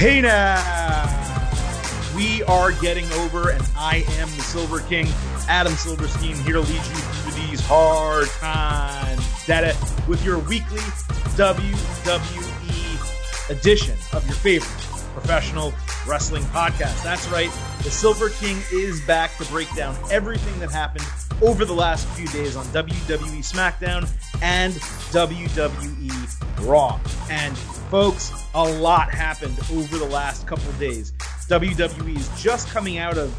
Hey 0.00 0.22
now, 0.22 0.56
we 2.16 2.42
are 2.44 2.72
getting 2.72 3.04
over, 3.12 3.50
and 3.50 3.62
I 3.76 3.96
am 4.12 4.30
the 4.30 4.40
Silver 4.40 4.80
King, 4.80 5.06
Adam 5.46 5.74
Silverstein, 5.74 6.36
here 6.36 6.54
to 6.54 6.60
lead 6.60 6.70
you 6.70 6.80
through 6.80 7.32
these 7.32 7.60
hard 7.62 8.26
times. 8.28 9.20
With 10.08 10.24
your 10.24 10.38
weekly 10.38 10.80
WWE 11.36 13.50
edition 13.50 13.94
of 14.14 14.24
your 14.24 14.36
favorite 14.36 14.70
professional 15.12 15.74
wrestling 16.08 16.44
podcast. 16.44 17.04
That's 17.04 17.28
right, 17.28 17.50
the 17.82 17.90
Silver 17.90 18.30
King 18.30 18.56
is 18.72 19.02
back 19.02 19.36
to 19.36 19.44
break 19.50 19.70
down 19.74 19.94
everything 20.10 20.58
that 20.60 20.70
happened 20.70 21.04
over 21.42 21.66
the 21.66 21.74
last 21.74 22.08
few 22.08 22.26
days 22.28 22.56
on 22.56 22.64
WWE 22.68 23.44
SmackDown 23.44 24.08
and 24.40 24.72
WWE 25.12 26.66
Raw. 26.66 26.98
And 27.28 27.54
folks, 27.90 28.32
a 28.54 28.62
lot 28.62 29.10
happened 29.10 29.58
over 29.72 29.98
the 29.98 30.04
last 30.04 30.46
couple 30.46 30.70
days. 30.74 31.10
WWE 31.48 32.16
is 32.16 32.40
just 32.40 32.68
coming 32.68 32.98
out 32.98 33.18
of 33.18 33.34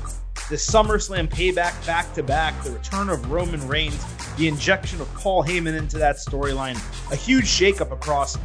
the 0.50 0.58
SummerSlam 0.58 1.30
payback 1.30 1.86
back 1.86 2.14
to 2.16 2.22
back, 2.22 2.62
the 2.66 2.72
return 2.72 3.10
of 3.10 3.32
Roman 3.32 3.66
Reigns, 3.66 4.06
the 4.36 4.50
injection 4.50 5.00
of 5.00 5.12
Paul 5.16 5.46
Heyman 5.46 5.78
into 5.78 5.98
that 6.00 6.18
storyline, 6.18 6.76
a 7.14 7.16
huge 7.16 7.46
shakeup 7.46 7.94
across 7.94 8.38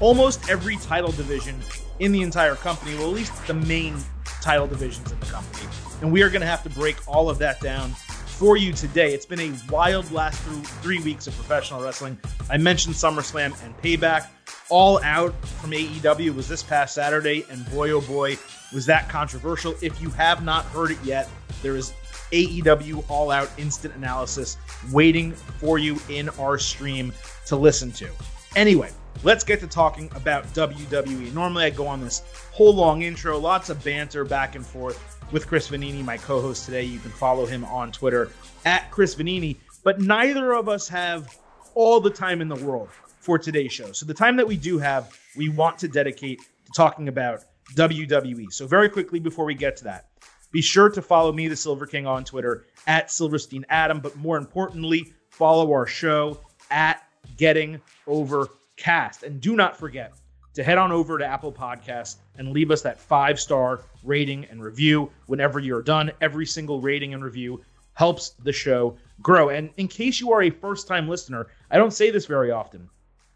almost 0.00 0.50
every 0.50 0.76
title 0.76 1.12
division 1.12 1.58
in 1.98 2.12
the 2.12 2.20
entire 2.20 2.56
company, 2.56 2.94
well, 2.96 3.08
at 3.08 3.14
least 3.14 3.46
the 3.46 3.54
main 3.54 3.96
title 4.42 4.66
divisions 4.66 5.10
in 5.10 5.18
the 5.18 5.26
company. 5.26 5.66
And 6.02 6.12
we 6.12 6.22
are 6.22 6.28
going 6.28 6.42
to 6.42 6.46
have 6.46 6.62
to 6.64 6.70
break 6.70 6.96
all 7.08 7.30
of 7.30 7.38
that 7.38 7.60
down 7.62 7.94
for 8.34 8.56
you 8.56 8.72
today. 8.72 9.14
It's 9.14 9.24
been 9.24 9.38
a 9.38 9.52
wild 9.70 10.10
last 10.10 10.42
three 10.82 10.98
weeks 11.00 11.28
of 11.28 11.34
professional 11.36 11.80
wrestling. 11.80 12.18
I 12.50 12.56
mentioned 12.56 12.96
SummerSlam 12.96 13.54
and 13.64 13.76
Payback. 13.78 14.26
All 14.70 15.00
Out 15.04 15.32
from 15.46 15.70
AEW 15.70 16.34
was 16.34 16.48
this 16.48 16.62
past 16.62 16.94
Saturday, 16.94 17.46
and 17.48 17.64
boy, 17.70 17.90
oh 17.90 18.00
boy, 18.00 18.36
was 18.72 18.86
that 18.86 19.08
controversial. 19.08 19.76
If 19.80 20.02
you 20.02 20.10
have 20.10 20.42
not 20.42 20.64
heard 20.66 20.90
it 20.90 20.98
yet, 21.04 21.28
there 21.62 21.76
is 21.76 21.92
AEW 22.32 23.08
All 23.08 23.30
Out 23.30 23.48
instant 23.56 23.94
analysis 23.94 24.56
waiting 24.90 25.30
for 25.32 25.78
you 25.78 25.96
in 26.08 26.28
our 26.30 26.58
stream 26.58 27.12
to 27.46 27.54
listen 27.54 27.92
to. 27.92 28.10
Anyway, 28.56 28.90
let's 29.22 29.44
get 29.44 29.60
to 29.60 29.68
talking 29.68 30.10
about 30.16 30.44
WWE. 30.54 31.32
Normally, 31.32 31.66
I 31.66 31.70
go 31.70 31.86
on 31.86 32.00
this 32.00 32.22
whole 32.50 32.74
long 32.74 33.02
intro, 33.02 33.38
lots 33.38 33.70
of 33.70 33.82
banter 33.84 34.24
back 34.24 34.56
and 34.56 34.66
forth 34.66 35.13
with 35.32 35.46
Chris 35.46 35.68
Vannini, 35.68 36.04
my 36.04 36.16
co 36.16 36.40
host 36.40 36.64
today. 36.64 36.82
You 36.82 36.98
can 36.98 37.10
follow 37.10 37.46
him 37.46 37.64
on 37.66 37.92
Twitter 37.92 38.30
at 38.64 38.90
Chris 38.90 39.14
Vannini. 39.14 39.56
But 39.82 40.00
neither 40.00 40.52
of 40.52 40.68
us 40.68 40.88
have 40.88 41.36
all 41.74 42.00
the 42.00 42.10
time 42.10 42.40
in 42.40 42.48
the 42.48 42.56
world 42.56 42.88
for 43.20 43.38
today's 43.38 43.72
show. 43.72 43.92
So 43.92 44.06
the 44.06 44.14
time 44.14 44.36
that 44.36 44.46
we 44.46 44.56
do 44.56 44.78
have, 44.78 45.18
we 45.36 45.48
want 45.48 45.78
to 45.78 45.88
dedicate 45.88 46.40
to 46.40 46.72
talking 46.74 47.08
about 47.08 47.44
WWE. 47.74 48.52
So 48.52 48.66
very 48.66 48.88
quickly 48.88 49.18
before 49.18 49.44
we 49.44 49.54
get 49.54 49.76
to 49.78 49.84
that, 49.84 50.08
be 50.52 50.62
sure 50.62 50.88
to 50.88 51.02
follow 51.02 51.32
me, 51.32 51.48
the 51.48 51.56
Silver 51.56 51.86
King, 51.86 52.06
on 52.06 52.24
Twitter 52.24 52.64
at 52.86 53.10
Silverstein 53.10 53.66
Adam. 53.68 54.00
But 54.00 54.16
more 54.16 54.36
importantly, 54.36 55.12
follow 55.30 55.72
our 55.72 55.86
show 55.86 56.40
at 56.70 57.02
Getting 57.36 57.80
Overcast. 58.06 59.22
And 59.24 59.40
do 59.40 59.56
not 59.56 59.76
forget 59.76 60.14
to 60.54 60.62
head 60.62 60.78
on 60.78 60.92
over 60.92 61.18
to 61.18 61.26
Apple 61.26 61.52
Podcasts 61.52 62.16
and 62.36 62.50
leave 62.50 62.70
us 62.70 62.82
that 62.82 63.00
five 63.00 63.38
star 63.38 63.82
rating 64.02 64.44
and 64.46 64.62
review 64.62 65.10
whenever 65.26 65.58
you're 65.58 65.82
done. 65.82 66.10
Every 66.20 66.46
single 66.46 66.80
rating 66.80 67.14
and 67.14 67.22
review 67.22 67.60
helps 67.94 68.30
the 68.30 68.52
show 68.52 68.96
grow. 69.22 69.50
And 69.50 69.70
in 69.76 69.88
case 69.88 70.20
you 70.20 70.32
are 70.32 70.42
a 70.42 70.50
first 70.50 70.86
time 70.88 71.08
listener, 71.08 71.48
I 71.70 71.76
don't 71.78 71.92
say 71.92 72.10
this 72.10 72.26
very 72.26 72.50
often. 72.50 72.88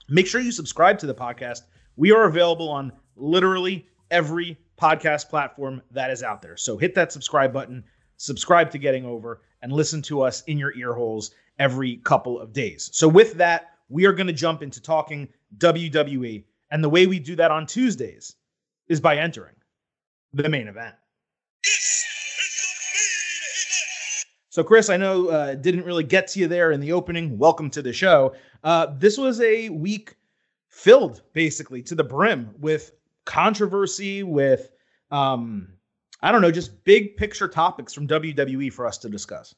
Make 0.08 0.26
sure 0.26 0.40
you 0.40 0.52
subscribe 0.52 0.98
to 1.00 1.06
the 1.06 1.14
podcast. 1.14 1.62
We 1.96 2.12
are 2.12 2.24
available 2.24 2.68
on 2.68 2.92
literally 3.16 3.86
every 4.10 4.58
podcast 4.80 5.28
platform 5.28 5.82
that 5.90 6.10
is 6.10 6.22
out 6.22 6.40
there. 6.40 6.56
So 6.56 6.76
hit 6.76 6.94
that 6.94 7.12
subscribe 7.12 7.52
button, 7.52 7.84
subscribe 8.16 8.70
to 8.70 8.78
Getting 8.78 9.04
Over, 9.04 9.42
and 9.62 9.72
listen 9.72 10.02
to 10.02 10.22
us 10.22 10.42
in 10.42 10.58
your 10.58 10.74
ear 10.76 10.94
holes 10.94 11.32
every 11.58 11.96
couple 11.98 12.40
of 12.40 12.52
days. 12.52 12.88
So 12.92 13.08
with 13.08 13.34
that, 13.34 13.72
we 13.88 14.06
are 14.06 14.12
going 14.12 14.26
to 14.28 14.32
jump 14.32 14.62
into 14.62 14.80
talking 14.80 15.28
WWE. 15.58 16.44
And 16.70 16.84
the 16.84 16.88
way 16.88 17.06
we 17.06 17.18
do 17.18 17.36
that 17.36 17.50
on 17.50 17.66
Tuesdays 17.66 18.34
is 18.88 19.00
by 19.00 19.16
entering 19.16 19.54
the 20.32 20.48
main 20.48 20.68
event. 20.68 20.94
So, 24.50 24.64
Chris, 24.64 24.90
I 24.90 24.96
know 24.96 25.28
uh, 25.28 25.54
didn't 25.54 25.84
really 25.84 26.04
get 26.04 26.26
to 26.28 26.40
you 26.40 26.48
there 26.48 26.72
in 26.72 26.80
the 26.80 26.92
opening. 26.92 27.38
Welcome 27.38 27.70
to 27.70 27.82
the 27.82 27.92
show. 27.92 28.34
Uh, 28.64 28.88
this 28.98 29.16
was 29.16 29.40
a 29.40 29.68
week 29.68 30.16
filled 30.68 31.22
basically 31.32 31.82
to 31.82 31.94
the 31.94 32.04
brim 32.04 32.54
with 32.58 32.92
controversy, 33.24 34.22
with 34.22 34.70
um, 35.10 35.68
I 36.22 36.32
don't 36.32 36.42
know, 36.42 36.50
just 36.50 36.82
big 36.84 37.16
picture 37.16 37.46
topics 37.46 37.92
from 37.92 38.08
WWE 38.08 38.72
for 38.72 38.86
us 38.86 38.98
to 38.98 39.08
discuss. 39.08 39.54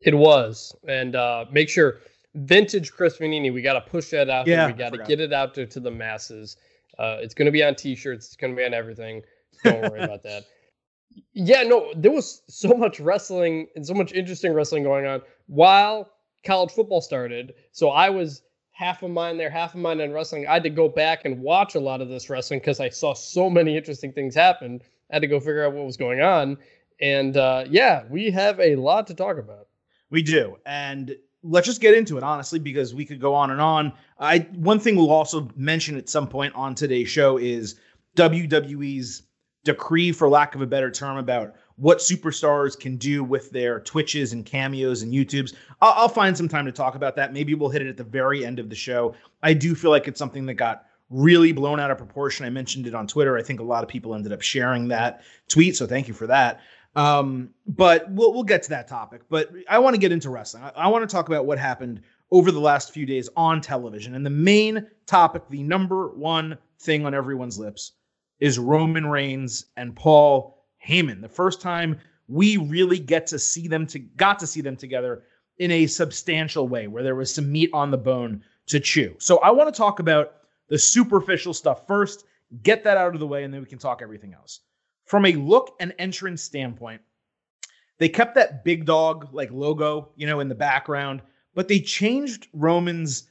It 0.00 0.14
was, 0.14 0.76
and 0.86 1.16
uh, 1.16 1.46
make 1.50 1.68
sure 1.68 2.00
vintage 2.36 2.92
Chris 2.92 3.18
Vannini. 3.18 3.52
We 3.52 3.62
got 3.62 3.74
to 3.74 3.80
push 3.80 4.10
that 4.10 4.30
out. 4.30 4.46
Yeah, 4.46 4.66
there. 4.66 4.66
we 4.68 4.78
got 4.78 4.92
to 4.92 5.04
get 5.04 5.20
it 5.20 5.32
out 5.32 5.54
there 5.54 5.66
to 5.66 5.80
the 5.80 5.90
masses. 5.90 6.56
Uh, 6.98 7.18
it's 7.20 7.34
going 7.34 7.46
to 7.46 7.52
be 7.52 7.62
on 7.62 7.74
T-shirts. 7.74 8.26
It's 8.26 8.36
going 8.36 8.54
to 8.54 8.56
be 8.56 8.64
on 8.64 8.74
everything. 8.74 9.22
Don't 9.64 9.80
worry 9.82 10.02
about 10.02 10.22
that. 10.22 10.44
Yeah, 11.32 11.62
no, 11.62 11.94
there 11.96 12.12
was 12.12 12.42
so 12.46 12.74
much 12.74 13.00
wrestling 13.00 13.68
and 13.74 13.86
so 13.86 13.94
much 13.94 14.12
interesting 14.12 14.52
wrestling 14.52 14.82
going 14.82 15.06
on 15.06 15.22
while 15.46 16.10
college 16.44 16.72
football 16.72 17.00
started. 17.00 17.54
So 17.72 17.88
I 17.88 18.10
was 18.10 18.42
half 18.72 19.02
of 19.02 19.10
mine 19.10 19.38
there, 19.38 19.48
half 19.48 19.74
of 19.74 19.80
mine 19.80 20.02
on 20.02 20.12
wrestling. 20.12 20.46
I 20.46 20.52
had 20.54 20.62
to 20.64 20.68
go 20.68 20.90
back 20.90 21.24
and 21.24 21.40
watch 21.40 21.74
a 21.74 21.80
lot 21.80 22.02
of 22.02 22.10
this 22.10 22.28
wrestling 22.28 22.60
because 22.60 22.80
I 22.80 22.90
saw 22.90 23.14
so 23.14 23.48
many 23.48 23.78
interesting 23.78 24.12
things 24.12 24.34
happen. 24.34 24.82
I 25.10 25.14
had 25.14 25.22
to 25.22 25.28
go 25.28 25.40
figure 25.40 25.64
out 25.64 25.72
what 25.72 25.86
was 25.86 25.96
going 25.96 26.20
on. 26.20 26.58
And 27.00 27.38
uh, 27.38 27.64
yeah, 27.70 28.04
we 28.10 28.30
have 28.30 28.60
a 28.60 28.76
lot 28.76 29.06
to 29.06 29.14
talk 29.14 29.38
about. 29.38 29.68
We 30.10 30.22
do. 30.22 30.58
And 30.66 31.16
let's 31.48 31.66
just 31.66 31.80
get 31.80 31.94
into 31.94 32.16
it 32.16 32.22
honestly 32.22 32.58
because 32.58 32.94
we 32.94 33.04
could 33.04 33.20
go 33.20 33.34
on 33.34 33.50
and 33.50 33.60
on. 33.60 33.92
I 34.18 34.40
one 34.54 34.80
thing 34.80 34.96
we'll 34.96 35.10
also 35.10 35.48
mention 35.56 35.96
at 35.96 36.08
some 36.08 36.28
point 36.28 36.54
on 36.54 36.74
today's 36.74 37.08
show 37.08 37.38
is 37.38 37.76
WWE's 38.16 39.22
decree, 39.64 40.12
for 40.12 40.28
lack 40.28 40.54
of 40.54 40.62
a 40.62 40.66
better 40.66 40.90
term, 40.90 41.18
about 41.18 41.54
what 41.76 41.98
superstars 41.98 42.78
can 42.78 42.96
do 42.96 43.22
with 43.22 43.50
their 43.50 43.80
Twitches 43.80 44.32
and 44.32 44.46
cameos 44.46 45.02
and 45.02 45.12
YouTubes. 45.12 45.54
I'll, 45.82 45.92
I'll, 45.92 46.08
find 46.08 46.34
some 46.34 46.48
time 46.48 46.64
to 46.64 46.72
talk 46.72 46.94
about 46.94 47.16
that. 47.16 47.34
Maybe 47.34 47.54
we'll 47.54 47.68
hit 47.68 47.82
it 47.82 47.88
at 47.88 47.98
the 47.98 48.04
very 48.04 48.46
end 48.46 48.58
of 48.58 48.70
the 48.70 48.76
show. 48.76 49.14
I 49.42 49.52
do 49.52 49.74
feel 49.74 49.90
like 49.90 50.08
it's 50.08 50.18
something 50.18 50.46
that 50.46 50.54
got 50.54 50.86
really 51.10 51.52
blown 51.52 51.78
out 51.78 51.90
of 51.90 51.98
proportion. 51.98 52.46
I 52.46 52.50
mentioned 52.50 52.86
it 52.86 52.94
on 52.94 53.06
Twitter. 53.06 53.36
I 53.36 53.42
think 53.42 53.60
a 53.60 53.64
lot 53.64 53.82
of 53.82 53.88
people 53.88 54.14
ended 54.14 54.32
up 54.32 54.40
sharing 54.40 54.88
that 54.88 55.22
tweet, 55.48 55.76
so 55.76 55.86
thank 55.86 56.08
you 56.08 56.14
for 56.14 56.26
that. 56.26 56.60
Um, 56.96 57.50
but 57.66 58.10
we'll 58.10 58.32
we'll 58.32 58.42
get 58.42 58.62
to 58.64 58.70
that 58.70 58.88
topic. 58.88 59.22
But 59.28 59.50
I 59.68 59.78
want 59.78 59.94
to 59.94 60.00
get 60.00 60.12
into 60.12 60.30
wrestling. 60.30 60.64
I, 60.64 60.70
I 60.70 60.88
want 60.88 61.08
to 61.08 61.14
talk 61.14 61.28
about 61.28 61.46
what 61.46 61.58
happened 61.58 62.00
over 62.32 62.50
the 62.50 62.60
last 62.60 62.92
few 62.92 63.06
days 63.06 63.28
on 63.36 63.60
television. 63.60 64.14
And 64.14 64.26
the 64.26 64.30
main 64.30 64.86
topic, 65.04 65.42
the 65.48 65.62
number 65.62 66.08
one 66.08 66.58
thing 66.80 67.06
on 67.06 67.14
everyone's 67.14 67.58
lips, 67.58 67.92
is 68.40 68.58
Roman 68.58 69.06
Reigns 69.06 69.66
and 69.76 69.94
Paul 69.94 70.64
Heyman. 70.84 71.20
The 71.20 71.28
first 71.28 71.60
time 71.60 71.98
we 72.28 72.56
really 72.56 72.98
get 72.98 73.26
to 73.28 73.38
see 73.38 73.68
them 73.68 73.86
to 73.88 73.98
got 73.98 74.38
to 74.40 74.46
see 74.46 74.60
them 74.60 74.76
together 74.76 75.22
in 75.58 75.70
a 75.70 75.86
substantial 75.86 76.66
way 76.66 76.86
where 76.86 77.02
there 77.02 77.14
was 77.14 77.32
some 77.32 77.50
meat 77.50 77.70
on 77.72 77.90
the 77.90 77.98
bone 77.98 78.42
to 78.66 78.80
chew. 78.80 79.14
So 79.18 79.38
I 79.38 79.50
want 79.50 79.72
to 79.72 79.76
talk 79.76 80.00
about 80.00 80.32
the 80.68 80.78
superficial 80.78 81.54
stuff 81.54 81.86
first, 81.86 82.24
get 82.62 82.84
that 82.84 82.96
out 82.96 83.14
of 83.14 83.20
the 83.20 83.26
way 83.26 83.44
and 83.44 83.54
then 83.54 83.60
we 83.60 83.66
can 83.66 83.78
talk 83.78 84.02
everything 84.02 84.34
else. 84.34 84.60
From 85.06 85.24
a 85.24 85.32
look 85.32 85.74
and 85.80 85.94
entrance 85.98 86.42
standpoint, 86.42 87.00
they 87.98 88.08
kept 88.08 88.34
that 88.34 88.64
big 88.64 88.84
dog 88.84 89.28
like 89.32 89.50
logo, 89.50 90.10
you 90.16 90.26
know, 90.26 90.40
in 90.40 90.48
the 90.48 90.54
background, 90.54 91.22
but 91.54 91.68
they 91.68 91.80
changed 91.80 92.48
Roman's 92.52 93.28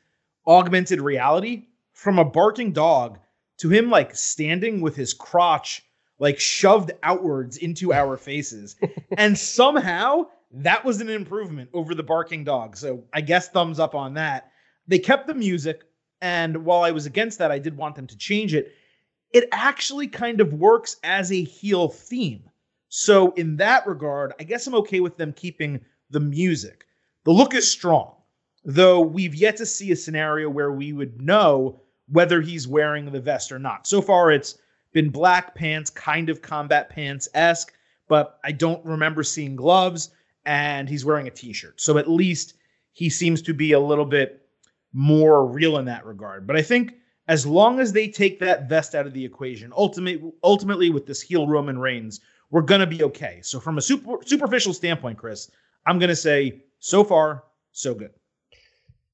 augmented 0.47 1.01
reality 1.01 1.67
from 1.93 2.17
a 2.17 2.25
barking 2.25 2.71
dog 2.71 3.19
to 3.57 3.69
him 3.69 3.89
like 3.89 4.15
standing 4.15 4.81
with 4.81 4.95
his 4.95 5.13
crotch 5.13 5.83
like 6.17 6.39
shoved 6.39 6.91
outwards 7.03 7.57
into 7.57 7.93
our 7.93 8.17
faces. 8.29 8.75
and 9.17 9.37
somehow 9.37 10.25
that 10.51 10.85
was 10.85 11.01
an 11.01 11.09
improvement 11.09 11.69
over 11.73 11.93
the 11.93 12.03
barking 12.03 12.43
dog. 12.43 12.77
So 12.77 13.03
I 13.13 13.21
guess 13.21 13.49
thumbs 13.49 13.79
up 13.79 13.95
on 13.95 14.13
that. 14.13 14.51
They 14.87 14.99
kept 14.99 15.27
the 15.27 15.33
music. 15.33 15.83
And 16.21 16.65
while 16.65 16.83
I 16.83 16.91
was 16.91 17.05
against 17.05 17.39
that, 17.39 17.51
I 17.51 17.59
did 17.59 17.75
want 17.75 17.95
them 17.95 18.07
to 18.07 18.17
change 18.17 18.53
it. 18.53 18.71
It 19.35 19.49
actually 19.51 20.07
kind 20.07 20.39
of 20.39 20.53
works 20.53 20.95
as 21.03 21.29
a 21.29 21.43
heel 21.43 21.89
theme. 21.89 22.41
So, 22.87 23.33
in 23.33 23.57
that 23.57 23.85
regard, 23.85 24.31
I 24.39 24.43
guess 24.43 24.65
I'm 24.65 24.75
okay 24.75 25.01
with 25.01 25.17
them 25.17 25.33
keeping 25.33 25.81
the 26.09 26.21
music. 26.21 26.85
The 27.25 27.33
look 27.33 27.53
is 27.53 27.69
strong, 27.69 28.13
though 28.63 29.01
we've 29.01 29.35
yet 29.35 29.57
to 29.57 29.65
see 29.65 29.91
a 29.91 29.95
scenario 29.97 30.49
where 30.49 30.71
we 30.71 30.93
would 30.93 31.21
know 31.21 31.81
whether 32.07 32.39
he's 32.39 32.65
wearing 32.65 33.11
the 33.11 33.19
vest 33.19 33.51
or 33.51 33.59
not. 33.59 33.87
So 33.87 34.01
far, 34.01 34.31
it's 34.31 34.57
been 34.93 35.09
black 35.09 35.53
pants, 35.53 35.89
kind 35.89 36.29
of 36.29 36.41
combat 36.41 36.89
pants 36.89 37.27
esque, 37.33 37.73
but 38.07 38.39
I 38.45 38.53
don't 38.53 38.85
remember 38.85 39.21
seeing 39.21 39.57
gloves, 39.57 40.11
and 40.45 40.87
he's 40.87 41.03
wearing 41.03 41.27
a 41.27 41.31
t 41.31 41.51
shirt. 41.51 41.81
So 41.81 41.97
at 41.97 42.09
least 42.09 42.53
he 42.93 43.09
seems 43.09 43.41
to 43.41 43.53
be 43.53 43.73
a 43.73 43.79
little 43.81 44.05
bit 44.05 44.47
more 44.93 45.45
real 45.45 45.77
in 45.77 45.83
that 45.85 46.05
regard. 46.05 46.47
But 46.47 46.55
I 46.55 46.61
think 46.61 46.93
as 47.27 47.45
long 47.45 47.79
as 47.79 47.91
they 47.91 48.07
take 48.07 48.39
that 48.39 48.69
vest 48.69 48.95
out 48.95 49.07
of 49.07 49.13
the 49.13 49.25
equation, 49.25 49.73
ultimately, 49.75 50.31
ultimately 50.43 50.89
with 50.89 51.05
this 51.05 51.21
heel 51.21 51.47
Roman 51.47 51.79
Reigns, 51.79 52.19
we're 52.51 52.61
gonna 52.61 52.87
be 52.87 53.03
okay. 53.03 53.39
So 53.41 53.59
from 53.59 53.77
a 53.77 53.81
super, 53.81 54.17
superficial 54.25 54.73
standpoint, 54.73 55.17
Chris, 55.17 55.49
I'm 55.85 55.99
gonna 55.99 56.15
say 56.15 56.63
so 56.79 57.03
far 57.03 57.43
so 57.71 57.93
good. 57.93 58.11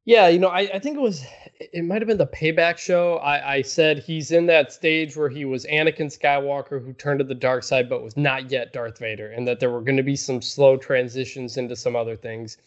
Yeah, 0.04 0.30
you 0.30 0.40
know, 0.40 0.48
I, 0.48 0.62
I 0.62 0.80
think 0.80 0.98
it 0.98 1.02
was 1.02 1.24
it 1.60 1.84
might 1.84 2.02
have 2.02 2.08
been 2.08 2.18
the 2.18 2.28
payback 2.28 2.78
show. 2.78 3.18
I, 3.18 3.56
I 3.56 3.62
said 3.62 4.00
he's 4.00 4.32
in 4.32 4.48
that 4.48 4.74
stage 4.74 5.16
where 5.16 5.30
he 5.30 5.46
was 5.46 5.66
Anakin 5.66 6.08
Skywalker 6.08 6.84
who 6.84 6.92
turned 6.94 7.20
to 7.20 7.26
the 7.26 7.36
dark 7.36 7.64
side 7.64 7.88
but 7.88 8.04
was 8.04 8.18
not 8.18 8.50
yet 8.50 8.74
Darth 8.74 8.98
Vader, 8.98 9.32
and 9.32 9.48
that 9.48 9.60
there 9.60 9.70
were 9.70 9.82
going 9.82 9.98
to 9.98 10.04
be 10.04 10.16
some 10.16 10.42
slow 10.42 10.76
transitions 10.76 11.58
into 11.58 11.76
some 11.76 11.96
other 11.96 12.16
things. 12.16 12.58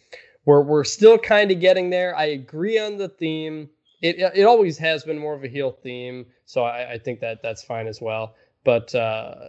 We're 0.45 0.63
we're 0.63 0.85
still 0.85 1.19
kind 1.19 1.51
of 1.51 1.59
getting 1.59 1.91
there. 1.91 2.17
I 2.17 2.27
agree 2.27 2.79
on 2.79 2.99
the 2.99 3.09
theme. 3.09 3.69
It 4.05 4.19
it 4.19 4.45
always 4.45 4.77
has 4.79 5.05
been 5.05 5.19
more 5.19 5.35
of 5.35 5.45
a 5.45 5.49
heel 5.49 5.73
theme, 5.83 6.27
so 6.45 6.65
I, 6.65 6.93
I 6.93 6.99
think 6.99 7.21
that 7.21 7.43
that's 7.43 7.63
fine 7.63 7.87
as 7.87 8.01
well. 8.01 8.35
But 8.65 8.95
uh, 8.95 9.49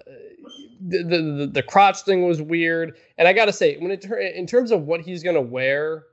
the, 0.81 1.04
the 1.04 1.50
the 1.52 1.63
crotch 1.63 2.02
thing 2.02 2.25
was 2.25 2.42
weird, 2.42 2.98
and 3.18 3.28
I 3.28 3.34
got 3.34 3.46
to 3.46 3.54
say, 3.54 3.78
when 3.78 3.92
it 3.92 4.06
in 4.06 4.48
terms 4.48 4.72
of 4.72 4.84
what 4.84 5.02
he's 5.02 5.24
to 5.36 5.42
wear 5.42 6.06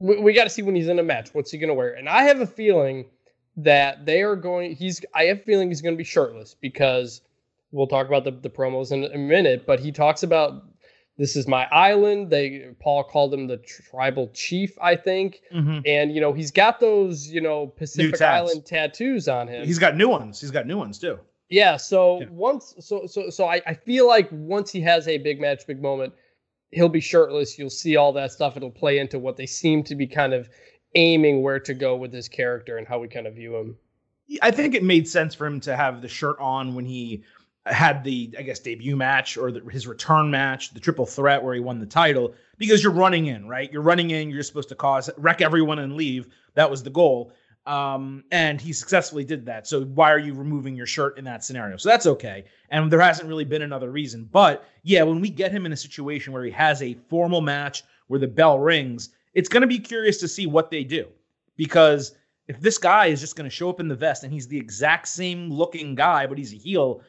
we, 0.00 0.18
we 0.18 0.32
got 0.32 0.44
to 0.44 0.50
see 0.50 0.62
when 0.62 0.74
he's 0.74 0.88
in 0.88 0.98
a 0.98 1.02
match. 1.02 1.32
What's 1.32 1.50
he 1.50 1.58
to 1.68 1.74
wear? 1.74 1.92
And 1.92 2.08
I 2.08 2.24
have 2.24 2.40
a 2.40 2.46
feeling 2.46 3.04
that 3.58 4.06
they 4.06 4.22
are 4.22 4.34
going. 4.34 4.74
He's. 4.74 5.04
I 5.14 5.24
have 5.24 5.38
a 5.38 5.42
feeling 5.42 5.68
he's 5.68 5.82
to 5.94 5.98
be 5.98 6.04
shirtless 6.04 6.56
because 6.60 7.20
we'll 7.70 7.86
talk 7.86 8.08
about 8.08 8.24
the, 8.24 8.32
the 8.32 8.50
promos 8.50 8.90
in 8.90 9.04
a 9.04 9.18
minute. 9.18 9.66
But 9.66 9.78
he 9.78 9.92
talks 9.92 10.22
about 10.22 10.64
this 11.20 11.36
is 11.36 11.46
my 11.46 11.66
island. 11.66 12.30
They 12.30 12.70
Paul 12.80 13.04
called 13.04 13.34
him 13.34 13.46
the 13.46 13.58
tribal 13.58 14.30
chief, 14.32 14.72
I 14.80 14.96
think. 14.96 15.42
Mm-hmm. 15.54 15.80
And 15.84 16.14
you 16.14 16.20
know 16.20 16.32
he's 16.32 16.50
got 16.50 16.80
those 16.80 17.28
you 17.28 17.42
know 17.42 17.66
Pacific 17.66 18.22
Island 18.22 18.64
tattoos 18.64 19.28
on 19.28 19.46
him. 19.46 19.66
He's 19.66 19.78
got 19.78 19.94
new 19.94 20.08
ones. 20.08 20.40
He's 20.40 20.50
got 20.50 20.66
new 20.66 20.78
ones 20.78 20.98
too. 20.98 21.18
Yeah. 21.50 21.76
So 21.76 22.22
yeah. 22.22 22.28
once, 22.30 22.74
so 22.80 23.06
so 23.06 23.28
so 23.28 23.46
I, 23.46 23.60
I 23.66 23.74
feel 23.74 24.08
like 24.08 24.30
once 24.32 24.72
he 24.72 24.80
has 24.80 25.06
a 25.08 25.18
big 25.18 25.42
match, 25.42 25.66
big 25.66 25.82
moment, 25.82 26.14
he'll 26.70 26.88
be 26.88 27.00
shirtless. 27.00 27.58
You'll 27.58 27.68
see 27.68 27.96
all 27.96 28.14
that 28.14 28.32
stuff. 28.32 28.56
It'll 28.56 28.70
play 28.70 28.98
into 28.98 29.18
what 29.18 29.36
they 29.36 29.46
seem 29.46 29.82
to 29.84 29.94
be 29.94 30.06
kind 30.06 30.32
of 30.32 30.48
aiming 30.94 31.42
where 31.42 31.60
to 31.60 31.74
go 31.74 31.96
with 31.96 32.14
his 32.14 32.30
character 32.30 32.78
and 32.78 32.88
how 32.88 32.98
we 32.98 33.08
kind 33.08 33.26
of 33.26 33.34
view 33.34 33.56
him. 33.56 33.76
I 34.40 34.52
think 34.52 34.74
it 34.74 34.84
made 34.84 35.06
sense 35.06 35.34
for 35.34 35.46
him 35.46 35.60
to 35.60 35.76
have 35.76 36.00
the 36.00 36.08
shirt 36.08 36.36
on 36.38 36.74
when 36.74 36.86
he 36.86 37.24
had 37.66 38.04
the, 38.04 38.34
I 38.38 38.42
guess, 38.42 38.58
debut 38.58 38.96
match 38.96 39.36
or 39.36 39.52
the, 39.52 39.60
his 39.70 39.86
return 39.86 40.30
match, 40.30 40.72
the 40.72 40.80
triple 40.80 41.06
threat 41.06 41.42
where 41.42 41.54
he 41.54 41.60
won 41.60 41.78
the 41.78 41.86
title, 41.86 42.34
because 42.58 42.82
you're 42.82 42.92
running 42.92 43.26
in, 43.26 43.46
right? 43.46 43.70
You're 43.72 43.82
running 43.82 44.10
in, 44.10 44.30
you're 44.30 44.42
supposed 44.42 44.70
to 44.70 44.74
cause 44.74 45.10
wreck 45.18 45.40
everyone 45.40 45.78
and 45.78 45.94
leave. 45.94 46.28
That 46.54 46.70
was 46.70 46.82
the 46.82 46.90
goal. 46.90 47.32
Um, 47.66 48.24
and 48.30 48.60
he 48.60 48.72
successfully 48.72 49.24
did 49.24 49.44
that. 49.46 49.66
So 49.66 49.82
why 49.84 50.10
are 50.10 50.18
you 50.18 50.32
removing 50.34 50.74
your 50.74 50.86
shirt 50.86 51.18
in 51.18 51.24
that 51.24 51.44
scenario? 51.44 51.76
So 51.76 51.90
that's 51.90 52.06
okay. 52.06 52.44
And 52.70 52.90
there 52.90 53.00
hasn't 53.00 53.28
really 53.28 53.44
been 53.44 53.62
another 53.62 53.90
reason. 53.90 54.24
But 54.24 54.64
yeah, 54.82 55.02
when 55.02 55.20
we 55.20 55.28
get 55.28 55.52
him 55.52 55.66
in 55.66 55.72
a 55.72 55.76
situation 55.76 56.32
where 56.32 56.44
he 56.44 56.50
has 56.52 56.80
a 56.82 56.96
formal 57.08 57.42
match 57.42 57.84
where 58.06 58.18
the 58.18 58.26
bell 58.26 58.58
rings, 58.58 59.10
it's 59.34 59.48
going 59.48 59.60
to 59.60 59.66
be 59.66 59.78
curious 59.78 60.18
to 60.20 60.28
see 60.28 60.46
what 60.46 60.70
they 60.70 60.82
do. 60.82 61.06
Because 61.56 62.14
if 62.48 62.58
this 62.60 62.78
guy 62.78 63.06
is 63.06 63.20
just 63.20 63.36
going 63.36 63.48
to 63.48 63.54
show 63.54 63.68
up 63.68 63.78
in 63.78 63.86
the 63.86 63.94
vest 63.94 64.24
and 64.24 64.32
he's 64.32 64.48
the 64.48 64.58
exact 64.58 65.06
same 65.06 65.50
looking 65.50 65.94
guy, 65.94 66.26
but 66.26 66.38
he's 66.38 66.54
a 66.54 66.56
heel, 66.56 67.02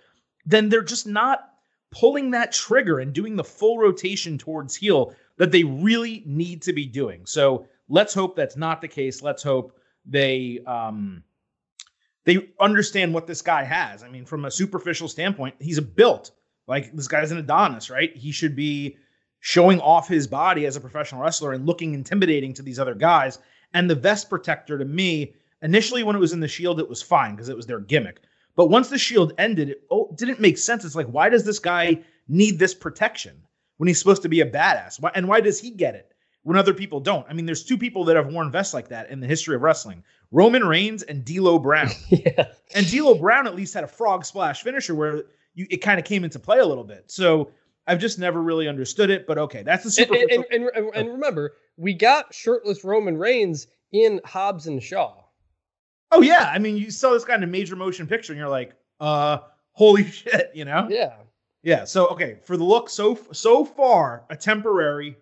then 0.45 0.69
they're 0.69 0.83
just 0.83 1.07
not 1.07 1.49
pulling 1.91 2.31
that 2.31 2.51
trigger 2.51 2.99
and 2.99 3.13
doing 3.13 3.35
the 3.35 3.43
full 3.43 3.77
rotation 3.77 4.37
towards 4.37 4.75
heel 4.75 5.13
that 5.37 5.51
they 5.51 5.63
really 5.63 6.23
need 6.25 6.61
to 6.61 6.73
be 6.73 6.85
doing. 6.85 7.25
So 7.25 7.67
let's 7.89 8.13
hope 8.13 8.35
that's 8.35 8.57
not 8.57 8.81
the 8.81 8.87
case. 8.87 9.21
Let's 9.21 9.43
hope 9.43 9.77
they 10.05 10.59
um, 10.65 11.23
they 12.23 12.49
understand 12.59 13.13
what 13.13 13.27
this 13.27 13.41
guy 13.41 13.63
has. 13.63 14.03
I 14.03 14.09
mean, 14.09 14.25
from 14.25 14.45
a 14.45 14.51
superficial 14.51 15.07
standpoint, 15.07 15.55
he's 15.59 15.77
a 15.77 15.81
built 15.81 16.31
like 16.67 16.95
this 16.95 17.07
guy's 17.07 17.31
an 17.31 17.37
Adonis, 17.37 17.89
right? 17.89 18.15
He 18.15 18.31
should 18.31 18.55
be 18.55 18.97
showing 19.39 19.79
off 19.81 20.07
his 20.07 20.27
body 20.27 20.65
as 20.65 20.75
a 20.75 20.81
professional 20.81 21.21
wrestler 21.21 21.51
and 21.53 21.65
looking 21.65 21.93
intimidating 21.93 22.53
to 22.53 22.61
these 22.61 22.79
other 22.79 22.95
guys. 22.95 23.39
And 23.73 23.89
the 23.89 23.95
vest 23.95 24.29
protector 24.29 24.77
to 24.77 24.85
me, 24.85 25.33
initially 25.61 26.03
when 26.03 26.15
it 26.15 26.19
was 26.19 26.33
in 26.33 26.39
the 26.39 26.47
Shield, 26.47 26.79
it 26.79 26.87
was 26.87 27.01
fine 27.01 27.35
because 27.35 27.49
it 27.49 27.55
was 27.55 27.65
their 27.65 27.79
gimmick. 27.79 28.21
But 28.55 28.67
once 28.67 28.89
the 28.89 28.97
Shield 28.97 29.33
ended, 29.37 29.69
it 29.69 29.83
oh, 29.89 30.13
didn't 30.17 30.39
make 30.39 30.57
sense. 30.57 30.83
It's 30.85 30.95
like, 30.95 31.07
why 31.07 31.29
does 31.29 31.45
this 31.45 31.59
guy 31.59 31.99
need 32.27 32.59
this 32.59 32.73
protection 32.73 33.41
when 33.77 33.87
he's 33.87 33.99
supposed 33.99 34.21
to 34.23 34.29
be 34.29 34.41
a 34.41 34.49
badass? 34.49 34.99
Why, 34.99 35.11
and 35.15 35.27
why 35.27 35.41
does 35.41 35.59
he 35.59 35.71
get 35.71 35.95
it? 35.95 36.11
when 36.43 36.57
other 36.57 36.73
people 36.73 36.99
don't. 36.99 37.25
I 37.29 37.33
mean, 37.33 37.45
there's 37.45 37.63
two 37.63 37.77
people 37.77 38.05
that 38.05 38.15
have 38.15 38.27
worn 38.27 38.51
vests 38.51 38.73
like 38.73 38.87
that 38.89 39.09
in 39.09 39.19
the 39.19 39.27
history 39.27 39.55
of 39.55 39.61
wrestling: 39.61 40.03
Roman 40.31 40.63
Reigns 40.63 41.03
and 41.03 41.23
D'Lo 41.23 41.59
Brown. 41.59 41.89
yeah. 42.09 42.47
And 42.75 42.89
D'Lo 42.89 43.15
Brown 43.15 43.47
at 43.47 43.55
least 43.55 43.73
had 43.73 43.83
a 43.83 43.87
frog 43.87 44.25
splash 44.25 44.63
finisher 44.63 44.95
where 44.95 45.25
you, 45.53 45.67
it 45.69 45.77
kind 45.77 45.99
of 45.99 46.05
came 46.05 46.23
into 46.23 46.39
play 46.39 46.59
a 46.59 46.65
little 46.65 46.83
bit. 46.83 47.11
So 47.11 47.51
I've 47.87 47.99
just 47.99 48.19
never 48.19 48.41
really 48.41 48.67
understood 48.67 49.09
it. 49.09 49.27
But 49.27 49.37
okay, 49.37 49.63
that's 49.63 49.83
the 49.83 49.91
super. 49.91 50.15
And, 50.15 50.31
and, 50.31 50.45
and, 50.51 50.69
and, 50.75 50.95
and 50.95 51.09
remember, 51.09 51.53
we 51.77 51.93
got 51.93 52.33
shirtless 52.33 52.83
Roman 52.83 53.17
Reigns 53.17 53.67
in 53.91 54.21
Hobbs 54.25 54.67
and 54.67 54.81
Shaw. 54.81 55.20
Oh 56.11 56.21
yeah, 56.21 56.51
I 56.53 56.59
mean, 56.59 56.77
you 56.77 56.91
saw 56.91 57.13
this 57.13 57.23
kind 57.23 57.43
of 57.43 57.49
major 57.49 57.75
motion 57.75 58.05
picture, 58.05 58.33
and 58.33 58.39
you're 58.39 58.49
like, 58.49 58.75
uh, 58.99 59.39
holy 59.71 60.03
shit, 60.11 60.51
you 60.53 60.65
know? 60.65 60.87
Yeah. 60.89 61.13
Yeah. 61.63 61.85
So 61.85 62.07
okay, 62.07 62.37
for 62.43 62.57
the 62.57 62.63
look 62.63 62.89
so 62.89 63.17
so 63.31 63.63
far, 63.65 64.25
a 64.29 64.35
temporary. 64.35 65.15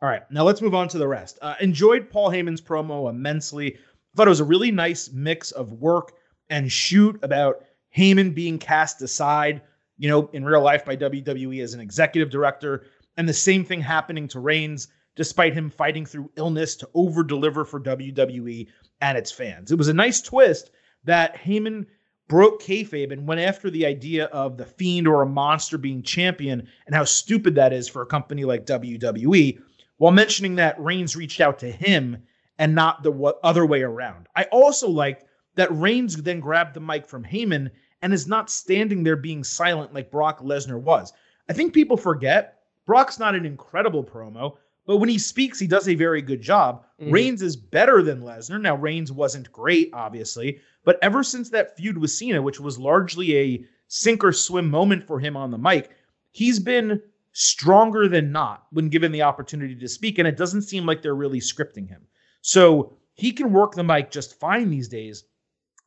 All 0.00 0.08
right, 0.08 0.28
now 0.32 0.42
let's 0.42 0.60
move 0.60 0.74
on 0.74 0.88
to 0.88 0.98
the 0.98 1.06
rest. 1.06 1.38
Uh, 1.40 1.54
enjoyed 1.60 2.10
Paul 2.10 2.30
Heyman's 2.30 2.60
promo 2.60 3.08
immensely. 3.08 3.76
Thought 4.16 4.26
it 4.26 4.30
was 4.30 4.40
a 4.40 4.44
really 4.44 4.72
nice 4.72 5.10
mix 5.12 5.52
of 5.52 5.72
work 5.72 6.12
and 6.50 6.70
shoot 6.70 7.18
about 7.22 7.64
Heyman 7.96 8.34
being 8.34 8.58
cast 8.58 9.00
aside, 9.00 9.62
you 9.98 10.08
know, 10.08 10.28
in 10.32 10.44
real 10.44 10.60
life 10.60 10.84
by 10.84 10.96
WWE 10.96 11.62
as 11.62 11.72
an 11.72 11.80
executive 11.80 12.30
director, 12.30 12.84
and 13.16 13.28
the 13.28 13.32
same 13.32 13.64
thing 13.64 13.80
happening 13.80 14.26
to 14.28 14.40
Reigns, 14.40 14.88
despite 15.14 15.54
him 15.54 15.70
fighting 15.70 16.04
through 16.04 16.30
illness 16.36 16.74
to 16.76 16.88
over 16.94 17.22
deliver 17.22 17.64
for 17.64 17.80
WWE 17.80 18.66
and 19.02 19.18
its 19.18 19.32
fans. 19.32 19.70
It 19.70 19.76
was 19.76 19.88
a 19.88 19.94
nice 19.94 20.22
twist 20.22 20.70
that 21.04 21.36
Heyman 21.36 21.86
broke 22.28 22.62
kayfabe 22.62 23.12
and 23.12 23.26
went 23.26 23.40
after 23.40 23.68
the 23.68 23.84
idea 23.84 24.26
of 24.26 24.56
the 24.56 24.64
fiend 24.64 25.06
or 25.06 25.20
a 25.20 25.26
monster 25.26 25.76
being 25.76 26.02
champion 26.02 26.66
and 26.86 26.94
how 26.94 27.04
stupid 27.04 27.56
that 27.56 27.72
is 27.74 27.88
for 27.88 28.00
a 28.00 28.06
company 28.06 28.44
like 28.44 28.64
WWE 28.64 29.60
while 29.98 30.12
mentioning 30.12 30.54
that 30.54 30.80
Reigns 30.80 31.16
reached 31.16 31.40
out 31.40 31.58
to 31.58 31.70
him 31.70 32.22
and 32.58 32.74
not 32.74 33.02
the 33.02 33.12
other 33.42 33.66
way 33.66 33.82
around. 33.82 34.28
I 34.36 34.44
also 34.44 34.88
liked 34.88 35.24
that 35.56 35.72
Reigns 35.72 36.16
then 36.16 36.40
grabbed 36.40 36.74
the 36.74 36.80
mic 36.80 37.06
from 37.06 37.24
Heyman 37.24 37.70
and 38.00 38.12
is 38.12 38.26
not 38.26 38.50
standing 38.50 39.02
there 39.02 39.16
being 39.16 39.44
silent 39.44 39.92
like 39.92 40.10
Brock 40.10 40.40
Lesnar 40.40 40.80
was. 40.80 41.12
I 41.48 41.52
think 41.52 41.74
people 41.74 41.96
forget 41.96 42.58
Brock's 42.86 43.18
not 43.18 43.34
an 43.34 43.46
incredible 43.46 44.04
promo, 44.04 44.56
but 44.86 44.96
when 44.96 45.08
he 45.08 45.18
speaks, 45.18 45.58
he 45.58 45.66
does 45.66 45.88
a 45.88 45.94
very 45.94 46.22
good 46.22 46.40
job. 46.40 46.84
Mm-hmm. 47.00 47.12
Reigns 47.12 47.42
is 47.42 47.56
better 47.56 48.02
than 48.02 48.22
Lesnar. 48.22 48.60
Now, 48.60 48.76
Reigns 48.76 49.12
wasn't 49.12 49.52
great, 49.52 49.90
obviously, 49.92 50.58
but 50.84 50.98
ever 51.02 51.22
since 51.22 51.50
that 51.50 51.76
feud 51.76 51.98
with 51.98 52.10
Cena, 52.10 52.42
which 52.42 52.60
was 52.60 52.78
largely 52.78 53.36
a 53.36 53.64
sink 53.88 54.24
or 54.24 54.32
swim 54.32 54.68
moment 54.68 55.06
for 55.06 55.20
him 55.20 55.36
on 55.36 55.50
the 55.50 55.58
mic, 55.58 55.90
he's 56.32 56.58
been 56.58 57.00
stronger 57.32 58.08
than 58.08 58.32
not 58.32 58.66
when 58.72 58.88
given 58.88 59.12
the 59.12 59.22
opportunity 59.22 59.74
to 59.74 59.88
speak. 59.88 60.18
And 60.18 60.26
it 60.26 60.36
doesn't 60.36 60.62
seem 60.62 60.84
like 60.84 61.00
they're 61.00 61.14
really 61.14 61.40
scripting 61.40 61.88
him. 61.88 62.06
So 62.40 62.96
he 63.14 63.32
can 63.32 63.52
work 63.52 63.74
the 63.74 63.84
mic 63.84 64.10
just 64.10 64.40
fine 64.40 64.70
these 64.70 64.88
days. 64.88 65.24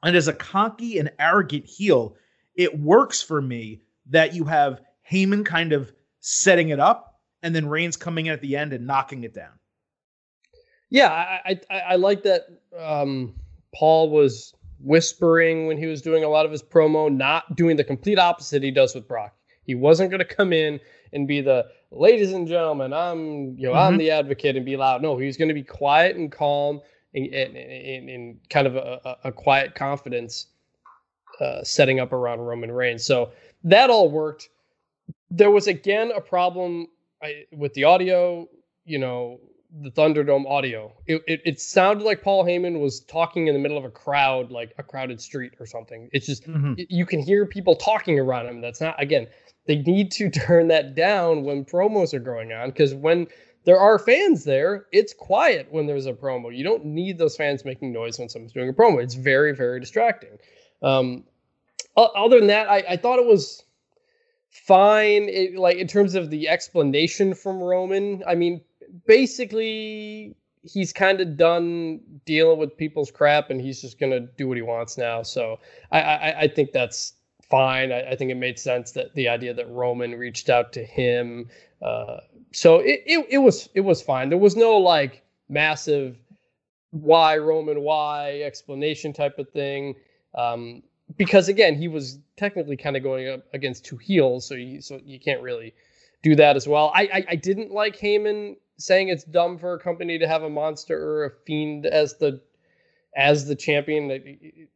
And 0.03 0.15
as 0.15 0.27
a 0.27 0.33
cocky 0.33 0.99
and 0.99 1.11
arrogant 1.19 1.65
heel, 1.65 2.15
it 2.55 2.79
works 2.79 3.21
for 3.21 3.41
me 3.41 3.81
that 4.07 4.33
you 4.33 4.45
have 4.45 4.81
Heyman 5.11 5.45
kind 5.45 5.73
of 5.73 5.91
setting 6.19 6.69
it 6.69 6.79
up 6.79 7.14
and 7.45 7.55
then 7.55 7.67
Reigns 7.67 7.95
coming 7.95 8.25
in 8.25 8.33
at 8.33 8.41
the 8.41 8.57
end 8.57 8.73
and 8.73 8.87
knocking 8.87 9.23
it 9.23 9.33
down. 9.33 9.53
Yeah, 10.89 11.09
I 11.09 11.59
I, 11.69 11.79
I 11.79 11.95
like 11.95 12.23
that 12.23 12.47
um, 12.77 13.35
Paul 13.73 14.09
was 14.09 14.53
whispering 14.79 15.67
when 15.67 15.77
he 15.77 15.85
was 15.85 16.01
doing 16.01 16.23
a 16.23 16.27
lot 16.27 16.45
of 16.45 16.51
his 16.51 16.63
promo, 16.63 17.13
not 17.13 17.55
doing 17.55 17.77
the 17.77 17.83
complete 17.83 18.19
opposite 18.19 18.63
he 18.63 18.71
does 18.71 18.95
with 18.95 19.07
Brock. 19.07 19.35
He 19.65 19.75
wasn't 19.75 20.09
going 20.09 20.19
to 20.19 20.25
come 20.25 20.51
in 20.53 20.79
and 21.13 21.27
be 21.27 21.41
the 21.41 21.67
ladies 21.91 22.33
and 22.33 22.47
gentlemen, 22.47 22.93
I'm 22.93 23.57
you 23.57 23.67
know 23.67 23.73
mm-hmm. 23.73 23.93
I'm 23.93 23.97
the 23.97 24.11
advocate 24.11 24.55
and 24.55 24.65
be 24.65 24.75
loud. 24.75 25.01
No, 25.01 25.17
he's 25.17 25.37
going 25.37 25.47
to 25.47 25.53
be 25.53 25.63
quiet 25.63 26.15
and 26.15 26.31
calm 26.31 26.81
and, 27.13 27.27
and, 27.27 27.55
and, 27.55 28.09
and 28.09 28.39
kind 28.49 28.67
of 28.67 28.75
a, 28.75 29.17
a, 29.23 29.31
quiet 29.31 29.73
confidence 29.73 30.47
uh, 31.39 31.63
setting 31.63 31.99
up 31.99 32.11
around 32.11 32.39
Roman 32.39 32.71
Reigns. 32.71 33.05
So 33.05 33.31
that 33.63 33.89
all 33.89 34.11
worked. 34.11 34.49
There 35.31 35.51
was 35.51 35.67
again 35.67 36.11
a 36.13 36.21
problem 36.21 36.87
I, 37.25 37.45
with 37.51 37.73
the 37.73 37.85
audio. 37.85 38.47
You 38.87 38.99
know, 38.99 39.39
the 39.81 39.91
Thunderdome 39.91 40.49
audio. 40.49 40.93
It, 41.07 41.23
it, 41.27 41.41
it 41.45 41.59
sounded 41.59 42.03
like 42.03 42.21
Paul 42.21 42.45
Heyman 42.45 42.79
was 42.79 43.01
talking 43.01 43.47
in 43.47 43.53
the 43.53 43.59
middle 43.59 43.77
of 43.77 43.83
a 43.83 43.89
crowd, 43.89 44.51
like 44.51 44.73
a 44.77 44.83
crowded 44.83 45.19
street 45.19 45.53
or 45.59 45.65
something. 45.65 46.09
It's 46.13 46.27
just 46.27 46.47
mm-hmm. 46.47 46.73
you 46.77 47.05
can 47.05 47.19
hear 47.19 47.45
people 47.45 47.75
talking 47.75 48.19
around 48.19 48.47
him. 48.47 48.61
That's 48.61 48.81
not 48.81 49.01
again 49.01 49.27
they 49.67 49.77
need 49.77 50.11
to 50.11 50.29
turn 50.47 50.67
that 50.69 50.95
down 50.95 51.43
when 51.43 51.65
promos 51.65 52.13
are 52.13 52.19
going 52.19 52.53
on 52.53 52.69
because 52.69 52.93
when 52.93 53.27
there 53.65 53.79
are 53.79 53.97
fans 53.97 54.43
there, 54.43 54.85
it's 54.91 55.13
quiet 55.13 55.67
when 55.71 55.87
there's 55.87 56.05
a 56.05 56.13
promo. 56.13 56.55
You 56.55 56.63
don't 56.63 56.85
need 56.85 57.17
those 57.17 57.35
fans 57.35 57.65
making 57.65 57.91
noise 57.91 58.19
when 58.19 58.29
someone's 58.29 58.53
doing 58.53 58.69
a 58.69 58.73
promo. 58.73 59.01
It's 59.01 59.15
very, 59.15 59.55
very 59.55 59.79
distracting. 59.79 60.37
Um, 60.83 61.23
other 61.97 62.37
than 62.37 62.47
that, 62.47 62.69
I, 62.69 62.83
I 62.89 62.97
thought 62.97 63.17
it 63.17 63.25
was 63.25 63.63
fine. 64.63 65.29
It, 65.29 65.55
like 65.55 65.77
in 65.77 65.87
terms 65.87 66.15
of 66.15 66.29
the 66.29 66.47
explanation 66.47 67.33
from 67.33 67.59
Roman, 67.59 68.23
I 68.27 68.35
mean, 68.35 68.61
basically 69.05 70.35
he's 70.63 70.91
kind 70.91 71.21
of 71.21 71.37
done 71.37 71.99
dealing 72.25 72.57
with 72.57 72.75
people's 72.75 73.11
crap 73.11 73.49
and 73.49 73.61
he's 73.61 73.81
just 73.81 73.99
gonna 73.99 74.21
do 74.21 74.47
what 74.47 74.57
he 74.57 74.63
wants 74.63 74.97
now. 74.97 75.21
So 75.21 75.59
I, 75.91 76.01
I, 76.01 76.39
I 76.41 76.47
think 76.47 76.71
that's 76.71 77.13
fine. 77.43 77.91
I, 77.91 78.11
I, 78.11 78.15
think 78.15 78.31
it 78.31 78.35
made 78.35 78.57
sense 78.57 78.91
that 78.93 79.13
the 79.13 79.29
idea 79.29 79.53
that 79.53 79.69
Roman 79.69 80.15
reached 80.15 80.49
out 80.49 80.73
to 80.73 80.83
him. 80.83 81.47
Uh, 81.81 82.17
so 82.51 82.79
it, 82.79 83.03
it 83.05 83.25
it 83.29 83.37
was 83.37 83.69
it 83.75 83.81
was 83.81 84.01
fine. 84.01 84.29
There 84.29 84.37
was 84.39 84.55
no 84.55 84.77
like 84.77 85.23
massive 85.49 86.17
why 86.91 87.37
Roman 87.37 87.81
why 87.81 88.41
explanation 88.41 89.13
type 89.13 89.37
of 89.37 89.49
thing. 89.49 89.95
Um, 90.33 90.81
because 91.17 91.47
again, 91.47 91.75
he 91.75 91.87
was 91.87 92.19
technically 92.37 92.77
kind 92.77 92.97
of 92.97 93.03
going 93.03 93.29
up 93.29 93.41
against 93.53 93.85
two 93.85 93.97
heels, 93.97 94.47
so 94.47 94.55
you 94.55 94.81
so 94.81 94.99
you 95.03 95.19
can't 95.19 95.41
really 95.41 95.73
do 96.23 96.35
that 96.35 96.55
as 96.55 96.67
well. 96.67 96.91
I, 96.95 97.03
I, 97.13 97.25
I 97.29 97.35
didn't 97.35 97.71
like 97.71 97.97
Heyman 97.97 98.55
saying 98.77 99.09
it's 99.09 99.23
dumb 99.23 99.57
for 99.57 99.73
a 99.73 99.79
company 99.79 100.17
to 100.17 100.27
have 100.27 100.43
a 100.43 100.49
monster 100.49 100.97
or 101.01 101.25
a 101.25 101.31
fiend 101.45 101.85
as 101.85 102.17
the 102.17 102.41
as 103.15 103.45
the 103.45 103.55
champion. 103.55 104.67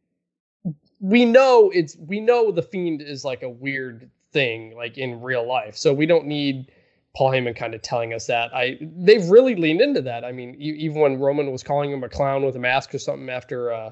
We 1.00 1.24
know 1.24 1.70
it's 1.74 1.96
we 1.96 2.20
know 2.20 2.50
the 2.52 2.62
fiend 2.62 3.02
is 3.02 3.24
like 3.24 3.42
a 3.42 3.50
weird 3.50 4.10
thing 4.32 4.76
like 4.76 4.96
in 4.96 5.20
real 5.20 5.46
life, 5.46 5.76
so 5.76 5.92
we 5.92 6.06
don't 6.06 6.26
need 6.26 6.70
Paul 7.16 7.32
Heyman 7.32 7.56
kind 7.56 7.74
of 7.74 7.82
telling 7.82 8.14
us 8.14 8.26
that. 8.28 8.54
I 8.54 8.78
they've 8.80 9.28
really 9.28 9.56
leaned 9.56 9.80
into 9.80 10.02
that. 10.02 10.24
I 10.24 10.30
mean, 10.30 10.54
even 10.60 11.00
when 11.00 11.18
Roman 11.18 11.50
was 11.50 11.64
calling 11.64 11.90
him 11.90 12.04
a 12.04 12.08
clown 12.08 12.44
with 12.44 12.54
a 12.54 12.60
mask 12.60 12.94
or 12.94 12.98
something 12.98 13.28
after 13.28 13.72
uh 13.72 13.90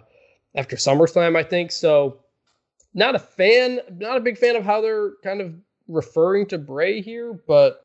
after 0.55 0.77
SummerSlam, 0.77 1.37
I 1.37 1.43
think 1.43 1.73
so 1.73 2.21
not 2.95 3.15
a 3.15 3.19
fan, 3.19 3.81
not 3.97 4.17
a 4.17 4.21
big 4.21 4.39
fan 4.39 4.57
of 4.57 4.65
how 4.65 4.81
they're 4.81 5.13
kind 5.23 5.41
of 5.41 5.55
referring 5.89 6.47
to 6.47 6.59
Bray 6.59 7.01
here, 7.01 7.39
but 7.47 7.85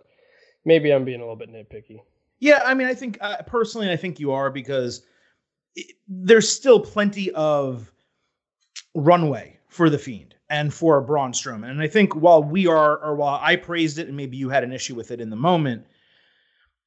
maybe 0.65 0.91
I'm 0.91 1.05
being 1.05 1.19
a 1.19 1.23
little 1.23 1.35
bit 1.35 1.51
nitpicky. 1.51 2.01
Yeah, 2.39 2.61
I 2.65 2.73
mean, 2.73 2.87
I 2.87 2.93
think 2.93 3.17
uh, 3.21 3.37
personally, 3.45 3.89
I 3.89 3.95
think 3.95 4.19
you 4.19 4.31
are 4.31 4.49
because 4.49 5.03
it, 5.75 5.95
there's 6.07 6.49
still 6.49 6.79
plenty 6.79 7.31
of 7.31 7.91
runway 8.95 9.59
for 9.69 9.89
the 9.89 9.97
Fiend 9.97 10.35
and 10.49 10.73
for 10.73 10.99
Braun 11.01 11.31
Strowman, 11.31 11.69
and 11.69 11.81
I 11.81 11.87
think 11.87 12.15
while 12.15 12.43
we 12.43 12.67
are, 12.67 12.97
or 12.97 13.15
while 13.15 13.39
I 13.41 13.55
praised 13.55 13.97
it, 13.97 14.07
and 14.07 14.17
maybe 14.17 14.37
you 14.37 14.49
had 14.49 14.63
an 14.63 14.73
issue 14.73 14.93
with 14.93 15.11
it 15.11 15.21
in 15.21 15.29
the 15.29 15.35
moment, 15.35 15.85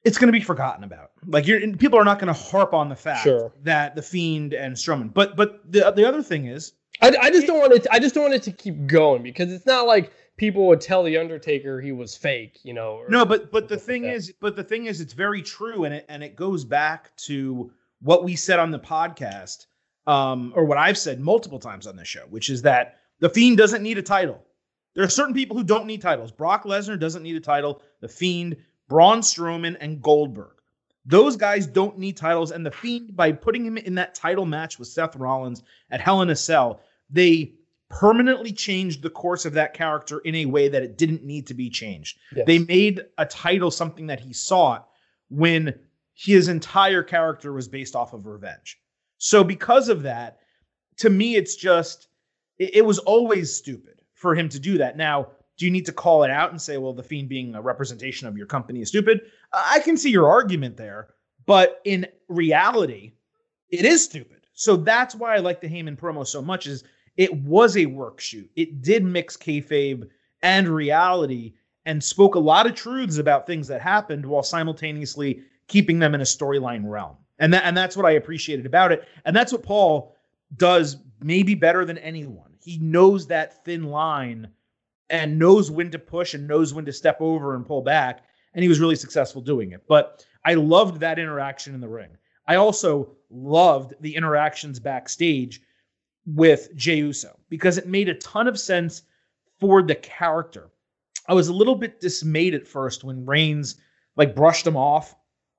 it's 0.03 0.17
going 0.17 0.27
to 0.27 0.39
be 0.39 0.43
forgotten 0.43 0.83
about. 0.83 1.11
Like 1.25 1.47
you're, 1.47 1.59
people 1.75 1.99
are 1.99 2.05
not 2.05 2.19
going 2.19 2.33
to 2.33 2.39
harp 2.39 2.73
on 2.73 2.87
the 2.87 2.95
fact 2.95 3.23
sure. 3.23 3.51
that 3.63 3.95
the 3.95 4.01
Fiend 4.01 4.53
and 4.53 4.75
Strowman. 4.75 5.13
But 5.13 5.35
but 5.35 5.69
the 5.69 5.91
the 5.91 6.07
other 6.07 6.21
thing 6.21 6.45
is, 6.45 6.73
I, 7.01 7.15
I 7.21 7.29
just 7.29 7.47
don't 7.47 7.59
want 7.59 7.73
it. 7.73 7.83
To, 7.83 7.93
I 7.93 7.99
just 7.99 8.15
don't 8.15 8.23
want 8.23 8.35
it 8.35 8.43
to 8.43 8.51
keep 8.51 8.87
going 8.87 9.23
because 9.23 9.51
it's 9.51 9.65
not 9.65 9.85
like 9.85 10.11
people 10.37 10.67
would 10.67 10.81
tell 10.81 11.03
the 11.03 11.17
Undertaker 11.17 11.81
he 11.81 11.91
was 11.91 12.15
fake, 12.15 12.59
you 12.63 12.73
know. 12.73 13.03
no, 13.09 13.25
but 13.25 13.51
but 13.51 13.67
the 13.67 13.77
thing 13.77 14.03
like 14.03 14.13
is, 14.13 14.33
but 14.39 14.55
the 14.55 14.63
thing 14.63 14.85
is, 14.85 15.01
it's 15.01 15.13
very 15.13 15.41
true, 15.41 15.83
and 15.83 15.93
it 15.93 16.05
and 16.09 16.23
it 16.23 16.35
goes 16.35 16.65
back 16.65 17.15
to 17.17 17.71
what 18.01 18.23
we 18.23 18.35
said 18.35 18.59
on 18.59 18.71
the 18.71 18.79
podcast, 18.79 19.65
um, 20.05 20.53
or 20.55 20.65
what 20.65 20.77
I've 20.77 20.97
said 20.97 21.19
multiple 21.19 21.59
times 21.59 21.87
on 21.87 21.95
this 21.95 22.07
show, 22.07 22.25
which 22.29 22.49
is 22.49 22.61
that 22.63 22.99
the 23.19 23.29
Fiend 23.29 23.57
doesn't 23.57 23.83
need 23.83 23.97
a 23.97 24.03
title. 24.03 24.43
There 24.93 25.03
are 25.03 25.09
certain 25.09 25.33
people 25.33 25.55
who 25.55 25.63
don't 25.63 25.85
need 25.85 26.01
titles. 26.01 26.31
Brock 26.31 26.63
Lesnar 26.63 26.99
doesn't 26.99 27.23
need 27.23 27.35
a 27.35 27.41
title. 27.41 27.81
The 27.99 28.07
Fiend, 28.07 28.57
Braun 28.87 29.19
Strowman, 29.19 29.77
and 29.79 30.01
Goldberg. 30.01 30.53
Those 31.05 31.37
guys 31.37 31.67
don't 31.67 31.97
need 31.97 32.17
titles, 32.17 32.51
and 32.51 32.65
the 32.65 32.71
Fiend, 32.71 33.15
by 33.15 33.31
putting 33.31 33.65
him 33.65 33.77
in 33.77 33.95
that 33.95 34.15
title 34.15 34.45
match 34.45 34.77
with 34.77 34.87
Seth 34.87 35.15
Rollins 35.15 35.63
at 35.89 36.01
Hell 36.01 36.21
in 36.21 36.29
a 36.29 36.35
Cell, 36.35 36.81
they 37.09 37.53
permanently 37.89 38.51
changed 38.51 39.01
the 39.01 39.09
course 39.09 39.45
of 39.45 39.53
that 39.53 39.73
character 39.73 40.19
in 40.19 40.35
a 40.35 40.45
way 40.45 40.67
that 40.67 40.83
it 40.83 40.97
didn't 40.97 41.23
need 41.23 41.47
to 41.47 41.53
be 41.53 41.69
changed. 41.69 42.17
Yes. 42.35 42.45
They 42.45 42.59
made 42.59 43.01
a 43.17 43.25
title 43.25 43.71
something 43.71 44.07
that 44.07 44.19
he 44.19 44.33
sought 44.33 44.89
when 45.29 45.73
his 46.13 46.47
entire 46.47 47.03
character 47.03 47.53
was 47.53 47.67
based 47.67 47.95
off 47.95 48.13
of 48.13 48.25
revenge. 48.25 48.77
So 49.17 49.43
because 49.43 49.87
of 49.89 50.03
that, 50.03 50.39
to 50.97 51.09
me, 51.09 51.35
it's 51.35 51.55
just 51.55 52.07
it, 52.57 52.77
it 52.77 52.85
was 52.85 52.99
always 52.99 53.55
stupid 53.55 54.01
for 54.13 54.35
him 54.35 54.49
to 54.49 54.59
do 54.59 54.77
that. 54.79 54.97
Now, 54.97 55.29
do 55.57 55.65
you 55.65 55.71
need 55.71 55.85
to 55.85 55.93
call 55.93 56.23
it 56.23 56.31
out 56.31 56.51
and 56.51 56.61
say, 56.61 56.77
well, 56.77 56.93
the 56.93 57.03
fiend 57.03 57.29
being 57.29 57.55
a 57.55 57.61
representation 57.61 58.27
of 58.27 58.37
your 58.37 58.47
company 58.47 58.81
is 58.81 58.89
stupid? 58.89 59.21
I 59.53 59.79
can 59.79 59.97
see 59.97 60.11
your 60.11 60.29
argument 60.29 60.77
there, 60.77 61.09
but 61.45 61.81
in 61.83 62.07
reality, 62.27 63.13
it 63.69 63.85
is 63.85 64.03
stupid. 64.03 64.41
So 64.53 64.75
that's 64.75 65.15
why 65.15 65.35
I 65.35 65.39
like 65.39 65.61
the 65.61 65.69
Heyman 65.69 65.97
promo 65.97 66.25
so 66.25 66.41
much. 66.41 66.67
Is 66.67 66.83
it 67.17 67.33
was 67.33 67.75
a 67.75 67.87
work 67.87 68.21
shoot. 68.21 68.49
It 68.55 68.81
did 68.81 69.03
mix 69.03 69.35
kayfabe 69.35 70.07
and 70.43 70.69
reality 70.69 71.53
and 71.85 72.03
spoke 72.03 72.35
a 72.35 72.39
lot 72.39 72.67
of 72.67 72.75
truths 72.75 73.17
about 73.17 73.47
things 73.47 73.67
that 73.67 73.81
happened 73.81 74.25
while 74.25 74.43
simultaneously 74.43 75.41
keeping 75.67 75.99
them 75.99 76.13
in 76.15 76.21
a 76.21 76.25
storyline 76.25 76.83
realm. 76.85 77.17
And 77.39 77.53
that 77.53 77.63
and 77.65 77.75
that's 77.75 77.97
what 77.97 78.05
I 78.05 78.11
appreciated 78.11 78.65
about 78.65 78.91
it. 78.91 79.07
And 79.25 79.35
that's 79.35 79.51
what 79.51 79.63
Paul 79.63 80.15
does 80.55 80.97
maybe 81.21 81.55
better 81.55 81.85
than 81.85 81.97
anyone. 81.99 82.53
He 82.63 82.77
knows 82.79 83.27
that 83.27 83.63
thin 83.65 83.85
line 83.85 84.49
and 85.09 85.39
knows 85.39 85.71
when 85.71 85.89
to 85.91 85.99
push 85.99 86.33
and 86.33 86.47
knows 86.47 86.73
when 86.73 86.85
to 86.85 86.93
step 86.93 87.17
over 87.19 87.55
and 87.55 87.65
pull 87.65 87.81
back. 87.81 88.23
And 88.53 88.63
he 88.63 88.69
was 88.69 88.79
really 88.79 88.95
successful 88.95 89.41
doing 89.41 89.71
it. 89.71 89.83
But 89.87 90.25
I 90.45 90.55
loved 90.55 90.99
that 90.99 91.19
interaction 91.19 91.73
in 91.73 91.81
the 91.81 91.87
ring. 91.87 92.09
I 92.47 92.55
also 92.55 93.15
loved 93.29 93.93
the 94.01 94.15
interactions 94.15 94.79
backstage 94.79 95.61
with 96.27 96.75
Jey 96.75 96.97
Uso 96.97 97.39
because 97.49 97.77
it 97.77 97.87
made 97.87 98.09
a 98.09 98.15
ton 98.15 98.47
of 98.47 98.59
sense 98.59 99.01
for 99.59 99.81
the 99.81 99.95
character. 99.95 100.69
I 101.27 101.33
was 101.33 101.47
a 101.47 101.53
little 101.53 101.75
bit 101.75 102.01
dismayed 102.01 102.53
at 102.53 102.67
first 102.67 103.03
when 103.03 103.25
Reigns 103.25 103.77
like 104.15 104.35
brushed 104.35 104.67
him 104.67 104.75
off, 104.75 105.15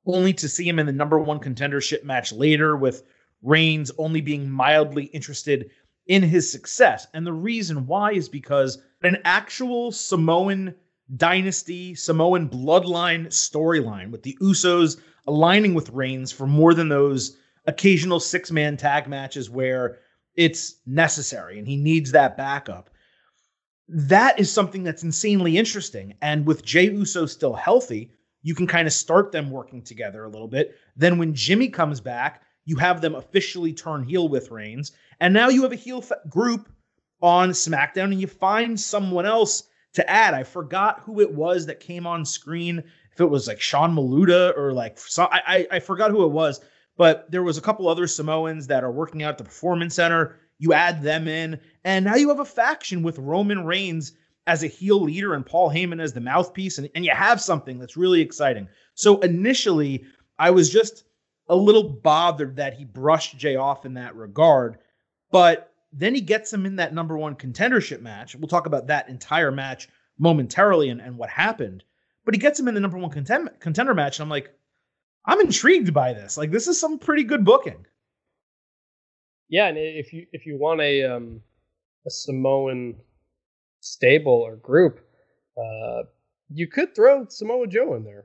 only 0.06 0.32
to 0.34 0.48
see 0.48 0.68
him 0.68 0.78
in 0.78 0.86
the 0.86 0.92
number 0.92 1.18
one 1.18 1.40
contendership 1.40 2.04
match 2.04 2.32
later 2.32 2.76
with 2.76 3.02
Reigns 3.42 3.90
only 3.98 4.20
being 4.20 4.50
mildly 4.50 5.04
interested 5.04 5.70
in 6.06 6.22
his 6.22 6.50
success. 6.50 7.06
And 7.14 7.26
the 7.26 7.32
reason 7.32 7.86
why 7.86 8.12
is 8.12 8.28
because 8.28 8.78
an 9.02 9.18
actual 9.24 9.92
Samoan 9.92 10.74
dynasty, 11.16 11.94
Samoan 11.94 12.48
bloodline 12.48 13.26
storyline 13.26 14.10
with 14.10 14.22
the 14.22 14.36
Usos 14.40 15.00
aligning 15.26 15.74
with 15.74 15.90
Reigns 15.90 16.32
for 16.32 16.46
more 16.46 16.74
than 16.74 16.88
those 16.88 17.36
occasional 17.66 18.18
six 18.20 18.50
man 18.50 18.76
tag 18.76 19.06
matches 19.06 19.48
where 19.48 19.98
it's 20.38 20.76
necessary 20.86 21.58
and 21.58 21.66
he 21.66 21.76
needs 21.76 22.12
that 22.12 22.36
backup. 22.36 22.90
That 23.88 24.38
is 24.38 24.52
something 24.52 24.84
that's 24.84 25.02
insanely 25.02 25.58
interesting. 25.58 26.14
And 26.22 26.46
with 26.46 26.64
Jey 26.64 26.84
Uso 26.92 27.26
still 27.26 27.54
healthy, 27.54 28.12
you 28.42 28.54
can 28.54 28.68
kind 28.68 28.86
of 28.86 28.92
start 28.92 29.32
them 29.32 29.50
working 29.50 29.82
together 29.82 30.22
a 30.22 30.28
little 30.28 30.46
bit. 30.46 30.76
Then 30.94 31.18
when 31.18 31.34
Jimmy 31.34 31.68
comes 31.68 32.00
back, 32.00 32.42
you 32.64 32.76
have 32.76 33.00
them 33.00 33.16
officially 33.16 33.72
turn 33.72 34.04
heel 34.04 34.28
with 34.28 34.52
Reigns. 34.52 34.92
And 35.18 35.34
now 35.34 35.48
you 35.48 35.62
have 35.62 35.72
a 35.72 35.76
heel 35.76 36.04
group 36.28 36.68
on 37.20 37.50
SmackDown 37.50 38.12
and 38.12 38.20
you 38.20 38.28
find 38.28 38.78
someone 38.78 39.26
else 39.26 39.64
to 39.94 40.08
add. 40.08 40.34
I 40.34 40.44
forgot 40.44 41.00
who 41.00 41.20
it 41.20 41.32
was 41.32 41.66
that 41.66 41.80
came 41.80 42.06
on 42.06 42.24
screen. 42.24 42.84
If 43.12 43.20
it 43.20 43.28
was 43.28 43.48
like 43.48 43.60
Sean 43.60 43.92
Maluta 43.92 44.56
or 44.56 44.72
like, 44.72 45.00
I, 45.18 45.40
I, 45.46 45.66
I 45.72 45.78
forgot 45.80 46.12
who 46.12 46.24
it 46.24 46.30
was 46.30 46.60
but 46.98 47.30
there 47.30 47.44
was 47.44 47.56
a 47.56 47.62
couple 47.62 47.88
other 47.88 48.06
Samoans 48.06 48.66
that 48.66 48.84
are 48.84 48.92
working 48.92 49.22
out 49.22 49.30
at 49.30 49.38
the 49.38 49.44
Performance 49.44 49.94
Center. 49.94 50.36
You 50.58 50.74
add 50.74 51.02
them 51.02 51.28
in, 51.28 51.60
and 51.84 52.04
now 52.04 52.16
you 52.16 52.28
have 52.28 52.40
a 52.40 52.44
faction 52.44 53.02
with 53.02 53.18
Roman 53.18 53.64
Reigns 53.64 54.12
as 54.48 54.64
a 54.64 54.66
heel 54.66 55.00
leader 55.00 55.34
and 55.34 55.46
Paul 55.46 55.70
Heyman 55.70 56.02
as 56.02 56.12
the 56.12 56.20
mouthpiece, 56.20 56.76
and, 56.78 56.90
and 56.94 57.04
you 57.04 57.12
have 57.12 57.40
something 57.40 57.78
that's 57.78 57.96
really 57.96 58.20
exciting. 58.20 58.68
So 58.94 59.20
initially, 59.20 60.04
I 60.38 60.50
was 60.50 60.70
just 60.70 61.04
a 61.48 61.54
little 61.54 61.88
bothered 61.88 62.56
that 62.56 62.74
he 62.74 62.84
brushed 62.84 63.38
Jey 63.38 63.56
off 63.56 63.86
in 63.86 63.94
that 63.94 64.16
regard, 64.16 64.78
but 65.30 65.72
then 65.92 66.14
he 66.14 66.20
gets 66.20 66.52
him 66.52 66.66
in 66.66 66.76
that 66.76 66.92
number 66.92 67.16
one 67.16 67.36
contendership 67.36 68.00
match. 68.00 68.34
We'll 68.34 68.48
talk 68.48 68.66
about 68.66 68.88
that 68.88 69.08
entire 69.08 69.52
match 69.52 69.88
momentarily 70.18 70.88
and, 70.88 71.00
and 71.00 71.16
what 71.16 71.30
happened. 71.30 71.84
But 72.24 72.34
he 72.34 72.40
gets 72.40 72.58
him 72.58 72.68
in 72.68 72.74
the 72.74 72.80
number 72.80 72.98
one 72.98 73.10
contend- 73.10 73.50
contender 73.60 73.94
match, 73.94 74.18
and 74.18 74.24
I'm 74.24 74.30
like, 74.30 74.52
I'm 75.28 75.40
intrigued 75.40 75.92
by 75.92 76.14
this. 76.14 76.36
Like 76.36 76.50
this 76.50 76.66
is 76.66 76.80
some 76.80 76.98
pretty 76.98 77.22
good 77.22 77.44
booking. 77.44 77.86
Yeah, 79.48 79.68
and 79.68 79.78
if 79.78 80.12
you 80.12 80.26
if 80.32 80.46
you 80.46 80.56
want 80.56 80.80
a 80.80 81.04
um 81.04 81.42
a 82.06 82.10
Samoan 82.10 82.96
stable 83.80 84.32
or 84.32 84.56
group, 84.56 85.06
uh 85.56 86.04
you 86.52 86.66
could 86.66 86.94
throw 86.94 87.26
Samoa 87.28 87.66
Joe 87.66 87.94
in 87.94 88.04
there. 88.04 88.24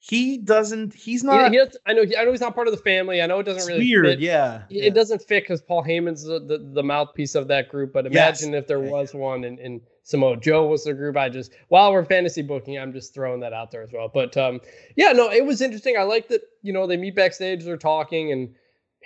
He 0.00 0.38
doesn't. 0.38 0.94
He's 0.94 1.22
not. 1.22 1.52
He, 1.52 1.58
he 1.58 1.64
I 1.86 1.92
know. 1.92 2.04
I 2.18 2.24
know 2.24 2.30
he's 2.30 2.40
not 2.40 2.54
part 2.54 2.66
of 2.66 2.74
the 2.74 2.82
family. 2.82 3.20
I 3.20 3.26
know 3.26 3.38
it 3.38 3.44
doesn't 3.44 3.70
really. 3.70 3.84
Weird. 3.84 4.06
Fit. 4.06 4.20
Yeah. 4.20 4.62
It, 4.70 4.84
yeah. 4.84 4.90
doesn't 4.90 5.20
fit 5.22 5.42
because 5.44 5.60
Paul 5.60 5.84
Heyman's 5.84 6.24
the, 6.24 6.40
the, 6.40 6.70
the, 6.72 6.82
mouthpiece 6.82 7.34
of 7.34 7.48
that 7.48 7.68
group. 7.68 7.92
But 7.92 8.06
imagine 8.06 8.54
yes. 8.54 8.62
if 8.62 8.66
there 8.66 8.80
was 8.80 9.12
one, 9.12 9.44
and, 9.44 9.58
and 9.58 9.82
Samoa 10.02 10.36
Joe 10.36 10.66
was 10.66 10.84
the 10.84 10.94
group. 10.94 11.16
I 11.16 11.28
just 11.28 11.52
while 11.68 11.92
we're 11.92 12.04
fantasy 12.04 12.42
booking, 12.42 12.78
I'm 12.78 12.92
just 12.92 13.14
throwing 13.14 13.40
that 13.40 13.52
out 13.52 13.70
there 13.70 13.82
as 13.82 13.92
well. 13.92 14.10
But 14.12 14.36
um, 14.36 14.60
yeah, 14.96 15.12
no, 15.12 15.30
it 15.30 15.44
was 15.44 15.60
interesting. 15.60 15.96
I 15.98 16.02
like 16.02 16.28
that 16.28 16.42
you 16.62 16.72
know 16.72 16.86
they 16.86 16.96
meet 16.96 17.14
backstage, 17.14 17.64
they're 17.64 17.76
talking, 17.76 18.32
and 18.32 18.54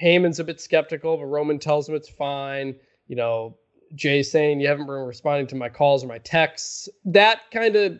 Heyman's 0.01 0.41
a 0.41 0.45
bit 0.45 0.61
skeptical, 0.61 1.17
but 1.17 1.27
Roman 1.27 1.59
tells 1.59 1.89
him 1.89 1.95
it's 1.95 2.09
fine. 2.09 2.77
You 3.07 3.17
know, 3.17 3.59
Jey 3.95 4.23
saying 4.23 4.61
you 4.61 4.69
haven't 4.69 4.87
been 4.87 4.95
responding 4.95 5.47
to 5.49 5.57
my 5.57 5.69
calls 5.69 6.05
or 6.05 6.07
my 6.09 6.19
texts. 6.19 6.89
That 7.05 7.41
kind 7.53 7.77
of 7.77 7.99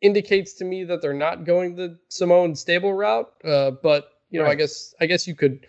indicates 0.00 0.54
to 0.54 0.64
me 0.64 0.84
that 0.84 1.02
they're 1.02 1.12
not 1.12 1.44
going 1.44 1.74
the 1.74 1.98
Samoan 2.08 2.54
stable 2.54 2.94
route. 2.94 3.30
Uh, 3.44 3.72
but 3.82 4.10
you 4.30 4.38
know, 4.38 4.44
right. 4.44 4.52
I 4.52 4.56
guess 4.56 4.94
I 5.00 5.06
guess 5.06 5.26
you 5.26 5.34
could 5.34 5.66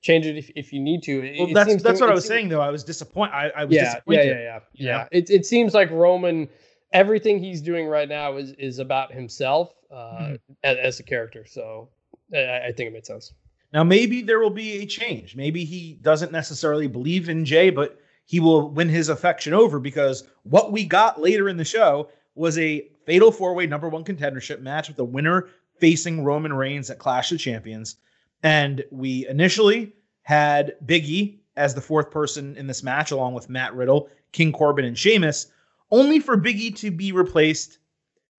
change 0.00 0.26
it 0.26 0.36
if, 0.36 0.50
if 0.56 0.72
you 0.72 0.80
need 0.80 1.02
to. 1.04 1.24
It, 1.24 1.38
well, 1.38 1.52
that's 1.52 1.82
that's 1.82 1.98
to, 1.98 2.04
what 2.04 2.10
I 2.10 2.14
was 2.14 2.26
saying 2.26 2.48
though. 2.48 2.60
I 2.60 2.70
was 2.70 2.84
disappointed. 2.84 3.32
I, 3.32 3.50
I 3.56 3.64
was 3.64 3.74
yeah, 3.74 3.84
disappointed. 3.84 4.26
Yeah, 4.26 4.32
yeah, 4.32 4.60
yeah. 4.74 4.86
Yeah. 4.86 5.08
It 5.10 5.30
it 5.30 5.46
seems 5.46 5.74
like 5.74 5.90
Roman 5.90 6.48
everything 6.92 7.38
he's 7.38 7.60
doing 7.60 7.86
right 7.86 8.08
now 8.08 8.36
is 8.36 8.52
is 8.52 8.78
about 8.78 9.12
himself 9.12 9.72
uh, 9.90 9.94
mm-hmm. 9.94 10.34
as, 10.64 10.76
as, 10.78 11.00
a 11.00 11.02
character. 11.02 11.44
So 11.46 11.88
I, 12.34 12.68
I 12.68 12.72
think 12.76 12.88
it 12.88 12.92
makes 12.92 13.08
sense. 13.08 13.32
Now 13.72 13.84
maybe 13.84 14.22
there 14.22 14.40
will 14.40 14.50
be 14.50 14.82
a 14.82 14.86
change. 14.86 15.36
Maybe 15.36 15.64
he 15.64 15.98
doesn't 16.02 16.32
necessarily 16.32 16.86
believe 16.86 17.28
in 17.28 17.44
Jey, 17.44 17.70
but 17.70 18.00
he 18.26 18.40
will 18.40 18.70
win 18.70 18.88
his 18.88 19.08
affection 19.08 19.52
over 19.52 19.78
because 19.78 20.24
what 20.42 20.72
we 20.72 20.84
got 20.84 21.20
later 21.20 21.48
in 21.48 21.56
the 21.56 21.64
show 21.64 22.08
was 22.34 22.58
a 22.58 22.88
fatal 23.06 23.30
four 23.30 23.54
way 23.54 23.66
number 23.66 23.88
one 23.88 24.04
contendership 24.04 24.60
match 24.60 24.88
with 24.88 24.96
the 24.96 25.04
winner 25.04 25.48
facing 25.78 26.24
Roman 26.24 26.52
Reigns 26.52 26.90
at 26.90 26.98
Clash 26.98 27.32
of 27.32 27.38
Champions. 27.38 27.96
And 28.42 28.84
we 28.90 29.26
initially 29.28 29.92
had 30.22 30.74
Big 30.86 31.04
E 31.04 31.42
as 31.56 31.74
the 31.74 31.80
fourth 31.80 32.10
person 32.10 32.56
in 32.56 32.66
this 32.66 32.82
match, 32.82 33.10
along 33.10 33.34
with 33.34 33.50
Matt 33.50 33.74
Riddle, 33.74 34.08
King 34.32 34.52
Corbin, 34.52 34.84
and 34.84 34.96
Sheamus, 34.96 35.48
only 35.90 36.20
for 36.20 36.36
Big 36.36 36.58
E 36.58 36.70
to 36.72 36.90
be 36.90 37.12
replaced 37.12 37.78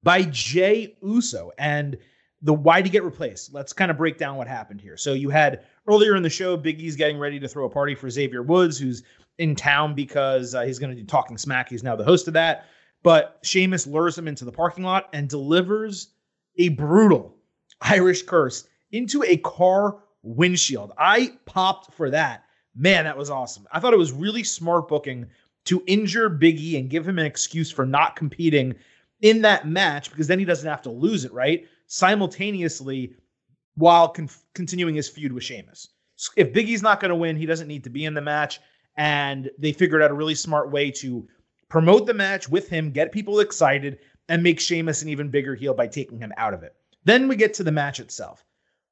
by 0.03 0.23
Jey 0.23 0.95
Uso. 1.03 1.51
And 1.57 1.97
the 2.41 2.53
why 2.53 2.81
to 2.81 2.89
get 2.89 3.03
replaced? 3.03 3.53
Let's 3.53 3.73
kind 3.73 3.91
of 3.91 3.97
break 3.97 4.17
down 4.17 4.37
what 4.37 4.47
happened 4.47 4.81
here. 4.81 4.97
So 4.97 5.13
you 5.13 5.29
had 5.29 5.63
earlier 5.87 6.15
in 6.15 6.23
the 6.23 6.29
show, 6.29 6.57
Big 6.57 6.79
E's 6.81 6.95
getting 6.95 7.19
ready 7.19 7.39
to 7.39 7.47
throw 7.47 7.65
a 7.65 7.69
party 7.69 7.93
for 7.93 8.09
Xavier 8.09 8.41
Woods, 8.41 8.79
who's 8.79 9.03
in 9.37 9.55
town 9.55 9.93
because 9.93 10.55
uh, 10.55 10.61
he's 10.61 10.79
going 10.79 10.95
to 10.95 10.99
do 10.99 11.05
Talking 11.05 11.37
Smack. 11.37 11.69
He's 11.69 11.83
now 11.83 11.95
the 11.95 12.03
host 12.03 12.27
of 12.27 12.33
that. 12.33 12.65
But 13.03 13.39
Sheamus 13.43 13.87
lures 13.87 14.17
him 14.17 14.27
into 14.27 14.45
the 14.45 14.51
parking 14.51 14.83
lot 14.83 15.09
and 15.13 15.27
delivers 15.27 16.09
a 16.57 16.69
brutal 16.69 17.35
Irish 17.81 18.23
curse 18.23 18.67
into 18.91 19.23
a 19.23 19.37
car 19.37 19.97
windshield. 20.23 20.91
I 20.97 21.33
popped 21.45 21.93
for 21.93 22.09
that. 22.09 22.43
Man, 22.75 23.05
that 23.05 23.17
was 23.17 23.29
awesome. 23.29 23.67
I 23.71 23.79
thought 23.79 23.93
it 23.93 23.97
was 23.97 24.11
really 24.11 24.43
smart 24.43 24.87
booking 24.87 25.27
to 25.65 25.83
injure 25.87 26.29
Biggie 26.29 26.79
and 26.79 26.89
give 26.89 27.07
him 27.07 27.19
an 27.19 27.25
excuse 27.25 27.71
for 27.71 27.85
not 27.85 28.15
competing 28.15 28.75
in 29.21 29.41
that 29.41 29.67
match 29.67 30.09
because 30.09 30.27
then 30.27 30.39
he 30.39 30.45
doesn't 30.45 30.69
have 30.69 30.81
to 30.83 30.89
lose 30.89 31.25
it, 31.25 31.33
right? 31.33 31.67
Simultaneously 31.87 33.13
while 33.75 34.09
con- 34.09 34.29
continuing 34.53 34.95
his 34.95 35.09
feud 35.09 35.31
with 35.31 35.43
Sheamus. 35.43 35.89
If 36.35 36.53
Big 36.53 36.69
E's 36.69 36.83
not 36.83 36.99
going 36.99 37.09
to 37.09 37.15
win, 37.15 37.35
he 37.35 37.45
doesn't 37.45 37.67
need 37.67 37.83
to 37.83 37.89
be 37.89 38.05
in 38.05 38.13
the 38.13 38.21
match. 38.21 38.59
And 38.97 39.49
they 39.57 39.71
figured 39.71 40.01
out 40.01 40.11
a 40.11 40.15
really 40.15 40.35
smart 40.35 40.71
way 40.71 40.91
to 40.91 41.27
promote 41.69 42.05
the 42.05 42.13
match 42.13 42.49
with 42.49 42.69
him, 42.69 42.91
get 42.91 43.11
people 43.11 43.39
excited, 43.39 43.99
and 44.29 44.43
make 44.43 44.59
Sheamus 44.59 45.01
an 45.01 45.09
even 45.09 45.29
bigger 45.29 45.55
heel 45.55 45.73
by 45.73 45.87
taking 45.87 46.19
him 46.19 46.33
out 46.37 46.53
of 46.53 46.63
it. 46.63 46.75
Then 47.05 47.27
we 47.27 47.35
get 47.35 47.53
to 47.55 47.63
the 47.63 47.71
match 47.71 47.99
itself. 47.99 48.45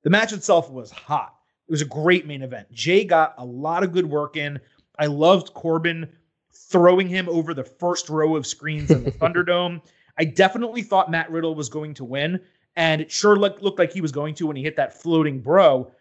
The 0.04 0.10
match 0.10 0.34
itself 0.34 0.70
was 0.70 0.92
hot. 0.92 1.36
It 1.68 1.72
was 1.72 1.82
a 1.82 1.86
great 1.86 2.26
main 2.26 2.42
event. 2.42 2.72
Jey 2.72 3.04
got 3.06 3.36
a 3.38 3.46
lot 3.46 3.84
of 3.84 3.92
good 3.92 4.06
work 4.06 4.38
in. 4.38 4.60
I 4.98 5.06
loved 5.06 5.54
Corbin 5.54 6.10
throwing 6.52 7.08
him 7.08 7.28
over 7.30 7.54
the 7.54 7.64
first 7.64 8.10
row 8.10 8.36
of 8.36 8.48
screens 8.48 8.92
in 8.92 9.04
the 9.04 9.12
Thunderdome. 9.20 9.82
I 10.18 10.26
definitely 10.26 10.82
thought 10.82 11.12
Matt 11.12 11.32
Riddle 11.32 11.56
was 11.56 11.70
going 11.70 11.94
to 11.96 12.06
win, 12.06 12.40
and 12.76 13.02
it 13.02 13.12
sure 13.12 13.36
looked, 13.38 13.62
looked 13.62 13.80
like 13.80 13.94
he 13.94 14.02
was 14.02 14.12
going 14.12 14.36
to 14.36 14.48
when 14.48 14.56
he 14.56 14.64
hit 14.64 14.76
that 14.78 15.02
floating 15.02 15.40
bro 15.40 15.92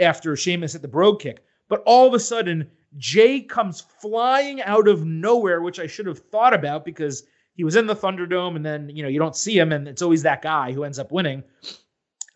after 0.00 0.36
Sheamus 0.36 0.72
hit 0.72 0.82
the 0.82 0.88
Brogue 0.88 1.20
Kick. 1.20 1.42
But 1.68 1.82
all 1.84 2.06
of 2.06 2.14
a 2.14 2.20
sudden, 2.20 2.70
Jey 2.96 3.40
comes 3.40 3.82
flying 4.00 4.62
out 4.62 4.88
of 4.88 5.04
nowhere, 5.04 5.60
which 5.60 5.78
I 5.78 5.86
should 5.86 6.06
have 6.06 6.18
thought 6.18 6.54
about 6.54 6.84
because 6.84 7.24
he 7.54 7.64
was 7.64 7.76
in 7.76 7.86
the 7.86 7.96
Thunderdome, 7.96 8.56
and 8.56 8.64
then 8.64 8.88
you 8.88 9.02
know 9.02 9.08
you 9.08 9.18
don't 9.18 9.36
see 9.36 9.58
him, 9.58 9.72
and 9.72 9.86
it's 9.88 10.02
always 10.02 10.22
that 10.22 10.42
guy 10.42 10.72
who 10.72 10.84
ends 10.84 10.98
up 10.98 11.12
winning. 11.12 11.42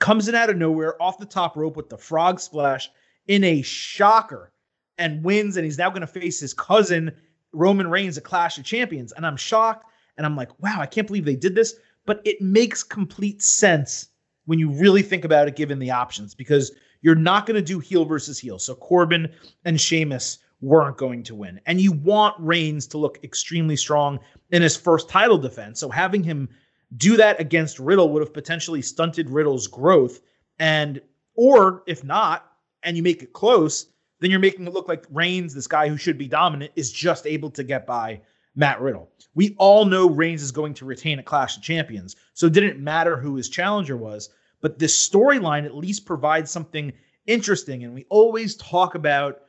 Comes 0.02 0.28
in 0.28 0.34
out 0.34 0.50
of 0.50 0.56
nowhere 0.56 1.00
off 1.00 1.18
the 1.18 1.24
top 1.24 1.56
rope 1.56 1.76
with 1.76 1.88
the 1.88 1.96
frog 1.96 2.40
splash 2.40 2.90
in 3.28 3.44
a 3.44 3.62
shocker 3.62 4.52
and 4.98 5.22
wins, 5.22 5.56
and 5.56 5.64
he's 5.64 5.78
now 5.78 5.90
going 5.90 6.00
to 6.00 6.08
face 6.08 6.40
his 6.40 6.52
cousin 6.52 7.12
Roman 7.52 7.88
Reigns 7.88 8.18
at 8.18 8.24
Clash 8.24 8.58
of 8.58 8.64
Champions. 8.64 9.12
And 9.12 9.24
I'm 9.24 9.36
shocked, 9.36 9.86
and 10.16 10.26
I'm 10.26 10.34
like, 10.34 10.50
wow, 10.60 10.78
I 10.80 10.86
can't 10.86 11.06
believe 11.06 11.24
they 11.24 11.36
did 11.36 11.54
this. 11.54 11.76
But 12.04 12.20
it 12.24 12.40
makes 12.40 12.82
complete 12.82 13.42
sense 13.42 14.08
when 14.46 14.58
you 14.58 14.72
really 14.72 15.02
think 15.02 15.24
about 15.24 15.46
it, 15.46 15.54
given 15.54 15.78
the 15.78 15.92
options, 15.92 16.34
because 16.34 16.72
you're 17.02 17.14
not 17.14 17.46
going 17.46 17.54
to 17.54 17.62
do 17.62 17.78
heel 17.78 18.04
versus 18.04 18.40
heel. 18.40 18.58
So 18.58 18.74
Corbin 18.74 19.32
and 19.64 19.80
Sheamus 19.80 20.38
weren't 20.60 20.96
going 20.96 21.22
to 21.22 21.36
win. 21.36 21.60
And 21.66 21.80
you 21.80 21.92
want 21.92 22.34
Reigns 22.40 22.88
to 22.88 22.98
look 22.98 23.22
extremely 23.22 23.76
strong 23.76 24.18
in 24.50 24.62
his 24.62 24.76
first 24.76 25.08
title 25.08 25.38
defense. 25.38 25.78
So 25.78 25.90
having 25.90 26.24
him 26.24 26.48
do 26.96 27.16
that 27.16 27.40
against 27.40 27.78
Riddle 27.78 28.10
would 28.10 28.22
have 28.22 28.34
potentially 28.34 28.82
stunted 28.82 29.30
Riddle's 29.30 29.66
growth. 29.66 30.20
And, 30.58 31.00
or 31.34 31.82
if 31.86 32.04
not, 32.04 32.50
and 32.82 32.96
you 32.96 33.02
make 33.02 33.22
it 33.22 33.32
close, 33.32 33.86
then 34.20 34.30
you're 34.30 34.40
making 34.40 34.66
it 34.66 34.72
look 34.72 34.88
like 34.88 35.06
Reigns, 35.10 35.54
this 35.54 35.66
guy 35.66 35.88
who 35.88 35.96
should 35.96 36.18
be 36.18 36.28
dominant, 36.28 36.72
is 36.76 36.92
just 36.92 37.26
able 37.26 37.50
to 37.50 37.64
get 37.64 37.86
by 37.86 38.20
Matt 38.54 38.80
Riddle. 38.80 39.10
We 39.34 39.54
all 39.58 39.84
know 39.84 40.08
Reigns 40.08 40.42
is 40.42 40.52
going 40.52 40.74
to 40.74 40.84
retain 40.84 41.18
a 41.18 41.22
Clash 41.22 41.56
of 41.56 41.62
Champions. 41.62 42.16
So 42.34 42.46
it 42.46 42.52
didn't 42.52 42.82
matter 42.82 43.16
who 43.16 43.36
his 43.36 43.48
challenger 43.48 43.96
was. 43.96 44.30
But 44.60 44.78
this 44.78 45.08
storyline 45.08 45.64
at 45.64 45.76
least 45.76 46.06
provides 46.06 46.50
something 46.50 46.92
interesting. 47.26 47.84
And 47.84 47.94
we 47.94 48.06
always 48.10 48.56
talk 48.56 48.94
about 48.94 49.42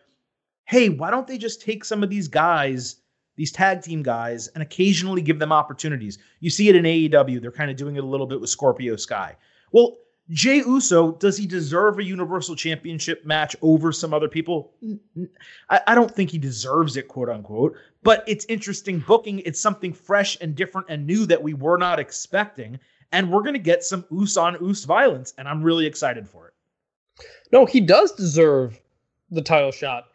hey, 0.65 0.89
why 0.89 1.12
don't 1.12 1.27
they 1.27 1.38
just 1.38 1.62
take 1.62 1.84
some 1.84 2.03
of 2.03 2.10
these 2.10 2.29
guys, 2.29 2.95
these 3.36 3.52
tag 3.52 3.82
team 3.82 4.04
guys, 4.04 4.48
and 4.50 4.62
occasionally 4.62 5.22
give 5.22 5.39
them 5.39 5.52
opportunities? 5.52 6.17
You 6.39 6.50
see 6.50 6.69
it 6.69 6.76
in 6.76 6.84
AEW. 6.84 7.41
They're 7.41 7.52
kind 7.52 7.72
of 7.72 7.78
doing 7.78 7.96
it 7.96 8.04
a 8.04 8.08
little 8.08 8.28
bit 8.28 8.41
with 8.41 8.50
Scorpio 8.50 8.96
Sky. 8.96 9.36
Well, 9.72 9.98
Jey 10.30 10.58
Uso, 10.58 11.12
does 11.13 11.38
he 11.38 11.46
deserve 11.46 12.00
a 12.00 12.04
Universal 12.04 12.56
Championship 12.56 13.26
match 13.26 13.56
over 13.62 13.91
some 13.91 14.13
other 14.13 14.30
people? 14.30 14.74
I, 15.69 15.82
I, 15.88 15.96
don't 15.96 16.10
think 16.10 16.30
he 16.30 16.38
deserves 16.38 16.96
it, 16.96 17.10
quote 17.10 17.30
unquote, 17.30 17.76
but 18.04 18.24
it's 18.26 18.46
interesting 18.46 19.00
booking. 19.00 19.39
It's 19.39 19.60
something 19.60 19.91
fresh 19.91 20.38
and 20.39 20.56
different 20.56 20.88
and 20.89 21.06
new 21.06 21.26
that 21.26 21.43
we 21.43 21.54
were 21.54 21.78
not 21.78 22.00
expecting. 22.00 22.80
And 23.12 23.32
we're 23.32 23.41
going 23.41 23.54
to 23.54 23.60
get 23.60 23.84
some 23.84 24.06
Us 24.12 24.38
on 24.38 24.56
Us 24.67 24.86
violence, 24.86 25.34
and 25.38 25.48
I'm 25.48 25.62
really 25.62 25.86
excited 25.86 26.28
for 26.28 26.48
it. 26.48 26.54
No, 27.52 27.65
he 27.65 27.82
does 27.82 28.13
deserve 28.13 28.80
the 29.30 29.41
title 29.41 29.72
shot 29.72 30.06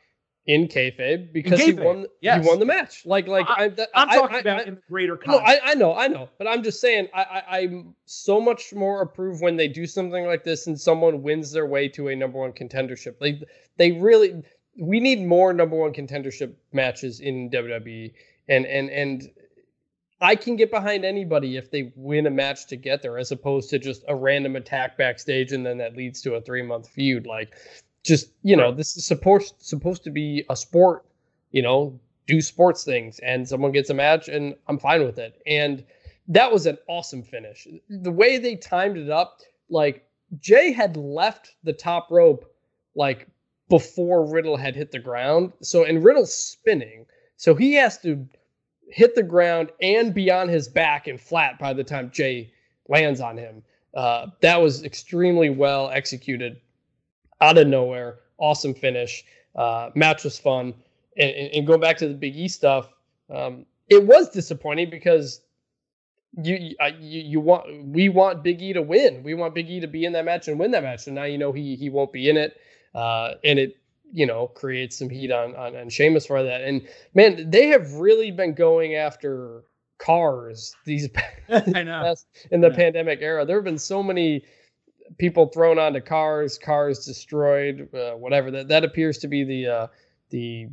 in 0.48 0.66
kayfabe 0.66 1.30
because 1.30 1.60
in 1.60 1.76
kayfabe. 1.76 1.78
he 1.78 1.84
won. 1.84 2.06
Yes. 2.22 2.42
He 2.42 2.48
won 2.48 2.58
the 2.58 2.64
match. 2.64 3.04
Like, 3.06 3.28
like 3.28 3.46
I, 3.48 3.66
am 3.66 3.76
talking 3.76 4.36
I, 4.36 4.40
about 4.40 4.60
I, 4.60 4.62
in 4.64 4.74
the 4.76 4.82
greater. 4.88 5.16
Context. 5.16 5.46
No, 5.46 5.46
I, 5.46 5.70
I 5.70 5.74
know, 5.74 5.94
I 5.94 6.08
know, 6.08 6.28
but 6.38 6.48
I'm 6.48 6.62
just 6.62 6.80
saying, 6.80 7.08
I, 7.14 7.42
I, 7.48 7.58
am 7.60 7.94
so 8.06 8.40
much 8.40 8.72
more 8.72 9.02
approved 9.02 9.42
when 9.42 9.56
they 9.56 9.68
do 9.68 9.86
something 9.86 10.24
like 10.24 10.44
this 10.44 10.66
and 10.66 10.80
someone 10.80 11.22
wins 11.22 11.52
their 11.52 11.66
way 11.66 11.86
to 11.90 12.08
a 12.08 12.16
number 12.16 12.38
one 12.38 12.52
contendership. 12.52 13.16
Like, 13.20 13.44
they 13.76 13.92
really, 13.92 14.42
we 14.80 15.00
need 15.00 15.24
more 15.24 15.52
number 15.52 15.76
one 15.76 15.92
contendership 15.92 16.54
matches 16.72 17.20
in 17.20 17.50
WWE, 17.50 18.12
and 18.48 18.66
and 18.66 18.90
and. 18.90 19.30
I 20.20 20.34
can 20.34 20.56
get 20.56 20.72
behind 20.72 21.04
anybody 21.04 21.56
if 21.56 21.70
they 21.70 21.92
win 21.94 22.26
a 22.26 22.30
match 22.30 22.66
to 22.70 22.76
get 22.76 23.02
there, 23.02 23.18
as 23.18 23.30
opposed 23.30 23.70
to 23.70 23.78
just 23.78 24.02
a 24.08 24.16
random 24.16 24.56
attack 24.56 24.98
backstage 24.98 25.52
and 25.52 25.64
then 25.64 25.78
that 25.78 25.96
leads 25.96 26.22
to 26.22 26.34
a 26.34 26.40
three 26.40 26.62
month 26.62 26.88
feud. 26.88 27.24
Like 27.24 27.54
just 28.04 28.30
you 28.42 28.56
know 28.56 28.72
this 28.72 28.96
is 28.96 29.04
supposed 29.04 29.54
supposed 29.58 30.04
to 30.04 30.10
be 30.10 30.44
a 30.50 30.56
sport 30.56 31.04
you 31.50 31.62
know 31.62 31.98
do 32.26 32.40
sports 32.40 32.84
things 32.84 33.18
and 33.20 33.48
someone 33.48 33.72
gets 33.72 33.90
a 33.90 33.94
match 33.94 34.28
and 34.28 34.54
i'm 34.68 34.78
fine 34.78 35.04
with 35.04 35.18
it. 35.18 35.40
And 35.46 35.84
that 36.28 36.52
was 36.52 36.66
an 36.66 36.78
awesome 36.88 37.22
finish. 37.22 37.66
The 37.88 38.12
way 38.12 38.38
they 38.38 38.54
timed 38.56 38.98
it 38.98 39.10
up 39.10 39.40
like 39.70 40.06
Jey 40.38 40.72
had 40.72 40.96
left 40.96 41.54
the 41.64 41.72
top 41.72 42.10
rope 42.10 42.54
like 42.94 43.26
before 43.70 44.30
riddle 44.30 44.56
had 44.56 44.76
hit 44.76 44.92
the 44.92 44.98
ground. 44.98 45.52
So 45.62 45.84
and 45.84 46.04
riddle's 46.04 46.34
spinning. 46.34 47.06
So 47.36 47.54
he 47.54 47.74
has 47.74 47.98
to 48.02 48.28
hit 48.90 49.14
the 49.14 49.22
ground 49.22 49.70
and 49.80 50.14
be 50.14 50.30
on 50.30 50.48
his 50.48 50.68
back 50.68 51.06
and 51.06 51.20
flat 51.20 51.58
by 51.58 51.72
the 51.72 51.84
time 51.84 52.10
Jey 52.10 52.52
lands 52.88 53.20
on 53.20 53.36
him. 53.38 53.62
Uh, 53.94 54.26
that 54.42 54.60
was 54.60 54.84
extremely 54.84 55.48
well 55.48 55.88
executed 55.90 56.60
out 57.40 57.58
of 57.58 57.66
nowhere. 57.66 58.20
Awesome 58.38 58.74
finish. 58.74 59.24
Uh, 59.54 59.90
match 59.94 60.24
was 60.24 60.38
fun. 60.38 60.74
And, 61.16 61.30
and, 61.52 61.66
going 61.66 61.80
back 61.80 61.96
to 61.98 62.08
the 62.08 62.14
Big 62.14 62.36
E 62.36 62.46
stuff, 62.46 62.88
um, 63.34 63.66
it 63.88 64.04
was 64.04 64.30
disappointing 64.30 64.88
because 64.90 65.40
you, 66.40 66.74
you 67.00 67.20
you 67.20 67.40
want 67.40 67.86
we 67.86 68.08
want 68.08 68.44
Big 68.44 68.62
E 68.62 68.72
to 68.72 68.82
win. 68.82 69.22
We 69.24 69.34
want 69.34 69.54
Big 69.54 69.68
E 69.68 69.80
to 69.80 69.88
be 69.88 70.04
in 70.04 70.12
that 70.12 70.24
match 70.24 70.46
and 70.46 70.58
win 70.58 70.70
that 70.72 70.84
match. 70.84 71.06
And 71.06 71.16
now 71.16 71.24
you 71.24 71.38
know 71.38 71.50
he 71.50 71.74
he 71.74 71.90
won't 71.90 72.12
be 72.12 72.28
in 72.28 72.36
it, 72.36 72.56
uh, 72.94 73.32
and 73.42 73.58
it 73.58 73.76
you 74.12 74.26
know 74.26 74.46
creates 74.46 74.96
some 74.96 75.10
heat 75.10 75.32
on 75.32 75.56
on, 75.56 75.74
on 75.74 75.88
Sheamus 75.88 76.26
for 76.26 76.42
that. 76.42 76.60
And 76.60 76.86
man, 77.14 77.50
they 77.50 77.68
have 77.68 77.92
really 77.94 78.30
been 78.30 78.54
going 78.54 78.94
after 78.94 79.64
cars 79.98 80.76
these 80.84 81.08
I 81.48 81.82
know. 81.82 82.14
in 82.50 82.60
the 82.60 82.70
pandemic 82.70 83.20
era. 83.22 83.44
There 83.44 83.56
have 83.56 83.64
been 83.64 83.78
so 83.78 84.02
many 84.02 84.44
people 85.16 85.46
thrown 85.46 85.78
onto 85.78 86.00
cars, 86.00 86.58
cars 86.58 87.04
destroyed, 87.04 87.88
uh, 87.94 88.12
whatever. 88.12 88.50
That 88.50 88.68
that 88.68 88.84
appears 88.84 89.18
to 89.18 89.28
be 89.28 89.44
the 89.44 89.66
uh, 89.66 89.86
the 90.30 90.68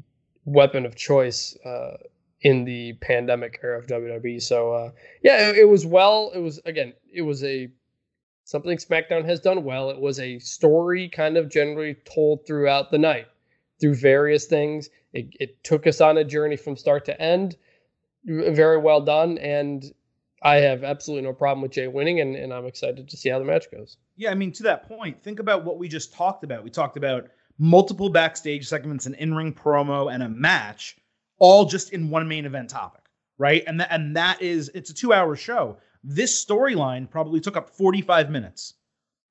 weapon 0.45 0.85
of 0.85 0.95
choice 0.95 1.57
uh, 1.65 1.97
in 2.41 2.65
the 2.65 2.93
pandemic 3.01 3.59
era 3.63 3.79
of 3.79 3.87
WWE. 3.87 4.41
So 4.41 4.73
uh, 4.73 4.91
yeah, 5.23 5.49
it, 5.49 5.57
it 5.57 5.69
was 5.69 5.85
well. 5.85 6.31
It 6.33 6.39
was 6.39 6.59
again, 6.65 6.93
it 7.13 7.21
was 7.21 7.43
a 7.43 7.69
something 8.43 8.77
SmackDown 8.77 9.25
has 9.25 9.39
done 9.39 9.63
well. 9.63 9.89
It 9.89 9.99
was 9.99 10.19
a 10.19 10.39
story 10.39 11.09
kind 11.09 11.37
of 11.37 11.49
generally 11.49 11.95
told 12.05 12.45
throughout 12.45 12.91
the 12.91 12.99
night 12.99 13.27
through 13.79 13.95
various 13.95 14.45
things. 14.45 14.89
It, 15.13 15.27
it 15.39 15.63
took 15.63 15.87
us 15.87 16.01
on 16.01 16.17
a 16.17 16.23
journey 16.23 16.55
from 16.55 16.77
start 16.77 17.05
to 17.05 17.21
end. 17.21 17.57
Very 18.25 18.77
well 18.77 19.01
done, 19.01 19.37
and 19.37 19.83
I 20.41 20.55
have 20.55 20.83
absolutely 20.83 21.27
no 21.27 21.33
problem 21.33 21.61
with 21.61 21.71
Jey 21.71 21.87
winning, 21.87 22.19
and, 22.21 22.35
and 22.35 22.53
I'm 22.53 22.65
excited 22.65 23.07
to 23.09 23.17
see 23.17 23.29
how 23.29 23.39
the 23.39 23.45
match 23.45 23.69
goes. 23.71 23.97
Yeah, 24.17 24.31
I 24.31 24.35
mean, 24.35 24.51
to 24.53 24.63
that 24.63 24.87
point, 24.87 25.21
think 25.21 25.39
about 25.39 25.65
what 25.65 25.77
we 25.77 25.87
just 25.87 26.13
talked 26.13 26.43
about. 26.43 26.63
We 26.63 26.69
talked 26.69 26.97
about 26.97 27.27
multiple 27.57 28.09
backstage 28.09 28.67
segments, 28.67 29.05
an 29.05 29.13
in-ring 29.15 29.53
promo, 29.53 30.13
and 30.13 30.23
a 30.23 30.29
match, 30.29 30.97
all 31.37 31.65
just 31.65 31.91
in 31.91 32.09
one 32.09 32.27
main 32.27 32.45
event 32.45 32.69
topic, 32.69 33.03
right? 33.37 33.63
And 33.67 33.81
and 33.89 34.15
that 34.15 34.41
is 34.41 34.69
it's 34.73 34.89
a 34.89 34.93
two-hour 34.93 35.35
show. 35.35 35.77
This 36.03 36.45
storyline 36.45 37.09
probably 37.09 37.39
took 37.41 37.57
up 37.57 37.69
45 37.69 38.29
minutes 38.29 38.75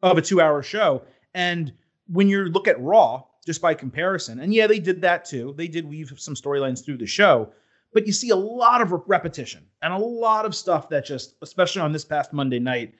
of 0.02 0.18
a 0.18 0.22
two-hour 0.22 0.62
show. 0.62 1.02
And 1.34 1.72
when 2.08 2.28
you 2.28 2.44
look 2.46 2.68
at 2.68 2.80
Raw, 2.80 3.22
just 3.46 3.62
by 3.62 3.74
comparison, 3.74 4.40
and 4.40 4.52
yeah, 4.52 4.66
they 4.66 4.80
did 4.80 5.00
that 5.02 5.24
too. 5.24 5.54
They 5.56 5.68
did 5.68 5.88
weave 5.88 6.12
some 6.16 6.34
storylines 6.34 6.84
through 6.84 6.98
the 6.98 7.06
show, 7.06 7.52
but 7.92 8.06
you 8.06 8.12
see 8.12 8.30
a 8.30 8.36
lot 8.36 8.82
of 8.82 8.92
repetition 9.06 9.64
and 9.82 9.92
a 9.92 9.98
lot 9.98 10.44
of 10.44 10.54
stuff 10.54 10.88
that 10.90 11.04
just, 11.06 11.36
especially 11.42 11.82
on 11.82 11.92
this 11.92 12.04
past 12.04 12.32
Monday 12.32 12.58
night, 12.58 12.94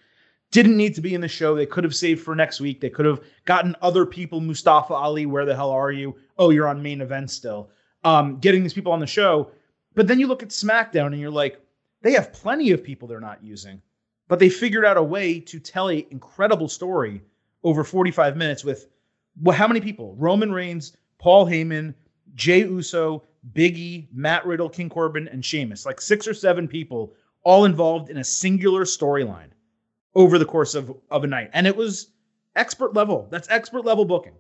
didn't 0.54 0.76
need 0.76 0.94
to 0.94 1.00
be 1.00 1.14
in 1.14 1.20
the 1.20 1.26
show. 1.26 1.56
They 1.56 1.66
could 1.66 1.82
have 1.82 1.96
saved 1.96 2.22
for 2.22 2.36
next 2.36 2.60
week. 2.60 2.80
They 2.80 2.88
could 2.88 3.06
have 3.06 3.20
gotten 3.44 3.74
other 3.82 4.06
people. 4.06 4.40
Mustafa 4.40 4.94
Ali, 4.94 5.26
where 5.26 5.44
the 5.44 5.56
hell 5.56 5.70
are 5.70 5.90
you? 5.90 6.14
Oh, 6.38 6.50
you're 6.50 6.68
on 6.68 6.80
main 6.80 7.00
event 7.00 7.32
still. 7.32 7.70
Um, 8.04 8.38
getting 8.38 8.62
these 8.62 8.72
people 8.72 8.92
on 8.92 9.00
the 9.00 9.06
show. 9.06 9.50
But 9.96 10.06
then 10.06 10.20
you 10.20 10.28
look 10.28 10.44
at 10.44 10.50
SmackDown 10.50 11.08
and 11.08 11.18
you're 11.18 11.32
like, 11.32 11.60
they 12.02 12.12
have 12.12 12.32
plenty 12.32 12.70
of 12.70 12.84
people 12.84 13.08
they're 13.08 13.18
not 13.18 13.42
using, 13.42 13.82
but 14.28 14.38
they 14.38 14.48
figured 14.48 14.84
out 14.84 14.96
a 14.96 15.02
way 15.02 15.40
to 15.40 15.58
tell 15.58 15.90
a 15.90 16.06
incredible 16.12 16.68
story 16.68 17.20
over 17.64 17.82
45 17.82 18.36
minutes 18.36 18.64
with 18.64 18.86
well, 19.42 19.56
how 19.56 19.66
many 19.66 19.80
people? 19.80 20.14
Roman 20.14 20.52
Reigns, 20.52 20.96
Paul 21.18 21.46
Heyman, 21.46 21.94
Jey 22.36 22.60
Uso, 22.60 23.24
Big 23.54 23.76
E, 23.76 24.08
Matt 24.12 24.46
Riddle, 24.46 24.68
King 24.68 24.88
Corbin, 24.88 25.26
and 25.26 25.44
Sheamus. 25.44 25.84
Like 25.84 26.00
six 26.00 26.28
or 26.28 26.34
seven 26.34 26.68
people 26.68 27.12
all 27.42 27.64
involved 27.64 28.08
in 28.08 28.18
a 28.18 28.24
singular 28.24 28.84
storyline 28.84 29.48
over 30.14 30.38
the 30.38 30.44
course 30.44 30.74
of, 30.74 30.94
of 31.10 31.24
a 31.24 31.26
night. 31.26 31.50
And 31.52 31.66
it 31.66 31.76
was 31.76 32.08
expert 32.56 32.94
level. 32.94 33.28
That's 33.30 33.48
expert 33.50 33.84
level 33.84 34.04
booking. 34.04 34.34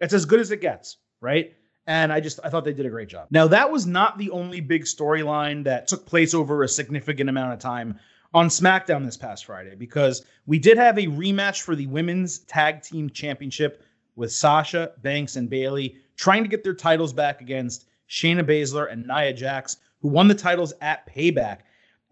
It's 0.00 0.14
as 0.14 0.24
good 0.24 0.40
as 0.40 0.50
it 0.50 0.60
gets, 0.60 0.98
right? 1.20 1.54
And 1.86 2.12
I 2.12 2.20
just 2.20 2.38
I 2.44 2.50
thought 2.50 2.64
they 2.64 2.72
did 2.72 2.86
a 2.86 2.90
great 2.90 3.08
job. 3.08 3.28
Now 3.30 3.46
that 3.48 3.70
was 3.70 3.86
not 3.86 4.18
the 4.18 4.30
only 4.30 4.60
big 4.60 4.84
storyline 4.84 5.64
that 5.64 5.88
took 5.88 6.06
place 6.06 6.34
over 6.34 6.62
a 6.62 6.68
significant 6.68 7.30
amount 7.30 7.54
of 7.54 7.58
time 7.58 7.98
on 8.34 8.48
SmackDown 8.48 9.04
this 9.04 9.16
past 9.16 9.46
Friday 9.46 9.74
because 9.74 10.24
we 10.46 10.58
did 10.58 10.76
have 10.76 10.98
a 10.98 11.06
rematch 11.06 11.62
for 11.62 11.74
the 11.74 11.86
women's 11.86 12.40
tag 12.40 12.82
team 12.82 13.08
championship 13.08 13.82
with 14.16 14.32
Sasha, 14.32 14.92
Banks, 15.02 15.36
and 15.36 15.48
Bayley 15.48 15.96
trying 16.16 16.42
to 16.42 16.48
get 16.48 16.62
their 16.62 16.74
titles 16.74 17.12
back 17.12 17.40
against 17.40 17.86
Shayna 18.08 18.42
Baszler 18.42 18.90
and 18.92 19.06
Nia 19.06 19.32
Jax, 19.32 19.78
who 20.00 20.08
won 20.08 20.28
the 20.28 20.34
titles 20.34 20.74
at 20.80 21.06
Payback. 21.06 21.60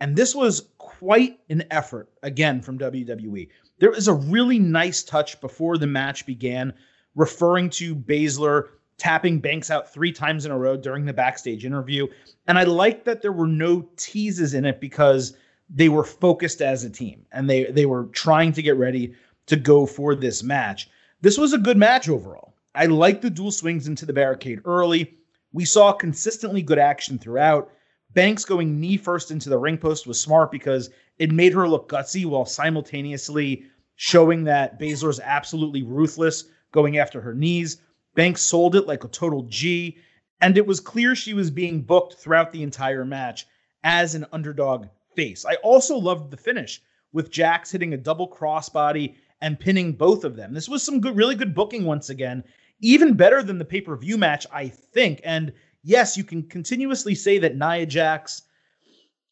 And 0.00 0.16
this 0.16 0.34
was 0.34 0.68
quite 0.78 1.40
an 1.48 1.64
effort 1.70 2.08
again 2.22 2.60
from 2.60 2.78
WWE. 2.78 3.48
There 3.78 3.90
was 3.90 4.08
a 4.08 4.14
really 4.14 4.58
nice 4.58 5.02
touch 5.02 5.40
before 5.40 5.78
the 5.78 5.86
match 5.86 6.26
began, 6.26 6.74
referring 7.14 7.70
to 7.70 7.94
Baszler 7.94 8.68
tapping 8.98 9.40
Banks 9.40 9.70
out 9.70 9.92
three 9.92 10.12
times 10.12 10.46
in 10.46 10.52
a 10.52 10.58
row 10.58 10.76
during 10.76 11.04
the 11.04 11.12
backstage 11.12 11.64
interview. 11.64 12.06
And 12.46 12.58
I 12.58 12.64
like 12.64 13.04
that 13.04 13.22
there 13.22 13.32
were 13.32 13.46
no 13.46 13.86
teases 13.96 14.54
in 14.54 14.64
it 14.64 14.80
because 14.80 15.36
they 15.68 15.88
were 15.88 16.04
focused 16.04 16.62
as 16.62 16.84
a 16.84 16.90
team 16.90 17.26
and 17.32 17.50
they 17.50 17.64
they 17.64 17.86
were 17.86 18.04
trying 18.12 18.52
to 18.52 18.62
get 18.62 18.76
ready 18.76 19.14
to 19.46 19.56
go 19.56 19.84
for 19.86 20.14
this 20.14 20.42
match. 20.42 20.88
This 21.20 21.38
was 21.38 21.52
a 21.52 21.58
good 21.58 21.76
match 21.76 22.08
overall. 22.08 22.54
I 22.74 22.86
like 22.86 23.20
the 23.20 23.30
dual 23.30 23.50
swings 23.50 23.88
into 23.88 24.06
the 24.06 24.12
barricade 24.12 24.60
early. 24.64 25.14
We 25.52 25.64
saw 25.64 25.92
consistently 25.92 26.62
good 26.62 26.78
action 26.78 27.18
throughout. 27.18 27.70
Banks 28.16 28.46
going 28.46 28.80
knee 28.80 28.96
first 28.96 29.30
into 29.30 29.50
the 29.50 29.58
ring 29.58 29.76
post 29.76 30.06
was 30.06 30.18
smart 30.18 30.50
because 30.50 30.88
it 31.18 31.30
made 31.30 31.52
her 31.52 31.68
look 31.68 31.86
gutsy 31.90 32.24
while 32.24 32.46
simultaneously 32.46 33.66
showing 33.96 34.42
that 34.44 34.80
Baszler's 34.80 35.20
absolutely 35.20 35.82
ruthless 35.82 36.44
going 36.72 36.96
after 36.96 37.20
her 37.20 37.34
knees. 37.34 37.82
Banks 38.14 38.40
sold 38.40 38.74
it 38.74 38.86
like 38.86 39.04
a 39.04 39.08
total 39.08 39.42
G, 39.42 39.98
and 40.40 40.56
it 40.56 40.66
was 40.66 40.80
clear 40.80 41.14
she 41.14 41.34
was 41.34 41.50
being 41.50 41.82
booked 41.82 42.14
throughout 42.14 42.52
the 42.52 42.62
entire 42.62 43.04
match 43.04 43.46
as 43.84 44.14
an 44.14 44.24
underdog 44.32 44.86
face. 45.14 45.44
I 45.44 45.56
also 45.56 45.98
loved 45.98 46.30
the 46.30 46.38
finish 46.38 46.80
with 47.12 47.30
Jax 47.30 47.70
hitting 47.70 47.92
a 47.92 47.98
double 47.98 48.30
crossbody 48.30 49.16
and 49.42 49.60
pinning 49.60 49.92
both 49.92 50.24
of 50.24 50.36
them. 50.36 50.54
This 50.54 50.70
was 50.70 50.82
some 50.82 51.02
good, 51.02 51.16
really 51.16 51.34
good 51.34 51.54
booking 51.54 51.84
once 51.84 52.08
again, 52.08 52.44
even 52.80 53.12
better 53.12 53.42
than 53.42 53.58
the 53.58 53.64
pay 53.66 53.82
per 53.82 53.94
view 53.94 54.16
match, 54.16 54.46
I 54.50 54.68
think. 54.68 55.20
And 55.22 55.52
yes, 55.86 56.16
you 56.16 56.24
can 56.24 56.42
continuously 56.42 57.14
say 57.14 57.38
that 57.38 57.56
Nia 57.56 57.86
Jax, 57.86 58.42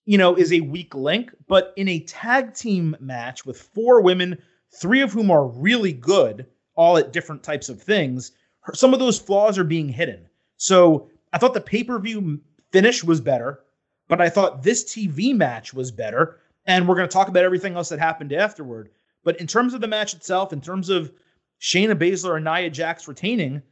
you 0.06 0.16
know, 0.16 0.36
is 0.36 0.52
a 0.52 0.60
weak 0.60 0.94
link, 0.94 1.32
but 1.48 1.74
in 1.76 1.88
a 1.88 2.00
tag 2.00 2.54
team 2.54 2.96
match 3.00 3.44
with 3.44 3.60
four 3.60 4.00
women, 4.00 4.40
three 4.80 5.00
of 5.00 5.12
whom 5.12 5.30
are 5.30 5.48
really 5.48 5.92
good, 5.92 6.46
all 6.76 6.96
at 6.96 7.12
different 7.12 7.42
types 7.42 7.68
of 7.68 7.82
things, 7.82 8.32
some 8.72 8.94
of 8.94 9.00
those 9.00 9.18
flaws 9.18 9.58
are 9.58 9.64
being 9.64 9.88
hidden. 9.88 10.26
So 10.56 11.10
I 11.32 11.38
thought 11.38 11.54
the 11.54 11.60
pay 11.60 11.82
per 11.82 11.98
view 11.98 12.40
finish 12.72 13.02
was 13.02 13.20
better, 13.20 13.60
but 14.08 14.20
I 14.20 14.28
thought 14.28 14.62
this 14.62 14.84
TV 14.84 15.34
match 15.34 15.74
was 15.74 15.90
better. 15.90 16.38
And 16.66 16.88
we're 16.88 16.96
going 16.96 17.08
to 17.08 17.12
talk 17.12 17.28
about 17.28 17.44
everything 17.44 17.74
else 17.74 17.90
that 17.90 17.98
happened 17.98 18.32
afterward. 18.32 18.90
But 19.22 19.38
in 19.38 19.46
terms 19.46 19.74
of 19.74 19.82
the 19.82 19.88
match 19.88 20.14
itself, 20.14 20.52
in 20.52 20.62
terms 20.62 20.88
of 20.88 21.12
Shayna 21.60 21.94
Baszler 21.94 22.36
and 22.36 22.44
Nia 22.44 22.70
Jax 22.70 23.06
retaining, 23.06 23.62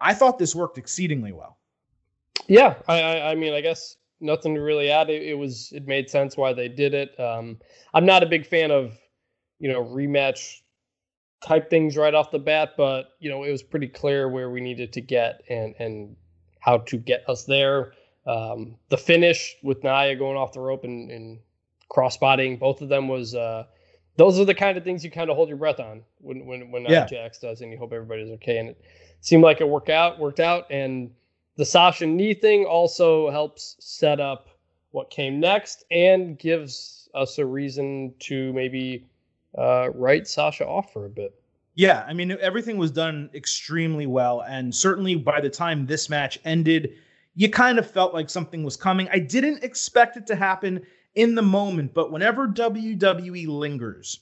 I 0.00 0.12
thought 0.12 0.38
this 0.38 0.54
worked 0.54 0.76
exceedingly 0.76 1.32
well. 1.32 1.56
Yeah, 2.48 2.74
I, 2.88 3.00
I, 3.00 3.30
I 3.30 3.34
mean, 3.34 3.54
I 3.54 3.60
guess 3.60 3.96
nothing 4.20 4.54
to 4.54 4.60
really 4.60 4.90
add. 4.90 5.10
It, 5.10 5.22
it 5.22 5.34
was, 5.34 5.72
it 5.72 5.86
made 5.86 6.10
sense 6.10 6.36
why 6.36 6.52
they 6.52 6.68
did 6.68 6.94
it. 6.94 7.18
Um, 7.18 7.58
I'm 7.94 8.06
not 8.06 8.22
a 8.22 8.26
big 8.26 8.46
fan 8.46 8.70
of, 8.70 8.98
you 9.58 9.72
know, 9.72 9.84
rematch 9.84 10.60
type 11.44 11.70
things 11.70 11.96
right 11.96 12.14
off 12.14 12.30
the 12.30 12.38
bat, 12.38 12.70
but 12.76 13.10
you 13.18 13.30
know, 13.30 13.42
it 13.44 13.50
was 13.50 13.62
pretty 13.62 13.88
clear 13.88 14.28
where 14.28 14.50
we 14.50 14.60
needed 14.60 14.92
to 14.92 15.00
get 15.00 15.42
and 15.48 15.74
and 15.78 16.16
how 16.60 16.78
to 16.78 16.96
get 16.96 17.28
us 17.28 17.44
there. 17.44 17.92
Um, 18.26 18.76
the 18.88 18.96
finish 18.96 19.56
with 19.62 19.82
Nia 19.82 20.14
going 20.14 20.36
off 20.36 20.52
the 20.52 20.60
rope 20.60 20.84
and, 20.84 21.10
and 21.10 21.40
crossboding 21.90 22.58
both 22.58 22.80
of 22.80 22.88
them 22.88 23.08
was. 23.08 23.34
Uh, 23.34 23.64
those 24.16 24.38
are 24.38 24.44
the 24.44 24.54
kind 24.54 24.76
of 24.76 24.84
things 24.84 25.02
you 25.02 25.10
kind 25.10 25.30
of 25.30 25.36
hold 25.36 25.48
your 25.48 25.56
breath 25.58 25.80
on 25.80 26.02
when 26.18 26.44
when 26.46 26.70
when 26.70 26.84
Yeah. 26.84 27.06
Jax 27.06 27.38
does, 27.38 27.60
and 27.60 27.72
you 27.72 27.78
hope 27.78 27.92
everybody's 27.92 28.30
okay. 28.32 28.58
And 28.58 28.68
it 28.70 28.84
seemed 29.20 29.42
like 29.42 29.60
it 29.60 29.68
worked 29.68 29.88
out, 29.90 30.18
worked 30.18 30.38
out, 30.40 30.66
and 30.70 31.10
the 31.56 31.64
Sasha 31.64 32.06
knee 32.06 32.34
thing 32.34 32.64
also 32.64 33.30
helps 33.30 33.76
set 33.78 34.20
up 34.20 34.48
what 34.90 35.10
came 35.10 35.40
next 35.40 35.84
and 35.90 36.38
gives 36.38 37.08
us 37.14 37.38
a 37.38 37.46
reason 37.46 38.14
to 38.20 38.52
maybe 38.52 39.06
uh, 39.58 39.90
write 39.94 40.26
Sasha 40.26 40.66
off 40.66 40.92
for 40.92 41.04
a 41.04 41.10
bit. 41.10 41.34
Yeah, 41.74 42.04
I 42.06 42.12
mean 42.12 42.30
everything 42.40 42.76
was 42.76 42.90
done 42.90 43.30
extremely 43.34 44.06
well, 44.06 44.42
and 44.42 44.74
certainly 44.74 45.14
by 45.14 45.40
the 45.40 45.48
time 45.48 45.86
this 45.86 46.10
match 46.10 46.38
ended, 46.44 46.94
you 47.34 47.48
kind 47.48 47.78
of 47.78 47.90
felt 47.90 48.12
like 48.12 48.28
something 48.28 48.62
was 48.62 48.76
coming. 48.76 49.08
I 49.10 49.18
didn't 49.18 49.64
expect 49.64 50.18
it 50.18 50.26
to 50.26 50.36
happen 50.36 50.82
in 51.14 51.34
the 51.34 51.42
moment, 51.42 51.94
but 51.94 52.12
whenever 52.12 52.46
WWE 52.46 53.48
lingers 53.48 54.20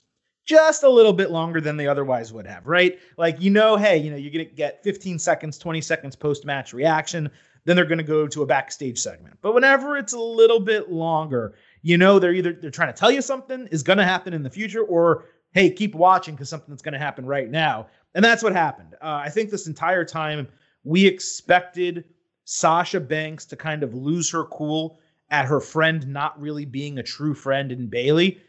just 0.51 0.83
a 0.83 0.89
little 0.89 1.13
bit 1.13 1.31
longer 1.31 1.61
than 1.61 1.77
they 1.77 1.87
otherwise 1.87 2.33
would 2.33 2.47
have, 2.47 2.67
right? 2.67 2.99
Like 3.17 3.41
you 3.41 3.51
know, 3.51 3.77
hey, 3.77 3.97
you 3.97 4.11
know, 4.11 4.17
you're 4.17 4.33
gonna 4.33 4.45
get 4.45 4.83
15 4.83 5.19
seconds, 5.19 5.59
20 5.59 5.81
seconds 5.81 6.17
post 6.17 6.45
match 6.45 6.73
reaction, 6.73 7.31
then 7.65 7.77
they're 7.77 7.85
gonna 7.85 8.03
go 8.03 8.27
to 8.27 8.43
a 8.43 8.47
backstage 8.47 8.99
segment. 8.99 9.37
But 9.43 9.55
whenever 9.55 9.97
it's 9.97 10.13
a 10.13 10.21
little 10.21 10.61
bit 10.61 10.91
longer, 10.91 11.55
you 11.83 11.97
know, 11.97 12.19
they're 12.19 12.35
either 12.35 12.53
they're 12.53 12.71
trying 12.71 12.93
to 12.93 12.99
tell 12.99 13.11
you 13.11 13.23
something 13.23 13.69
is 13.71 13.83
gonna 13.83 14.05
happen 14.05 14.33
in 14.33 14.43
the 14.43 14.51
future, 14.51 14.83
or 14.83 15.27
hey, 15.53 15.71
keep 15.71 15.95
watching 15.95 16.35
because 16.35 16.49
something's 16.49 16.83
going 16.83 16.93
to 16.93 16.99
happen 16.99 17.27
right 17.27 17.51
now. 17.51 17.87
And 18.15 18.25
that's 18.25 18.43
what 18.43 18.53
happened. 18.53 18.95
Uh, 19.03 19.21
I 19.25 19.29
think 19.29 19.51
this 19.51 19.67
entire 19.67 20.05
time 20.05 20.49
we 20.85 21.07
expected 21.07 22.05
Sasha 22.45 23.01
Banks 23.01 23.45
to 23.47 23.57
kind 23.57 23.83
of 23.83 23.95
lose 23.95 24.31
her 24.31 24.45
cool 24.45 24.99
at 25.31 25.47
her 25.47 25.61
friend 25.61 26.07
not 26.09 26.41
really 26.41 26.65
being 26.65 26.99
a 26.99 27.03
true 27.03 27.35
friend 27.35 27.71
in 27.71 27.89
Bayley, 27.89 28.41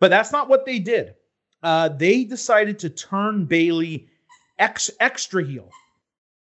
but 0.00 0.10
that's 0.10 0.32
not 0.32 0.48
what 0.48 0.66
they 0.66 0.78
did. 0.78 1.14
Uh, 1.62 1.88
they 1.88 2.24
decided 2.24 2.78
to 2.78 2.90
turn 2.90 3.44
Bayley 3.44 4.08
ex- 4.58 4.90
extra 5.00 5.44
heel. 5.44 5.68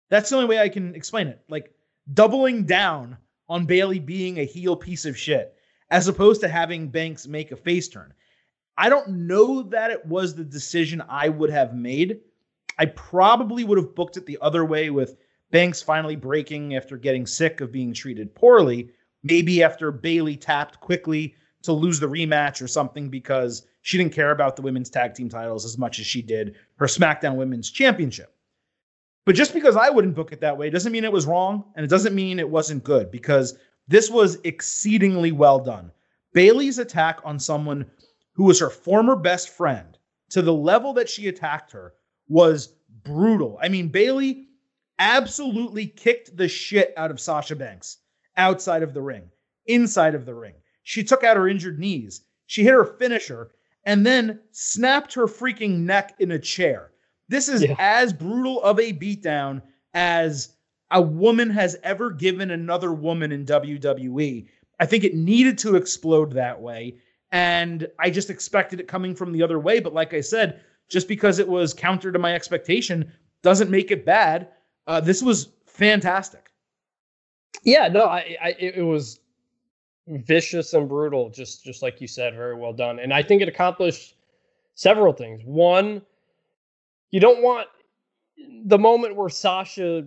That's 0.09 0.31
the 0.31 0.37
only 0.37 0.49
way 0.49 0.61
I 0.61 0.69
can 0.69 0.95
explain 0.95 1.29
it. 1.29 1.40
Like 1.49 1.73
doubling 2.14 2.64
down 2.64 3.16
on 3.49 3.66
Bayley 3.66 3.99
being 3.99 4.38
a 4.38 4.45
heel 4.45 4.77
piece 4.77 5.05
of 5.05 5.16
shit. 5.16 5.53
as 5.90 6.09
opposed 6.09 6.40
to 6.40 6.49
having 6.49 6.88
Banks 6.88 7.29
make 7.29 7.53
a 7.53 7.57
face 7.57 7.88
turn. 7.88 8.12
I 8.77 8.88
don't 8.88 9.09
know 9.09 9.62
that 9.62 9.90
it 9.90 10.05
was 10.05 10.35
the 10.35 10.45
decision 10.45 11.03
I 11.09 11.29
would 11.29 11.51
have 11.51 11.75
made. 11.75 12.21
I 12.79 12.87
probably 12.87 13.64
would 13.64 13.79
have 13.79 13.95
booked 13.95 14.16
it 14.16 14.27
the 14.27 14.38
other 14.42 14.64
way 14.64 14.90
with 14.90 15.16
Banks 15.53 15.81
finally 15.81 16.16
breaking 16.16 16.75
after 16.75 16.97
getting 16.97 17.25
sick 17.25 17.61
of 17.61 17.71
being 17.73 17.95
treated 17.95 18.35
poorly. 18.35 18.90
Maybe 19.23 19.62
after 19.62 19.92
Bayley 19.92 20.37
tapped 20.37 20.81
quickly 20.81 21.35
to 21.62 21.73
lose 21.73 22.01
the 22.01 22.09
rematch 22.09 22.61
or 22.61 22.69
something 22.69 23.09
because 23.09 23.64
she 23.87 23.99
didn't 23.99 24.14
care 24.14 24.33
about 24.33 24.57
the 24.57 24.62
women's 24.62 24.90
tag 24.90 25.14
team 25.14 25.29
titles 25.29 25.64
as 25.64 25.79
much 25.79 26.01
as 26.01 26.07
she 26.07 26.20
did 26.20 26.57
her 26.75 26.87
SmackDown 26.87 27.37
Women's 27.37 27.70
Championship. 27.70 28.35
But 29.25 29.37
just 29.37 29.55
because 29.55 29.77
I 29.77 29.90
wouldn't 29.90 30.16
book 30.16 30.33
it 30.33 30.40
that 30.40 30.59
way 30.59 30.70
doesn't 30.70 30.90
mean 30.90 31.05
it 31.05 31.12
was 31.12 31.25
wrong 31.25 31.66
and 31.77 31.85
it 31.85 31.88
doesn't 31.88 32.12
mean 32.12 32.40
it 32.40 32.51
wasn't 32.51 32.83
good 32.83 33.12
because 33.12 33.57
this 33.87 34.11
was 34.11 34.38
exceedingly 34.42 35.31
well 35.31 35.61
done. 35.61 35.92
Bayley's 36.33 36.81
attack 36.81 37.20
on 37.25 37.38
someone 37.38 37.88
who 38.33 38.42
was 38.42 38.59
her 38.59 38.70
former 38.70 39.14
best 39.14 39.51
friend 39.51 39.96
to 40.31 40.42
the 40.42 40.53
level 40.53 40.92
that 40.94 41.09
she 41.09 41.29
attacked 41.29 41.70
her 41.70 41.94
was 42.27 42.75
brutal. 43.05 43.57
I 43.62 43.68
mean, 43.68 43.87
Bayley 43.87 44.49
absolutely 44.99 45.87
kicked 45.87 46.37
the 46.37 46.49
shit 46.49 46.92
out 46.96 47.12
of 47.12 47.20
Sasha 47.20 47.55
Banks 47.55 47.99
outside 48.37 48.83
of 48.83 48.94
the 48.94 49.03
ring, 49.03 49.31
inside 49.66 50.16
of 50.16 50.27
the 50.27 50.35
ring. 50.35 50.55
She 50.83 51.05
took 51.05 51.22
out 51.22 51.37
her 51.37 51.46
injured 51.46 51.79
knees. 51.79 52.22
She 52.46 52.64
hit 52.64 52.72
her 52.72 52.85
finisher 52.85 53.53
and 53.87 54.05
then 54.05 54.40
snapped 54.51 55.14
her 55.14 55.27
freaking 55.27 55.79
neck 55.81 56.16
in 56.18 56.33
a 56.33 56.38
chair. 56.38 56.90
This 57.29 57.49
is 57.49 57.62
yeah. 57.62 57.77
as 57.79 58.12
brutal 58.12 58.62
of 58.62 58.79
a 58.79 58.92
beatdown 58.92 59.62
as 59.94 60.51
a 60.90 61.01
woman 61.01 61.49
has 61.51 61.77
ever 61.83 62.11
given 62.11 62.51
another 62.51 62.92
woman 62.92 63.33
in 63.33 63.46
WWE. 63.46 64.46
I 64.79 64.87
think 64.87 65.05
it 65.05 65.14
needed 65.14 65.57
to 65.59 65.77
explode 65.77 66.33
that 66.33 66.61
way. 66.61 66.96
And 67.33 67.88
I 67.99 68.11
just 68.11 68.31
expected 68.31 68.79
it 68.79 68.88
coming 68.88 69.14
from 69.14 69.33
the 69.33 69.42
other 69.42 69.59
way. 69.59 69.81
But 69.81 69.94
like 69.94 70.14
I 70.14 70.20
said, 70.20 70.61
just 70.88 71.09
because 71.09 71.38
it 71.38 71.49
was 71.49 71.72
counter 71.75 72.12
to 72.12 72.18
my 72.18 72.35
expectation 72.35 73.12
doesn't 73.42 73.70
make 73.70 73.90
it 73.90 74.05
bad. 74.05 74.49
Uh, 74.87 75.01
this 75.01 75.22
was 75.22 75.49
fantastic. 75.66 76.51
Yeah, 77.64 77.88
no, 77.88 78.05
I, 78.05 78.37
I 78.40 78.49
it 78.59 78.85
was 78.85 79.18
vicious 80.09 80.75
and 80.75 80.88
brutal, 80.88 81.29
just 81.31 81.64
just 81.64 81.83
like 81.83 82.01
you 82.01 82.07
said, 82.07 82.35
very 82.35 82.55
well 82.55 82.73
done. 82.73 82.99
And 82.99 83.12
I 83.12 83.23
think 83.23 83.42
it 83.42 83.49
accomplished 83.49 84.16
several 84.75 85.12
things. 85.12 85.42
One, 85.45 86.03
you 87.11 87.21
don't 87.21 87.42
want 87.42 87.69
the 88.64 88.79
moment 88.79 89.16
where 89.16 89.29
Sasha 89.29 90.05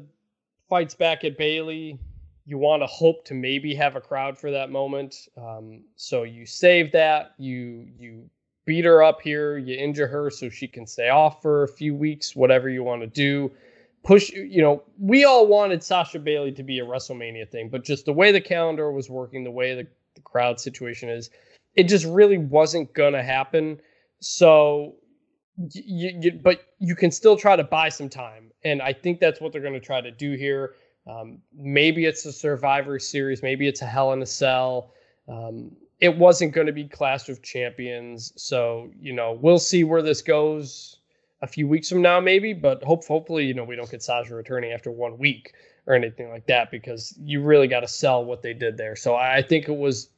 fights 0.70 0.96
back 0.96 1.24
at 1.24 1.38
Bayley. 1.38 2.00
You 2.46 2.58
want 2.58 2.82
to 2.82 2.88
hope 2.88 3.26
to 3.26 3.34
maybe 3.34 3.76
have 3.76 3.96
a 3.96 4.02
crowd 4.02 4.38
for 4.38 4.52
that 4.52 4.72
moment. 4.72 5.28
Um, 5.38 5.82
so 5.96 6.24
you 6.24 6.46
save 6.46 6.92
that. 6.94 7.34
You 7.38 7.88
you 7.98 8.30
beat 8.66 8.86
her 8.86 9.04
up 9.04 9.22
here. 9.22 9.58
You 9.58 9.76
injure 9.76 10.08
her 10.08 10.30
so 10.30 10.50
she 10.50 10.68
can 10.68 10.86
stay 10.86 11.10
off 11.10 11.42
for 11.42 11.64
a 11.64 11.68
few 11.68 11.96
weeks. 11.96 12.36
Whatever 12.36 12.70
you 12.70 12.84
want 12.84 13.02
to 13.02 13.08
do. 13.08 13.52
Push. 14.04 14.30
You 14.32 14.62
know, 14.62 14.84
we 14.98 15.26
all 15.26 15.48
wanted 15.48 15.84
Sasha 15.84 16.20
Bayley 16.20 16.52
to 16.54 16.64
be 16.64 16.80
a 16.80 16.86
WrestleMania 16.86 17.50
thing, 17.50 17.70
but 17.70 17.84
just 17.84 18.06
the 18.06 18.14
way 18.14 18.32
the 18.32 18.42
calendar 18.42 18.92
was 18.92 19.10
working, 19.10 19.44
the 19.44 19.52
way 19.52 19.76
the, 19.76 19.88
the 20.16 20.22
crowd 20.22 20.60
situation 20.60 21.10
is, 21.10 21.30
it 21.76 21.84
just 21.84 22.06
really 22.06 22.38
wasn't 22.38 22.94
gonna 22.94 23.24
happen. 23.24 23.80
So 24.20 24.96
you, 25.74 26.18
you, 26.22 26.32
but 26.32 26.66
you 26.80 26.96
can 26.96 27.12
still 27.12 27.36
try 27.38 27.56
to 27.56 27.64
buy 27.64 27.90
some 27.90 28.10
time, 28.10 28.52
and 28.64 28.82
I 28.82 28.94
think 28.94 29.20
that's 29.20 29.42
what 29.42 29.52
they're 29.52 29.62
to 29.62 29.80
try 29.80 30.02
to 30.02 30.12
do 30.12 30.34
here. 30.34 30.76
Um, 31.08 31.40
maybe 31.54 32.06
it's 32.06 32.26
a 32.26 32.32
Survivor 32.32 33.00
Series, 33.00 33.42
maybe 33.42 33.68
it's 33.68 33.82
a 33.82 33.86
Hell 33.86 34.14
in 34.14 34.22
a 34.22 34.26
Cell. 34.26 34.94
Um, 35.28 35.72
it 36.00 36.16
wasn't 36.18 36.54
going 36.54 36.68
to 36.68 36.74
be 36.74 36.88
Clash 36.88 37.28
of 37.28 37.42
Champions, 37.42 38.32
so 38.38 38.90
you 39.00 39.14
know 39.14 39.34
we'll 39.34 39.60
see 39.60 39.84
where 39.84 40.02
this 40.02 40.22
goes 40.22 40.99
a 41.42 41.48
few 41.48 41.68
weeks 41.68 41.90
from 41.90 42.02
now, 42.02 42.20
maybe. 42.20 42.54
But 42.54 42.84
hope, 42.84 43.06
hopefully, 43.06 43.46
you 43.46 43.54
know 43.54 43.64
we 43.64 43.76
don't 43.76 43.90
get 43.90 44.04
Sasha 44.04 44.36
returning 44.36 44.72
after 44.72 44.92
one 44.92 45.18
week 45.18 45.54
or 45.88 45.94
anything 45.94 46.30
like 46.30 46.46
that, 46.48 46.72
because 46.72 47.18
you 47.20 47.42
really 47.42 47.68
got 47.68 47.82
to 47.82 47.88
sell 47.88 48.24
what 48.24 48.42
they 48.42 48.54
did 48.54 48.78
there. 48.78 48.96
So 48.96 49.16
I, 49.16 49.38
I 49.38 49.42
think 49.42 49.68
it 49.68 49.78
was, 49.78 50.10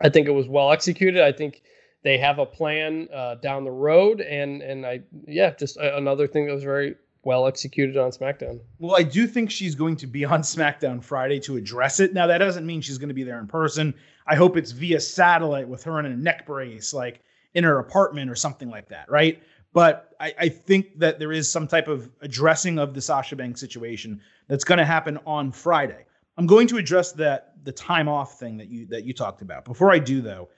I 0.00 0.08
think 0.08 0.28
it 0.28 0.32
was 0.32 0.48
well 0.48 0.70
executed. 0.70 1.22
I 1.22 1.32
think 1.32 1.62
they 2.02 2.18
have 2.18 2.38
a 2.38 2.46
plan 2.46 3.08
uh, 3.12 3.36
down 3.36 3.64
the 3.64 3.70
road, 3.70 4.20
and 4.20 4.62
and 4.62 4.86
I 4.86 5.02
yeah, 5.26 5.50
just 5.58 5.76
another 5.76 6.26
thing 6.26 6.46
that 6.46 6.54
was 6.54 6.64
very 6.64 6.96
well 7.24 7.46
executed 7.46 7.96
on 7.96 8.10
SmackDown. 8.10 8.60
Well, 8.78 8.96
I 8.96 9.04
do 9.04 9.26
think 9.26 9.50
she's 9.50 9.74
going 9.74 9.96
to 9.96 10.06
be 10.06 10.24
on 10.24 10.42
SmackDown 10.42 11.02
Friday 11.02 11.40
to 11.40 11.56
address 11.56 12.00
it. 12.00 12.12
Now 12.12 12.26
that 12.26 12.38
doesn't 12.38 12.66
mean 12.66 12.80
she's 12.80 12.98
going 12.98 13.08
to 13.08 13.14
be 13.14 13.24
there 13.24 13.38
in 13.38 13.46
person. 13.46 13.94
I 14.26 14.36
hope 14.36 14.56
it's 14.56 14.70
via 14.72 15.00
satellite 15.00 15.68
with 15.68 15.84
her 15.84 15.98
in 15.98 16.06
a 16.06 16.16
neck 16.16 16.46
brace, 16.46 16.92
like 16.92 17.20
in 17.54 17.64
her 17.64 17.78
apartment 17.78 18.30
or 18.30 18.34
something 18.34 18.70
like 18.70 18.88
that, 18.88 19.10
right? 19.10 19.42
But 19.72 20.14
I, 20.20 20.34
I 20.38 20.48
think 20.48 20.98
that 20.98 21.18
there 21.18 21.32
is 21.32 21.50
some 21.50 21.66
type 21.66 21.88
of 21.88 22.10
addressing 22.20 22.78
of 22.78 22.94
the 22.94 23.00
Sasha 23.00 23.36
Banks 23.36 23.60
situation 23.60 24.20
that's 24.48 24.64
going 24.64 24.78
to 24.78 24.84
happen 24.84 25.18
on 25.26 25.50
Friday. 25.50 26.04
I'm 26.36 26.46
going 26.46 26.66
to 26.68 26.78
address 26.78 27.12
that 27.12 27.54
the 27.64 27.72
time 27.72 28.08
off 28.08 28.38
thing 28.38 28.56
that 28.58 28.68
you 28.68 28.86
that 28.86 29.04
you 29.04 29.12
talked 29.12 29.42
about. 29.42 29.64
Before 29.64 29.90
I 29.90 29.98
do 29.98 30.20
though, 30.20 30.48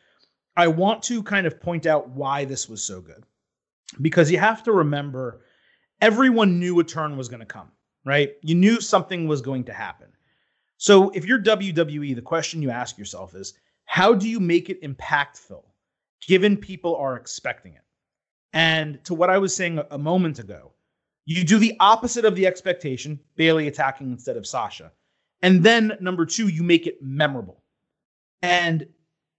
I 0.57 0.69
want 0.69 1.03
to 1.05 1.23
kind 1.23 1.47
of 1.47 1.61
point 1.61 1.87
out 1.87 2.09
why 2.11 2.45
this 2.45 2.69
was 2.69 2.83
so 2.83 3.01
good. 3.01 3.25
Because 4.01 4.31
you 4.31 4.39
have 4.39 4.63
to 4.65 4.73
remember, 4.73 5.43
everyone 6.01 6.59
knew 6.59 6.81
a 6.81 6.85
turn 6.85 7.17
was 7.17 7.29
going 7.29 7.41
to 7.41 7.47
come, 7.47 7.71
right? 8.05 8.33
You 8.43 8.55
knew 8.55 8.81
something 8.81 9.29
was 9.29 9.41
going 9.41 9.65
to 9.65 9.73
happen. 9.73 10.09
So 10.77 11.11
if 11.11 11.25
you're 11.25 11.43
WWE, 11.43 12.15
the 12.15 12.23
question 12.23 12.63
you 12.63 12.71
ask 12.71 12.99
yourself 12.99 13.35
is 13.35 13.55
how 13.85 14.15
do 14.15 14.29
you 14.29 14.41
make 14.41 14.71
it 14.71 14.83
impactful 14.83 15.63
given 16.27 16.57
people 16.57 16.97
are 16.97 17.17
expecting 17.17 17.75
it? 17.75 17.84
And 18.55 19.03
to 19.05 19.15
what 19.15 19.31
I 19.31 19.39
was 19.39 19.55
saying 19.55 19.83
a 19.91 19.99
moment 19.99 20.39
ago, 20.39 20.73
you 21.27 21.45
do 21.45 21.59
the 21.59 21.77
opposite 21.81 22.25
of 22.25 22.37
the 22.37 22.47
expectation, 22.47 23.19
Bayley 23.37 23.67
attacking 23.67 24.13
instead 24.13 24.37
of 24.37 24.47
Sasha. 24.47 24.93
And 25.43 25.63
then 25.63 25.99
number 26.01 26.25
two, 26.25 26.49
you 26.49 26.63
make 26.63 26.87
it 26.87 27.03
memorable. 27.03 27.63
And 28.43 28.87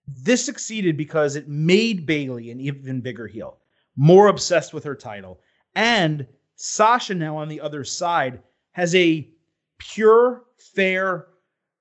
this 0.07 0.45
succeeded 0.45 0.97
because 0.97 1.35
it 1.35 1.47
made 1.47 2.05
Bayley 2.05 2.51
an 2.51 2.59
even 2.59 3.01
bigger 3.01 3.25
heel, 3.25 3.59
more 3.95 4.27
obsessed 4.27 4.73
with 4.73 4.83
her 4.83 4.95
title. 4.95 5.39
And 5.75 6.27
Sasha 6.55 7.15
now 7.15 7.37
on 7.37 7.47
the 7.47 7.61
other 7.61 7.83
side 7.83 8.41
has 8.73 8.93
a 8.95 9.29
pure, 9.77 10.43
fair, 10.57 11.27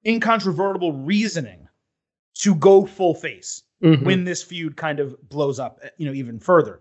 incontrovertible 0.06 0.92
reasoning 0.92 1.66
to 2.34 2.54
go 2.54 2.86
full 2.86 3.14
face 3.14 3.62
mm-hmm. 3.82 4.04
when 4.04 4.24
this 4.24 4.42
feud 4.42 4.76
kind 4.76 5.00
of 5.00 5.16
blows 5.28 5.58
up, 5.58 5.80
you 5.98 6.06
know, 6.06 6.14
even 6.14 6.38
further. 6.38 6.80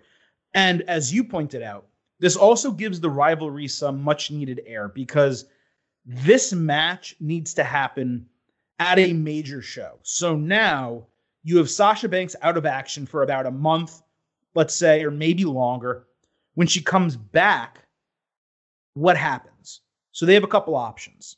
And 0.53 0.83
as 0.83 1.13
you 1.13 1.23
pointed 1.23 1.63
out, 1.63 1.87
this 2.19 2.35
also 2.35 2.71
gives 2.71 2.99
the 2.99 3.09
rivalry 3.09 3.67
some 3.67 4.01
much 4.01 4.31
needed 4.31 4.61
air 4.65 4.87
because 4.87 5.45
this 6.05 6.53
match 6.53 7.15
needs 7.19 7.53
to 7.55 7.63
happen 7.63 8.27
at 8.79 8.99
a 8.99 9.13
major 9.13 9.61
show. 9.61 9.99
So 10.03 10.35
now 10.35 11.07
you 11.43 11.57
have 11.57 11.69
Sasha 11.69 12.07
Banks 12.07 12.35
out 12.41 12.57
of 12.57 12.65
action 12.65 13.05
for 13.05 13.23
about 13.23 13.45
a 13.45 13.51
month, 13.51 14.01
let's 14.55 14.75
say, 14.75 15.03
or 15.03 15.11
maybe 15.11 15.45
longer. 15.45 16.07
When 16.55 16.67
she 16.67 16.81
comes 16.81 17.15
back, 17.15 17.79
what 18.93 19.17
happens? 19.17 19.81
So 20.11 20.25
they 20.25 20.35
have 20.35 20.43
a 20.43 20.47
couple 20.47 20.75
options. 20.75 21.37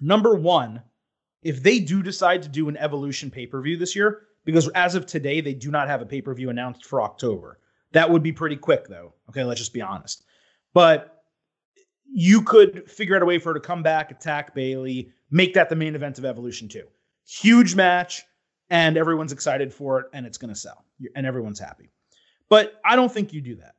Number 0.00 0.34
one, 0.34 0.82
if 1.42 1.62
they 1.62 1.78
do 1.78 2.02
decide 2.02 2.42
to 2.42 2.48
do 2.48 2.68
an 2.68 2.76
Evolution 2.76 3.30
pay 3.30 3.46
per 3.46 3.60
view 3.60 3.76
this 3.76 3.94
year, 3.94 4.22
because 4.44 4.68
as 4.70 4.94
of 4.94 5.06
today, 5.06 5.40
they 5.40 5.54
do 5.54 5.70
not 5.70 5.88
have 5.88 6.02
a 6.02 6.06
pay 6.06 6.20
per 6.20 6.34
view 6.34 6.50
announced 6.50 6.84
for 6.84 7.02
October. 7.02 7.58
That 7.92 8.10
would 8.10 8.22
be 8.22 8.32
pretty 8.32 8.56
quick, 8.56 8.88
though. 8.88 9.14
Okay, 9.28 9.44
let's 9.44 9.60
just 9.60 9.72
be 9.72 9.82
honest. 9.82 10.24
But 10.74 11.22
you 12.12 12.42
could 12.42 12.90
figure 12.90 13.16
out 13.16 13.22
a 13.22 13.26
way 13.26 13.38
for 13.38 13.50
her 13.50 13.54
to 13.54 13.60
come 13.60 13.82
back, 13.82 14.10
attack 14.10 14.54
Bayley, 14.54 15.10
make 15.30 15.54
that 15.54 15.68
the 15.68 15.76
main 15.76 15.94
event 15.94 16.18
of 16.18 16.24
Evolution 16.24 16.68
2. 16.68 16.84
Huge 17.26 17.74
match 17.74 18.24
and 18.70 18.96
everyone's 18.96 19.32
excited 19.32 19.72
for 19.72 20.00
it 20.00 20.06
and 20.12 20.26
it's 20.26 20.38
going 20.38 20.52
to 20.52 20.58
sell 20.58 20.84
and 21.14 21.26
everyone's 21.26 21.58
happy. 21.58 21.90
But 22.48 22.80
I 22.84 22.96
don't 22.96 23.10
think 23.10 23.32
you 23.32 23.40
do 23.40 23.56
that. 23.56 23.76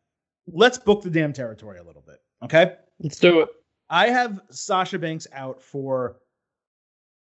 Let's 0.47 0.77
book 0.77 1.03
the 1.03 1.09
damn 1.09 1.31
territory 1.31 1.79
a 1.79 1.83
little 1.83 2.03
bit. 2.05 2.17
Okay. 2.43 2.75
Let's 2.99 3.19
do 3.19 3.41
it. 3.41 3.49
I 3.89 4.09
have 4.09 4.41
Sasha 4.49 4.97
Banks 4.97 5.27
out 5.31 5.61
for 5.61 6.17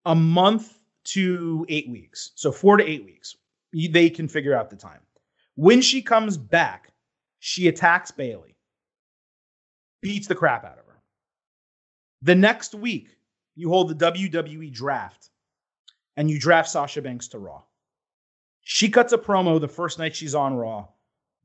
a 0.05 0.13
month 0.13 0.77
to 1.05 1.65
eight 1.69 1.89
weeks. 1.89 2.31
So 2.35 2.51
four 2.51 2.77
to 2.77 2.85
eight 2.85 3.05
weeks. 3.05 3.37
They 3.71 4.09
can 4.09 4.27
figure 4.27 4.53
out 4.53 4.69
the 4.69 4.75
time. 4.75 4.99
When 5.57 5.81
she 5.81 6.03
comes 6.03 6.37
back, 6.37 6.93
she 7.39 7.67
attacks 7.67 8.11
Bayley, 8.11 8.55
beats 10.03 10.27
the 10.27 10.35
crap 10.35 10.63
out 10.63 10.77
of 10.77 10.85
her. 10.85 11.01
The 12.21 12.35
next 12.35 12.75
week, 12.75 13.09
you 13.55 13.69
hold 13.69 13.89
the 13.89 14.11
WWE 14.11 14.71
draft 14.71 15.31
and 16.15 16.29
you 16.29 16.39
draft 16.39 16.69
Sasha 16.69 17.01
Banks 17.01 17.29
to 17.29 17.39
Raw. 17.39 17.63
She 18.61 18.89
cuts 18.89 19.13
a 19.13 19.17
promo 19.17 19.59
the 19.59 19.67
first 19.67 19.97
night 19.97 20.15
she's 20.15 20.35
on 20.35 20.53
Raw 20.55 20.89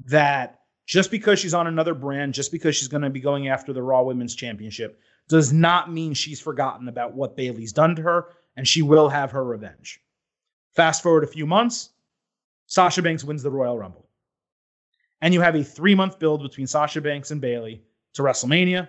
that 0.05 0.61
just 0.87 1.11
because 1.11 1.39
she's 1.39 1.55
on 1.55 1.67
another 1.67 1.95
brand, 1.95 2.35
just 2.35 2.53
because 2.53 2.77
she's 2.77 2.89
going 2.89 3.05
to 3.05 3.09
be 3.09 3.21
going 3.21 3.49
after 3.49 3.73
the 3.73 3.83
Raw 3.83 4.03
Women's 4.03 4.35
Championship, 4.35 5.01
does 5.29 5.55
not 5.55 5.91
mean 5.91 6.13
she's 6.13 6.41
forgotten 6.41 6.89
about 6.89 7.15
what 7.15 7.35
Bayley's 7.35 7.73
done 7.73 7.97
to 7.97 8.03
her, 8.03 8.27
and 8.59 8.69
she 8.69 8.83
will 8.83 9.09
have 9.09 9.31
her 9.31 9.43
revenge. 9.43 10.03
Fast 10.77 11.03
forward 11.03 11.25
a 11.25 11.29
few 11.29 11.47
months, 11.47 11.91
Sasha 12.67 13.01
Banks 13.01 13.25
wins 13.25 13.43
the 13.43 13.51
Royal 13.51 13.79
Rumble. 13.79 14.02
And 15.23 15.33
you 15.33 15.41
have 15.41 15.55
a 15.55 15.65
three 15.65 15.95
month 15.95 16.19
build 16.19 16.43
between 16.43 16.67
Sasha 16.67 17.01
Banks 17.01 17.31
and 17.31 17.41
Bayley 17.41 17.83
to 18.15 18.23
WrestleMania. 18.23 18.89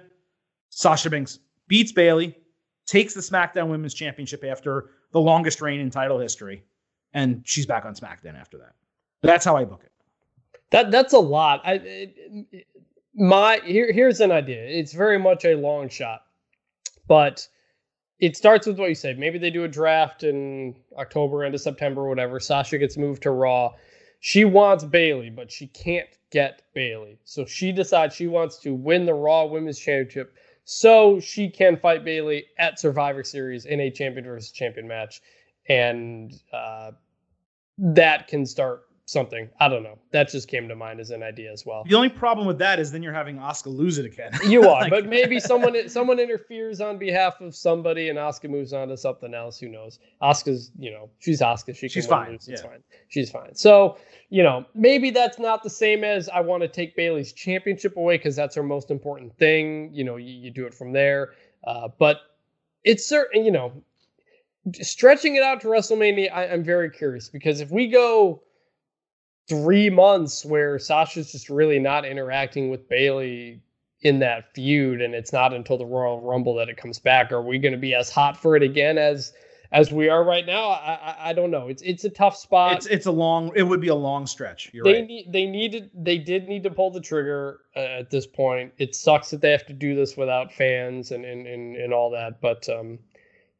Sasha 0.70 1.10
Banks 1.10 1.40
beats 1.68 1.92
Bayley, 1.92 2.36
takes 2.86 3.14
the 3.14 3.22
SmackDown 3.22 3.68
Women's 3.68 3.94
Championship 3.94 4.44
after 4.44 4.90
the 5.12 5.22
longest 5.22 5.62
reign 5.62 5.80
in 5.80 5.90
title 5.90 6.20
history, 6.20 6.64
and 7.14 7.44
she's 7.46 7.66
back 7.66 7.86
on 7.86 7.94
SmackDown 7.94 8.38
after 8.38 8.58
that. 8.58 8.74
That's 9.22 9.46
how 9.46 9.56
I 9.56 9.64
book 9.64 9.84
it. 9.84 9.92
That 10.72 10.90
that's 10.92 11.14
a 11.14 11.20
lot. 11.20 11.62
I 11.64 12.12
my 13.14 13.62
here 13.64 13.92
here's 13.92 14.20
an 14.20 14.32
idea. 14.32 14.64
It's 14.66 14.92
very 14.92 15.20
much 15.20 15.46
a 15.46 15.54
long 15.54 15.88
shot, 15.88 16.24
but 17.08 17.48
it 18.20 18.36
starts 18.36 18.66
with 18.66 18.80
what 18.80 18.90
you 18.90 18.96
said. 18.96 19.20
Maybe 19.20 19.38
they 19.38 19.52
do 19.52 19.66
a 19.66 19.68
draft 19.68 20.24
in 20.24 20.76
October, 20.98 21.44
end 21.44 21.54
of 21.54 21.62
September, 21.62 22.10
whatever. 22.10 22.40
Sasha 22.40 22.80
gets 22.80 22.98
moved 22.98 23.22
to 23.24 23.32
Raw. 23.32 23.74
She 24.20 24.46
wants 24.46 24.84
Bayley, 24.84 25.30
but 25.30 25.52
she 25.52 25.68
can't 25.68 26.08
get 26.34 26.64
Bayley. 26.74 27.20
So 27.24 27.46
she 27.46 27.72
decides 27.72 28.16
she 28.16 28.28
wants 28.28 28.58
to 28.60 28.74
win 28.74 29.06
the 29.06 29.14
Raw 29.14 29.46
Women's 29.46 29.80
Championship 29.80 30.36
so 30.66 31.20
she 31.20 31.50
can 31.50 31.78
fight 31.78 32.04
Bayley 32.04 32.46
at 32.58 32.80
Survivor 32.80 33.24
Series 33.24 33.66
in 33.66 33.80
a 33.80 33.92
champion 33.92 34.26
versus 34.26 34.52
champion 34.52 34.88
match. 34.88 35.22
And 35.70 36.34
uh, 36.52 36.92
that 37.78 38.28
can 38.28 38.46
start 38.46 38.82
something. 39.14 39.48
I 39.60 39.70
don't 39.70 39.84
know. 39.84 39.98
That 40.12 40.30
just 40.30 40.48
came 40.48 40.68
to 40.68 40.76
mind 40.76 41.00
as 41.00 41.12
an 41.12 41.24
idea 41.24 41.52
as 41.52 41.66
well. 41.66 41.84
The 41.88 41.96
only 41.96 42.10
problem 42.10 42.48
with 42.48 42.58
that 42.58 42.80
is 42.80 42.92
then 42.92 43.02
you're 43.02 43.14
having 43.14 43.38
Asuka 43.38 43.68
lose 43.68 43.98
it 44.00 44.06
again. 44.06 44.32
You 44.46 44.64
are, 44.70 44.82
like, 44.82 44.90
but 44.90 45.06
maybe 45.06 45.40
someone 45.40 45.88
someone 45.88 46.20
interferes 46.20 46.82
on 46.82 46.98
behalf 46.98 47.40
of 47.40 47.56
somebody 47.56 48.10
and 48.10 48.18
Asuka 48.18 48.50
moves 48.50 48.74
on 48.74 48.90
to 48.90 48.98
something 48.98 49.34
else. 49.34 49.60
Who 49.60 49.70
knows? 49.70 50.00
Asuka's, 50.22 50.72
you 50.78 50.92
know, 50.92 51.10
she's 51.20 51.40
Asuka. 51.40 51.76
She 51.76 51.88
she's 51.88 52.08
fine. 52.08 52.32
Lose. 52.32 52.48
It's 52.50 52.62
yeah. 52.62 52.70
fine. 52.70 52.84
She's 53.08 53.32
fine. 53.32 53.56
So, 53.56 53.98
you 54.30 54.44
know, 54.44 54.66
maybe 54.74 55.12
that's 55.12 55.40
not 55.40 55.64
the 55.64 55.70
same 55.70 56.04
as 56.04 56.28
I 56.28 56.42
want 56.42 56.64
to 56.64 56.68
take 56.68 56.96
Bayley's 56.96 57.32
championship 57.32 57.96
away 57.96 58.18
because 58.18 58.36
that's 58.36 58.56
her 58.56 58.64
most 58.64 58.92
important 58.92 59.38
thing. 59.38 59.94
You 59.94 60.04
know, 60.04 60.18
you, 60.18 60.34
you 60.34 60.52
do 60.52 60.66
it 60.66 60.74
from 60.74 60.92
there. 60.92 61.34
Uh, 61.64 61.88
but 62.00 62.18
it's 62.84 63.06
certain, 63.06 63.46
you 63.46 63.52
know, 63.52 63.72
stretching 64.82 65.36
it 65.36 65.44
out 65.44 65.62
to 65.62 65.68
WrestleMania, 65.68 66.32
I, 66.32 66.48
I'm 66.48 66.64
very 66.64 66.90
curious 66.90 67.30
because 67.30 67.62
if 67.62 67.72
we 67.72 67.88
go 67.88 68.42
three 69.48 69.90
months 69.90 70.46
where 70.46 70.80
Sasha's 70.80 71.32
just 71.32 71.50
really 71.50 71.80
not 71.80 72.06
interacting 72.06 72.70
with 72.70 72.88
Bayley 72.88 73.62
in 74.02 74.20
that 74.20 74.54
feud, 74.54 75.02
and 75.02 75.14
it's 75.14 75.34
not 75.34 75.54
until 75.54 75.78
the 75.78 75.86
Royal 75.86 76.22
Rumble 76.22 76.56
that 76.56 76.70
it 76.70 76.78
comes 76.78 77.00
back. 77.00 77.32
Are 77.32 77.42
we 77.42 77.58
going 77.58 77.72
to 77.72 77.78
be 77.78 77.96
as 77.96 78.10
hot 78.10 78.38
for 78.38 78.56
it 78.56 78.64
again 78.64 78.98
as 78.98 79.34
as 79.72 79.92
we 79.92 80.08
are 80.08 80.24
right 80.24 80.46
now? 80.46 80.70
I, 80.70 80.94
I, 80.94 81.30
I 81.30 81.34
don't 81.34 81.52
know. 81.52 81.68
It's 81.68 81.82
it's 81.82 82.04
a 82.04 82.10
tough 82.10 82.38
spot. 82.38 82.78
It's 82.78 82.86
it's 82.88 83.06
a 83.06 83.12
long. 83.12 83.52
It 83.56 83.64
would 83.64 83.82
be 83.82 83.88
a 83.88 83.96
long 83.96 84.28
stretch. 84.28 84.70
You're 84.74 84.84
they 84.84 84.94
right. 84.96 85.08
Need, 85.08 85.32
they 85.32 85.46
needed. 85.46 85.90
They 85.94 86.18
did 86.18 86.48
need 86.48 86.64
to 86.64 86.70
pull 86.70 86.92
the 86.92 87.02
trigger 87.02 87.62
uh, 87.76 87.80
at 87.80 88.10
this 88.10 88.28
point. 88.28 88.74
It 88.78 88.94
sucks 88.94 89.30
that 89.32 89.42
they 89.42 89.52
have 89.52 89.66
to 89.68 89.74
do 89.74 89.96
this 89.96 90.18
without 90.18 90.52
fans 90.52 91.12
and 91.12 91.26
and 91.26 91.48
and, 91.48 91.76
and 91.78 91.94
all 91.94 92.12
that, 92.12 92.42
but 92.42 92.68
um, 92.70 93.00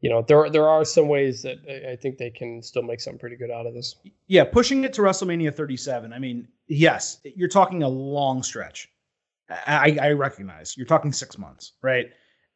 you 0.04 0.10
know, 0.10 0.22
there 0.22 0.50
there 0.50 0.68
are 0.68 0.84
some 0.84 1.08
ways 1.08 1.42
that 1.44 1.60
I 1.90 1.96
think 1.96 2.18
they 2.18 2.30
can 2.30 2.62
still 2.62 2.84
make 2.84 3.00
something 3.00 3.18
pretty 3.18 3.38
good 3.38 3.50
out 3.50 3.66
of 3.66 3.74
this. 3.74 3.96
Yeah, 4.28 4.44
pushing 4.44 4.84
it 4.84 4.92
to 4.94 5.02
WrestleMania 5.02 5.56
37. 5.56 6.12
I 6.12 6.20
mean, 6.20 6.46
yes, 6.68 7.22
you're 7.24 7.48
talking 7.48 7.84
a 7.84 7.88
long 7.88 8.44
stretch. 8.44 8.90
I, 9.50 9.98
I 10.02 10.12
recognize 10.12 10.76
you're 10.76 10.86
talking 10.86 11.14
six 11.14 11.38
months, 11.38 11.72
right? 11.82 12.12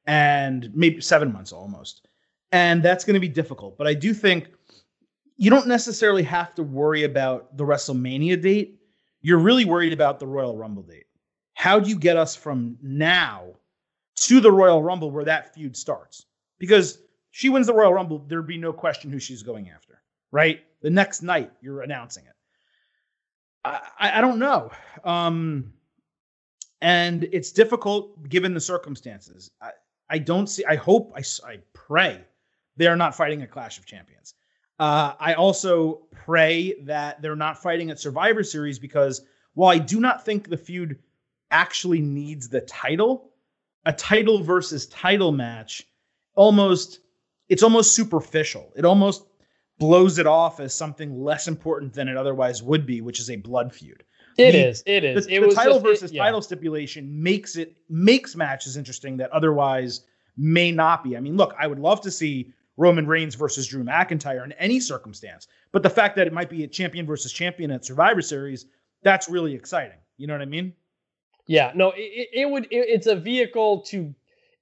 And 0.07 0.69
maybe 0.75 0.99
seven 0.99 1.31
months 1.31 1.53
almost. 1.53 2.05
And 2.51 2.83
that's 2.83 3.05
going 3.05 3.13
to 3.13 3.21
be 3.21 3.29
difficult. 3.29 3.77
But 3.77 3.87
I 3.87 3.93
do 3.93 4.13
think 4.13 4.49
you 5.37 5.49
don't 5.49 5.67
necessarily 5.67 6.23
have 6.23 6.53
to 6.55 6.63
worry 6.63 7.05
about 7.05 7.55
the 7.55 7.63
WrestleMania 7.63 8.41
date. 8.41 8.81
You're 9.21 9.39
really 9.39 9.63
worried 9.63 9.93
about 9.93 10.19
the 10.19 10.27
Royal 10.27 10.57
Rumble 10.57 10.83
date. 10.83 11.05
How 11.53 11.79
do 11.79 11.89
you 11.89 11.97
get 11.97 12.17
us 12.17 12.35
from 12.35 12.77
now 12.81 13.53
to 14.17 14.41
the 14.41 14.51
Royal 14.51 14.83
Rumble 14.83 15.11
where 15.11 15.25
that 15.25 15.53
feud 15.53 15.77
starts? 15.77 16.25
Because 16.59 16.99
she 17.37 17.49
wins 17.49 17.67
the 17.67 17.73
Royal 17.73 17.93
Rumble, 17.93 18.25
there'd 18.27 18.47
be 18.47 18.57
no 18.57 18.73
question 18.73 19.11
who 19.11 19.19
she's 19.19 19.43
going 19.43 19.69
after, 19.69 20.01
right? 20.31 20.61
The 20.81 20.89
next 20.89 21.21
night, 21.21 21.51
you're 21.61 21.81
announcing 21.83 22.23
it. 22.25 22.33
I, 23.63 24.17
I, 24.17 24.21
don't 24.21 24.39
know. 24.39 24.71
Um, 25.03 25.71
and 26.81 27.29
it's 27.31 27.51
difficult 27.51 28.27
given 28.27 28.55
the 28.55 28.59
circumstances. 28.59 29.51
I, 29.61 29.69
I 30.09 30.17
don't 30.17 30.47
see, 30.47 30.65
I 30.65 30.77
hope, 30.77 31.13
I, 31.15 31.21
I 31.47 31.59
pray 31.73 32.21
they 32.75 32.87
are 32.87 32.95
not 32.95 33.13
fighting 33.13 33.43
a 33.43 33.47
Clash 33.47 33.77
of 33.77 33.85
Champions. 33.85 34.33
Uh, 34.79 35.13
I 35.19 35.35
also 35.35 36.07
pray 36.09 36.73
that 36.85 37.21
they're 37.21 37.35
not 37.35 37.61
fighting 37.61 37.91
at 37.91 37.99
Survivor 37.99 38.43
Series 38.43 38.79
because 38.79 39.21
while 39.53 39.69
I 39.69 39.77
do 39.77 39.99
not 39.99 40.25
think 40.25 40.49
the 40.49 40.57
feud 40.57 40.97
actually 41.51 42.01
needs 42.01 42.49
the 42.49 42.61
title, 42.61 43.29
a 43.85 43.93
title 43.93 44.41
versus 44.41 44.87
title 44.87 45.31
match 45.31 45.85
almost 46.33 47.01
it's 47.49 47.63
almost 47.63 47.95
superficial. 47.95 48.71
It 48.75 48.85
almost 48.85 49.25
blows 49.79 50.17
it 50.17 50.27
off 50.27 50.59
as 50.59 50.73
something 50.73 51.23
less 51.23 51.47
important 51.47 51.93
than 51.93 52.07
it 52.07 52.17
otherwise 52.17 52.63
would 52.63 52.85
be, 52.85 53.01
which 53.01 53.19
is 53.19 53.29
a 53.29 53.35
blood 53.35 53.73
feud. 53.73 54.03
It 54.37 54.51
the, 54.51 54.67
is. 54.67 54.83
It 54.85 55.03
is. 55.03 55.25
The, 55.25 55.35
it 55.35 55.49
the 55.49 55.55
title 55.55 55.73
just, 55.75 55.85
versus 55.85 56.11
it, 56.11 56.15
yeah. 56.15 56.23
title 56.23 56.41
stipulation 56.41 57.21
makes 57.21 57.55
it 57.55 57.75
makes 57.89 58.35
matches 58.35 58.77
interesting 58.77 59.17
that 59.17 59.31
otherwise 59.31 60.01
may 60.35 60.71
not 60.71 61.03
be. 61.03 61.17
I 61.17 61.19
mean, 61.19 61.37
look, 61.37 61.55
I 61.59 61.67
would 61.67 61.79
love 61.79 62.01
to 62.01 62.11
see 62.11 62.53
Roman 62.77 63.07
Reigns 63.07 63.33
versus 63.33 63.67
Drew 63.67 63.83
McIntyre 63.83 64.43
in 64.43 64.51
any 64.53 64.79
circumstance, 64.79 65.47
but 65.71 65.81
the 65.81 65.89
fact 65.89 66.15
that 66.17 66.27
it 66.27 66.33
might 66.33 66.49
be 66.49 66.63
a 66.63 66.67
champion 66.67 67.07
versus 67.07 67.31
champion 67.31 67.71
at 67.71 67.83
Survivor 67.83 68.21
Series, 68.21 68.67
that's 69.01 69.27
really 69.27 69.55
exciting. 69.55 69.97
You 70.17 70.27
know 70.27 70.33
what 70.33 70.41
I 70.41 70.45
mean? 70.45 70.73
Yeah. 71.47 71.71
No, 71.73 71.93
it, 71.95 72.29
it 72.33 72.49
would. 72.49 72.65
It, 72.65 72.85
it's 72.89 73.07
a 73.07 73.15
vehicle 73.15 73.81
to 73.87 74.13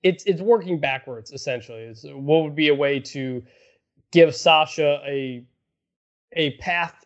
it's 0.04 0.24
it's 0.26 0.42
working 0.42 0.80
backwards 0.80 1.32
essentially. 1.32 1.82
It's, 1.82 2.04
what 2.04 2.44
would 2.44 2.56
be 2.56 2.70
a 2.70 2.76
way 2.76 3.00
to 3.00 3.44
give 4.12 4.36
Sasha 4.36 5.02
a 5.06 5.44
a 6.34 6.52
path 6.58 7.06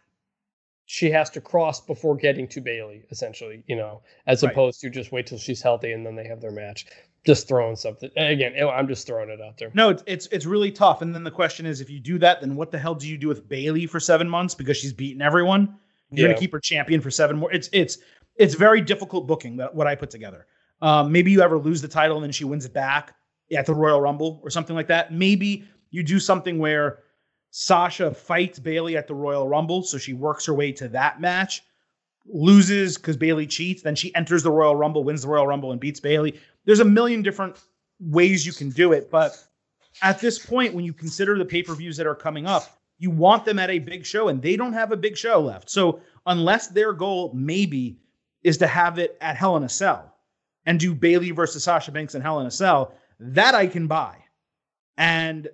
she 0.91 1.12
has 1.12 1.30
to 1.30 1.39
cross 1.39 1.80
before 1.80 2.15
getting 2.15 2.47
to 2.47 2.62
Bayley, 2.62 3.04
essentially, 3.12 3.63
you 3.67 3.75
know, 3.75 4.02
as 4.25 4.41
right. 4.41 4.52
opposed 4.52 4.82
to 4.82 4.89
just 4.89 5.12
wait 5.12 5.28
till 5.28 5.38
she's 5.38 5.62
healthy 5.62 5.91
and 5.91 6.04
then 6.04 6.15
they 6.15 6.28
have 6.28 6.41
their 6.41 6.49
match. 6.49 6.88
Just 7.28 7.47
throwing 7.47 7.75
something 7.75 8.10
again. 8.17 8.56
I'm 8.58 8.88
just 8.88 9.06
throwing 9.06 9.30
it 9.30 9.39
out 9.39 9.58
there. 9.58 9.69
No, 9.75 9.89
it's 9.89 10.04
it's 10.08 10.28
it's 10.32 10.45
really 10.47 10.71
tough. 10.71 11.04
And 11.04 11.13
then 11.13 11.23
the 11.23 11.30
question 11.30 11.67
is, 11.67 11.80
if 11.80 11.91
you 11.91 11.99
do 11.99 12.17
that, 12.19 12.41
then 12.41 12.56
what 12.56 12.71
the 12.71 12.80
hell 12.80 12.95
do 12.95 13.08
you 13.08 13.17
do 13.17 13.28
with 13.28 13.47
Bayley 13.47 13.86
for 13.86 13.99
seven 13.99 14.28
months 14.28 14.56
because 14.56 14.78
she's 14.78 14.93
beaten 14.93 15.21
everyone? 15.21 15.78
You're 16.10 16.28
yeah. 16.28 16.34
gonna 16.34 16.39
keep 16.39 16.54
her 16.54 16.60
champion 16.60 17.02
for 17.02 17.12
seven 17.12 17.38
more. 17.38 17.52
It's 17.52 17.69
it's 17.71 17.99
it's 18.38 18.56
very 18.56 18.82
difficult 18.82 19.28
booking 19.28 19.58
that 19.58 19.75
what 19.75 19.86
I 19.86 19.93
put 19.93 20.10
together. 20.10 20.47
Um, 20.82 21.12
maybe 21.12 21.32
you 21.32 21.42
ever 21.42 21.58
lose 21.58 21.82
the 21.82 21.88
title 21.88 22.18
and 22.18 22.24
then 22.24 22.32
she 22.32 22.46
wins 22.46 22.65
it 22.65 22.74
back 22.74 23.15
at 23.56 23.65
the 23.65 23.74
Royal 23.74 24.00
Rumble 24.00 24.39
or 24.44 24.50
something 24.50 24.76
like 24.76 24.88
that. 24.88 25.13
Maybe 25.13 25.65
you 25.92 26.04
do 26.04 26.20
something 26.20 26.60
where 26.60 27.00
Sasha 27.52 28.13
fights 28.13 28.60
Bayley 28.60 28.96
at 28.96 29.08
the 29.08 29.15
Royal 29.15 29.48
Rumble, 29.48 29.82
so 29.84 29.98
she 29.98 30.13
works 30.13 30.46
her 30.46 30.54
way 30.54 30.72
to 30.74 30.88
that 30.89 31.20
match, 31.20 31.63
loses 32.28 32.98
because 32.98 33.18
Bayley 33.18 33.48
cheats, 33.48 33.82
then 33.82 33.96
she 33.96 34.13
enters 34.13 34.44
the 34.44 34.52
Royal 34.52 34.76
Rumble, 34.76 35.04
wins 35.04 35.24
the 35.24 35.28
Royal 35.28 35.48
Rumble, 35.48 35.72
and 35.72 35.82
beats 35.82 36.00
Bayley. 36.00 36.39
There's 36.65 36.80
a 36.80 36.86
million 36.86 37.24
different 37.24 37.58
ways 38.00 38.46
you 38.46 38.54
can 38.54 38.70
do 38.70 38.94
it, 38.94 39.10
but 39.10 39.36
at 40.02 40.20
this 40.20 40.38
point, 40.38 40.76
when 40.76 40.86
you 40.86 40.94
consider 40.94 41.38
the 41.38 41.46
pay 41.46 41.63
per 41.63 41.74
views 41.74 41.98
that 41.98 42.08
are 42.08 42.15
coming 42.15 42.46
up, 42.46 42.80
you 43.00 43.10
want 43.10 43.46
them 43.46 43.58
at 43.58 43.70
a 43.70 43.80
big 43.80 44.06
show, 44.06 44.28
and 44.28 44.42
they 44.42 44.56
don't 44.56 44.74
have 44.74 44.92
a 44.92 44.98
big 44.98 45.18
show 45.18 45.39
left. 45.39 45.70
So 45.70 46.02
unless 46.26 46.68
their 46.68 46.94
goal 46.94 47.32
maybe 47.34 47.98
is 48.44 48.58
to 48.58 48.68
have 48.68 49.00
it 49.00 49.18
at 49.22 49.36
Hell 49.36 49.58
in 49.58 49.63
a 49.63 49.70
Cell, 49.70 50.13
and 50.65 50.80
do 50.80 50.93
Bayley 50.93 51.32
versus 51.32 51.63
Sasha 51.63 51.91
Banks 51.91 52.15
and 52.15 52.24
Hell 52.24 52.39
in 52.39 52.48
a 52.48 52.52
Cell, 52.52 52.93
that 53.19 53.56
I 53.56 53.67
can 53.67 53.88
buy. 53.88 54.17
And 54.98 55.48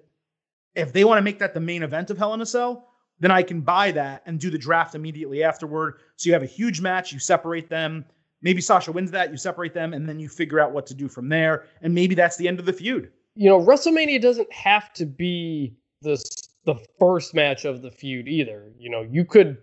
if 0.75 0.91
they 0.93 1.03
want 1.03 1.17
to 1.17 1.23
make 1.23 1.39
that 1.39 1.53
the 1.53 1.59
main 1.59 1.83
event 1.83 2.09
of 2.09 2.17
Hell 2.17 2.33
in 2.33 2.41
a 2.41 2.45
Cell, 2.45 2.89
then 3.19 3.31
I 3.31 3.43
can 3.43 3.61
buy 3.61 3.91
that 3.91 4.23
and 4.25 4.39
do 4.39 4.49
the 4.49 4.57
draft 4.57 4.95
immediately 4.95 5.43
afterward. 5.43 5.99
So 6.17 6.27
you 6.27 6.33
have 6.33 6.43
a 6.43 6.47
huge 6.47 6.81
match, 6.81 7.13
you 7.13 7.19
separate 7.19 7.69
them. 7.69 8.05
Maybe 8.41 8.61
Sasha 8.61 8.91
wins 8.91 9.11
that, 9.11 9.31
you 9.31 9.37
separate 9.37 9.73
them, 9.73 9.93
and 9.93 10.07
then 10.07 10.19
you 10.19 10.27
figure 10.27 10.59
out 10.59 10.71
what 10.71 10.85
to 10.87 10.93
do 10.93 11.07
from 11.07 11.29
there. 11.29 11.65
And 11.81 11.95
maybe 11.95 12.13
that's 12.13 12.37
the 12.37 12.47
end 12.47 12.59
of 12.59 12.65
the 12.65 12.73
feud. 12.73 13.11
You 13.35 13.49
know, 13.49 13.59
WrestleMania 13.59 14.21
doesn't 14.21 14.51
have 14.51 14.93
to 14.93 15.05
be 15.05 15.75
the 16.01 16.17
the 16.65 16.75
first 16.99 17.33
match 17.33 17.63
of 17.63 17.81
the 17.81 17.91
feud 17.91 18.27
either. 18.27 18.71
You 18.77 18.89
know, 18.89 19.01
you 19.01 19.23
could 19.23 19.57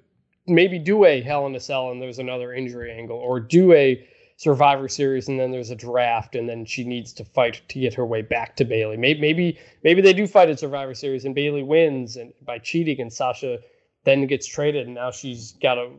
maybe 0.47 0.79
do 0.79 1.05
a 1.05 1.21
Hell 1.21 1.47
in 1.47 1.55
a 1.55 1.61
Cell 1.61 1.91
and 1.91 2.01
there's 2.01 2.19
another 2.19 2.53
injury 2.55 2.93
angle, 2.93 3.19
or 3.19 3.41
do 3.41 3.73
a 3.73 4.07
Survivor 4.43 4.89
Series, 4.89 5.29
and 5.29 5.39
then 5.39 5.53
there's 5.53 5.71
a 5.71 5.77
draft, 5.77 6.35
and 6.35 6.49
then 6.49 6.65
she 6.65 6.83
needs 6.83 7.13
to 7.13 7.25
fight 7.25 7.63
to 7.69 7.79
get 7.79 7.95
her 7.95 8.05
way 8.05 8.23
back 8.23 8.57
to 8.57 8.65
Bayley. 8.65 8.97
Maybe 8.97 9.21
maybe 9.21 9.59
maybe 9.85 10.03
they 10.03 10.13
do 10.13 10.27
fight 10.27 10.51
at 10.51 10.59
Survivor 10.59 10.95
Series, 10.95 11.25
and 11.25 11.33
Bayley 11.33 11.63
wins 11.63 12.17
and 12.17 12.33
by 12.45 12.59
cheating, 12.59 13.01
and 13.01 13.13
Sasha 13.13 13.61
then 14.03 14.27
gets 14.27 14.49
traded, 14.49 14.87
and 14.87 14.97
now 14.97 15.13
she's 15.13 15.53
got 15.63 15.77
to 15.77 15.91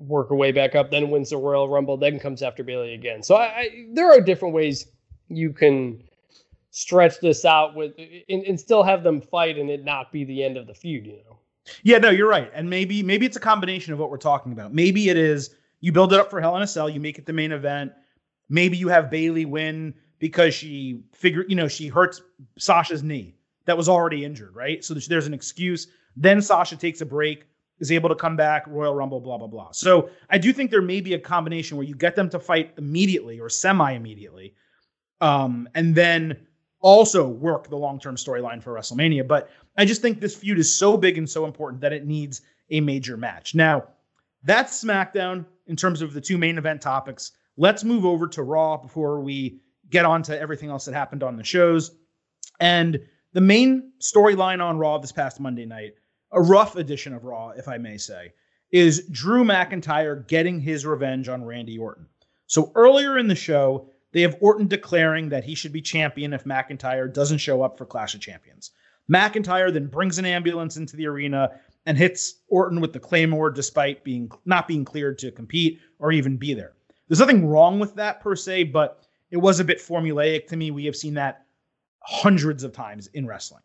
work 0.00 0.30
her 0.30 0.34
way 0.34 0.50
back 0.50 0.74
up, 0.74 0.90
then 0.90 1.10
wins 1.10 1.30
the 1.30 1.36
Royal 1.36 1.68
Rumble, 1.68 1.96
then 1.96 2.18
comes 2.18 2.42
after 2.42 2.64
Bayley 2.64 2.92
again. 2.92 3.22
So 3.22 3.36
I, 3.36 3.44
I, 3.44 3.86
there 3.92 4.10
are 4.10 4.20
different 4.20 4.52
ways 4.52 4.88
you 5.28 5.52
can 5.52 6.02
stretch 6.72 7.20
this 7.20 7.44
out 7.44 7.76
with 7.76 7.92
and, 8.28 8.42
and 8.42 8.58
still 8.58 8.82
have 8.82 9.04
them 9.04 9.20
fight 9.20 9.58
and 9.58 9.70
it 9.70 9.84
not 9.84 10.10
be 10.10 10.24
the 10.24 10.42
end 10.42 10.56
of 10.56 10.66
the 10.66 10.74
feud. 10.74 11.06
You 11.06 11.20
know. 11.28 11.38
Yeah, 11.84 11.98
no, 11.98 12.10
you're 12.10 12.28
right. 12.28 12.50
And 12.52 12.68
maybe 12.68 13.04
maybe 13.04 13.26
it's 13.26 13.36
a 13.36 13.40
combination 13.40 13.92
of 13.92 14.00
what 14.00 14.10
we're 14.10 14.18
talking 14.18 14.50
about. 14.50 14.74
Maybe 14.74 15.08
it 15.08 15.16
is 15.16 15.54
you 15.80 15.92
build 15.92 16.12
it 16.12 16.20
up 16.20 16.30
for 16.30 16.40
Hell 16.40 16.56
in 16.56 16.62
a 16.62 16.66
Cell, 16.66 16.88
you 16.88 17.00
make 17.00 17.18
it 17.18 17.26
the 17.26 17.32
main 17.32 17.52
event. 17.52 17.92
Maybe 18.48 18.76
you 18.76 18.88
have 18.88 19.10
Bayley 19.10 19.44
win 19.44 19.94
because 20.18 20.54
she 20.54 21.02
figured, 21.12 21.46
you 21.48 21.56
know, 21.56 21.68
she 21.68 21.88
hurts 21.88 22.22
Sasha's 22.58 23.02
knee 23.02 23.34
that 23.66 23.76
was 23.76 23.88
already 23.88 24.24
injured, 24.24 24.54
right? 24.54 24.84
So 24.84 24.94
there's 24.94 25.26
an 25.26 25.34
excuse. 25.34 25.88
Then 26.16 26.40
Sasha 26.40 26.76
takes 26.76 27.00
a 27.00 27.06
break, 27.06 27.44
is 27.78 27.92
able 27.92 28.08
to 28.08 28.14
come 28.14 28.36
back, 28.36 28.64
Royal 28.66 28.94
Rumble, 28.94 29.20
blah, 29.20 29.36
blah, 29.36 29.48
blah. 29.48 29.72
So 29.72 30.08
I 30.30 30.38
do 30.38 30.52
think 30.52 30.70
there 30.70 30.82
may 30.82 31.00
be 31.00 31.14
a 31.14 31.18
combination 31.18 31.76
where 31.76 31.86
you 31.86 31.94
get 31.94 32.16
them 32.16 32.30
to 32.30 32.38
fight 32.38 32.72
immediately 32.78 33.38
or 33.38 33.50
semi 33.50 33.92
immediately, 33.92 34.54
um, 35.20 35.68
and 35.74 35.94
then 35.94 36.46
also 36.80 37.26
work 37.26 37.68
the 37.68 37.76
long 37.76 37.98
term 37.98 38.16
storyline 38.16 38.62
for 38.62 38.72
WrestleMania. 38.72 39.26
But 39.26 39.50
I 39.76 39.84
just 39.84 40.00
think 40.00 40.20
this 40.20 40.36
feud 40.36 40.58
is 40.58 40.72
so 40.72 40.96
big 40.96 41.18
and 41.18 41.28
so 41.28 41.44
important 41.44 41.80
that 41.82 41.92
it 41.92 42.06
needs 42.06 42.42
a 42.70 42.80
major 42.80 43.16
match. 43.16 43.54
Now, 43.54 43.84
that's 44.42 44.82
SmackDown 44.82 45.44
in 45.66 45.76
terms 45.76 46.02
of 46.02 46.12
the 46.12 46.20
two 46.20 46.38
main 46.38 46.58
event 46.58 46.80
topics. 46.80 47.32
Let's 47.56 47.84
move 47.84 48.04
over 48.04 48.28
to 48.28 48.42
Raw 48.42 48.76
before 48.76 49.20
we 49.20 49.60
get 49.90 50.04
on 50.04 50.22
to 50.24 50.38
everything 50.38 50.70
else 50.70 50.84
that 50.84 50.94
happened 50.94 51.22
on 51.22 51.36
the 51.36 51.44
shows. 51.44 51.92
And 52.60 53.00
the 53.32 53.40
main 53.40 53.92
storyline 54.00 54.62
on 54.62 54.78
Raw 54.78 54.98
this 54.98 55.12
past 55.12 55.40
Monday 55.40 55.66
night, 55.66 55.94
a 56.32 56.40
rough 56.40 56.76
edition 56.76 57.14
of 57.14 57.24
Raw, 57.24 57.50
if 57.50 57.68
I 57.68 57.78
may 57.78 57.96
say, 57.96 58.32
is 58.70 59.06
Drew 59.10 59.44
McIntyre 59.44 60.26
getting 60.26 60.60
his 60.60 60.84
revenge 60.84 61.28
on 61.28 61.44
Randy 61.44 61.78
Orton. 61.78 62.06
So 62.46 62.72
earlier 62.74 63.18
in 63.18 63.28
the 63.28 63.34
show, 63.34 63.90
they 64.12 64.22
have 64.22 64.36
Orton 64.40 64.66
declaring 64.66 65.28
that 65.28 65.44
he 65.44 65.54
should 65.54 65.72
be 65.72 65.82
champion 65.82 66.32
if 66.32 66.44
McIntyre 66.44 67.12
doesn't 67.12 67.38
show 67.38 67.62
up 67.62 67.76
for 67.76 67.84
Clash 67.86 68.14
of 68.14 68.20
Champions. 68.20 68.70
McIntyre 69.10 69.72
then 69.72 69.86
brings 69.86 70.18
an 70.18 70.24
ambulance 70.24 70.76
into 70.76 70.96
the 70.96 71.06
arena 71.06 71.60
and 71.86 71.96
hits 71.96 72.42
Orton 72.48 72.80
with 72.80 72.92
the 72.92 73.00
Claymore 73.00 73.50
despite 73.50 74.04
being 74.04 74.30
not 74.44 74.68
being 74.68 74.84
cleared 74.84 75.18
to 75.18 75.30
compete 75.30 75.80
or 75.98 76.12
even 76.12 76.36
be 76.36 76.52
there. 76.52 76.74
There's 77.08 77.20
nothing 77.20 77.46
wrong 77.46 77.78
with 77.78 77.94
that 77.94 78.20
per 78.20 78.34
se, 78.36 78.64
but 78.64 79.06
it 79.30 79.36
was 79.36 79.60
a 79.60 79.64
bit 79.64 79.78
formulaic 79.78 80.46
to 80.48 80.56
me. 80.56 80.70
We 80.70 80.84
have 80.84 80.96
seen 80.96 81.14
that 81.14 81.46
hundreds 82.00 82.64
of 82.64 82.72
times 82.72 83.06
in 83.08 83.26
wrestling. 83.26 83.62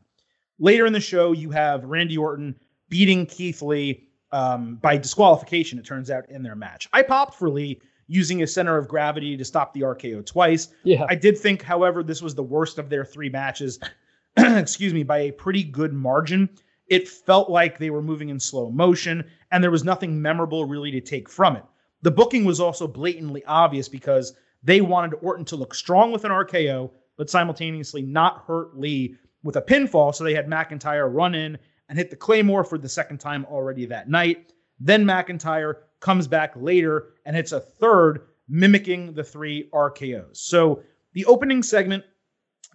Later 0.60 0.86
in 0.86 0.94
the 0.94 1.00
show, 1.00 1.32
you 1.32 1.50
have 1.50 1.84
Randy 1.86 2.18
Orton 2.18 2.56
beating 2.90 3.26
Keith 3.26 3.62
Lee 3.62 4.08
um, 4.32 4.76
by 4.76 4.98
disqualification, 4.98 5.80
it 5.80 5.86
turns 5.86 6.12
out, 6.12 6.30
in 6.30 6.44
their 6.44 6.56
match. 6.56 6.88
I 6.94 7.02
popped 7.02 7.36
for 7.36 7.50
Lee 7.50 7.82
using 8.08 8.44
a 8.44 8.48
center 8.48 8.78
of 8.78 8.88
gravity 8.88 9.38
to 9.38 9.46
stop 9.46 9.74
the 9.74 9.82
RKO 9.82 10.26
twice. 10.26 10.70
Yeah. 10.84 11.06
I 11.10 11.16
did 11.16 11.38
think, 11.38 11.64
however, 11.64 12.04
this 12.04 12.22
was 12.22 12.36
the 12.36 12.44
worst 12.44 12.78
of 12.78 12.90
their 12.90 13.06
three 13.06 13.30
matches, 13.30 13.80
excuse 14.38 14.94
me, 14.94 15.04
by 15.04 15.20
a 15.20 15.32
pretty 15.32 15.64
good 15.64 15.94
margin. 15.94 16.50
It 16.92 17.08
felt 17.08 17.50
like 17.50 17.78
they 17.78 17.90
were 17.90 18.02
moving 18.02 18.28
in 18.28 18.38
slow 18.38 18.70
motion, 18.70 19.24
and 19.50 19.64
there 19.64 19.72
was 19.72 19.86
nothing 19.86 20.22
memorable 20.22 20.66
really 20.66 20.92
to 20.92 21.00
take 21.00 21.30
from 21.30 21.56
it. 21.56 21.64
The 22.02 22.12
booking 22.12 22.44
was 22.44 22.60
also 22.60 22.86
blatantly 22.86 23.46
obvious 23.46 23.88
because 23.88 24.34
they 24.62 24.82
wanted 24.82 25.16
Orton 25.22 25.46
to 25.46 25.56
look 25.56 25.74
strong 25.74 26.12
with 26.12 26.26
an 26.26 26.32
RKO, 26.32 26.92
but 27.16 27.30
simultaneously 27.30 28.02
not 28.02 28.44
hurt 28.46 28.78
Lee 28.78 29.16
with 29.42 29.56
a 29.56 29.62
pinfall. 29.62 30.14
So 30.14 30.26
they 30.26 30.34
had 30.34 30.48
McIntyre 30.48 31.10
run 31.10 31.34
in 31.34 31.58
and 31.88 31.98
hit 31.98 32.10
the 32.10 32.18
Claymore 32.18 32.66
for 32.66 32.78
the 32.78 32.90
second 32.90 33.20
time 33.20 33.46
already 33.46 33.86
that 33.86 34.10
night. 34.10 34.52
Then 34.78 35.06
McIntyre 35.06 35.76
comes 36.02 36.28
back 36.28 36.52
later 36.58 37.14
and 37.26 37.38
hits 37.38 37.54
a 37.54 37.62
third, 37.62 38.28
mimicking 38.50 39.14
the 39.14 39.24
three 39.24 39.70
RKOs. 39.74 40.36
So 40.36 40.84
the 41.14 41.24
opening 41.24 41.64
segment 41.64 42.04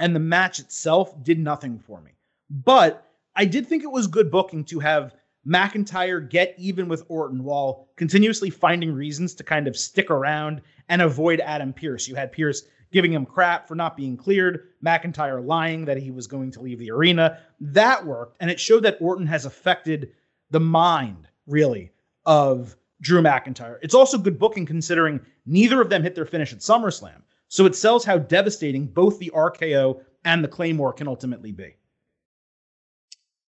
and 0.01 0.17
the 0.17 0.21
match 0.21 0.59
itself 0.59 1.23
did 1.23 1.39
nothing 1.39 1.79
for 1.79 2.01
me. 2.01 2.13
But 2.49 3.06
I 3.39 3.45
did 3.45 3.67
think 3.67 3.85
it 3.85 3.93
was 3.93 4.07
good 4.07 4.31
booking 4.31 4.65
to 4.65 4.81
have 4.81 5.15
McIntyre 5.47 6.29
get 6.29 6.55
even 6.57 6.89
with 6.89 7.05
Orton 7.09 7.45
while 7.45 7.89
continuously 7.97 8.49
finding 8.49 8.93
reasons 8.93 9.35
to 9.35 9.45
kind 9.45 9.69
of 9.69 9.77
stick 9.77 10.11
around 10.11 10.63
and 10.89 11.03
avoid 11.03 11.41
Adam 11.41 11.75
Pearce. 11.75 12.09
You 12.09 12.15
had 12.15 12.33
Pearce 12.33 12.63
giving 12.93 13.13
him 13.13 13.27
crap 13.27 13.69
for 13.69 13.75
not 13.75 13.97
being 13.97 14.17
cleared, 14.17 14.69
McIntyre 14.83 15.45
lying 15.45 15.85
that 15.85 15.99
he 15.99 16.11
was 16.11 16.27
going 16.27 16.51
to 16.53 16.63
leave 16.63 16.79
the 16.79 16.91
arena. 16.91 17.39
That 17.61 18.07
worked, 18.07 18.39
and 18.41 18.51
it 18.51 18.59
showed 18.59 18.85
that 18.85 18.97
Orton 19.01 19.27
has 19.27 19.45
affected 19.45 20.13
the 20.51 20.61
mind, 20.61 21.29
really, 21.47 21.93
of 22.25 22.75
Drew 23.03 23.21
McIntyre. 23.21 23.77
It's 23.83 23.95
also 23.95 24.17
good 24.17 24.39
booking 24.39 24.65
considering 24.65 25.21
neither 25.45 25.83
of 25.83 25.91
them 25.91 26.03
hit 26.03 26.15
their 26.15 26.25
finish 26.25 26.55
at 26.55 26.61
SummerSlam. 26.61 27.21
So 27.49 27.67
it 27.67 27.77
sells 27.77 28.05
how 28.05 28.17
devastating 28.19 28.87
both 28.87 29.19
the 29.19 29.31
RKO 29.35 30.01
and 30.25 30.43
the 30.43 30.49
Claymore 30.49 30.95
can 30.95 31.07
ultimately 31.07 31.53
be. 31.53 31.77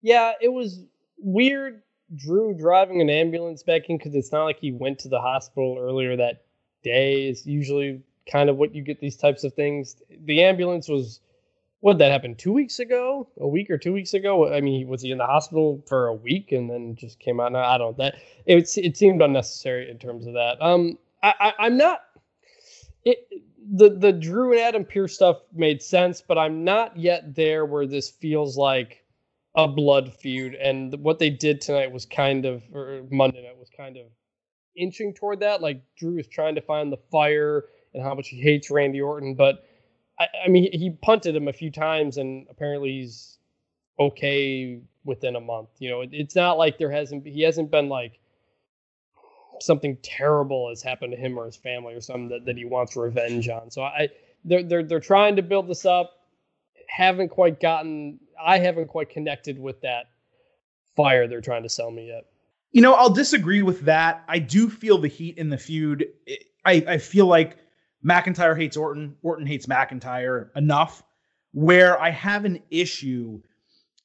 Yeah, 0.03 0.33
it 0.41 0.49
was 0.49 0.85
weird 1.19 1.83
Drew 2.15 2.55
driving 2.55 3.01
an 3.01 3.11
ambulance 3.11 3.63
back 3.63 3.89
in 3.89 3.99
because 3.99 4.15
it's 4.15 4.33
not 4.33 4.45
like 4.45 4.59
he 4.61 4.73
went 4.73 4.99
to 5.01 5.09
the 5.09 5.21
hospital 5.21 5.77
earlier 5.79 6.17
that 6.17 6.45
day. 6.83 7.29
Is 7.29 7.47
usually 7.47 8.03
kind 8.31 8.49
of 8.49 8.57
what 8.57 8.75
you 8.75 8.83
get 8.83 9.01
these 9.01 9.17
types 9.17 9.45
of 9.45 9.55
things. 9.55 9.97
The 10.25 10.43
ambulance 10.43 10.89
was 10.89 11.21
what 11.81 11.99
that 11.99 12.11
happened 12.11 12.39
two 12.39 12.53
weeks 12.53 12.79
ago, 12.79 13.29
a 13.39 13.47
week 13.47 13.71
or 13.71 13.79
two 13.79 13.93
weeks 13.93 14.15
ago. 14.15 14.53
I 14.53 14.61
mean, 14.61 14.89
was 14.89 15.03
he 15.03 15.11
in 15.11 15.19
the 15.19 15.27
hospital 15.27 15.83
for 15.87 16.07
a 16.07 16.15
week 16.15 16.53
and 16.53 16.69
then 16.69 16.97
just 16.97 17.19
came 17.21 17.41
out? 17.41 17.53
No, 17.53 17.61
I 17.61 17.79
don't. 17.79 17.97
That 17.99 18.17
it 18.47 18.77
it 18.77 18.97
seemed 18.97 19.23
unnecessary 19.23 19.91
in 19.91 19.99
terms 19.99 20.27
of 20.27 20.35
that. 20.35 20.61
Um, 20.61 20.99
I, 21.23 21.53
I 21.59 21.67
am 21.67 21.77
not. 21.77 22.01
It 23.05 23.19
the 23.71 23.91
the 23.91 24.13
Drew 24.13 24.53
and 24.53 24.61
Adam 24.61 24.85
Pearce 24.85 25.15
stuff 25.15 25.39
made 25.53 25.83
sense, 25.83 26.23
but 26.27 26.39
I'm 26.39 26.65
not 26.65 26.97
yet 26.97 27.35
there 27.35 27.67
where 27.67 27.87
this 27.87 28.09
feels 28.09 28.57
like 28.57 29.05
a 29.59 29.67
blood 29.69 30.15
feud. 30.15 30.55
And 30.55 30.95
what 31.03 31.19
they 31.19 31.31
did 31.31 31.61
tonight 31.61 31.93
was 31.93 32.07
kind 32.07 32.47
of, 32.47 32.63
or 32.73 33.03
Monday 33.11 33.43
night 33.43 33.59
was 33.59 33.69
kind 33.77 33.97
of 33.97 34.07
inching 34.77 35.13
toward 35.13 35.41
that. 35.41 35.61
Like 35.61 35.83
Drew 35.99 36.17
is 36.17 36.29
trying 36.29 36.55
to 36.55 36.61
find 36.63 36.93
the 36.93 36.99
fire 37.11 37.65
and 37.93 38.03
how 38.03 38.15
much 38.15 38.29
he 38.29 38.41
hates 38.41 38.71
Randy 38.71 39.01
Orton, 39.01 39.35
but 39.35 39.65
I, 40.19 40.27
I 40.47 40.49
mean, 40.49 40.71
he 40.73 40.91
punted 41.03 41.35
him 41.35 41.49
a 41.49 41.53
few 41.53 41.71
times, 41.71 42.19
and 42.19 42.47
apparently 42.51 42.91
he's 42.91 43.39
okay 43.99 44.81
within 45.05 45.37
a 45.37 45.41
month. 45.41 45.71
You 45.79 45.91
know, 45.91 46.01
it, 46.03 46.11
it's 46.13 46.37
not 46.37 46.59
like 46.59 46.79
there 46.79 46.91
hasn't 46.91 47.27
he 47.27 47.43
hasn't 47.43 47.71
been 47.71 47.89
like 47.89 48.21
something 49.61 49.97
terrible 50.03 50.69
has 50.69 50.83
happened 50.83 51.13
to 51.13 51.19
him 51.19 51.37
or 51.37 51.47
his 51.47 51.57
family 51.57 51.95
or 51.95 52.01
something 52.01 52.29
that, 52.29 52.45
that 52.47 52.57
he 52.57 52.65
wants 52.65 52.97
revenge 52.97 53.49
on. 53.49 53.71
So 53.71 53.83
I 53.83 54.09
they're 54.45 54.63
they're 54.63 54.83
they're 54.85 55.01
trying 55.01 55.37
to 55.37 55.43
build 55.43 55.69
this 55.69 55.85
up. 55.85 56.13
Haven't 56.89 57.29
quite 57.29 57.61
gotten 57.61 58.21
I 58.45 58.59
haven't 58.59 58.89
quite 58.89 59.11
connected 59.11 59.59
with 59.59 59.81
that 59.83 60.07
fire 60.97 61.29
they're 61.29 61.41
trying 61.41 61.63
to 61.63 61.69
sell 61.69 61.91
me 61.91 62.09
yet. 62.09 62.25
You 62.73 62.83
know, 62.83 62.95
I'll 62.95 63.11
disagree 63.11 63.63
with 63.63 63.83
that. 63.83 64.25
I 64.29 64.39
do 64.39 64.69
feel 64.69 64.99
the 64.99 65.09
heat 65.09 65.39
in 65.39 65.49
the 65.49 65.57
feud. 65.57 66.07
I, 66.65 66.85
I 66.87 66.99
feel 66.99 67.27
like 67.27 67.57
McIntyre 68.05 68.57
hates 68.57 68.77
Orton, 68.77 69.17
Orton 69.23 69.47
hates 69.47 69.67
McIntyre 69.67 70.49
enough. 70.57 71.03
Where 71.53 71.99
I 72.01 72.11
have 72.11 72.45
an 72.45 72.63
issue 72.71 73.41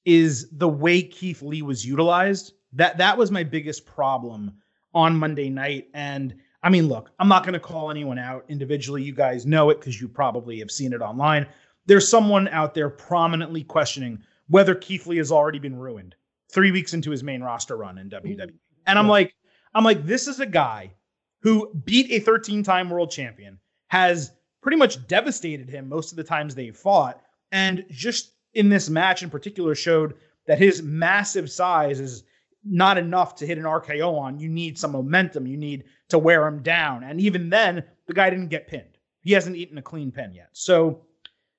is 0.05 0.49
the 0.51 0.69
way 0.69 1.01
Keith 1.01 1.41
Lee 1.41 1.61
was 1.61 1.85
utilized. 1.85 2.53
That 2.71 2.97
that 2.97 3.17
was 3.17 3.31
my 3.31 3.43
biggest 3.43 3.85
problem 3.85 4.53
on 4.93 5.17
Monday 5.17 5.49
night. 5.49 5.89
And 5.93 6.35
I 6.63 6.69
mean, 6.69 6.87
look, 6.87 7.11
I'm 7.19 7.27
not 7.27 7.43
going 7.43 7.53
to 7.53 7.59
call 7.59 7.91
anyone 7.91 8.17
out 8.17 8.45
individually. 8.47 9.03
You 9.03 9.13
guys 9.13 9.45
know 9.45 9.69
it 9.69 9.79
because 9.79 9.99
you 9.99 10.07
probably 10.07 10.59
have 10.59 10.71
seen 10.71 10.93
it 10.93 11.01
online 11.01 11.47
there's 11.85 12.07
someone 12.07 12.47
out 12.49 12.73
there 12.73 12.89
prominently 12.89 13.63
questioning 13.63 14.19
whether 14.47 14.75
Keith 14.75 15.07
Lee 15.07 15.17
has 15.17 15.31
already 15.31 15.59
been 15.59 15.75
ruined 15.75 16.15
three 16.51 16.71
weeks 16.71 16.93
into 16.93 17.11
his 17.11 17.23
main 17.23 17.41
roster 17.41 17.75
run 17.75 17.97
in 17.97 18.09
WWE. 18.09 18.35
Mm-hmm. 18.37 18.55
And 18.85 18.99
I'm 18.99 19.07
like, 19.07 19.33
I'm 19.73 19.83
like, 19.83 20.05
this 20.05 20.27
is 20.27 20.39
a 20.39 20.45
guy 20.45 20.93
who 21.41 21.73
beat 21.85 22.11
a 22.11 22.19
13 22.19 22.63
time 22.63 22.89
world 22.89 23.11
champion, 23.11 23.59
has 23.87 24.31
pretty 24.61 24.77
much 24.77 25.07
devastated 25.07 25.69
him 25.69 25.89
most 25.89 26.11
of 26.11 26.17
the 26.17 26.23
times 26.23 26.55
they 26.55 26.71
fought, 26.71 27.21
and 27.51 27.85
just 27.89 28.33
in 28.53 28.69
this 28.69 28.89
match 28.89 29.23
in 29.23 29.29
particular 29.29 29.75
showed 29.75 30.13
that 30.47 30.57
his 30.57 30.81
massive 30.81 31.49
size 31.49 31.99
is 31.99 32.23
not 32.63 32.97
enough 32.97 33.35
to 33.35 33.45
hit 33.45 33.57
an 33.57 33.65
RKO 33.65 34.17
on. 34.17 34.39
You 34.39 34.49
need 34.49 34.77
some 34.77 34.91
momentum. 34.91 35.47
You 35.47 35.57
need 35.57 35.83
to 36.09 36.17
wear 36.17 36.47
him 36.47 36.61
down. 36.61 37.03
And 37.03 37.19
even 37.19 37.49
then, 37.49 37.83
the 38.07 38.13
guy 38.13 38.29
didn't 38.29 38.47
get 38.49 38.67
pinned. 38.67 38.97
He 39.21 39.33
hasn't 39.33 39.55
eaten 39.55 39.77
a 39.77 39.81
clean 39.81 40.11
pin 40.11 40.33
yet. 40.33 40.49
So 40.53 41.01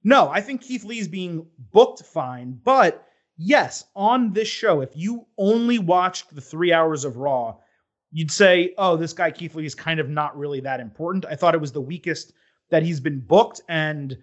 no, 0.04 0.28
I 0.28 0.40
think 0.40 0.60
Keith 0.60 0.84
Lee's 0.84 1.08
being 1.08 1.46
booked 1.72 2.02
fine. 2.02 2.60
But 2.62 3.06
yes, 3.36 3.84
on 3.96 4.32
this 4.32 4.48
show, 4.48 4.82
if 4.82 4.90
you 4.94 5.26
only 5.38 5.78
watched 5.78 6.34
the 6.34 6.40
three 6.40 6.72
hours 6.72 7.04
of 7.04 7.16
Raw, 7.16 7.56
you'd 8.12 8.30
say, 8.30 8.74
oh, 8.78 8.96
this 8.96 9.12
guy 9.12 9.30
Keith 9.30 9.54
Lee 9.54 9.66
is 9.66 9.74
kind 9.74 9.98
of 9.98 10.08
not 10.08 10.38
really 10.38 10.60
that 10.60 10.78
important. 10.78 11.24
I 11.24 11.34
thought 11.34 11.54
it 11.54 11.60
was 11.60 11.72
the 11.72 11.80
weakest 11.80 12.32
that 12.70 12.82
he's 12.82 13.00
been 13.00 13.20
booked 13.20 13.62
and 13.68 14.16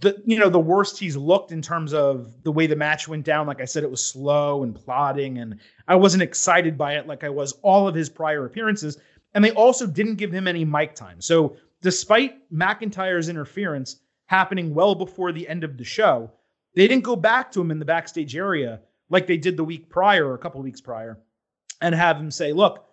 the 0.00 0.20
you 0.26 0.38
know 0.38 0.48
the 0.48 0.58
worst 0.58 0.98
he's 0.98 1.16
looked 1.16 1.52
in 1.52 1.62
terms 1.62 1.94
of 1.94 2.42
the 2.42 2.50
way 2.50 2.66
the 2.66 2.74
match 2.74 3.06
went 3.06 3.24
down 3.24 3.46
like 3.46 3.60
i 3.60 3.64
said 3.64 3.84
it 3.84 3.90
was 3.90 4.04
slow 4.04 4.64
and 4.64 4.74
plodding 4.74 5.38
and 5.38 5.60
i 5.86 5.94
wasn't 5.94 6.22
excited 6.22 6.76
by 6.76 6.94
it 6.96 7.06
like 7.06 7.22
i 7.22 7.28
was 7.28 7.52
all 7.62 7.86
of 7.86 7.94
his 7.94 8.08
prior 8.08 8.46
appearances 8.46 8.98
and 9.34 9.44
they 9.44 9.52
also 9.52 9.86
didn't 9.86 10.16
give 10.16 10.32
him 10.32 10.48
any 10.48 10.64
mic 10.64 10.94
time 10.96 11.20
so 11.20 11.56
despite 11.82 12.50
mcintyre's 12.52 13.28
interference 13.28 14.00
happening 14.26 14.74
well 14.74 14.94
before 14.94 15.32
the 15.32 15.48
end 15.48 15.64
of 15.64 15.76
the 15.76 15.84
show. 15.84 16.30
They 16.74 16.86
didn't 16.86 17.04
go 17.04 17.16
back 17.16 17.50
to 17.52 17.60
him 17.60 17.70
in 17.70 17.78
the 17.78 17.84
backstage 17.84 18.36
area 18.36 18.80
like 19.08 19.26
they 19.26 19.36
did 19.36 19.56
the 19.56 19.64
week 19.64 19.88
prior 19.88 20.26
or 20.26 20.34
a 20.34 20.38
couple 20.38 20.60
weeks 20.60 20.80
prior, 20.80 21.18
and 21.80 21.94
have 21.94 22.18
him 22.18 22.30
say, 22.30 22.52
"Look, 22.52 22.84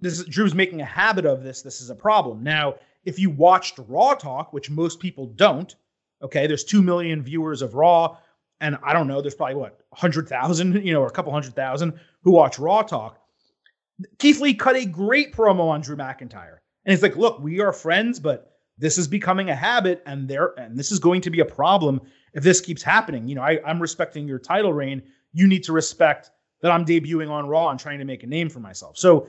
this 0.00 0.20
is, 0.20 0.26
Drew's 0.26 0.54
making 0.54 0.80
a 0.80 0.86
habit 0.86 1.26
of 1.26 1.42
this. 1.42 1.62
This 1.62 1.80
is 1.80 1.90
a 1.90 1.94
problem." 1.94 2.42
Now, 2.42 2.76
if 3.04 3.18
you 3.18 3.30
watched 3.30 3.78
Raw 3.88 4.14
Talk, 4.14 4.52
which 4.52 4.70
most 4.70 5.00
people 5.00 5.26
don't, 5.26 5.74
okay, 6.22 6.46
there's 6.46 6.64
two 6.64 6.82
million 6.82 7.22
viewers 7.22 7.62
of 7.62 7.74
Raw, 7.74 8.16
and 8.60 8.78
I 8.82 8.92
don't 8.92 9.08
know, 9.08 9.20
there's 9.20 9.34
probably 9.34 9.56
what 9.56 9.80
hundred 9.92 10.28
thousand, 10.28 10.74
you 10.86 10.92
know, 10.92 11.02
or 11.02 11.08
a 11.08 11.12
couple 11.12 11.32
hundred 11.32 11.54
thousand 11.54 11.98
who 12.22 12.30
watch 12.30 12.58
Raw 12.58 12.82
Talk. 12.82 13.20
Keith 14.18 14.40
Lee 14.40 14.54
cut 14.54 14.76
a 14.76 14.86
great 14.86 15.34
promo 15.34 15.68
on 15.68 15.80
Drew 15.80 15.96
McIntyre, 15.96 16.58
and 16.84 16.94
it's 16.94 17.02
like, 17.02 17.16
"Look, 17.16 17.40
we 17.40 17.60
are 17.60 17.72
friends, 17.72 18.20
but." 18.20 18.52
This 18.78 18.98
is 18.98 19.08
becoming 19.08 19.50
a 19.50 19.54
habit, 19.54 20.02
and 20.06 20.28
there, 20.28 20.52
and 20.58 20.78
this 20.78 20.92
is 20.92 20.98
going 20.98 21.22
to 21.22 21.30
be 21.30 21.40
a 21.40 21.44
problem 21.44 22.00
if 22.34 22.42
this 22.42 22.60
keeps 22.60 22.82
happening. 22.82 23.26
You 23.26 23.36
know, 23.36 23.42
I, 23.42 23.58
I'm 23.66 23.80
respecting 23.80 24.28
your 24.28 24.38
title 24.38 24.72
reign. 24.72 25.02
You 25.32 25.46
need 25.46 25.64
to 25.64 25.72
respect 25.72 26.30
that 26.60 26.70
I'm 26.70 26.84
debuting 26.84 27.30
on 27.30 27.46
Raw 27.46 27.70
and 27.70 27.80
trying 27.80 27.98
to 27.98 28.04
make 28.04 28.22
a 28.22 28.26
name 28.26 28.48
for 28.48 28.60
myself. 28.60 28.98
So 28.98 29.28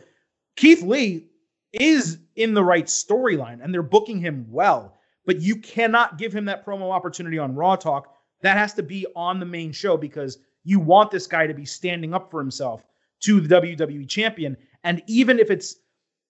Keith 0.56 0.82
Lee 0.82 1.28
is 1.74 2.20
in 2.36 2.54
the 2.54 2.64
right 2.64 2.86
storyline 2.86 3.64
and 3.64 3.74
they're 3.74 3.84
booking 3.84 4.20
him 4.20 4.46
well, 4.50 4.98
but 5.26 5.42
you 5.42 5.58
cannot 5.58 6.18
give 6.18 6.34
him 6.34 6.46
that 6.46 6.66
promo 6.66 6.92
opportunity 6.92 7.38
on 7.38 7.56
Raw 7.56 7.76
Talk. 7.76 8.14
That 8.42 8.58
has 8.58 8.74
to 8.76 8.84
be 8.84 9.06
on 9.16 9.40
the 9.40 9.46
main 9.46 9.72
show 9.72 9.98
because 9.98 10.40
you 10.64 10.80
want 10.80 11.12
this 11.12 11.28
guy 11.28 11.48
to 11.48 11.54
be 11.54 11.66
standing 11.66 12.14
up 12.14 12.30
for 12.32 12.40
himself 12.40 12.84
to 13.22 13.40
the 13.40 13.56
WWE 13.56 14.08
champion. 14.08 14.58
And 14.84 15.02
even 15.08 15.40
if 15.40 15.50
it's 15.50 15.76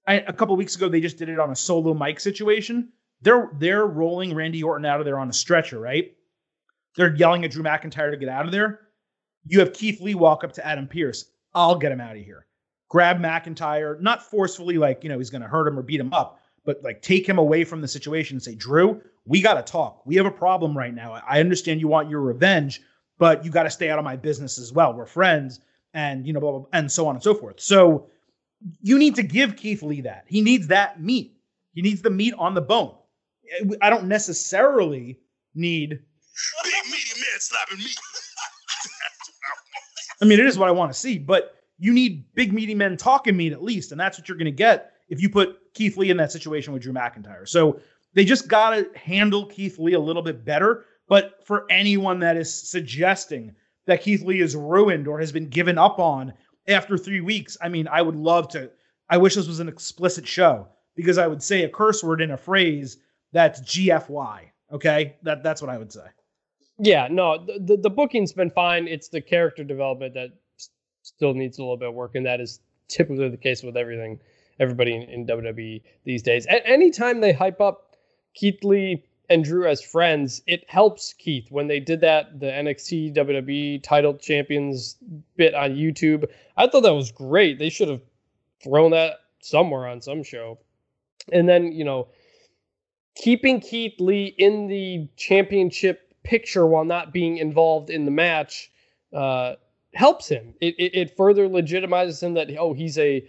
a 0.08 0.34
couple 0.34 0.56
weeks 0.56 0.76
ago, 0.76 0.88
they 0.88 1.02
just 1.02 1.18
did 1.18 1.30
it 1.30 1.40
on 1.40 1.52
a 1.52 1.56
solo 1.56 1.94
mic 1.94 2.20
situation. 2.20 2.90
They're 3.22 3.50
they're 3.58 3.86
rolling 3.86 4.36
Randy 4.36 4.64
Orton 4.64 4.86
out 4.86 5.00
of 5.00 5.06
there 5.06 5.20
on 5.20 5.30
a 5.30 5.34
stretcher, 5.34 5.80
right? 5.80 6.14
They're 6.96 7.16
yelling 7.16 7.46
at 7.46 7.52
Drew 7.52 7.64
McIntyre 7.64 8.12
to 8.12 8.18
get 8.18 8.30
out 8.30 8.46
of 8.46 8.52
there. 8.52 8.82
You 9.46 9.60
have 9.60 9.74
Keith 9.74 10.02
Lee 10.02 10.16
walk 10.16 10.44
up 10.44 10.52
to 10.54 10.66
Adam 10.66 10.88
Pearce. 10.88 11.32
I'll 11.54 11.78
get 11.78 11.92
him 11.92 12.02
out 12.02 12.18
of 12.18 12.24
here. 12.24 12.46
Grab 12.90 13.20
McIntyre, 13.20 14.00
not 14.02 14.24
forcefully, 14.24 14.78
like, 14.78 15.04
you 15.04 15.10
know, 15.10 15.18
he's 15.18 15.30
going 15.30 15.42
to 15.42 15.48
hurt 15.48 15.68
him 15.68 15.78
or 15.78 15.82
beat 15.82 16.00
him 16.00 16.14
up, 16.14 16.40
but 16.66 16.82
like 16.84 17.02
take 17.02 17.28
him 17.28 17.38
away 17.38 17.64
from 17.64 17.82
the 17.82 17.88
situation 17.88 18.36
and 18.36 18.44
say, 18.44 18.56
Drew, 18.56 19.02
we 19.26 19.42
got 19.42 19.56
to 19.56 19.72
talk. 19.72 20.06
We 20.06 20.16
have 20.16 20.26
a 20.26 20.32
problem 20.32 20.78
right 20.78 20.94
now. 20.94 21.22
I 21.28 21.40
understand 21.40 21.82
you 21.82 21.88
want 21.88 22.10
your 22.10 22.22
revenge, 22.22 22.82
but 23.18 23.44
you 23.44 23.52
got 23.52 23.64
to 23.64 23.70
stay 23.70 23.90
out 23.90 24.00
of 24.00 24.06
my 24.06 24.16
business 24.16 24.58
as 24.58 24.72
well. 24.72 24.94
We're 24.94 25.06
friends 25.06 25.60
and, 25.94 26.26
you 26.26 26.34
know, 26.34 26.40
blah, 26.40 26.52
blah, 26.52 26.60
blah, 26.60 26.70
and 26.74 26.92
so 26.92 27.08
on 27.08 27.16
and 27.16 27.24
so 27.24 27.34
forth. 27.34 27.60
So 27.60 28.08
you 28.82 28.98
need 28.98 29.16
to 29.16 29.24
give 29.24 29.56
Keith 29.56 29.84
Lee 29.84 30.02
that. 30.02 30.26
He 30.28 30.42
needs 30.42 30.68
that 30.68 31.02
meat. 31.02 31.38
He 31.74 31.82
needs 31.82 32.02
the 32.02 32.10
meat 32.10 32.34
on 32.38 32.54
the 32.54 32.62
bone. 32.62 32.96
I 33.82 33.90
don't 33.90 34.08
necessarily 34.08 35.20
need 35.56 35.90
big 35.90 36.86
meaty 36.86 37.20
man 37.20 37.40
slapping 37.40 37.80
me. 37.80 37.92
I 40.22 40.26
mean, 40.26 40.40
it 40.40 40.46
is 40.46 40.58
what 40.58 40.70
I 40.70 40.72
want 40.72 40.92
to 40.92 40.98
see, 40.98 41.18
but 41.18 41.56
you 41.78 41.94
need 41.94 42.26
big 42.34 42.54
meaty 42.54 42.76
men 42.76 42.98
talking 42.98 43.38
meat 43.38 43.54
at 43.54 43.64
least, 43.64 43.92
and 43.92 44.00
that's 44.00 44.18
what 44.18 44.28
you're 44.28 44.38
going 44.38 44.46
to 44.46 44.52
get 44.52 44.94
if 45.10 45.22
you 45.22 45.30
put 45.30 45.74
Keith 45.74 45.98
Lee 45.98 46.10
in 46.10 46.18
that 46.18 46.32
situation 46.32 46.74
with 46.74 46.82
Drew 46.82 46.94
McIntyre. 46.94 47.48
So 47.48 47.80
they 48.14 48.26
just 48.26 48.48
got 48.48 48.72
to 48.72 48.90
handle 48.96 49.46
Keith 49.46 49.78
Lee 49.78 49.94
a 49.94 50.00
little 50.00 50.24
bit 50.24 50.44
better. 50.44 50.86
But 51.08 51.46
for 51.46 51.66
anyone 51.70 52.20
that 52.20 52.36
is 52.36 52.54
suggesting 52.54 53.56
that 53.86 54.02
Keith 54.02 54.24
Lee 54.24 54.42
is 54.42 54.56
ruined 54.56 55.08
or 55.08 55.20
has 55.20 55.32
been 55.32 55.48
given 55.48 55.78
up 55.78 56.00
on 56.00 56.34
after 56.68 56.98
three 56.98 57.22
weeks, 57.22 57.58
I 57.62 57.70
mean, 57.70 57.88
I 57.88 58.02
would 58.02 58.16
love 58.16 58.50
to. 58.50 58.70
I 59.10 59.18
wish 59.18 59.36
this 59.36 59.48
was 59.48 59.62
an 59.62 59.70
explicit 59.70 60.28
show 60.28 60.68
because 60.96 61.18
I 61.18 61.28
would 61.28 61.42
say 61.42 61.64
a 61.64 61.70
curse 61.70 62.04
word 62.04 62.22
in 62.22 62.32
a 62.32 62.38
phrase 62.38 62.98
that's 63.32 63.62
GFY. 63.62 64.42
Okay, 64.72 65.16
that 65.24 65.44
that's 65.44 65.62
what 65.62 65.70
I 65.70 65.78
would 65.78 65.92
say. 65.92 66.06
Yeah, 66.80 67.08
no, 67.10 67.46
the 67.46 67.78
the 67.78 67.90
booking's 67.90 68.34
been 68.34 68.52
fine. 68.52 68.88
It's 68.88 69.10
the 69.10 69.22
character 69.22 69.64
development 69.64 70.14
that 70.14 70.32
still 71.02 71.34
needs 71.34 71.58
a 71.58 71.62
little 71.62 71.78
bit 71.78 71.90
of 71.90 71.96
work, 71.96 72.16
and 72.16 72.26
that 72.26 72.42
is 72.42 72.60
typically 72.88 73.30
the 73.30 73.38
case 73.38 73.64
with 73.64 73.78
everything, 73.78 74.20
everybody 74.60 74.96
in, 74.96 75.04
in 75.04 75.26
WWE 75.26 75.82
these 76.04 76.22
days. 76.22 76.46
At 76.46 76.62
any 76.66 76.92
time 76.92 77.22
they 77.22 77.34
hype 77.34 77.62
up 77.62 77.96
Keith 78.34 78.64
Lee 78.64 79.04
and 79.30 79.44
Drew 79.44 79.68
as 79.68 79.82
friends, 79.82 80.42
it 80.48 80.64
helps 80.70 81.14
Keith 81.14 81.48
when 81.50 81.68
they 81.68 81.80
did 81.80 82.02
that 82.02 82.40
the 82.40 82.46
NXT 82.46 83.16
WWE 83.16 83.84
title 83.84 84.14
champions 84.14 84.96
bit 85.36 85.54
on 85.54 85.72
YouTube. 85.72 86.30
I 86.56 86.68
thought 86.68 86.84
that 86.84 86.94
was 86.94 87.12
great. 87.12 87.60
They 87.60 87.70
should 87.70 87.90
have 87.90 88.02
thrown 88.64 88.92
that 88.92 89.20
somewhere 89.42 89.88
on 89.88 90.02
some 90.02 90.24
show. 90.24 90.60
And 91.32 91.48
then, 91.48 91.72
you 91.72 91.84
know, 91.84 92.08
keeping 93.18 93.60
Keith 93.60 94.00
Lee 94.00 94.36
in 94.38 94.68
the 94.68 95.08
championship 95.18 96.14
picture 96.24 96.66
while 96.66 96.86
not 96.86 97.14
being 97.14 97.38
involved 97.38 97.90
in 97.90 98.06
the 98.06 98.12
match 98.12 98.72
uh, 99.14 99.56
helps 99.94 100.28
him. 100.28 100.54
It, 100.62 100.76
it, 100.78 100.96
it, 100.96 101.18
further 101.18 101.48
legitimizes 101.48 102.22
him 102.22 102.34
that 102.36 102.50
oh 102.58 102.74
he's 102.74 102.98
a 102.98 103.28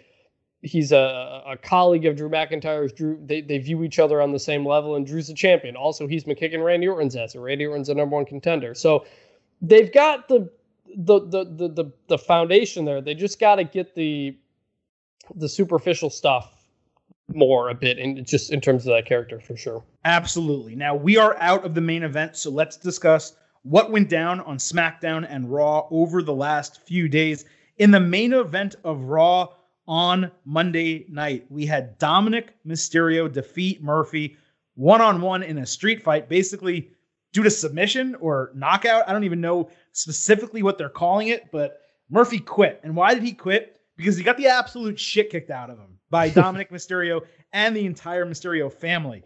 he's 0.63 0.93
a, 0.93 1.43
a 1.47 1.57
colleague 1.57 2.05
of 2.05 2.17
Drew 2.17 2.29
McIntyre's. 2.29 2.93
Drew 2.93 3.19
they, 3.25 3.41
they 3.41 3.59
view 3.59 3.83
each 3.85 3.99
other 3.99 4.21
on 4.21 4.33
the 4.33 4.39
same 4.39 4.67
level, 4.67 4.97
and 4.97 5.07
Drew's 5.07 5.31
a 5.31 5.35
champion. 5.35 5.77
Also, 5.77 6.07
he's 6.07 6.25
McKicking 6.25 6.63
Randy 6.63 6.89
Orton's 6.89 7.17
ass, 7.17 7.35
and 7.35 7.43
Randy 7.43 7.67
Orton's 7.67 7.89
the 7.89 7.95
number 7.95 8.17
one 8.17 8.25
contender. 8.25 8.75
So 8.75 9.07
they've 9.63 9.93
got 9.93 10.29
the 10.29 10.51
the 10.97 11.21
the 11.21 11.45
the, 11.69 11.93
the 12.09 12.19
foundation 12.19 12.85
there. 12.85 13.01
They 13.01 13.15
just 13.15 13.41
got 13.41 13.57
to 13.57 13.65
get 13.65 13.95
the 13.95 14.37
the 15.35 15.49
superficial 15.49 16.11
stuff 16.11 16.58
more 17.35 17.69
a 17.69 17.75
bit 17.75 17.99
in 17.99 18.25
just 18.25 18.53
in 18.53 18.61
terms 18.61 18.87
of 18.87 18.95
that 18.95 19.07
character 19.07 19.41
for 19.41 19.57
sure. 19.57 19.85
Absolutely. 20.05 20.75
Now 20.75 20.95
we 20.95 21.17
are 21.17 21.37
out 21.41 21.65
of 21.65 21.75
the 21.75 21.81
main 21.81 22.03
event, 22.03 22.37
so 22.37 22.51
let's 22.51 22.77
discuss 22.77 23.37
what 23.63 23.91
went 23.91 24.09
down 24.09 24.41
on 24.41 24.57
SmackDown 24.57 25.27
and 25.29 25.51
Raw 25.51 25.87
over 25.91 26.23
the 26.23 26.35
last 26.35 26.83
few 26.83 27.09
days. 27.09 27.45
In 27.77 27.91
the 27.91 28.01
main 28.01 28.33
event 28.33 28.77
of 28.85 29.03
Raw 29.03 29.49
on 29.87 30.31
Monday 30.45 31.07
night, 31.09 31.47
we 31.51 31.67
had 31.67 31.99
Dominik 31.99 32.49
Mysterio 32.67 33.31
defeat 33.31 33.83
Murphy 33.83 34.37
one 34.75 35.01
on 35.01 35.21
one 35.21 35.43
in 35.43 35.59
a 35.59 35.67
street 35.67 36.03
fight, 36.03 36.29
basically 36.29 36.91
due 37.33 37.43
to 37.43 37.51
submission 37.51 38.15
or 38.21 38.53
knockout. 38.55 39.09
I 39.09 39.13
don't 39.13 39.25
even 39.25 39.41
know 39.41 39.71
specifically 39.93 40.63
what 40.63 40.79
they're 40.79 40.89
calling 40.89 41.29
it, 41.29 41.51
but 41.51 41.81
Murphy 42.09 42.39
quit. 42.39 42.81
And 42.85 42.97
why 42.97 43.13
did 43.13 43.23
he 43.23 43.33
quit? 43.33 43.81
Because 43.97 44.17
he 44.17 44.23
got 44.23 44.37
the 44.37 44.47
absolute 44.47 44.99
shit 44.99 45.31
kicked 45.31 45.51
out 45.51 45.69
of 45.69 45.79
him 45.79 45.98
by 46.11 46.31
Dominik 46.31 46.71
Mysterio 46.71 47.23
and 47.53 47.77
the 47.77 47.87
entire 47.87 48.25
Mysterio 48.27 48.73
family. 48.73 49.23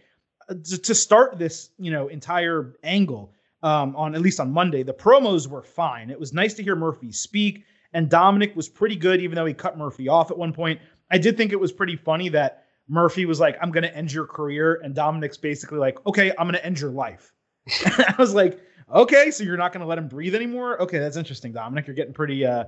Uh, 0.48 0.54
to 0.82 0.94
start 0.94 1.38
this, 1.38 1.70
you 1.78 1.90
know, 1.90 2.08
entire 2.08 2.74
angle 2.82 3.32
um, 3.62 3.94
on 3.94 4.14
at 4.14 4.20
least 4.20 4.40
on 4.40 4.52
Monday, 4.52 4.82
the 4.82 4.92
promos 4.92 5.46
were 5.46 5.62
fine. 5.62 6.10
It 6.10 6.18
was 6.18 6.32
nice 6.32 6.54
to 6.54 6.62
hear 6.62 6.74
Murphy 6.74 7.12
speak, 7.12 7.64
and 7.92 8.10
Dominik 8.10 8.56
was 8.56 8.68
pretty 8.68 8.96
good, 8.96 9.20
even 9.20 9.36
though 9.36 9.46
he 9.46 9.54
cut 9.54 9.78
Murphy 9.78 10.08
off 10.08 10.30
at 10.30 10.38
one 10.38 10.52
point. 10.52 10.80
I 11.10 11.18
did 11.18 11.36
think 11.36 11.52
it 11.52 11.60
was 11.60 11.70
pretty 11.72 11.96
funny 11.96 12.28
that 12.30 12.64
Murphy 12.88 13.24
was 13.24 13.38
like, 13.38 13.56
"I'm 13.62 13.70
going 13.70 13.84
to 13.84 13.96
end 13.96 14.12
your 14.12 14.26
career," 14.26 14.80
and 14.82 14.94
Dominik's 14.96 15.38
basically 15.38 15.78
like, 15.78 16.04
"Okay, 16.06 16.30
I'm 16.30 16.46
going 16.46 16.54
to 16.54 16.64
end 16.64 16.80
your 16.80 16.90
life." 16.90 17.32
I 17.86 18.14
was 18.18 18.34
like, 18.34 18.58
"Okay, 18.92 19.30
so 19.30 19.44
you're 19.44 19.56
not 19.56 19.72
going 19.72 19.82
to 19.82 19.86
let 19.86 19.98
him 19.98 20.08
breathe 20.08 20.34
anymore?" 20.34 20.82
Okay, 20.82 20.98
that's 20.98 21.16
interesting, 21.16 21.52
Dominik. 21.52 21.86
You're 21.86 21.94
getting 21.94 22.14
pretty, 22.14 22.44
uh, 22.44 22.64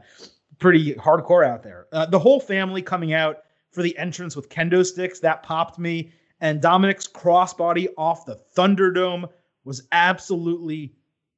pretty 0.60 0.94
hardcore 0.94 1.44
out 1.44 1.64
there. 1.64 1.86
Uh, 1.90 2.06
the 2.06 2.20
whole 2.20 2.38
family 2.38 2.82
coming 2.82 3.12
out 3.12 3.38
for 3.74 3.82
the 3.82 3.96
entrance 3.98 4.36
with 4.36 4.48
kendo 4.48 4.84
sticks. 4.84 5.20
That 5.20 5.42
popped 5.42 5.78
me. 5.78 6.12
And 6.40 6.60
Dominik's 6.60 7.08
crossbody 7.08 7.88
off 7.96 8.26
the 8.26 8.40
Thunderdome 8.56 9.28
was 9.64 9.88
absolutely 9.92 10.94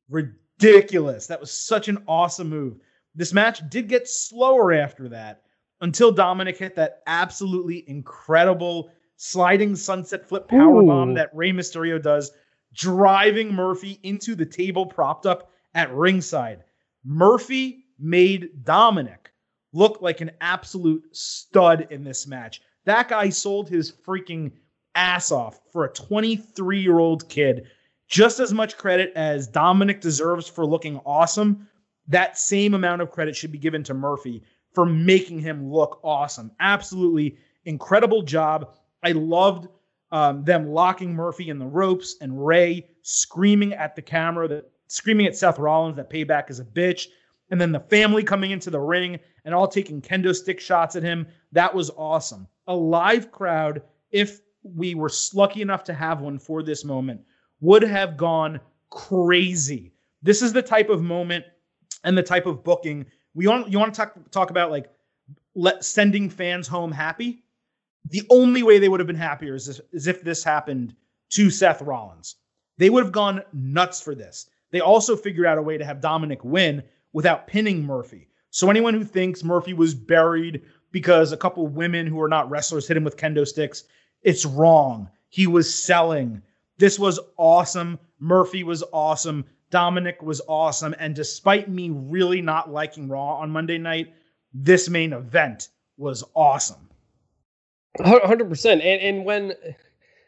ridiculous. 0.08 1.26
That 1.26 1.40
was 1.40 1.50
such 1.50 1.88
an 1.88 2.02
awesome 2.06 2.48
move. 2.48 2.78
This 3.14 3.32
match 3.32 3.62
did 3.70 3.88
get 3.88 4.08
slower 4.08 4.72
after 4.72 5.08
that 5.08 5.42
until 5.80 6.14
Dominik 6.14 6.56
hit 6.56 6.74
that 6.76 7.02
absolutely 7.06 7.84
incredible 7.88 8.90
sliding 9.16 9.74
sunset 9.74 10.26
flip 10.28 10.48
power 10.48 10.82
bomb 10.82 11.14
that 11.14 11.34
Rey 11.34 11.50
Mysterio 11.50 12.00
does, 12.02 12.32
driving 12.74 13.54
Murphy 13.54 13.98
into 14.02 14.34
the 14.34 14.44
table 14.44 14.84
propped 14.86 15.24
up 15.24 15.50
at 15.74 15.92
ringside. 15.92 16.64
Murphy 17.04 17.84
made 17.98 18.50
Dominik 18.64 19.28
looked 19.72 20.02
like 20.02 20.20
an 20.20 20.30
absolute 20.40 21.04
stud 21.12 21.88
in 21.90 22.04
this 22.04 22.26
match. 22.26 22.60
That 22.84 23.08
guy 23.08 23.28
sold 23.28 23.68
his 23.68 23.92
freaking 23.92 24.52
ass 24.94 25.30
off 25.30 25.60
for 25.72 25.84
a 25.84 25.92
23 25.92 26.80
year 26.80 26.98
old 26.98 27.28
kid. 27.28 27.66
Just 28.08 28.38
as 28.38 28.52
much 28.52 28.76
credit 28.76 29.12
as 29.16 29.50
Dominik 29.50 30.00
deserves 30.00 30.48
for 30.48 30.64
looking 30.64 31.00
awesome, 31.04 31.68
that 32.08 32.38
same 32.38 32.74
amount 32.74 33.02
of 33.02 33.10
credit 33.10 33.34
should 33.34 33.50
be 33.50 33.58
given 33.58 33.82
to 33.84 33.94
Murphy 33.94 34.42
for 34.72 34.86
making 34.86 35.40
him 35.40 35.70
look 35.70 36.00
awesome. 36.04 36.52
Absolutely 36.60 37.36
incredible 37.64 38.22
job. 38.22 38.74
I 39.02 39.12
loved 39.12 39.68
um, 40.12 40.44
them 40.44 40.68
locking 40.70 41.14
Murphy 41.14 41.48
in 41.48 41.58
the 41.58 41.66
ropes 41.66 42.16
and 42.20 42.46
Rey 42.46 42.86
screaming 43.02 43.72
at 43.72 43.96
the 43.96 44.02
camera 44.02 44.46
that 44.48 44.70
screaming 44.86 45.26
at 45.26 45.36
Seth 45.36 45.58
Rollins 45.58 45.96
that 45.96 46.10
payback 46.10 46.48
is 46.50 46.60
a 46.60 46.64
bitch 46.64 47.08
and 47.50 47.60
then 47.60 47.72
the 47.72 47.80
family 47.80 48.22
coming 48.22 48.50
into 48.50 48.70
the 48.70 48.80
ring 48.80 49.18
and 49.44 49.54
all 49.54 49.68
taking 49.68 50.00
kendo 50.02 50.34
stick 50.34 50.60
shots 50.60 50.96
at 50.96 51.02
him. 51.02 51.26
That 51.52 51.74
was 51.74 51.90
awesome. 51.96 52.48
A 52.66 52.74
live 52.74 53.30
crowd, 53.30 53.82
if 54.10 54.40
we 54.62 54.94
were 54.94 55.10
lucky 55.32 55.62
enough 55.62 55.84
to 55.84 55.94
have 55.94 56.20
one 56.20 56.38
for 56.38 56.62
this 56.62 56.84
moment, 56.84 57.20
would 57.60 57.82
have 57.82 58.16
gone 58.16 58.60
crazy. 58.90 59.92
This 60.22 60.42
is 60.42 60.52
the 60.52 60.62
type 60.62 60.88
of 60.88 61.02
moment 61.02 61.44
and 62.04 62.18
the 62.18 62.22
type 62.22 62.46
of 62.46 62.64
booking 62.64 63.06
we 63.36 63.46
want 63.46 63.70
you 63.70 63.78
want 63.78 63.94
to 63.94 64.00
talk 64.00 64.30
talk 64.30 64.50
about 64.50 64.70
like 64.70 64.90
let 65.54 65.84
sending 65.84 66.28
fans 66.28 66.66
home 66.66 66.90
happy. 66.90 67.44
The 68.08 68.22
only 68.30 68.62
way 68.62 68.78
they 68.78 68.88
would 68.88 69.00
have 69.00 69.06
been 69.06 69.16
happier 69.16 69.54
is, 69.54 69.68
if, 69.68 69.80
is 69.92 70.06
if 70.06 70.22
this 70.22 70.42
happened 70.42 70.94
to 71.30 71.50
Seth 71.50 71.82
Rollins. 71.82 72.36
They 72.78 72.88
would 72.88 73.04
have 73.04 73.12
gone 73.12 73.42
nuts 73.52 74.00
for 74.00 74.14
this. 74.14 74.48
They 74.70 74.80
also 74.80 75.16
figured 75.16 75.46
out 75.46 75.58
a 75.58 75.62
way 75.62 75.76
to 75.76 75.84
have 75.84 76.00
Dominik 76.00 76.44
win 76.44 76.82
without 77.16 77.46
pinning 77.46 77.82
Murphy. 77.82 78.28
So 78.50 78.68
anyone 78.68 78.92
who 78.92 79.02
thinks 79.02 79.42
Murphy 79.42 79.72
was 79.72 79.94
buried 79.94 80.60
because 80.92 81.32
a 81.32 81.36
couple 81.38 81.66
women 81.66 82.06
who 82.06 82.20
are 82.20 82.28
not 82.28 82.50
wrestlers 82.50 82.86
hit 82.86 82.94
him 82.94 83.04
with 83.04 83.16
kendo 83.16 83.48
sticks, 83.48 83.84
it's 84.20 84.44
wrong. 84.44 85.08
He 85.30 85.46
was 85.46 85.74
selling. 85.74 86.42
This 86.76 86.98
was 86.98 87.18
awesome. 87.38 87.98
Murphy 88.18 88.64
was 88.64 88.84
awesome. 88.92 89.46
Dominik 89.72 90.22
was 90.22 90.42
awesome. 90.46 90.94
And 90.98 91.14
despite 91.14 91.70
me 91.70 91.88
really 91.88 92.42
not 92.42 92.70
liking 92.70 93.08
Raw 93.08 93.36
on 93.36 93.50
Monday 93.50 93.78
night, 93.78 94.12
this 94.52 94.90
main 94.90 95.14
event 95.14 95.70
was 95.96 96.22
awesome. 96.34 96.90
100%. 97.98 98.72
And, 98.72 98.82
and 98.82 99.24
when 99.24 99.54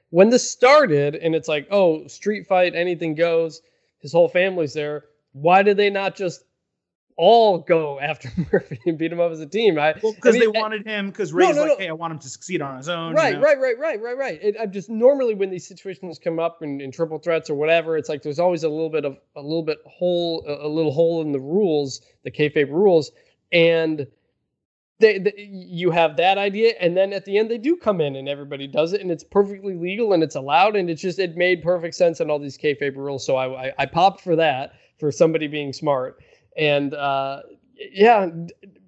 when 0.09 0.31
this 0.31 0.51
started 0.51 1.17
and 1.17 1.35
it's 1.35 1.49
like, 1.49 1.69
oh, 1.71 2.07
street 2.07 2.47
fight, 2.47 2.75
anything 2.75 3.15
goes, 3.15 3.61
his 4.01 4.11
whole 4.11 4.31
family's 4.31 4.73
there. 4.73 5.05
Why 5.33 5.63
did 5.63 5.77
they 5.77 5.91
not 5.91 6.17
just 6.17 6.45
all 7.19 7.59
go 7.59 7.99
after 8.01 8.31
Murphy 8.53 8.81
and 8.87 8.97
beat 8.97 9.13
him 9.13 9.21
up 9.21 9.33
as 9.33 9.41
a 9.41 9.47
team? 9.47 9.75
Because 9.75 10.03
well, 10.03 10.15
I 10.25 10.31
mean, 10.31 10.41
they 10.41 10.47
wanted 10.47 10.87
him 10.87 11.09
because 11.09 11.33
Rey's 11.33 11.49
no, 11.49 11.55
no, 11.55 11.61
like, 11.63 11.79
no. 11.79 11.85
hey, 11.85 11.89
I 11.91 11.93
want 11.93 12.13
him 12.13 12.21
to 12.21 12.29
succeed 12.29 12.63
on 12.63 12.77
his 12.77 12.89
own. 12.89 13.15
Right, 13.15 13.35
you 13.35 13.41
know? 13.41 13.43
right, 13.43 13.59
right, 13.59 13.79
right, 13.79 14.01
right, 14.01 14.17
right. 14.17 14.39
It, 14.41 14.57
I'm 14.59 14.73
just 14.73 14.89
normally 14.89 15.35
when 15.35 15.51
these 15.51 15.67
situations 15.67 16.19
come 16.19 16.39
up 16.39 16.63
in, 16.63 16.81
in, 16.81 16.93
triple 16.93 17.19
threats 17.19 17.51
or 17.51 17.57
whatever, 17.57 17.99
it's 17.99 18.09
like 18.09 18.23
there's 18.23 18.39
always 18.39 18.63
a 18.63 18.69
little 18.69 18.89
bit 18.89 19.05
of 19.05 19.19
a 19.37 19.43
little 19.43 19.65
bit 19.65 19.79
hole, 19.85 20.45
a, 20.47 20.67
a 20.67 20.69
little 20.69 20.93
hole 20.93 21.21
in 21.21 21.33
the 21.33 21.41
rules, 21.41 22.01
the 22.23 22.31
kayfabe 22.31 22.71
rules, 22.71 23.11
and 23.53 24.07
they, 25.01 25.19
they, 25.19 25.49
you 25.51 25.91
have 25.91 26.17
that 26.17 26.39
idea 26.39 26.75
and 26.81 26.97
then 26.97 27.13
at 27.13 27.25
the 27.25 27.39
end 27.39 27.51
they 27.51 27.59
do 27.59 27.77
come 27.77 28.01
in 28.01 28.17
and 28.17 28.29
everybody 28.29 28.67
does 28.67 28.93
it 28.93 29.01
and 29.01 29.13
it's 29.13 29.23
perfectly 29.23 29.77
legal 29.77 30.13
and 30.13 30.25
it's 30.25 30.35
allowed 30.35 30.75
and 30.75 30.91
it's 30.91 31.01
just 31.01 31.21
it 31.21 31.37
made 31.37 31.63
perfect 31.63 31.95
sense 31.95 32.21
in 32.21 32.31
all 32.31 32.41
these 32.41 32.59
kayfabe 32.59 32.97
rules 32.97 33.25
so 33.25 33.37
I, 33.37 33.69
I, 33.69 33.73
I 33.79 33.87
popped 33.87 34.23
for 34.23 34.35
that 34.35 34.73
for 34.99 35.13
somebody 35.13 35.47
being 35.47 35.73
smart 35.73 36.21
and 36.59 36.95
uh, 36.95 37.41
yeah 37.93 38.29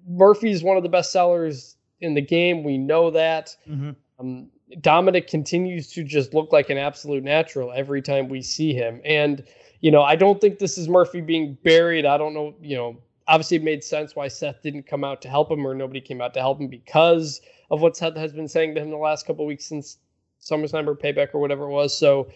Murphy's 0.07 0.63
one 0.63 0.77
of 0.77 0.83
the 0.83 0.89
best 0.89 1.11
sellers 1.11 1.77
in 2.01 2.13
the 2.13 2.21
game 2.21 2.63
we 2.63 2.77
know 2.77 3.09
that 3.11 3.55
mm-hmm. 3.67 3.91
um, 4.19 4.49
Dominik 4.79 5.27
continues 5.27 5.91
to 5.93 6.03
just 6.03 6.33
look 6.33 6.51
like 6.51 6.69
an 6.69 6.77
absolute 6.77 7.23
natural 7.23 7.71
every 7.71 8.01
time 8.01 8.29
we 8.29 8.41
see 8.41 8.73
him 8.73 9.01
and 9.03 9.43
you 9.79 9.89
know 9.89 10.03
I 10.03 10.15
don't 10.15 10.39
think 10.39 10.59
this 10.59 10.77
is 10.77 10.87
Murphy 10.87 11.21
being 11.21 11.57
buried 11.63 12.05
I 12.05 12.17
don't 12.17 12.33
know 12.33 12.53
you 12.61 12.75
know 12.75 12.97
obviously 13.27 13.57
it 13.57 13.63
made 13.63 13.83
sense 13.83 14.15
why 14.15 14.27
Seth 14.27 14.61
didn't 14.61 14.83
come 14.83 15.03
out 15.03 15.21
to 15.21 15.29
help 15.29 15.49
him 15.49 15.65
or 15.65 15.73
nobody 15.73 16.01
came 16.01 16.21
out 16.21 16.33
to 16.33 16.39
help 16.39 16.59
him 16.59 16.67
because 16.67 17.41
of 17.69 17.81
what 17.81 17.95
Seth 17.95 18.17
has 18.17 18.33
been 18.33 18.47
saying 18.47 18.75
to 18.75 18.81
him 18.81 18.89
the 18.89 18.97
last 18.97 19.25
couple 19.25 19.45
weeks 19.45 19.65
since 19.65 19.97
SummerSlam 20.41 20.87
or 20.87 20.95
Payback 20.95 21.33
or 21.33 21.39
whatever 21.39 21.65
it 21.65 21.71
was. 21.71 21.97
So 21.97 22.27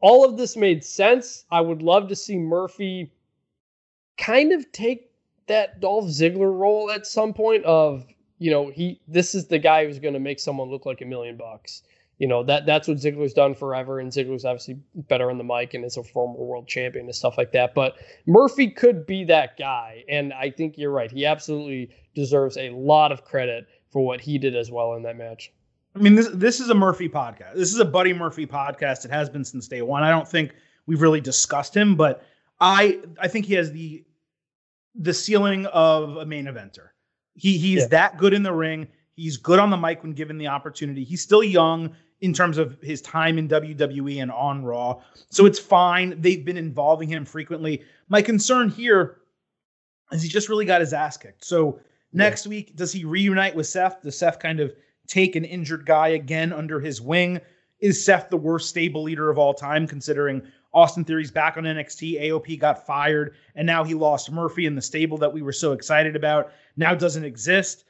all 0.00 0.24
of 0.24 0.36
this 0.36 0.56
made 0.56 0.84
sense. 0.84 1.44
I 1.50 1.60
would 1.60 1.82
love 1.82 2.08
to 2.08 2.16
see 2.16 2.36
Murphy 2.36 3.12
kind 4.18 4.52
of 4.52 4.70
take 4.72 5.10
that 5.46 5.80
Dolph 5.80 6.06
Ziggler 6.06 6.56
role 6.56 6.90
at 6.90 7.06
some 7.06 7.34
point 7.34 7.64
of, 7.64 8.04
you 8.38 8.50
know, 8.50 8.70
he 8.70 9.00
this 9.08 9.34
is 9.34 9.46
the 9.46 9.58
guy 9.58 9.86
who's 9.86 9.98
going 9.98 10.14
to 10.14 10.20
make 10.20 10.40
someone 10.40 10.70
look 10.70 10.86
like 10.86 11.00
a 11.00 11.06
million 11.06 11.36
bucks 11.36 11.82
you 12.22 12.28
know 12.28 12.44
that 12.44 12.66
that's 12.66 12.86
what 12.86 12.98
Ziggler's 12.98 13.32
done 13.32 13.52
forever, 13.52 13.98
and 13.98 14.12
Ziggler's 14.12 14.44
obviously 14.44 14.78
better 14.94 15.28
on 15.28 15.38
the 15.38 15.44
mic 15.44 15.74
and 15.74 15.84
is 15.84 15.96
a 15.96 16.04
former 16.04 16.38
world 16.38 16.68
champion 16.68 17.06
and 17.06 17.14
stuff 17.14 17.36
like 17.36 17.50
that. 17.50 17.74
But 17.74 17.96
Murphy 18.26 18.68
could 18.68 19.06
be 19.06 19.24
that 19.24 19.56
guy, 19.56 20.04
and 20.08 20.32
I 20.32 20.50
think 20.50 20.78
you're 20.78 20.92
right. 20.92 21.10
He 21.10 21.26
absolutely 21.26 21.90
deserves 22.14 22.56
a 22.56 22.70
lot 22.70 23.10
of 23.10 23.24
credit 23.24 23.66
for 23.90 24.06
what 24.06 24.20
he 24.20 24.38
did 24.38 24.54
as 24.54 24.70
well 24.70 24.94
in 24.94 25.02
that 25.02 25.16
match. 25.16 25.52
I 25.96 25.98
mean, 25.98 26.14
this 26.14 26.28
this 26.32 26.60
is 26.60 26.70
a 26.70 26.76
Murphy 26.76 27.08
podcast. 27.08 27.56
This 27.56 27.72
is 27.72 27.80
a 27.80 27.84
Buddy 27.84 28.12
Murphy 28.12 28.46
podcast. 28.46 29.04
It 29.04 29.10
has 29.10 29.28
been 29.28 29.44
since 29.44 29.66
day 29.66 29.82
one. 29.82 30.04
I 30.04 30.10
don't 30.10 30.28
think 30.28 30.54
we've 30.86 31.02
really 31.02 31.20
discussed 31.20 31.76
him, 31.76 31.96
but 31.96 32.24
I 32.62 33.00
I 33.20 33.28
think 33.28 33.44
he 33.44 33.54
has 33.54 33.72
the 33.72 34.04
the 34.94 35.12
ceiling 35.12 35.66
of 35.66 36.16
a 36.16 36.24
main 36.24 36.46
eventer. 36.46 36.90
He 37.34 37.58
he's 37.58 37.80
yeah. 37.80 37.88
that 37.88 38.18
good 38.18 38.32
in 38.32 38.42
the 38.42 38.52
ring. 38.52 38.86
He's 39.16 39.36
good 39.36 39.58
on 39.58 39.68
the 39.68 39.76
mic 39.76 40.02
when 40.02 40.12
given 40.12 40.38
the 40.38 40.46
opportunity. 40.46 41.04
He's 41.04 41.20
still 41.20 41.42
young 41.42 41.94
in 42.20 42.32
terms 42.32 42.56
of 42.56 42.80
his 42.80 43.02
time 43.02 43.36
in 43.36 43.48
WWE 43.48 44.22
and 44.22 44.30
on 44.30 44.64
Raw. 44.64 45.00
So 45.28 45.44
it's 45.44 45.58
fine. 45.58 46.20
They've 46.20 46.44
been 46.44 46.56
involving 46.56 47.08
him 47.08 47.24
frequently. 47.24 47.82
My 48.08 48.22
concern 48.22 48.68
here 48.70 49.18
is 50.12 50.22
he 50.22 50.28
just 50.28 50.48
really 50.48 50.64
got 50.64 50.80
his 50.80 50.92
ass 50.92 51.16
kicked. 51.16 51.44
So 51.44 51.80
next 52.12 52.46
yeah. 52.46 52.50
week, 52.50 52.76
does 52.76 52.92
he 52.92 53.04
reunite 53.04 53.56
with 53.56 53.66
Seth? 53.66 54.02
Does 54.02 54.16
Seth 54.16 54.38
kind 54.38 54.60
of 54.60 54.72
take 55.08 55.34
an 55.34 55.44
injured 55.44 55.84
guy 55.84 56.08
again 56.08 56.52
under 56.52 56.78
his 56.78 57.00
wing? 57.00 57.40
Is 57.80 58.02
Seth 58.02 58.30
the 58.30 58.36
worst 58.36 58.68
stable 58.68 59.02
leader 59.02 59.28
of 59.28 59.36
all 59.36 59.52
time, 59.52 59.88
considering 59.88 60.42
Austin 60.74 61.04
Theory's 61.04 61.30
back 61.30 61.56
on 61.56 61.64
NXT? 61.64 62.22
AOP 62.22 62.58
got 62.58 62.86
fired, 62.86 63.34
and 63.54 63.66
now 63.66 63.84
he 63.84 63.94
lost 63.94 64.30
Murphy 64.30 64.66
in 64.66 64.74
the 64.74 64.82
stable 64.82 65.18
that 65.18 65.32
we 65.32 65.42
were 65.42 65.52
so 65.52 65.72
excited 65.72 66.16
about. 66.16 66.52
Now 66.76 66.94
doesn't 66.94 67.24
exist 67.24 67.84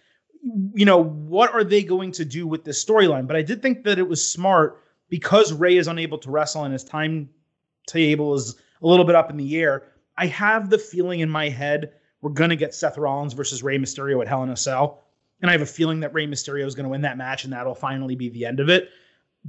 you 0.74 0.85
know, 0.85 1.03
what 1.03 1.53
are 1.53 1.64
they 1.64 1.83
going 1.83 2.12
to 2.12 2.24
do 2.24 2.47
with 2.47 2.64
this 2.64 2.85
storyline? 2.85 3.26
But 3.26 3.37
I 3.37 3.43
did 3.43 3.62
think 3.62 3.85
that 3.85 3.99
it 3.99 4.09
was 4.09 4.26
smart 4.26 4.83
because 5.09 5.53
Rey 5.53 5.76
is 5.76 5.87
unable 5.87 6.18
to 6.18 6.30
wrestle 6.30 6.64
and 6.64 6.72
his 6.72 6.85
timetable 6.85 8.35
is 8.35 8.57
a 8.83 8.87
little 8.87 9.05
bit 9.05 9.14
up 9.14 9.30
in 9.30 9.37
the 9.37 9.57
air. 9.59 9.85
I 10.16 10.26
have 10.26 10.68
the 10.68 10.78
feeling 10.78 11.20
in 11.20 11.30
my 11.30 11.49
head 11.49 11.93
we're 12.20 12.30
going 12.30 12.51
to 12.51 12.57
get 12.57 12.74
Seth 12.74 12.99
Rollins 12.99 13.33
versus 13.33 13.64
Rey 13.64 13.78
Mysterio 13.78 14.20
at 14.20 14.28
Hell 14.28 14.45
in 14.45 14.51
a 14.51 14.57
Cell. 14.57 15.03
And 15.41 15.51
I 15.51 15.53
have 15.53 15.62
a 15.62 15.66
feeling 15.66 16.01
that 16.01 16.14
Rey 16.14 16.26
Mysterio 16.26 16.64
is 16.64 16.76
going 16.76 16.85
to 16.85 16.91
win 16.91 17.03
that 17.03 17.18
match 17.18 17.43
and 17.45 17.53
that'll 17.53 17.74
finally 17.74 18.14
be 18.14 18.28
the 18.28 18.47
end 18.47 18.61
of 18.61 18.68
it. 18.68 18.91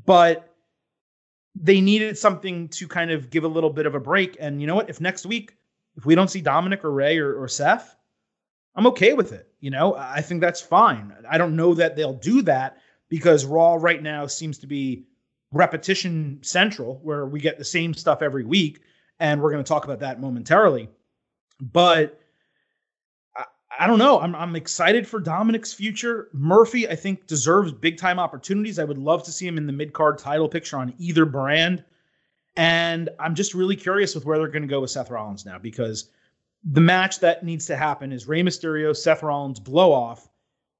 But 0.06 0.53
they 1.56 1.82
needed 1.82 2.18
something 2.18 2.68
to 2.70 2.88
kind 2.88 3.12
of 3.12 3.30
give 3.30 3.44
a 3.44 3.48
little 3.48 3.70
bit 3.70 3.86
of 3.86 3.96
a 3.96 4.00
break. 4.00 4.38
And 4.40 4.60
you 4.60 4.68
know 4.68 4.76
what? 4.76 4.90
If 4.90 5.00
next 5.00 5.26
week, 5.26 5.56
if 5.96 6.06
we 6.06 6.16
don't 6.16 6.30
see 6.30 6.42
Dominik 6.42 6.84
or 6.84 6.92
Rey 6.92 7.18
or, 7.20 7.36
or 7.36 7.48
Seth, 7.48 7.96
I'm 8.76 8.88
okay 8.88 9.14
with 9.14 9.32
it. 9.34 9.52
You 9.60 9.70
know, 9.70 9.96
I 9.96 10.22
think 10.22 10.42
that's 10.42 10.62
fine. 10.62 11.14
I 11.30 11.38
don't 11.38 11.56
know 11.56 11.74
that 11.76 11.96
they'll 11.96 12.14
do 12.16 12.42
that 12.44 12.78
because 13.10 13.46
Raw 13.46 13.76
right 13.76 14.02
now 14.02 14.26
seems 14.26 14.58
to 14.60 14.68
be 14.68 15.06
repetition 15.52 16.40
central, 16.42 17.00
where 17.04 17.28
we 17.28 17.40
get 17.40 17.60
the 17.60 17.66
same 17.66 17.94
stuff 17.94 18.24
every 18.24 18.44
week. 18.44 18.82
And 19.20 19.42
we're 19.42 19.52
going 19.52 19.64
to 19.64 19.68
talk 19.68 19.86
about 19.86 20.00
that 20.00 20.20
momentarily. 20.20 20.90
But 21.62 22.20
I 23.80 23.88
don't 23.88 24.00
know. 24.00 24.20
I'm, 24.20 24.36
I'm 24.36 24.56
excited 24.56 25.08
for 25.08 25.20
Dominik's 25.20 25.74
future. 25.74 26.30
Murphy, 26.34 26.88
I 26.88 26.96
think, 26.96 27.28
deserves 27.28 27.72
big 27.72 27.98
time 27.98 28.20
opportunities. 28.20 28.80
I 28.80 28.84
would 28.84 28.98
love 28.98 29.24
to 29.24 29.32
see 29.32 29.48
him 29.48 29.58
in 29.58 29.66
the 29.66 29.74
mid 29.74 29.94
card 29.94 30.18
title 30.18 30.48
picture 30.48 30.78
on 30.78 30.94
either 30.98 31.26
brand. 31.26 31.84
And 32.56 33.10
I'm 33.20 33.34
just 33.34 33.54
really 33.54 33.76
curious 33.76 34.14
with 34.14 34.26
where 34.26 34.38
they're 34.38 34.48
going 34.48 34.62
to 34.62 34.68
go 34.68 34.82
with 34.82 34.92
Seth 34.92 35.10
Rollins 35.10 35.46
now 35.46 35.58
because 35.58 36.10
the 36.64 36.82
match 36.82 37.20
that 37.20 37.44
needs 37.44 37.66
to 37.68 37.76
happen 37.76 38.12
is 38.12 38.28
Rey 38.28 38.44
Mysterio, 38.44 38.96
Seth 38.96 39.24
Rollins 39.24 39.60
blow 39.60 39.92
off, 39.92 40.30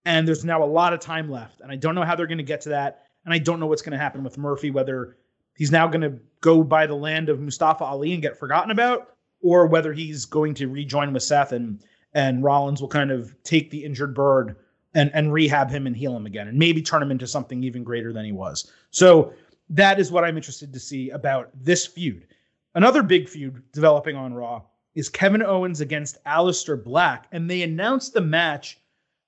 and 0.06 0.28
there's 0.28 0.46
now 0.46 0.64
a 0.64 0.66
lot 0.66 0.94
of 0.94 1.00
time 1.00 1.32
left. 1.32 1.62
And 1.62 1.72
I 1.72 1.76
don't 1.76 1.96
know 1.96 2.04
how 2.04 2.16
they're 2.16 2.28
going 2.28 2.38
to 2.38 2.44
get 2.44 2.62
to 2.62 2.70
that. 2.70 3.08
And 3.26 3.34
I 3.34 3.40
don't 3.40 3.60
know 3.60 3.68
what's 3.68 3.82
going 3.82 3.94
to 3.94 3.98
happen 3.98 4.24
with 4.24 4.38
Murphy, 4.38 4.70
whether 4.70 5.18
he's 5.56 5.72
now 5.72 5.88
going 5.88 6.02
to 6.02 6.20
go 6.42 6.64
by 6.64 6.86
the 6.86 6.96
land 6.96 7.30
of 7.30 7.40
Mustafa 7.40 7.86
Ali 7.86 8.14
and 8.14 8.22
get 8.22 8.38
forgotten 8.38 8.70
about, 8.70 9.16
or 9.42 9.66
whether 9.66 9.94
he's 9.94 10.26
going 10.26 10.54
to 10.56 10.68
rejoin 10.68 11.14
with 11.14 11.24
Seth 11.24 11.54
and 11.54 11.82
and 12.14 12.44
Rollins 12.44 12.82
will 12.82 12.90
kind 12.90 13.12
of 13.12 13.36
take 13.44 13.70
the 13.70 13.84
injured 13.84 14.14
bird 14.14 14.56
and 14.94 15.10
and 15.14 15.34
rehab 15.34 15.72
him 15.72 15.88
and 15.88 15.96
heal 15.96 16.16
him 16.16 16.26
again, 16.26 16.48
and 16.48 16.58
maybe 16.58 16.82
turn 16.82 17.02
him 17.02 17.12
into 17.12 17.28
something 17.28 17.64
even 17.64 17.84
greater 17.84 18.14
than 18.14 18.26
he 18.26 18.32
was. 18.32 18.72
So 18.92 19.34
that 19.70 20.00
is 20.00 20.12
what 20.12 20.24
I'm 20.24 20.38
interested 20.38 20.72
to 20.74 20.80
see 20.80 21.10
about 21.10 21.50
this 21.56 21.86
feud. 21.88 22.28
Another 22.76 23.04
big 23.04 23.30
feud 23.30 23.64
developing 23.72 24.16
on 24.16 24.34
Raw 24.34 24.62
is 24.96 25.10
Kevin 25.10 25.42
Owens 25.42 25.82
against 25.82 26.24
Aleister 26.26 26.82
Black. 26.82 27.28
And 27.32 27.50
they 27.50 27.64
announced 27.64 28.14
the 28.14 28.22
match 28.22 28.80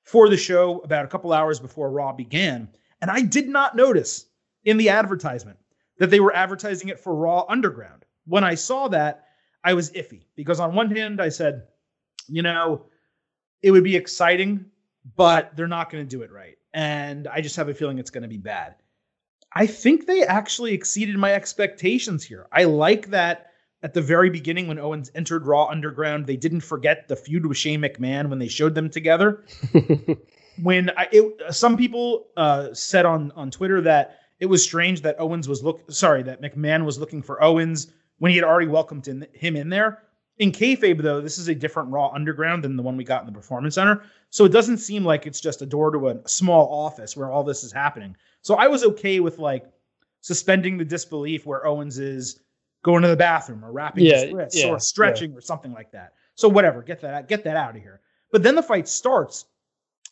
for 0.03 0.29
the 0.29 0.38
show 0.38 0.79
about 0.79 1.05
a 1.05 1.07
couple 1.07 1.33
hours 1.33 1.59
before 1.59 1.89
Raw 1.89 2.13
began. 2.13 2.67
And 3.01 3.09
I 3.09 3.21
did 3.21 3.47
not 3.47 3.75
notice 3.75 4.27
in 4.63 4.77
the 4.77 4.89
advertisement 4.89 5.57
that 5.97 6.09
they 6.09 6.19
were 6.19 6.36
advertising 6.36 6.89
it 6.89 6.99
for 6.99 7.15
Raw 7.15 7.45
Underground. 7.49 8.05
When 8.25 8.43
I 8.43 8.55
saw 8.55 8.88
that, 8.89 9.25
I 9.63 9.73
was 9.73 9.91
iffy 9.91 10.25
because 10.36 10.59
on 10.59 10.75
one 10.75 10.91
hand, 10.95 11.21
I 11.21 11.29
said, 11.29 11.63
you 12.28 12.41
know, 12.41 12.86
it 13.61 13.71
would 13.71 13.84
be 13.84 13.95
exciting, 13.95 14.65
but 15.15 15.55
they're 15.55 15.67
not 15.67 15.89
going 15.89 16.03
to 16.03 16.09
do 16.09 16.23
it 16.23 16.32
right. 16.32 16.57
And 16.73 17.28
I 17.28 17.41
just 17.41 17.55
have 17.55 17.69
a 17.69 17.73
feeling 17.73 17.99
it's 17.99 18.11
going 18.11 18.23
to 18.23 18.30
be 18.30 18.38
bad. 18.38 18.76
I 19.53 19.65
think 19.65 20.05
they 20.05 20.23
actually 20.23 20.73
exceeded 20.73 21.15
my 21.15 21.34
expectations 21.34 22.23
here. 22.23 22.47
I 22.51 22.65
like 22.65 23.07
that 23.07 23.51
at 23.84 23.93
the 23.93 24.01
very 24.01 24.30
beginning 24.30 24.67
when 24.67 24.80
Owens 24.80 25.11
entered 25.15 25.45
Raw 25.45 25.67
Underground, 25.67 26.26
they 26.26 26.36
didn't 26.36 26.61
forget 26.61 27.07
the 27.07 27.15
feud 27.15 27.45
with 27.45 27.57
Shane 27.57 27.82
McMahon 27.82 28.30
when 28.30 28.39
they 28.39 28.47
showed 28.47 28.76
them 28.76 28.89
together. 28.89 29.45
when 30.61 30.89
I, 30.97 31.07
it, 31.11 31.53
some 31.55 31.78
people 31.78 32.28
uh, 32.36 32.73
said 32.73 33.05
on 33.05 33.32
on 33.36 33.51
Twitter 33.51 33.82
that 33.82 34.19
it 34.39 34.47
was 34.47 34.63
strange 34.63 35.01
that 35.01 35.19
Owens 35.19 35.47
was 35.47 35.63
look 35.63 35.89
sorry 35.91 36.23
that 36.23 36.41
McMahon 36.41 36.84
was 36.84 36.99
looking 36.99 37.21
for 37.21 37.41
Owens 37.43 37.88
when 38.17 38.32
he 38.32 38.38
had 38.38 38.43
already 38.43 38.67
welcomed 38.67 39.07
in, 39.07 39.28
him 39.34 39.55
in 39.55 39.69
there. 39.69 40.03
In 40.38 40.51
kayfabe, 40.51 41.01
though, 41.01 41.21
this 41.21 41.38
is 41.38 41.47
a 41.47 41.55
different 41.55 41.89
Raw 41.89 42.09
Underground 42.09 42.63
than 42.63 42.75
the 42.75 42.83
one 42.83 42.97
we 42.97 43.05
got 43.05 43.21
in 43.21 43.27
the 43.27 43.31
Performance 43.31 43.75
Center. 43.75 44.03
So 44.29 44.43
it 44.43 44.51
doesn't 44.51 44.79
seem 44.79 45.05
like 45.05 45.25
it's 45.25 45.39
just 45.39 45.61
a 45.61 45.65
door 45.65 45.91
to 45.91 46.09
a 46.09 46.27
small 46.27 46.67
office 46.71 47.15
where 47.15 47.31
all 47.31 47.43
this 47.43 47.63
is 47.63 47.71
happening. 47.71 48.17
So 48.41 48.55
I 48.55 48.67
was 48.67 48.83
okay 48.83 49.21
with 49.21 49.39
like 49.39 49.65
suspending 50.19 50.77
the 50.77 50.83
disbelief 50.83 51.45
where 51.45 51.65
Owens 51.65 51.99
is 51.99 52.41
going 52.83 53.01
to 53.03 53.07
the 53.07 53.15
bathroom 53.15 53.63
or 53.63 53.71
wrapping 53.71 54.05
Yeah, 54.05 54.25
his 54.25 54.33
wrists 54.33 54.61
yeah, 54.61 54.69
or 54.69 54.79
stretching 54.79 55.33
or 55.33 55.41
something 55.41 55.71
like 55.71 55.91
that. 55.91 56.13
So 56.36 56.49
whatever, 56.49 56.81
get 56.81 56.99
that 57.01 57.13
out, 57.13 57.27
get 57.27 57.43
that 57.45 57.55
out 57.55 57.75
of 57.75 57.81
here. 57.81 58.01
But 58.31 58.43
then 58.43 58.55
the 58.55 58.63
fight 58.63 58.88
starts 58.88 59.45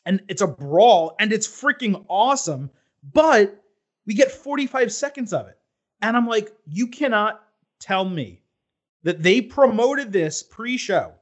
and 0.05 0.21
it's 0.30 0.41
a 0.41 0.47
brawl 0.47 1.15
and 1.19 1.34
it's 1.34 1.47
freaking 1.47 2.05
awesome, 2.07 2.69
but 3.11 3.61
we 4.05 4.13
get 4.13 4.32
45 4.32 4.91
seconds 4.93 5.34
of 5.34 5.47
it. 5.47 5.57
And 6.01 6.15
I'm 6.15 6.28
like, 6.28 6.53
you 6.65 6.88
cannot 6.88 7.43
tell 7.80 8.05
me 8.05 8.43
that 9.04 9.22
they 9.22 9.41
promoted 9.41 10.12
this 10.12 10.43
pre-show 10.43 11.14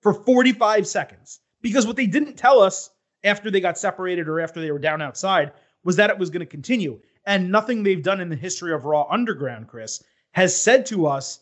for 0.00 0.12
45 0.12 0.86
seconds 0.86 1.40
because 1.62 1.86
what 1.86 1.96
they 1.96 2.06
didn't 2.06 2.36
tell 2.36 2.60
us 2.60 2.90
after 3.24 3.50
they 3.50 3.60
got 3.60 3.78
separated 3.78 4.28
or 4.28 4.40
after 4.40 4.60
they 4.60 4.70
were 4.70 4.78
down 4.78 5.02
outside 5.02 5.52
was 5.84 5.96
that 5.96 6.10
it 6.10 6.18
was 6.18 6.30
going 6.30 6.40
to 6.40 6.46
continue. 6.46 7.00
And 7.26 7.50
nothing 7.50 7.82
they've 7.82 8.02
done 8.02 8.20
in 8.20 8.28
the 8.28 8.36
history 8.36 8.72
of 8.72 8.84
Raw 8.84 9.06
Underground, 9.10 9.68
Chris, 9.68 10.02
has 10.32 10.58
said 10.58 10.86
to 10.86 11.06
us, 11.06 11.40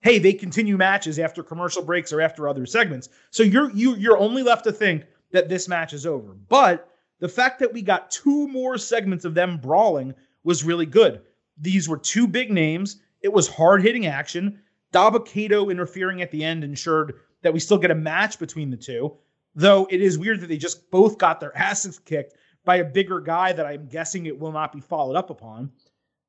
"Hey, 0.00 0.18
they 0.18 0.32
continue 0.32 0.76
matches 0.76 1.18
after 1.18 1.42
commercial 1.42 1.82
breaks 1.82 2.12
or 2.12 2.20
after 2.20 2.48
other 2.48 2.66
segments." 2.66 3.08
So 3.30 3.42
you're 3.42 3.70
you 3.72 3.96
you're 3.96 4.18
only 4.18 4.42
left 4.42 4.64
to 4.64 4.72
think 4.72 5.04
that 5.32 5.48
this 5.48 5.68
match 5.68 5.92
is 5.92 6.06
over. 6.06 6.34
But 6.48 6.88
the 7.18 7.28
fact 7.28 7.58
that 7.60 7.72
we 7.72 7.82
got 7.82 8.10
two 8.10 8.48
more 8.48 8.78
segments 8.78 9.24
of 9.24 9.34
them 9.34 9.58
brawling 9.58 10.14
was 10.44 10.64
really 10.64 10.86
good. 10.86 11.22
These 11.58 11.88
were 11.88 11.98
two 11.98 12.26
big 12.26 12.50
names. 12.50 13.00
It 13.20 13.32
was 13.32 13.48
hard 13.48 13.82
hitting 13.82 14.06
action. 14.06 14.62
Dabba-Kato 14.92 15.70
interfering 15.70 16.22
at 16.22 16.30
the 16.30 16.44
end 16.44 16.64
ensured 16.64 17.14
that 17.42 17.52
we 17.52 17.60
still 17.60 17.78
get 17.78 17.90
a 17.90 17.94
match 17.94 18.38
between 18.38 18.70
the 18.70 18.76
two. 18.76 19.16
Though 19.54 19.86
it 19.90 20.02
is 20.02 20.18
weird 20.18 20.40
that 20.40 20.48
they 20.48 20.56
just 20.56 20.90
both 20.90 21.18
got 21.18 21.40
their 21.40 21.56
asses 21.58 21.98
kicked 21.98 22.34
by 22.64 22.76
a 22.76 22.84
bigger 22.84 23.20
guy 23.20 23.52
that 23.52 23.66
I'm 23.66 23.86
guessing 23.86 24.26
it 24.26 24.38
will 24.38 24.52
not 24.52 24.72
be 24.72 24.80
followed 24.80 25.16
up 25.16 25.30
upon. 25.30 25.70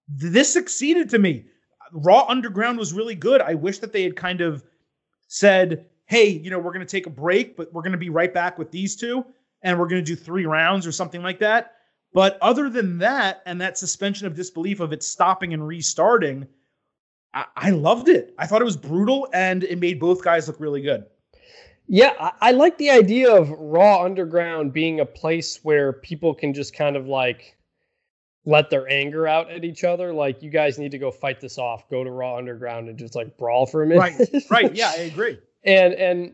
This 0.08 0.52
succeeded 0.52 1.10
to 1.10 1.20
me. 1.20 1.46
Raw 1.92 2.26
Underground 2.28 2.78
was 2.78 2.94
really 2.94 3.16
good. 3.16 3.42
I 3.42 3.54
wish 3.54 3.80
that 3.80 3.92
they 3.92 4.04
had 4.04 4.16
kind 4.16 4.42
of 4.42 4.64
said, 5.28 5.86
hey, 6.06 6.28
you 6.28 6.50
know, 6.50 6.60
we're 6.60 6.74
going 6.74 6.86
to 6.86 6.92
take 6.92 7.08
a 7.08 7.12
break, 7.12 7.58
but 7.58 7.74
we're 7.74 7.82
going 7.82 7.92
to 7.92 7.98
be 7.98 8.10
right 8.10 8.34
back 8.34 8.58
with 8.58 8.72
these 8.72 8.96
two 8.96 9.26
and 9.62 9.80
we're 9.80 9.88
going 9.88 10.04
to 10.04 10.06
do 10.06 10.16
three 10.16 10.46
rounds 10.46 10.86
or 10.86 10.92
something 10.92 11.22
like 11.22 11.40
that. 11.40 11.74
But 12.14 12.38
other 12.42 12.70
than 12.70 12.98
that, 13.00 13.42
and 13.46 13.60
that 13.60 13.78
suspension 13.78 14.28
of 14.28 14.36
disbelief 14.36 14.80
of 14.80 14.94
it 14.94 15.04
stopping 15.04 15.54
and 15.54 15.66
restarting, 15.66 16.48
I, 17.38 17.46
I 17.56 17.70
loved 17.72 18.08
it. 18.10 18.34
I 18.38 18.48
thought 18.48 18.62
it 18.62 18.66
was 18.66 18.78
brutal 18.78 19.28
and 19.34 19.64
it 19.64 19.80
made 19.80 20.00
both 20.00 20.24
guys 20.24 20.48
look 20.48 20.60
really 20.60 20.82
good. 20.82 21.06
Yeah, 21.88 22.14
I, 22.20 22.32
I 22.42 22.52
like 22.52 22.78
the 22.78 22.90
idea 22.90 23.32
of 23.34 23.50
Raw 23.52 24.04
Underground 24.04 24.74
being 24.74 25.00
a 25.00 25.06
place 25.06 25.60
where 25.64 25.94
people 25.94 26.34
can 26.34 26.54
just 26.54 26.74
kind 26.76 26.96
of 26.96 27.08
like 27.08 27.56
let 28.46 28.70
their 28.70 28.90
anger 28.90 29.28
out 29.28 29.52
at 29.52 29.64
each 29.64 29.84
other. 29.84 30.14
Like, 30.14 30.42
you 30.42 30.50
guys 30.50 30.80
need 30.80 30.92
to 30.92 30.98
go 30.98 31.12
fight 31.12 31.40
this 31.40 31.58
off. 31.58 31.90
Go 31.90 32.04
to 32.04 32.10
Raw 32.12 32.38
Underground 32.38 32.90
and 32.90 32.98
just 32.98 33.16
like 33.16 33.38
brawl 33.38 33.66
for 33.66 33.84
a 33.84 33.88
minute. 33.88 34.00
Right, 34.00 34.44
right. 34.50 34.74
Yeah, 34.76 34.92
I 34.92 35.02
agree. 35.14 35.38
and 35.64 35.94
and 35.94 36.34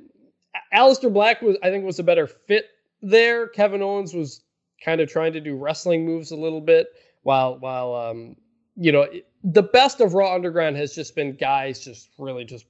Aleister 0.74 1.12
Black 1.12 1.42
was 1.42 1.58
I 1.62 1.70
think 1.70 1.86
was 1.86 2.00
a 2.00 2.04
better 2.04 2.28
fit 2.28 2.66
there. 3.02 3.48
Kevin 3.48 3.82
Owens 3.82 4.14
was 4.14 4.44
kind 4.84 5.02
of 5.02 5.10
trying 5.10 5.34
to 5.34 5.40
do 5.42 5.56
wrestling 5.56 6.06
moves 6.06 6.32
a 6.32 6.36
little 6.36 6.62
bit 6.62 6.88
while 7.24 7.58
while 7.60 7.94
um 7.96 8.36
you 8.76 8.92
know 8.92 9.02
it- 9.04 9.28
the 9.44 9.64
best 9.64 10.02
of 10.02 10.14
Raw 10.14 10.34
Underground 10.34 10.78
has 10.78 10.96
just 10.96 11.16
been 11.16 11.36
guys 11.36 11.80
just 11.84 12.10
really 12.18 12.46
just 12.46 12.66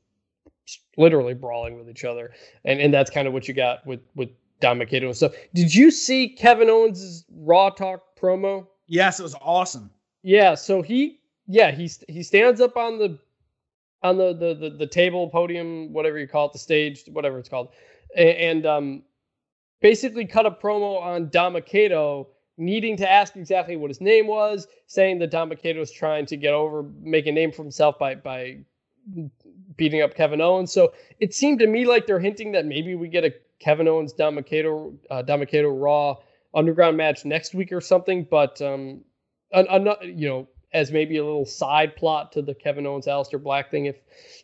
literally 0.97 1.33
brawling 1.33 1.77
with 1.77 1.89
each 1.89 2.03
other, 2.03 2.31
and 2.65 2.79
and 2.79 2.93
that's 2.93 3.11
kind 3.11 3.27
of 3.27 3.33
what 3.33 3.47
you 3.47 3.53
got 3.53 3.85
with 3.85 4.01
with 4.15 4.29
Dabba-Kato 4.61 5.07
and 5.07 5.15
stuff. 5.15 5.33
Did 5.53 5.73
you 5.73 5.91
see 5.91 6.29
Kevin 6.29 6.69
Owens' 6.69 7.25
Raw 7.31 7.69
Talk 7.69 8.17
promo? 8.19 8.67
Yes, 8.87 9.19
it 9.19 9.23
was 9.23 9.35
awesome. 9.41 9.91
Yeah, 10.23 10.55
so 10.55 10.81
he 10.81 11.19
yeah, 11.47 11.71
he 11.71 11.89
he 12.07 12.23
stands 12.23 12.61
up 12.61 12.77
on 12.77 12.97
the 12.97 13.19
on 14.01 14.17
the 14.17 14.33
the 14.33 14.53
the, 14.53 14.69
the 14.77 14.87
table, 14.87 15.29
podium, 15.29 15.91
whatever 15.93 16.17
you 16.17 16.27
call 16.27 16.47
it, 16.47 16.53
the 16.53 16.59
stage, 16.59 17.03
whatever 17.07 17.39
it's 17.39 17.49
called. 17.49 17.69
And, 18.15 18.29
and 18.29 18.65
um 18.65 19.03
basically 19.81 20.25
cut 20.25 20.45
a 20.45 20.51
promo 20.51 21.01
on 21.01 21.27
Dabba-Kato 21.27 22.29
needing 22.57 22.97
to 22.97 23.09
ask 23.09 23.35
exactly 23.35 23.75
what 23.75 23.89
his 23.89 24.01
name 24.01 24.27
was, 24.27 24.67
saying 24.87 25.19
that 25.19 25.31
Dabba-Kato 25.31 25.79
was 25.79 25.91
trying 25.91 26.25
to 26.27 26.37
get 26.37 26.53
over, 26.53 26.83
make 27.01 27.25
a 27.25 27.31
name 27.31 27.51
for 27.51 27.63
himself 27.63 27.97
by 27.99 28.15
by 28.15 28.59
beating 29.75 30.01
up 30.01 30.15
Kevin 30.15 30.39
Owens. 30.41 30.71
So 30.71 30.93
it 31.19 31.33
seemed 31.33 31.59
to 31.59 31.67
me 31.67 31.85
like 31.85 32.07
they're 32.07 32.19
hinting 32.19 32.53
that 32.53 32.65
maybe 32.65 32.95
we 32.95 33.07
get 33.07 33.25
a 33.25 33.33
Kevin 33.59 33.87
Owens 33.87 34.13
Dabba-Kato 34.13 34.93
uh, 35.09 35.23
Dabba-Kato 35.23 35.69
Raw 35.69 36.17
underground 36.53 36.97
match 36.97 37.25
next 37.25 37.53
week 37.53 37.71
or 37.71 37.81
something. 37.81 38.27
But 38.29 38.61
um, 38.61 39.01
an, 39.51 39.67
an, 39.69 39.87
you 40.03 40.27
know, 40.27 40.47
as 40.73 40.91
maybe 40.91 41.17
a 41.17 41.23
little 41.23 41.45
side 41.45 41.95
plot 41.95 42.31
to 42.33 42.41
the 42.41 42.53
Kevin 42.53 42.85
Owens 42.85 43.05
Aleister 43.07 43.41
Black 43.41 43.71
thing, 43.71 43.85
if 43.85 43.97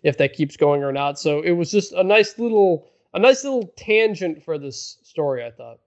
if 0.03 0.17
that 0.17 0.33
keeps 0.33 0.57
going 0.57 0.83
or 0.83 0.91
not. 0.91 1.19
So 1.19 1.41
it 1.41 1.51
was 1.51 1.71
just 1.71 1.91
a 1.93 2.03
nice 2.03 2.37
little 2.37 2.89
a 3.13 3.19
nice 3.19 3.43
little 3.43 3.71
tangent 3.75 4.43
for 4.43 4.57
this 4.57 4.97
story. 5.03 5.45
I 5.45 5.51
thought. 5.51 5.79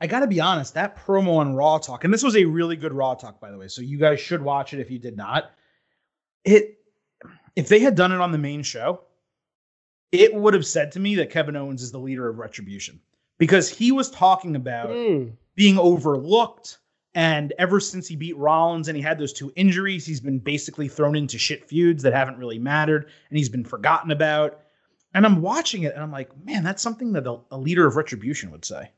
I 0.00 0.06
got 0.06 0.20
to 0.20 0.26
be 0.26 0.40
honest, 0.40 0.74
that 0.74 0.96
promo 0.96 1.36
on 1.38 1.54
Raw 1.54 1.78
Talk, 1.78 2.04
and 2.04 2.12
this 2.12 2.22
was 2.22 2.36
a 2.36 2.44
really 2.44 2.76
good 2.76 2.92
Raw 2.92 3.14
Talk, 3.14 3.40
by 3.40 3.50
the 3.50 3.58
way. 3.58 3.68
So 3.68 3.80
you 3.80 3.98
guys 3.98 4.20
should 4.20 4.42
watch 4.42 4.74
it 4.74 4.80
if 4.80 4.90
you 4.90 4.98
did 4.98 5.16
not. 5.16 5.52
It, 6.44 6.78
if 7.56 7.68
they 7.68 7.78
had 7.80 7.94
done 7.94 8.12
it 8.12 8.20
on 8.20 8.32
the 8.32 8.38
main 8.38 8.62
show, 8.62 9.00
it 10.12 10.34
would 10.34 10.54
have 10.54 10.66
said 10.66 10.92
to 10.92 11.00
me 11.00 11.14
that 11.16 11.30
Kevin 11.30 11.56
Owens 11.56 11.82
is 11.82 11.90
the 11.92 11.98
leader 11.98 12.28
of 12.28 12.38
Retribution 12.38 13.00
because 13.38 13.68
he 13.68 13.92
was 13.92 14.10
talking 14.10 14.56
about 14.56 14.90
Mm. 14.90 15.32
being 15.54 15.78
overlooked. 15.78 16.78
And 17.16 17.52
ever 17.58 17.78
since 17.78 18.08
he 18.08 18.16
beat 18.16 18.36
Rollins 18.36 18.88
and 18.88 18.96
he 18.96 19.02
had 19.02 19.18
those 19.18 19.32
two 19.32 19.52
injuries, 19.54 20.04
he's 20.04 20.20
been 20.20 20.40
basically 20.40 20.88
thrown 20.88 21.14
into 21.14 21.38
shit 21.38 21.68
feuds 21.68 22.02
that 22.02 22.12
haven't 22.12 22.38
really 22.38 22.58
mattered 22.58 23.04
and 23.28 23.38
he's 23.38 23.48
been 23.48 23.64
forgotten 23.64 24.10
about. 24.10 24.60
And 25.14 25.24
I'm 25.24 25.40
watching 25.40 25.84
it 25.84 25.94
and 25.94 26.02
I'm 26.02 26.10
like, 26.10 26.30
man, 26.44 26.64
that's 26.64 26.82
something 26.82 27.12
that 27.12 27.28
a, 27.28 27.38
a 27.52 27.56
leader 27.56 27.86
of 27.86 27.94
Retribution 27.94 28.50
would 28.50 28.64
say. 28.64 28.90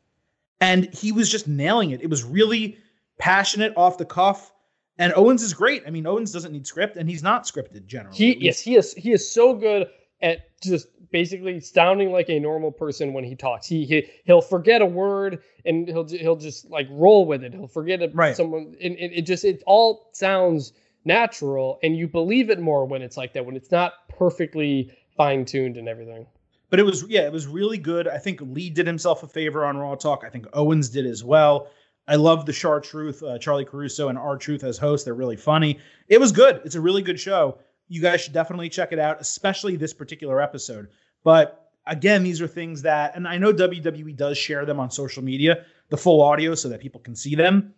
And 0.61 0.93
he 0.95 1.13
was 1.13 1.31
just 1.31 1.47
nailing 1.47 1.91
it. 1.91 2.01
It 2.03 2.09
was 2.09 2.25
really 2.25 2.79
passionate, 3.19 3.73
off 3.77 3.99
the 3.99 4.05
cuff. 4.05 4.53
And 4.99 5.13
Owens 5.15 5.43
is 5.43 5.53
great. 5.53 5.83
I 5.87 5.91
mean, 5.91 6.07
Owens 6.07 6.33
doesn't 6.33 6.53
need 6.53 6.67
script 6.67 6.97
and 6.97 7.09
he's 7.09 7.23
not 7.23 7.45
scripted 7.45 7.87
generally. 7.87 8.17
He 8.17 8.37
yes, 8.39 8.61
he 8.61 8.77
is 8.77 8.95
he 8.95 9.13
is 9.13 9.31
so 9.31 9.55
good 9.55 9.89
at 10.23 10.59
just 10.63 10.89
basically 11.11 11.61
sounding 11.61 12.11
like 12.13 12.31
a 12.31 12.39
normal 12.41 12.73
person 12.73 13.13
when 13.13 13.23
he 13.23 13.37
talks. 13.37 13.67
He, 13.67 13.85
he 13.85 14.09
he'll 14.25 14.41
forget 14.41 14.81
a 14.81 14.87
word 14.87 15.43
and 15.67 15.87
he'll 15.87 16.09
he'll 16.09 16.37
just 16.37 16.71
like 16.71 16.89
roll 16.91 17.27
with 17.27 17.45
it. 17.45 17.53
He'll 17.53 17.69
forget 17.69 18.01
it, 18.01 18.15
Right. 18.15 18.35
someone 18.35 18.75
and 18.81 18.97
it, 18.97 19.13
it 19.19 19.23
just 19.23 19.45
it 19.45 19.63
all 19.67 20.09
sounds 20.15 20.73
natural 21.05 21.79
and 21.83 21.95
you 21.97 22.09
believe 22.09 22.49
it 22.49 22.59
more 22.59 22.87
when 22.87 23.03
it's 23.03 23.19
like 23.19 23.35
that 23.35 23.45
when 23.45 23.55
it's 23.55 23.71
not 23.71 24.09
perfectly 24.09 24.91
fine 25.17 25.45
tuned 25.45 25.77
and 25.77 25.89
everything. 25.89 26.27
But 26.69 26.81
it 26.81 26.83
was 26.83 27.05
yeah, 27.09 27.23
it 27.23 27.33
was 27.33 27.47
really 27.47 27.79
good. 27.79 28.09
I 28.09 28.19
think 28.19 28.41
Lee 28.41 28.71
did 28.71 28.87
himself 28.87 29.23
a 29.23 29.29
favor 29.29 29.65
on 29.65 29.77
Raw 29.77 29.95
Talk. 29.95 30.25
I 30.27 30.31
think 30.31 30.47
Owens 30.53 30.89
did 30.89 31.07
as 31.07 31.23
well. 31.23 31.69
I 32.09 32.17
love 32.17 32.47
the 32.47 32.53
Char 32.53 32.81
Truth, 32.81 33.23
uh, 33.23 33.39
Charlie 33.39 33.65
Caruso 33.65 34.09
and 34.09 34.19
R 34.19 34.37
Truth 34.37 34.65
as 34.65 34.79
hosts. 34.79 35.05
They're 35.05 35.15
really 35.15 35.37
funny. 35.37 35.79
It 36.09 36.21
was 36.21 36.33
good. 36.33 36.61
It's 36.65 36.75
a 36.75 36.81
really 36.81 37.03
good 37.03 37.19
show. 37.19 37.59
You 37.89 38.01
guys 38.01 38.21
should 38.21 38.33
definitely 38.33 38.69
check 38.69 38.93
it 38.93 38.99
out, 38.99 39.21
especially 39.21 39.77
this 39.77 39.93
particular 39.93 40.41
episode. 40.41 40.89
But 41.25 41.71
again, 41.87 42.23
these 42.23 42.41
are 42.41 42.49
things 42.49 42.83
that, 42.83 43.15
and 43.17 43.27
I 43.27 43.39
know 43.39 43.53
WWE 43.53 44.17
does 44.17 44.37
share 44.39 44.65
them 44.65 44.81
on 44.81 44.91
social 44.91 45.23
media, 45.23 45.65
the 45.89 45.97
full 45.97 46.21
audio, 46.21 46.55
so 46.55 46.69
that 46.69 46.81
people 46.81 47.01
can 47.01 47.15
see 47.15 47.35
them. 47.35 47.75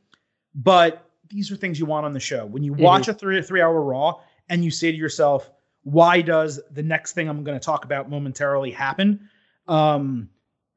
But 0.54 1.04
these 1.28 1.50
are 1.52 1.56
things 1.56 1.78
you 1.78 1.86
want 1.86 2.06
on 2.06 2.12
the 2.12 2.20
show. 2.20 2.46
When 2.46 2.62
you 2.62 2.72
watch 2.72 3.08
a 3.08 3.14
three 3.14 3.40
three 3.42 3.60
hour 3.60 3.80
Raw 3.80 4.20
and 4.48 4.64
you 4.64 4.70
say 4.70 4.90
to 4.90 4.96
yourself, 4.96 5.50
why 5.90 6.20
does 6.20 6.60
the 6.70 6.82
next 6.82 7.12
thing 7.12 7.28
I'm 7.28 7.42
going 7.44 7.58
to 7.58 7.64
talk 7.64 7.84
about 7.84 8.10
momentarily 8.10 8.70
happen? 8.70 9.28
Um, 9.66 10.28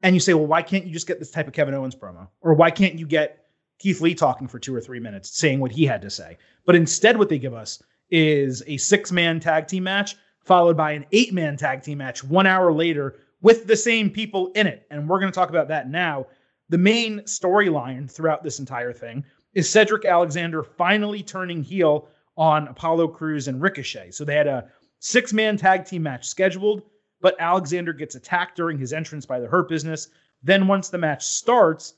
and 0.02 0.16
you 0.16 0.20
say, 0.20 0.32
well, 0.32 0.46
why 0.46 0.62
can't 0.62 0.86
you 0.86 0.92
just 0.92 1.06
get 1.06 1.18
this 1.18 1.30
type 1.30 1.46
of 1.46 1.52
Kevin 1.52 1.74
Owens 1.74 1.94
promo? 1.94 2.28
Or 2.40 2.54
why 2.54 2.70
can't 2.70 2.98
you 2.98 3.06
get 3.06 3.46
Keith 3.78 4.00
Lee 4.00 4.14
talking 4.14 4.48
for 4.48 4.58
two 4.58 4.74
or 4.74 4.80
three 4.80 5.00
minutes 5.00 5.36
saying 5.36 5.60
what 5.60 5.70
he 5.70 5.84
had 5.84 6.00
to 6.02 6.10
say? 6.10 6.38
But 6.64 6.76
instead, 6.76 7.18
what 7.18 7.28
they 7.28 7.38
give 7.38 7.52
us 7.52 7.82
is 8.10 8.62
a 8.66 8.78
six 8.78 9.12
man 9.12 9.38
tag 9.38 9.66
team 9.66 9.84
match 9.84 10.16
followed 10.40 10.76
by 10.76 10.92
an 10.92 11.04
eight 11.12 11.32
man 11.34 11.56
tag 11.56 11.82
team 11.82 11.98
match 11.98 12.24
one 12.24 12.46
hour 12.46 12.72
later 12.72 13.16
with 13.42 13.66
the 13.66 13.76
same 13.76 14.08
people 14.08 14.50
in 14.54 14.66
it. 14.66 14.86
And 14.90 15.08
we're 15.08 15.20
going 15.20 15.30
to 15.30 15.38
talk 15.38 15.50
about 15.50 15.68
that 15.68 15.90
now. 15.90 16.26
The 16.70 16.78
main 16.78 17.20
storyline 17.20 18.10
throughout 18.10 18.42
this 18.42 18.60
entire 18.60 18.94
thing 18.94 19.24
is 19.52 19.68
Cedric 19.68 20.06
Alexander 20.06 20.62
finally 20.62 21.22
turning 21.22 21.62
heel 21.62 22.08
on 22.36 22.66
Apollo 22.68 23.08
Crews 23.08 23.46
and 23.46 23.60
Ricochet. 23.60 24.10
So 24.12 24.24
they 24.24 24.34
had 24.34 24.46
a 24.46 24.70
six 25.02 25.32
man 25.32 25.56
tag 25.56 25.84
team 25.84 26.04
match 26.04 26.28
scheduled, 26.28 26.82
but 27.20 27.34
Alexander 27.40 27.92
gets 27.92 28.14
attacked 28.14 28.56
during 28.56 28.78
his 28.78 28.92
entrance 28.92 29.26
by 29.26 29.40
the 29.40 29.48
Hurt 29.48 29.68
Business. 29.68 30.08
Then, 30.44 30.68
once 30.68 30.88
the 30.88 30.98
match 30.98 31.24
starts, 31.24 31.94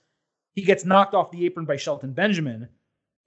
he 0.55 0.63
gets 0.63 0.85
knocked 0.85 1.15
off 1.15 1.31
the 1.31 1.45
apron 1.45 1.67
by 1.67 1.77
Shelton 1.77 2.13
Benjamin. 2.13 2.69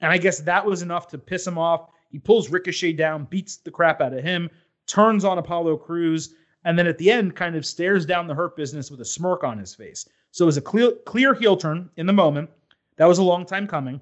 And 0.01 0.11
I 0.11 0.17
guess 0.17 0.39
that 0.39 0.65
was 0.65 0.81
enough 0.81 1.07
to 1.09 1.17
piss 1.17 1.45
him 1.45 1.57
off. 1.57 1.89
He 2.09 2.19
pulls 2.19 2.49
Ricochet 2.49 2.93
down, 2.93 3.25
beats 3.25 3.57
the 3.57 3.71
crap 3.71 4.01
out 4.01 4.13
of 4.13 4.23
him, 4.23 4.49
turns 4.87 5.23
on 5.23 5.37
Apollo 5.37 5.77
Crews. 5.77 6.33
and 6.63 6.77
then 6.77 6.87
at 6.87 6.97
the 6.97 7.11
end 7.11 7.35
kind 7.35 7.55
of 7.55 7.65
stares 7.65 8.05
down 8.05 8.27
the 8.27 8.35
hurt 8.35 8.55
business 8.55 8.89
with 8.89 8.99
a 8.99 9.05
smirk 9.05 9.43
on 9.43 9.59
his 9.59 9.75
face. 9.75 10.07
So 10.31 10.45
it 10.45 10.47
was 10.47 10.57
a 10.57 10.61
clear 10.61 10.91
clear 11.05 11.33
heel 11.33 11.55
turn 11.55 11.89
in 11.97 12.07
the 12.07 12.13
moment. 12.13 12.49
That 12.97 13.05
was 13.05 13.19
a 13.19 13.23
long 13.23 13.45
time 13.45 13.67
coming, 13.67 14.01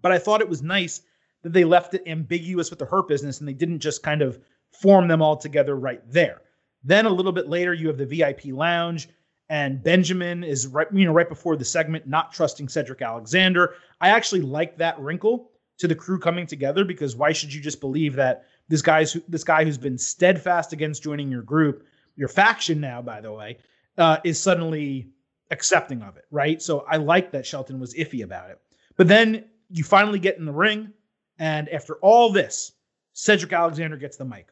but 0.00 0.10
I 0.10 0.18
thought 0.18 0.40
it 0.40 0.48
was 0.48 0.62
nice 0.62 1.02
that 1.42 1.52
they 1.52 1.64
left 1.64 1.94
it 1.94 2.02
ambiguous 2.06 2.70
with 2.70 2.78
the 2.78 2.86
hurt 2.86 3.08
business 3.08 3.40
and 3.40 3.48
they 3.48 3.52
didn't 3.52 3.80
just 3.80 4.02
kind 4.02 4.22
of 4.22 4.38
form 4.72 5.08
them 5.08 5.22
all 5.22 5.36
together 5.36 5.76
right 5.76 6.02
there. 6.10 6.42
Then 6.84 7.06
a 7.06 7.10
little 7.10 7.32
bit 7.32 7.48
later, 7.48 7.72
you 7.72 7.88
have 7.88 7.98
the 7.98 8.06
VIP 8.06 8.46
lounge, 8.46 9.08
and 9.48 9.82
Benjamin 9.82 10.42
is 10.42 10.66
right, 10.66 10.86
you 10.92 11.04
know, 11.04 11.12
right 11.12 11.28
before 11.28 11.56
the 11.56 11.64
segment, 11.64 12.06
not 12.06 12.32
trusting 12.32 12.68
Cedric 12.68 13.02
Alexander. 13.02 13.74
I 14.00 14.08
actually 14.08 14.40
like 14.40 14.78
that 14.78 14.98
wrinkle 14.98 15.50
to 15.78 15.88
the 15.88 15.94
crew 15.94 16.18
coming 16.18 16.46
together 16.46 16.84
because 16.84 17.16
why 17.16 17.32
should 17.32 17.52
you 17.52 17.60
just 17.60 17.80
believe 17.80 18.14
that 18.14 18.46
this 18.68 18.82
guy's 18.82 19.16
this 19.28 19.44
guy 19.44 19.64
who's 19.64 19.78
been 19.78 19.98
steadfast 19.98 20.72
against 20.72 21.02
joining 21.02 21.30
your 21.30 21.42
group, 21.42 21.84
your 22.16 22.28
faction 22.28 22.80
now, 22.80 23.02
by 23.02 23.20
the 23.20 23.32
way, 23.32 23.58
uh, 23.98 24.18
is 24.24 24.40
suddenly 24.40 25.08
accepting 25.50 26.02
of 26.02 26.16
it, 26.16 26.24
right? 26.30 26.62
So 26.62 26.84
I 26.88 26.96
like 26.96 27.30
that 27.32 27.46
Shelton 27.46 27.78
was 27.78 27.94
iffy 27.94 28.24
about 28.24 28.50
it. 28.50 28.60
But 28.96 29.08
then 29.08 29.44
you 29.70 29.84
finally 29.84 30.18
get 30.18 30.38
in 30.38 30.44
the 30.44 30.52
ring, 30.52 30.92
and 31.38 31.68
after 31.68 31.96
all 31.96 32.32
this, 32.32 32.72
Cedric 33.12 33.52
Alexander 33.52 33.96
gets 33.96 34.16
the 34.16 34.24
mic 34.24 34.51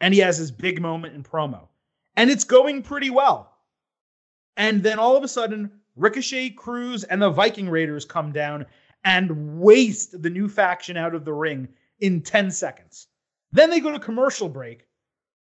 and 0.00 0.14
he 0.14 0.20
has 0.20 0.38
his 0.38 0.50
big 0.50 0.80
moment 0.80 1.14
in 1.14 1.22
promo. 1.22 1.68
And 2.16 2.30
it's 2.30 2.44
going 2.44 2.82
pretty 2.82 3.10
well. 3.10 3.54
And 4.56 4.82
then 4.82 4.98
all 4.98 5.16
of 5.16 5.24
a 5.24 5.28
sudden, 5.28 5.70
Ricochet, 5.96 6.50
Crews, 6.50 7.04
and 7.04 7.20
the 7.20 7.30
Viking 7.30 7.68
Raiders 7.68 8.04
come 8.04 8.32
down 8.32 8.66
and 9.04 9.60
waste 9.60 10.22
the 10.22 10.30
new 10.30 10.48
faction 10.48 10.96
out 10.96 11.14
of 11.14 11.24
the 11.24 11.32
ring 11.32 11.68
in 12.00 12.22
10 12.22 12.50
seconds. 12.50 13.08
Then 13.52 13.70
they 13.70 13.80
go 13.80 13.92
to 13.92 13.98
commercial 13.98 14.48
break. 14.48 14.86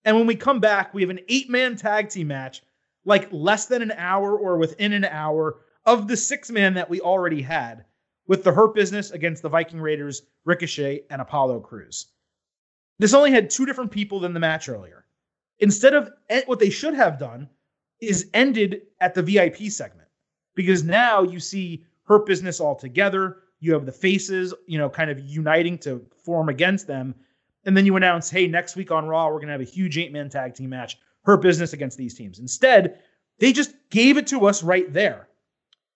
And 0.05 0.15
when 0.15 0.27
we 0.27 0.35
come 0.35 0.59
back, 0.59 0.93
we 0.93 1.01
have 1.01 1.09
an 1.09 1.19
eight 1.27 1.49
man 1.49 1.75
tag 1.75 2.09
team 2.09 2.27
match, 2.27 2.61
like 3.05 3.27
less 3.31 3.65
than 3.65 3.81
an 3.81 3.91
hour 3.91 4.37
or 4.37 4.57
within 4.57 4.93
an 4.93 5.05
hour 5.05 5.57
of 5.85 6.07
the 6.07 6.17
six 6.17 6.49
man 6.49 6.73
that 6.75 6.89
we 6.89 7.01
already 7.01 7.41
had, 7.41 7.85
with 8.27 8.43
the 8.43 8.51
Hurt 8.51 8.73
Business 8.73 9.11
against 9.11 9.41
the 9.41 9.49
Viking 9.49 9.81
Raiders, 9.81 10.21
Ricochet, 10.45 11.03
and 11.09 11.21
Apollo 11.21 11.61
Crews. 11.61 12.07
This 12.99 13.13
only 13.13 13.31
had 13.31 13.49
two 13.49 13.65
different 13.65 13.91
people 13.91 14.19
than 14.19 14.33
the 14.33 14.39
match 14.39 14.69
earlier. 14.69 15.05
Instead 15.59 15.93
of 15.93 16.11
what 16.45 16.59
they 16.59 16.69
should 16.69 16.93
have 16.93 17.19
done 17.19 17.49
is 17.99 18.29
ended 18.33 18.81
at 19.01 19.13
the 19.13 19.23
VIP 19.23 19.71
segment 19.71 20.07
because 20.55 20.83
now 20.83 21.23
you 21.23 21.39
see 21.39 21.83
Hurt 22.03 22.25
Business 22.25 22.59
all 22.59 22.75
together. 22.75 23.37
You 23.59 23.73
have 23.73 23.85
the 23.85 23.91
faces, 23.91 24.53
you 24.67 24.77
know, 24.77 24.89
kind 24.89 25.09
of 25.09 25.19
uniting 25.19 25.77
to 25.79 26.05
form 26.23 26.49
against 26.49 26.87
them. 26.87 27.15
And 27.65 27.75
then 27.75 27.85
you 27.85 27.95
announce, 27.95 28.29
hey, 28.29 28.47
next 28.47 28.75
week 28.75 28.91
on 28.91 29.07
Raw, 29.07 29.27
we're 29.27 29.33
going 29.33 29.47
to 29.47 29.53
have 29.53 29.61
a 29.61 29.65
huge 29.65 29.97
eight 29.97 30.11
man 30.11 30.29
tag 30.29 30.53
team 30.53 30.69
match, 30.69 30.97
Hurt 31.23 31.41
Business 31.41 31.73
against 31.73 31.97
these 31.97 32.13
teams. 32.13 32.39
Instead, 32.39 32.99
they 33.39 33.51
just 33.51 33.73
gave 33.89 34.17
it 34.17 34.27
to 34.27 34.45
us 34.45 34.63
right 34.63 34.91
there. 34.93 35.27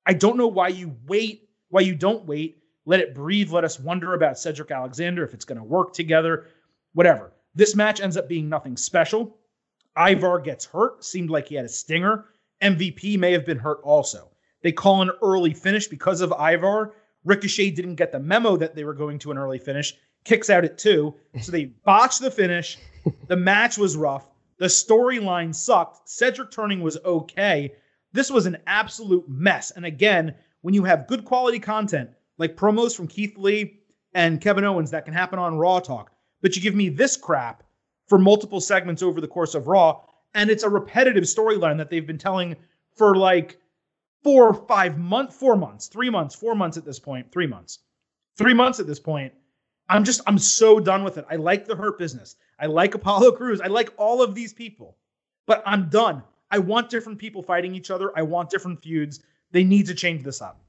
I 0.05 0.13
don't 0.13 0.37
know 0.37 0.47
why 0.47 0.69
you 0.69 0.95
wait, 1.07 1.49
why 1.69 1.81
you 1.81 1.95
don't 1.95 2.25
wait. 2.25 2.57
Let 2.85 2.99
it 2.99 3.13
breathe. 3.13 3.51
Let 3.51 3.63
us 3.63 3.79
wonder 3.79 4.15
about 4.15 4.39
Cedric 4.39 4.71
Alexander 4.71 5.23
if 5.23 5.33
it's 5.33 5.45
going 5.45 5.59
to 5.59 5.63
work 5.63 5.93
together 5.93 6.47
whatever. 6.93 7.33
This 7.53 7.75
match 7.75 8.01
ends 8.01 8.17
up 8.17 8.29
being 8.29 8.49
nothing 8.49 8.77
special. 8.77 9.37
Ivar 9.97 10.39
gets 10.39 10.65
hurt, 10.65 11.03
seemed 11.03 11.29
like 11.29 11.47
he 11.47 11.55
had 11.55 11.65
a 11.65 11.69
stinger. 11.69 12.25
MVP 12.61 13.17
may 13.17 13.31
have 13.31 13.45
been 13.45 13.59
hurt 13.59 13.79
also. 13.83 14.29
They 14.61 14.71
call 14.71 15.01
an 15.01 15.11
early 15.21 15.53
finish 15.53 15.87
because 15.87 16.21
of 16.21 16.31
Ivar. 16.31 16.93
Ricochet 17.25 17.71
didn't 17.71 17.95
get 17.95 18.11
the 18.11 18.19
memo 18.19 18.57
that 18.57 18.75
they 18.75 18.83
were 18.83 18.93
going 18.93 19.19
to 19.19 19.31
an 19.31 19.37
early 19.37 19.59
finish, 19.59 19.93
kicks 20.23 20.49
out 20.49 20.65
at 20.65 20.77
two. 20.77 21.15
So 21.41 21.51
they 21.51 21.65
botch 21.85 22.19
the 22.19 22.31
finish. 22.31 22.77
The 23.27 23.35
match 23.35 23.77
was 23.77 23.97
rough. 23.97 24.27
The 24.57 24.67
storyline 24.67 25.53
sucked. 25.53 26.07
Cedric 26.07 26.51
turning 26.51 26.81
was 26.81 26.97
okay. 27.03 27.73
This 28.13 28.29
was 28.29 28.45
an 28.45 28.57
absolute 28.67 29.27
mess. 29.27 29.71
And 29.71 29.85
again, 29.85 30.35
when 30.61 30.73
you 30.73 30.83
have 30.83 31.07
good 31.07 31.25
quality 31.25 31.59
content 31.59 32.11
like 32.37 32.55
promos 32.55 32.95
from 32.95 33.07
Keith 33.07 33.37
Lee 33.37 33.79
and 34.13 34.41
Kevin 34.41 34.63
Owens 34.63 34.91
that 34.91 35.05
can 35.05 35.13
happen 35.13 35.39
on 35.39 35.57
Raw 35.57 35.79
Talk, 35.79 36.11
but 36.41 36.55
you 36.55 36.61
give 36.61 36.75
me 36.75 36.89
this 36.89 37.17
crap 37.17 37.63
for 38.07 38.17
multiple 38.17 38.59
segments 38.59 39.01
over 39.01 39.21
the 39.21 39.27
course 39.27 39.55
of 39.55 39.67
Raw, 39.67 40.01
and 40.33 40.49
it's 40.49 40.63
a 40.63 40.69
repetitive 40.69 41.23
storyline 41.23 41.77
that 41.77 41.89
they've 41.89 42.05
been 42.07 42.17
telling 42.17 42.55
for 42.95 43.15
like 43.15 43.59
four, 44.23 44.53
five 44.53 44.97
months, 44.97 45.35
four 45.35 45.55
months, 45.55 45.87
three 45.87 46.09
months, 46.09 46.35
four 46.35 46.55
months 46.55 46.77
at 46.77 46.85
this 46.85 46.99
point, 46.99 47.31
three 47.31 47.47
months, 47.47 47.79
three 48.37 48.53
months 48.53 48.79
at 48.79 48.87
this 48.87 48.99
point. 48.99 49.33
I'm 49.89 50.03
just, 50.03 50.21
I'm 50.27 50.37
so 50.37 50.79
done 50.79 51.03
with 51.03 51.17
it. 51.17 51.25
I 51.29 51.35
like 51.35 51.65
the 51.65 51.75
Hurt 51.75 51.97
Business. 51.97 52.35
I 52.59 52.67
like 52.67 52.95
Apollo 52.95 53.33
Crews. 53.33 53.59
I 53.59 53.67
like 53.67 53.93
all 53.97 54.21
of 54.21 54.35
these 54.35 54.53
people, 54.53 54.97
but 55.47 55.63
I'm 55.65 55.89
done. 55.89 56.23
I 56.49 56.59
want 56.59 56.89
different 56.89 57.17
people 57.17 57.41
fighting 57.41 57.75
each 57.75 57.91
other. 57.91 58.11
I 58.15 58.21
want 58.21 58.49
different 58.49 58.81
feuds. 58.81 59.21
They 59.51 59.63
need 59.63 59.87
to 59.87 59.93
change 59.93 60.23
this 60.23 60.41
up. 60.41 60.61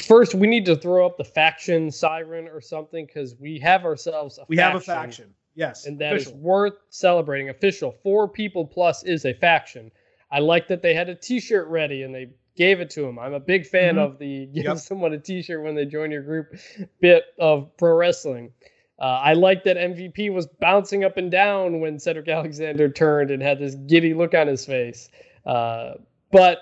First, 0.00 0.34
we 0.34 0.46
need 0.46 0.64
to 0.66 0.76
throw 0.76 1.06
up 1.06 1.16
the 1.16 1.24
faction 1.24 1.90
siren 1.90 2.48
or 2.48 2.60
something 2.60 3.06
because 3.06 3.36
we 3.38 3.58
have 3.60 3.84
ourselves 3.84 4.38
a 4.38 4.44
we 4.48 4.56
faction, 4.56 4.72
have 4.72 4.82
a 4.82 4.84
faction. 4.84 5.34
Yes, 5.54 5.86
and 5.86 5.98
that 6.00 6.14
official. 6.14 6.32
is 6.32 6.38
worth 6.38 6.74
celebrating. 6.90 7.48
Official 7.48 7.92
four 8.02 8.28
people 8.28 8.64
plus 8.66 9.04
is 9.04 9.24
a 9.24 9.32
faction. 9.34 9.90
I 10.30 10.40
like 10.40 10.68
that 10.68 10.82
they 10.82 10.94
had 10.94 11.08
a 11.08 11.14
T-shirt 11.14 11.68
ready 11.68 12.02
and 12.02 12.14
they 12.14 12.30
gave 12.56 12.80
it 12.80 12.90
to 12.90 13.04
him. 13.04 13.18
I'm 13.18 13.34
a 13.34 13.40
big 13.40 13.66
fan 13.66 13.94
mm-hmm. 13.94 13.98
of 13.98 14.18
the 14.18 14.46
give 14.54 14.64
yep. 14.64 14.78
someone 14.78 15.12
a 15.12 15.18
T-shirt 15.18 15.62
when 15.62 15.74
they 15.74 15.84
join 15.84 16.10
your 16.10 16.22
group 16.22 16.54
bit 17.00 17.24
of 17.38 17.76
pro 17.76 17.94
wrestling. 17.96 18.52
Uh, 18.98 19.20
I 19.22 19.34
like 19.34 19.64
that 19.64 19.76
MVP 19.76 20.32
was 20.32 20.46
bouncing 20.46 21.04
up 21.04 21.18
and 21.18 21.30
down 21.30 21.80
when 21.80 21.98
Cedric 21.98 22.28
Alexander 22.28 22.88
turned 22.88 23.30
and 23.30 23.42
had 23.42 23.58
this 23.58 23.74
giddy 23.74 24.14
look 24.14 24.34
on 24.34 24.46
his 24.46 24.64
face. 24.64 25.10
Uh, 25.44 25.94
but 26.32 26.60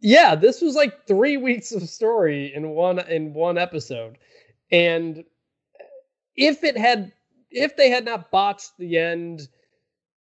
yeah, 0.00 0.34
this 0.34 0.60
was 0.60 0.74
like 0.74 1.06
three 1.06 1.36
weeks 1.48 1.72
of 1.72 1.88
story 1.88 2.52
in 2.54 2.70
one 2.70 2.98
in 2.98 3.34
one 3.34 3.58
episode, 3.58 4.18
and 4.70 5.24
if 6.36 6.64
it 6.64 6.76
had 6.76 7.12
if 7.50 7.76
they 7.76 7.90
had 7.90 8.04
not 8.04 8.30
botched 8.30 8.76
the 8.78 8.98
end, 8.98 9.48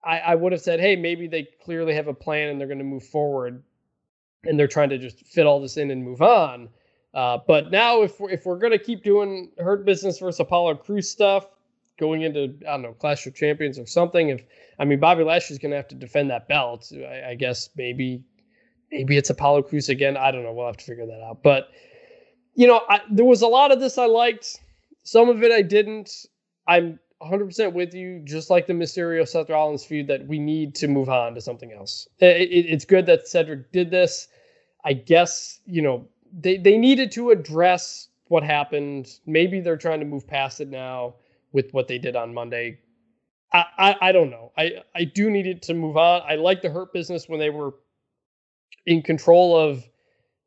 I, 0.03 0.19
I 0.19 0.35
would 0.35 0.51
have 0.51 0.61
said, 0.61 0.79
hey, 0.79 0.95
maybe 0.95 1.27
they 1.27 1.47
clearly 1.63 1.93
have 1.95 2.07
a 2.07 2.13
plan 2.13 2.49
and 2.49 2.59
they're 2.59 2.67
going 2.67 2.79
to 2.79 2.83
move 2.83 3.05
forward, 3.05 3.63
and 4.43 4.59
they're 4.59 4.67
trying 4.67 4.89
to 4.89 4.97
just 4.97 5.25
fit 5.25 5.45
all 5.45 5.59
this 5.59 5.77
in 5.77 5.91
and 5.91 6.03
move 6.03 6.21
on. 6.21 6.69
Uh, 7.13 7.39
but 7.47 7.71
now, 7.71 8.01
if 8.01 8.19
we're, 8.19 8.29
if 8.29 8.45
we're 8.45 8.59
going 8.59 8.73
to 8.73 8.79
keep 8.79 9.03
doing 9.03 9.51
Hurt 9.57 9.85
Business 9.85 10.19
versus 10.19 10.39
Apollo 10.39 10.75
Crews 10.75 11.09
stuff, 11.09 11.47
going 11.97 12.23
into 12.23 12.53
I 12.67 12.71
don't 12.71 12.81
know 12.81 12.93
Clash 12.93 13.25
of 13.25 13.35
Champions 13.35 13.79
or 13.79 13.85
something, 13.85 14.29
if 14.29 14.43
I 14.77 14.85
mean 14.85 14.99
Bobby 14.99 15.23
Lashley's 15.23 15.59
going 15.59 15.71
to 15.71 15.77
have 15.77 15.87
to 15.89 15.95
defend 15.95 16.29
that 16.29 16.47
belt, 16.47 16.91
I, 16.93 17.31
I 17.31 17.35
guess 17.35 17.69
maybe 17.75 18.23
maybe 18.95 19.17
it's 19.17 19.29
Apollo 19.29 19.63
Crews 19.63 19.89
again. 19.89 20.15
I 20.15 20.31
don't 20.31 20.43
know. 20.43 20.53
We'll 20.53 20.67
have 20.67 20.77
to 20.77 20.85
figure 20.85 21.05
that 21.05 21.21
out. 21.21 21.43
But 21.43 21.69
you 22.53 22.65
know, 22.67 22.81
I, 22.87 23.01
there 23.11 23.25
was 23.25 23.41
a 23.41 23.47
lot 23.47 23.71
of 23.71 23.81
this 23.81 23.97
I 23.97 24.05
liked. 24.05 24.61
Some 25.03 25.27
of 25.29 25.43
it 25.43 25.51
I 25.51 25.61
didn't. 25.61 26.25
I'm 26.67 26.97
100% 27.21 27.73
with 27.73 27.93
you. 27.93 28.21
Just 28.23 28.49
like 28.49 28.67
the 28.67 28.73
Mysterio 28.73 29.27
Seth 29.27 29.49
Rollins 29.49 29.85
feud, 29.85 30.07
that 30.07 30.25
we 30.25 30.39
need 30.39 30.73
to 30.75 30.87
move 30.87 31.09
on 31.09 31.35
to 31.35 31.41
something 31.41 31.73
else. 31.73 32.07
It, 32.19 32.49
it, 32.49 32.65
it's 32.67 32.85
good 32.85 33.05
that 33.07 33.27
Cedric 33.27 33.71
did 33.73 33.91
this. 33.91 34.29
I 34.85 34.93
guess 34.93 35.59
you 35.65 35.81
know 35.81 36.07
they 36.31 36.57
they 36.57 36.77
needed 36.77 37.11
to 37.13 37.31
address 37.31 38.07
what 38.27 38.43
happened. 38.43 39.19
Maybe 39.25 39.59
they're 39.59 39.77
trying 39.77 39.99
to 39.99 40.05
move 40.05 40.25
past 40.25 40.61
it 40.61 40.69
now 40.69 41.15
with 41.51 41.73
what 41.73 41.87
they 41.87 41.97
did 41.97 42.15
on 42.15 42.33
Monday. 42.33 42.79
I, 43.51 43.65
I, 43.77 43.95
I 44.01 44.11
don't 44.11 44.29
know. 44.29 44.51
I, 44.57 44.83
I 44.95 45.03
do 45.03 45.29
need 45.29 45.47
it 45.47 45.61
to 45.63 45.73
move 45.73 45.95
on. 45.95 46.21
I 46.27 46.35
like 46.35 46.61
the 46.61 46.69
Hurt 46.69 46.91
Business 46.91 47.29
when 47.29 47.39
they 47.39 47.49
were 47.49 47.75
in 48.85 49.01
control 49.01 49.57
of 49.57 49.83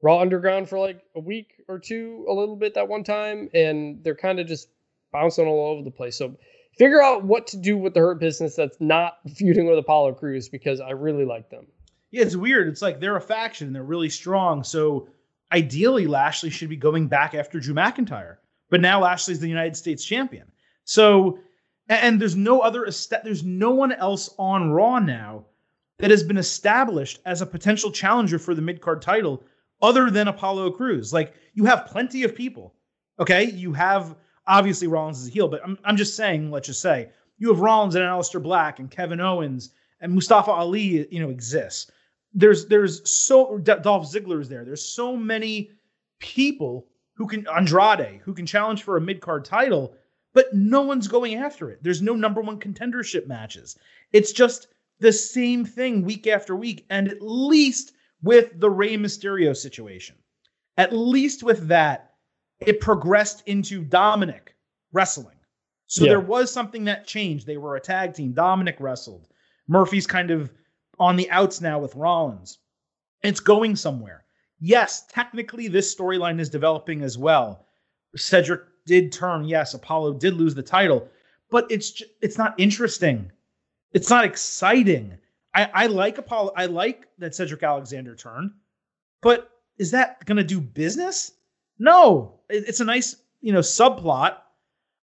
Raw 0.02 0.20
Underground 0.20 0.68
for 0.68 0.78
like 0.78 1.02
a 1.16 1.20
week 1.20 1.54
or 1.68 1.78
two, 1.78 2.24
a 2.28 2.32
little 2.32 2.56
bit 2.56 2.74
that 2.74 2.88
one 2.88 3.04
time, 3.04 3.48
and 3.52 4.02
they're 4.04 4.14
kind 4.14 4.38
of 4.38 4.46
just 4.46 4.68
bouncing 5.12 5.46
all 5.46 5.72
over 5.72 5.82
the 5.82 5.90
place. 5.90 6.16
So 6.16 6.36
figure 6.76 7.02
out 7.02 7.24
what 7.24 7.46
to 7.48 7.56
do 7.56 7.76
with 7.76 7.94
the 7.94 8.00
Hurt 8.00 8.20
Business 8.20 8.54
that's 8.54 8.80
not 8.80 9.18
feuding 9.34 9.66
with 9.66 9.78
Apollo 9.78 10.14
Crews 10.14 10.48
because 10.48 10.80
I 10.80 10.90
really 10.90 11.24
like 11.24 11.50
them. 11.50 11.66
Yeah, 12.10 12.22
it's 12.22 12.36
weird. 12.36 12.68
It's 12.68 12.82
like 12.82 13.00
they're 13.00 13.16
a 13.16 13.20
faction, 13.20 13.66
and 13.66 13.76
they're 13.76 13.82
really 13.82 14.08
strong. 14.08 14.62
So 14.62 15.08
ideally, 15.52 16.06
Lashley 16.06 16.50
should 16.50 16.68
be 16.68 16.76
going 16.76 17.08
back 17.08 17.34
after 17.34 17.58
Drew 17.58 17.74
McIntyre, 17.74 18.36
but 18.70 18.80
now 18.80 19.02
Lashley's 19.02 19.40
the 19.40 19.48
United 19.48 19.76
States 19.76 20.04
champion. 20.04 20.50
So, 20.84 21.38
and 21.88 22.20
there's 22.20 22.36
no 22.36 22.60
other, 22.60 22.88
there's 23.24 23.44
no 23.44 23.70
one 23.70 23.92
else 23.92 24.30
on 24.38 24.70
Raw 24.70 25.00
now 25.00 25.46
that 25.98 26.10
has 26.10 26.22
been 26.22 26.38
established 26.38 27.20
as 27.24 27.42
a 27.42 27.46
potential 27.46 27.90
challenger 27.90 28.38
for 28.38 28.54
the 28.54 28.62
mid 28.62 28.80
card 28.80 29.02
title 29.02 29.42
other 29.82 30.10
than 30.10 30.28
Apollo 30.28 30.72
Crews. 30.72 31.12
Like 31.12 31.34
you 31.54 31.64
have 31.64 31.86
plenty 31.86 32.24
of 32.24 32.34
people. 32.34 32.74
Okay. 33.20 33.44
You 33.44 33.72
have 33.72 34.16
obviously 34.46 34.86
Rollins 34.86 35.20
is 35.20 35.28
a 35.28 35.30
heel, 35.30 35.48
but 35.48 35.60
I'm, 35.64 35.78
I'm 35.84 35.96
just 35.96 36.16
saying, 36.16 36.50
let's 36.50 36.66
just 36.68 36.80
say 36.80 37.10
you 37.38 37.48
have 37.48 37.60
Rollins 37.60 37.94
and 37.94 38.04
Aleister 38.04 38.42
Black 38.42 38.78
and 38.78 38.90
Kevin 38.90 39.20
Owens 39.20 39.70
and 40.00 40.12
Mustafa 40.12 40.50
Ali, 40.50 41.06
you 41.12 41.20
know, 41.20 41.30
exists. 41.30 41.90
There's 42.34 42.66
there's 42.66 43.10
so 43.10 43.58
Dolph 43.58 44.12
Ziggler 44.12 44.40
is 44.40 44.48
there. 44.48 44.64
There's 44.64 44.84
so 44.84 45.16
many 45.16 45.70
people 46.20 46.86
who 47.14 47.26
can 47.26 47.46
Andrade 47.48 48.20
who 48.22 48.34
can 48.34 48.46
challenge 48.46 48.82
for 48.82 48.96
a 48.96 49.00
mid 49.00 49.20
card 49.20 49.44
title, 49.44 49.94
but 50.34 50.54
no 50.54 50.82
one's 50.82 51.08
going 51.08 51.34
after 51.34 51.70
it. 51.70 51.82
There's 51.82 52.02
no 52.02 52.14
number 52.14 52.40
one 52.40 52.60
contendership 52.60 53.26
matches. 53.26 53.76
It's 54.12 54.32
just 54.32 54.68
the 55.00 55.12
same 55.12 55.64
thing 55.64 56.02
week 56.02 56.26
after 56.26 56.56
week. 56.56 56.86
And 56.90 57.08
at 57.08 57.22
least 57.22 57.92
with 58.22 58.58
the 58.58 58.70
Rey 58.70 58.96
Mysterio 58.96 59.56
situation, 59.56 60.16
at 60.76 60.92
least 60.92 61.42
with 61.42 61.68
that, 61.68 62.14
it 62.60 62.80
progressed 62.80 63.42
into 63.46 63.84
Dominik 63.84 64.54
wrestling. 64.92 65.36
So 65.86 66.04
yeah. 66.04 66.10
there 66.10 66.20
was 66.20 66.52
something 66.52 66.84
that 66.84 67.06
changed. 67.06 67.46
They 67.46 67.56
were 67.56 67.76
a 67.76 67.80
tag 67.80 68.14
team. 68.14 68.34
Dominik 68.34 68.78
wrestled. 68.78 69.28
Murphy's 69.68 70.06
kind 70.06 70.30
of 70.30 70.50
on 70.98 71.16
the 71.16 71.30
outs 71.30 71.60
now 71.60 71.78
with 71.78 71.94
Rollins. 71.94 72.58
It's 73.22 73.40
going 73.40 73.76
somewhere. 73.76 74.24
Yes, 74.60 75.06
technically 75.06 75.68
this 75.68 75.94
storyline 75.94 76.40
is 76.40 76.48
developing 76.48 77.02
as 77.02 77.16
well. 77.16 77.66
Cedric 78.16 78.62
did 78.86 79.12
turn. 79.12 79.44
Yes, 79.44 79.74
Apollo 79.74 80.14
did 80.14 80.34
lose 80.34 80.54
the 80.54 80.62
title, 80.62 81.08
but 81.50 81.66
it's 81.70 82.02
it's 82.20 82.38
not 82.38 82.58
interesting. 82.58 83.30
It's 83.92 84.10
not 84.10 84.24
exciting. 84.24 85.18
I, 85.54 85.70
I 85.72 85.86
like 85.86 86.18
Apollo. 86.18 86.52
I 86.56 86.66
like 86.66 87.06
that 87.18 87.34
Cedric 87.34 87.62
Alexander 87.62 88.14
turned, 88.14 88.52
but 89.22 89.50
is 89.78 89.92
that 89.92 90.24
going 90.24 90.36
to 90.36 90.44
do 90.44 90.60
business? 90.60 91.32
No. 91.78 92.40
It, 92.48 92.64
it's 92.68 92.80
a 92.80 92.84
nice 92.84 93.16
you 93.40 93.52
know 93.52 93.60
subplot, 93.60 94.36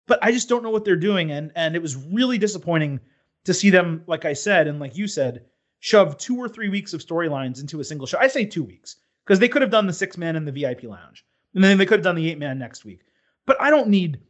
but 0.06 0.18
I 0.22 0.32
just 0.32 0.48
don't 0.48 0.62
know 0.62 0.70
what 0.70 0.84
they're 0.84 0.96
doing, 0.96 1.30
and 1.30 1.52
and 1.54 1.76
it 1.76 1.82
was 1.82 1.96
really 1.96 2.38
disappointing 2.38 3.00
to 3.44 3.54
see 3.54 3.70
them, 3.70 4.02
like 4.06 4.24
I 4.24 4.32
said, 4.32 4.66
and 4.66 4.78
like 4.78 4.96
you 4.96 5.06
said, 5.06 5.44
shove 5.80 6.18
two 6.18 6.36
or 6.36 6.48
three 6.48 6.68
weeks 6.68 6.92
of 6.92 7.04
storylines 7.04 7.60
into 7.60 7.80
a 7.80 7.84
single 7.84 8.06
show. 8.06 8.18
I 8.18 8.28
say 8.28 8.44
two 8.44 8.64
weeks 8.64 8.96
because 9.24 9.38
they 9.38 9.48
could 9.48 9.62
have 9.62 9.70
done 9.70 9.86
the 9.86 9.92
six 9.92 10.16
man 10.16 10.36
in 10.36 10.44
the 10.44 10.52
VIP 10.52 10.84
lounge, 10.84 11.24
and 11.54 11.62
then 11.62 11.78
they 11.78 11.86
could 11.86 11.98
have 11.98 12.04
done 12.04 12.16
the 12.16 12.30
eight 12.30 12.38
man 12.38 12.58
next 12.58 12.84
week. 12.84 13.00
But 13.46 13.60
I 13.60 13.70
don't 13.70 13.88
need 13.88 14.20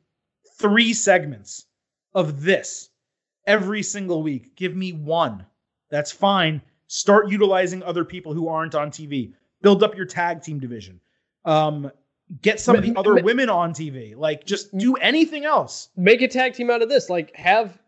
three 0.58 0.92
segments 0.92 1.66
of 2.14 2.42
this 2.42 2.89
every 3.46 3.82
single 3.82 4.22
week. 4.22 4.56
Give 4.56 4.76
me 4.76 4.92
one. 4.92 5.46
That's 5.90 6.12
fine. 6.12 6.62
Start 6.86 7.30
utilizing 7.30 7.82
other 7.82 8.04
people 8.04 8.32
who 8.34 8.48
aren't 8.48 8.74
on 8.74 8.90
TV. 8.90 9.32
Build 9.62 9.82
up 9.82 9.96
your 9.96 10.06
tag 10.06 10.42
team 10.42 10.58
division. 10.58 11.00
Um, 11.44 11.90
get 12.42 12.60
some 12.60 12.76
of 12.76 12.82
the 12.82 12.94
other 12.96 13.22
women 13.22 13.48
on 13.48 13.72
TV. 13.72 14.16
Like, 14.16 14.44
just 14.44 14.76
do 14.76 14.94
anything 14.94 15.44
else. 15.44 15.88
Make 15.96 16.22
a 16.22 16.28
tag 16.28 16.54
team 16.54 16.70
out 16.70 16.82
of 16.82 16.88
this. 16.88 17.10
Like, 17.10 17.34
have 17.36 17.78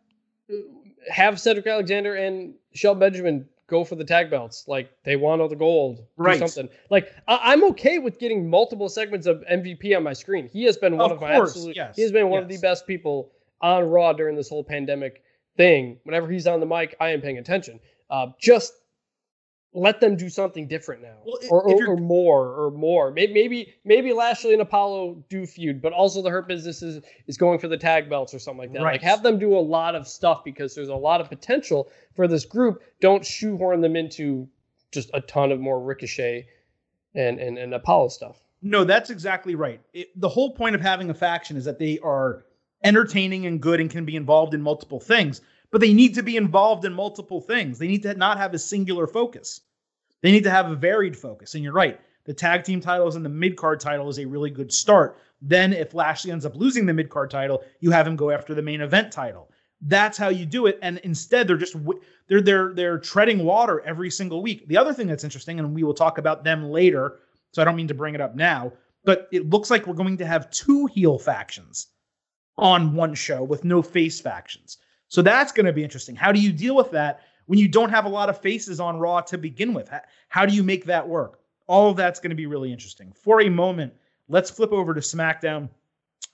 have 1.11 1.41
Cedric 1.41 1.67
Alexander 1.67 2.15
and 2.15 2.55
Shel 2.75 2.95
Benjamin 2.95 3.49
go 3.67 3.85
for 3.85 3.97
the 3.97 4.05
tag 4.05 4.31
belts. 4.31 4.65
Like 4.69 4.91
they 5.05 5.17
want 5.17 5.41
all 5.41 5.49
the 5.49 5.57
gold. 5.57 6.05
Right. 6.17 6.39
something. 6.39 6.69
Like 6.91 7.13
I- 7.27 7.53
am 7.53 7.65
okay 7.71 7.99
with 7.99 8.19
getting 8.19 8.49
multiple 8.49 8.89
segments 8.89 9.27
of 9.27 9.43
MVP 9.51 9.97
on 9.97 10.03
my 10.03 10.13
screen. 10.13 10.49
He 10.53 10.65
has 10.65 10.77
been 10.77 10.97
one 10.97 11.11
of, 11.11 11.17
of 11.17 11.21
my 11.23 11.33
absolute. 11.33 11.77
Yes. 11.77 11.97
He 11.97 12.03
has 12.03 12.13
been 12.13 12.29
one 12.29 12.43
yes. 12.43 12.55
of 12.55 12.61
the 12.61 12.67
best 12.67 12.87
people 12.87 13.33
on 13.61 13.89
Raw 13.89 14.13
during 14.13 14.37
this 14.37 14.49
whole 14.49 14.65
pandemic 14.65 15.23
thing. 15.57 15.99
Whenever 16.05 16.31
he's 16.31 16.47
on 16.47 16.61
the 16.61 16.67
mic, 16.67 16.97
I 17.01 17.11
am 17.11 17.21
paying 17.21 17.39
attention. 17.39 17.81
Uh, 18.11 18.29
just 18.41 18.73
let 19.75 20.01
them 20.01 20.17
do 20.17 20.29
something 20.29 20.69
different 20.69 21.01
now, 21.01 21.17
well, 21.25 21.39
or, 21.49 21.63
or, 21.63 21.93
or, 21.93 21.97
more, 21.97 22.67
or 22.67 22.71
more. 22.71 23.11
Maybe, 23.11 23.33
maybe 23.33 23.75
maybe 23.85 24.13
Lashley 24.13 24.53
and 24.53 24.61
Apollo 24.61 25.25
do 25.31 25.47
feud, 25.47 25.81
but 25.81 25.95
also 25.95 26.21
the 26.21 26.29
Hurt 26.29 26.47
Business 26.47 26.83
is, 26.83 27.03
is 27.27 27.39
going 27.39 27.59
for 27.59 27.69
the 27.69 27.79
tag 27.79 28.11
belts 28.11 28.35
or 28.35 28.39
something 28.39 28.59
like 28.59 28.73
that. 28.75 28.83
Right. 28.83 28.93
Like 28.93 29.03
have 29.03 29.23
them 29.23 29.39
do 29.39 29.57
a 29.57 29.61
lot 29.61 29.95
of 29.95 30.07
stuff 30.07 30.45
because 30.45 30.75
there's 30.75 30.89
a 30.89 30.95
lot 30.95 31.23
of 31.23 31.29
potential 31.31 31.91
for 32.15 32.29
this 32.29 32.45
group. 32.45 32.83
Don't 33.01 33.25
shoehorn 33.25 33.81
them 33.81 33.97
into 33.97 34.47
just 34.91 35.11
a 35.15 35.23
ton 35.23 35.51
of 35.51 35.59
more 35.59 35.81
Ricochet 35.81 36.47
and 37.15 37.39
and, 37.41 37.57
and 37.57 37.73
Apollo 37.73 38.09
stuff. 38.09 38.43
No, 38.61 38.85
that's 38.85 39.11
exactly 39.11 39.55
right. 39.55 39.81
It, 39.95 40.09
the 40.21 40.29
whole 40.29 40.55
point 40.55 40.75
of 40.75 40.83
having 40.83 41.09
a 41.09 41.15
faction 41.15 41.57
is 41.57 41.65
that 41.65 41.79
they 41.79 41.99
are 42.01 42.45
entertaining 42.85 43.47
and 43.47 43.61
good 43.61 43.81
and 43.81 43.91
can 43.91 44.05
be 44.05 44.17
involved 44.17 44.55
in 44.55 44.63
multiple 44.63 45.01
things 45.01 45.41
but 45.73 45.81
they 45.81 45.93
need 45.93 46.15
to 46.15 46.23
be 46.23 46.37
involved 46.37 46.85
in 46.85 46.93
multiple 46.93 47.41
things. 47.41 47.79
They 47.79 47.89
need 47.89 48.03
to 48.03 48.15
not 48.15 48.39
have 48.39 48.55
a 48.55 48.59
singular 48.59 49.09
focus. 49.09 49.63
They 50.21 50.31
need 50.31 50.45
to 50.45 50.51
have 50.51 50.71
a 50.71 50.77
varied 50.77 51.17
focus. 51.17 51.55
And 51.55 51.65
you're 51.65 51.73
right. 51.73 51.99
The 52.25 52.35
tag 52.35 52.63
team 52.63 52.81
titles 52.81 53.17
and 53.17 53.25
the 53.25 53.31
mid 53.31 53.57
card 53.57 53.81
title 53.81 54.09
is 54.09 54.19
a 54.19 54.27
really 54.27 54.51
good 54.51 54.73
start. 54.73 55.19
Then, 55.41 55.73
if 55.73 55.93
Lashley 55.93 56.31
ends 56.31 56.47
up 56.47 56.55
losing 56.55 56.87
the 56.87 56.93
mid 56.93 57.09
card 57.09 57.31
title, 57.31 57.65
you 57.81 57.91
have 57.91 58.07
him 58.07 58.15
go 58.15 58.31
after 58.31 58.55
the 58.55 58.63
main 58.63 58.81
event 58.81 59.11
title. 59.11 59.51
That's 59.81 60.17
how 60.17 60.29
you 60.29 60.47
do 60.47 60.67
it. 60.67 60.79
And 60.83 60.99
instead, 60.99 61.49
they're 61.49 61.57
just 61.57 61.75
they're 62.29 62.43
they're 62.43 62.73
they're 62.75 62.99
treading 62.99 63.43
water 63.43 63.81
every 63.81 64.11
single 64.11 64.41
week. 64.43 64.69
The 64.69 64.77
other 64.77 64.93
thing 64.93 65.09
that's 65.09 65.25
interesting, 65.25 65.59
and 65.59 65.75
we 65.75 65.83
will 65.83 65.95
talk 65.95 66.19
about 66.19 66.45
them 66.45 66.71
later, 66.71 67.19
so 67.53 67.63
I 67.63 67.65
don't 67.65 67.75
mean 67.75 67.89
to 67.89 67.95
bring 67.95 68.15
it 68.15 68.21
up 68.21 68.37
now, 68.37 68.73
but 69.05 69.27
it 69.33 69.51
looks 69.51 69.71
like 69.71 69.89
we're 69.89 69.95
going 69.95 70.19
to 70.19 70.27
have 70.27 70.51
two 70.51 70.87
heel 70.87 71.19
factions 71.19 71.89
on 72.59 72.95
one 72.95 73.15
show 73.15 73.43
with 73.43 73.65
no 73.65 73.83
face 73.83 74.21
factions. 74.21 74.79
So 75.09 75.23
that's 75.23 75.53
going 75.53 75.67
to 75.67 75.73
be 75.73 75.85
interesting. 75.85 76.17
How 76.17 76.33
do 76.33 76.41
you 76.41 76.53
deal 76.53 76.75
with 76.75 76.91
that 76.93 77.21
when 77.47 77.59
you 77.59 77.69
don't 77.69 77.91
have 77.91 78.05
a 78.05 78.11
lot 78.11 78.29
of 78.29 78.41
faces 78.41 78.81
on 78.81 78.99
Raw 78.99 79.21
to 79.23 79.39
begin 79.39 79.75
with? 79.75 79.91
How 80.29 80.47
do 80.47 80.55
you 80.55 80.63
make 80.63 80.85
that 80.87 81.07
work? 81.07 81.41
All 81.67 81.91
of 81.91 81.97
that's 81.97 82.21
going 82.21 82.31
to 82.31 82.37
be 82.37 82.47
really 82.47 82.73
interesting. 82.73 83.13
For 83.13 83.43
a 83.43 83.49
moment, 83.49 83.93
let's 84.29 84.51
flip 84.51 84.73
over 84.73 84.95
to 84.95 85.01
SmackDown 85.01 85.69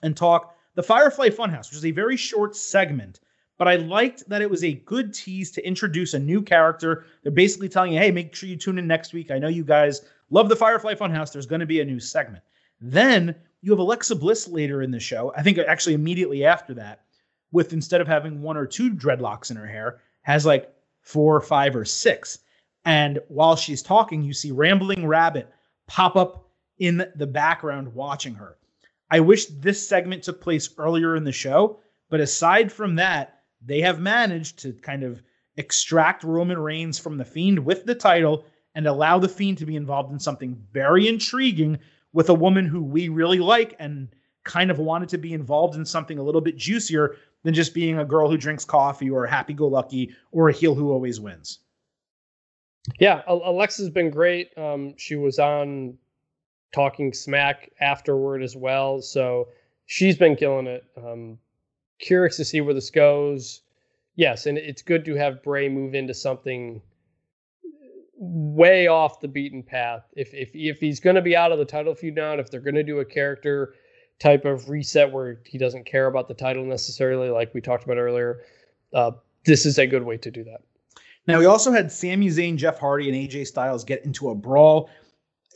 and 0.01 0.15
talk 0.15 0.55
the 0.75 0.83
Firefly 0.83 1.29
Funhouse, 1.29 1.69
which 1.69 1.77
is 1.77 1.85
a 1.85 1.91
very 1.91 2.15
short 2.15 2.55
segment, 2.55 3.19
but 3.57 3.67
I 3.67 3.75
liked 3.75 4.27
that 4.29 4.41
it 4.41 4.49
was 4.49 4.63
a 4.63 4.75
good 4.75 5.13
tease 5.13 5.51
to 5.51 5.67
introduce 5.67 6.13
a 6.13 6.19
new 6.19 6.41
character. 6.41 7.05
They're 7.21 7.31
basically 7.33 7.67
telling 7.67 7.91
you, 7.91 7.99
hey, 7.99 8.11
make 8.11 8.33
sure 8.33 8.47
you 8.47 8.55
tune 8.55 8.79
in 8.79 8.87
next 8.87 9.11
week. 9.11 9.31
I 9.31 9.39
know 9.39 9.49
you 9.49 9.65
guys 9.65 10.01
love 10.29 10.47
the 10.47 10.55
Firefly 10.55 10.93
Funhouse. 10.93 11.33
There's 11.33 11.45
going 11.45 11.59
to 11.59 11.65
be 11.65 11.81
a 11.81 11.85
new 11.85 11.99
segment. 11.99 12.43
Then 12.79 13.35
you 13.61 13.71
have 13.71 13.79
Alexa 13.79 14.15
Bliss 14.15 14.47
later 14.47 14.81
in 14.81 14.91
the 14.91 14.99
show. 14.99 15.33
I 15.35 15.43
think 15.43 15.57
actually 15.57 15.93
immediately 15.93 16.45
after 16.45 16.73
that 16.75 17.01
with 17.51 17.73
instead 17.73 18.01
of 18.01 18.07
having 18.07 18.41
one 18.41 18.57
or 18.57 18.65
two 18.65 18.93
dreadlocks 18.93 19.51
in 19.51 19.57
her 19.57 19.67
hair, 19.67 20.01
has 20.21 20.45
like 20.45 20.73
four 21.01 21.35
or 21.35 21.41
five 21.41 21.75
or 21.75 21.85
six. 21.85 22.39
And 22.85 23.19
while 23.27 23.55
she's 23.55 23.81
talking, 23.81 24.21
you 24.21 24.33
see 24.33 24.51
Rambling 24.51 25.07
Rabbit 25.07 25.49
pop 25.87 26.15
up 26.15 26.47
in 26.77 27.05
the 27.15 27.27
background 27.27 27.93
watching 27.93 28.35
her. 28.35 28.57
I 29.11 29.19
wish 29.19 29.47
this 29.47 29.85
segment 29.85 30.23
took 30.23 30.39
place 30.39 30.69
earlier 30.77 31.15
in 31.15 31.23
the 31.23 31.31
show, 31.31 31.79
but 32.09 32.21
aside 32.21 32.71
from 32.71 32.95
that, 32.95 33.39
they 33.61 33.81
have 33.81 33.99
managed 33.99 34.59
to 34.59 34.73
kind 34.73 35.03
of 35.03 35.21
extract 35.57 36.23
Roman 36.23 36.59
Reigns 36.59 36.99
from 36.99 37.17
the 37.17 37.25
Fiend 37.25 37.59
with 37.59 37.85
the 37.85 37.95
title 37.95 38.45
and 38.75 38.87
allow 38.87 39.17
the 39.17 39.27
Fiend 39.27 39.57
to 39.57 39.65
be 39.65 39.75
involved 39.75 40.13
in 40.13 40.19
something 40.19 40.55
very 40.71 41.07
intriguing 41.07 41.79
with 42.13 42.29
a 42.29 42.33
woman 42.33 42.65
who 42.65 42.81
we 42.83 43.09
really 43.09 43.39
like 43.39 43.75
and 43.79 44.09
kind 44.43 44.71
of 44.71 44.79
wanted 44.79 45.09
to 45.09 45.17
be 45.17 45.33
involved 45.33 45.75
in 45.75 45.85
something 45.85 46.17
a 46.17 46.23
little 46.23 46.41
bit 46.41 46.57
juicier 46.57 47.17
than 47.43 47.53
just 47.53 47.73
being 47.73 47.99
a 47.99 48.05
girl 48.05 48.29
who 48.29 48.37
drinks 48.37 48.65
coffee 48.65 49.09
or 49.09 49.25
a 49.25 49.29
happy 49.29 49.53
go 49.53 49.67
lucky 49.67 50.15
or 50.31 50.49
a 50.49 50.53
heel 50.53 50.75
who 50.75 50.91
always 50.91 51.19
wins. 51.19 51.59
Yeah, 52.99 53.21
Alexa's 53.27 53.89
been 53.89 54.09
great. 54.09 54.57
Um, 54.57 54.95
she 54.97 55.15
was 55.15 55.37
on 55.37 55.97
talking 56.73 57.13
smack 57.13 57.69
afterward 57.79 58.41
as 58.41 58.55
well. 58.55 59.01
So 59.01 59.49
she's 59.85 60.17
been 60.17 60.35
killing 60.35 60.67
it. 60.67 60.83
Um, 60.97 61.37
curious 61.99 62.37
to 62.37 62.45
see 62.45 62.61
where 62.61 62.73
this 62.73 62.89
goes. 62.89 63.61
Yes, 64.15 64.47
and 64.47 64.57
it's 64.57 64.81
good 64.81 65.05
to 65.05 65.15
have 65.15 65.43
Bray 65.43 65.69
move 65.69 65.93
into 65.93 66.13
something 66.13 66.81
way 68.19 68.87
off 68.87 69.21
the 69.21 69.27
beaten 69.27 69.63
path. 69.63 70.03
If 70.13 70.33
if 70.33 70.51
if 70.53 70.79
he's 70.79 70.99
going 70.99 71.15
to 71.15 71.21
be 71.21 71.35
out 71.35 71.51
of 71.51 71.57
the 71.57 71.65
title 71.65 71.95
feud 71.95 72.15
now, 72.15 72.33
and 72.33 72.41
if 72.41 72.51
they're 72.51 72.59
going 72.59 72.75
to 72.75 72.83
do 72.83 72.99
a 72.99 73.05
character 73.05 73.73
type 74.19 74.43
of 74.43 74.69
reset 74.69 75.11
where 75.11 75.39
he 75.45 75.57
doesn't 75.57 75.85
care 75.85 76.07
about 76.07 76.27
the 76.27 76.33
title 76.33 76.65
necessarily, 76.65 77.29
like 77.29 77.53
we 77.53 77.61
talked 77.61 77.85
about 77.85 77.97
earlier. 77.97 78.41
Uh, 78.93 79.11
this 79.45 79.65
is 79.65 79.79
a 79.79 79.87
good 79.87 80.03
way 80.03 80.17
to 80.17 80.29
do 80.29 80.43
that. 80.43 80.61
Now 81.25 81.39
we 81.39 81.45
also 81.45 81.71
had 81.71 81.91
Sami 81.91 82.27
Zayn, 82.27 82.57
Jeff 82.57 82.79
Hardy, 82.79 83.07
and 83.07 83.17
AJ 83.17 83.47
Styles 83.47 83.83
get 83.83 84.03
into 84.03 84.29
a 84.29 84.35
brawl. 84.35 84.89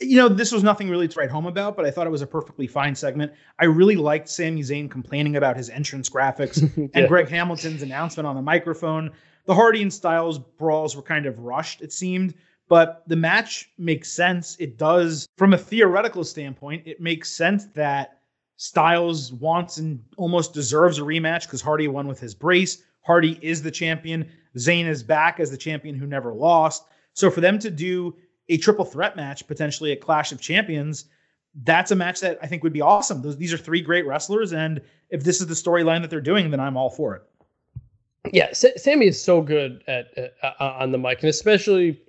You 0.00 0.16
know, 0.16 0.28
this 0.28 0.50
was 0.50 0.62
nothing 0.62 0.88
really 0.88 1.06
to 1.06 1.20
write 1.20 1.30
home 1.30 1.46
about, 1.46 1.76
but 1.76 1.84
I 1.84 1.90
thought 1.90 2.06
it 2.06 2.10
was 2.10 2.22
a 2.22 2.26
perfectly 2.26 2.66
fine 2.66 2.94
segment. 2.94 3.32
I 3.58 3.66
really 3.66 3.96
liked 3.96 4.28
Sami 4.28 4.62
Zayn 4.62 4.90
complaining 4.90 5.36
about 5.36 5.56
his 5.56 5.68
entrance 5.70 6.08
graphics 6.08 6.62
yeah. 6.76 6.86
and 6.94 7.08
Greg 7.08 7.28
Hamilton's 7.28 7.82
announcement 7.82 8.26
on 8.26 8.34
the 8.34 8.42
microphone. 8.42 9.12
The 9.46 9.54
Hardy 9.54 9.82
and 9.82 9.92
Styles 9.92 10.38
brawls 10.38 10.96
were 10.96 11.02
kind 11.02 11.26
of 11.26 11.38
rushed, 11.38 11.82
it 11.82 11.92
seemed, 11.92 12.34
but 12.68 13.02
the 13.06 13.16
match 13.16 13.70
makes 13.78 14.10
sense. 14.10 14.56
It 14.58 14.78
does, 14.78 15.28
from 15.36 15.52
a 15.52 15.58
theoretical 15.58 16.24
standpoint, 16.24 16.86
it 16.86 17.00
makes 17.00 17.30
sense 17.30 17.66
that 17.74 18.20
Styles 18.56 19.32
wants 19.32 19.78
and 19.78 20.02
almost 20.16 20.54
deserves 20.54 20.98
a 20.98 21.02
rematch 21.02 21.42
because 21.42 21.60
Hardy 21.60 21.88
won 21.88 22.06
with 22.06 22.20
his 22.20 22.34
brace. 22.34 22.82
Hardy 23.02 23.38
is 23.42 23.62
the 23.62 23.70
champion. 23.70 24.30
Zayn 24.56 24.86
is 24.86 25.02
back 25.02 25.40
as 25.40 25.50
the 25.50 25.56
champion 25.56 25.96
who 25.96 26.06
never 26.06 26.32
lost. 26.32 26.84
So 27.12 27.30
for 27.30 27.40
them 27.40 27.58
to 27.58 27.70
do 27.70 28.14
a 28.48 28.56
triple 28.56 28.84
threat 28.84 29.16
match, 29.16 29.46
potentially 29.46 29.92
a 29.92 29.96
Clash 29.96 30.32
of 30.32 30.40
Champions, 30.40 31.06
that's 31.62 31.90
a 31.90 31.96
match 31.96 32.20
that 32.20 32.38
I 32.42 32.46
think 32.46 32.62
would 32.62 32.72
be 32.72 32.80
awesome. 32.80 33.22
Those, 33.22 33.36
these 33.36 33.52
are 33.52 33.58
three 33.58 33.80
great 33.80 34.06
wrestlers, 34.06 34.52
and 34.52 34.80
if 35.10 35.22
this 35.22 35.40
is 35.40 35.46
the 35.46 35.54
storyline 35.54 36.00
that 36.00 36.10
they're 36.10 36.20
doing, 36.20 36.50
then 36.50 36.60
I'm 36.60 36.76
all 36.76 36.90
for 36.90 37.14
it. 37.14 37.22
Yeah, 38.32 38.46
S- 38.50 38.82
Sami 38.82 39.06
is 39.06 39.22
so 39.22 39.40
good 39.40 39.84
at 39.86 40.06
uh, 40.42 40.52
on 40.58 40.90
the 40.90 40.98
mic, 40.98 41.20
and 41.20 41.30
especially 41.30 42.00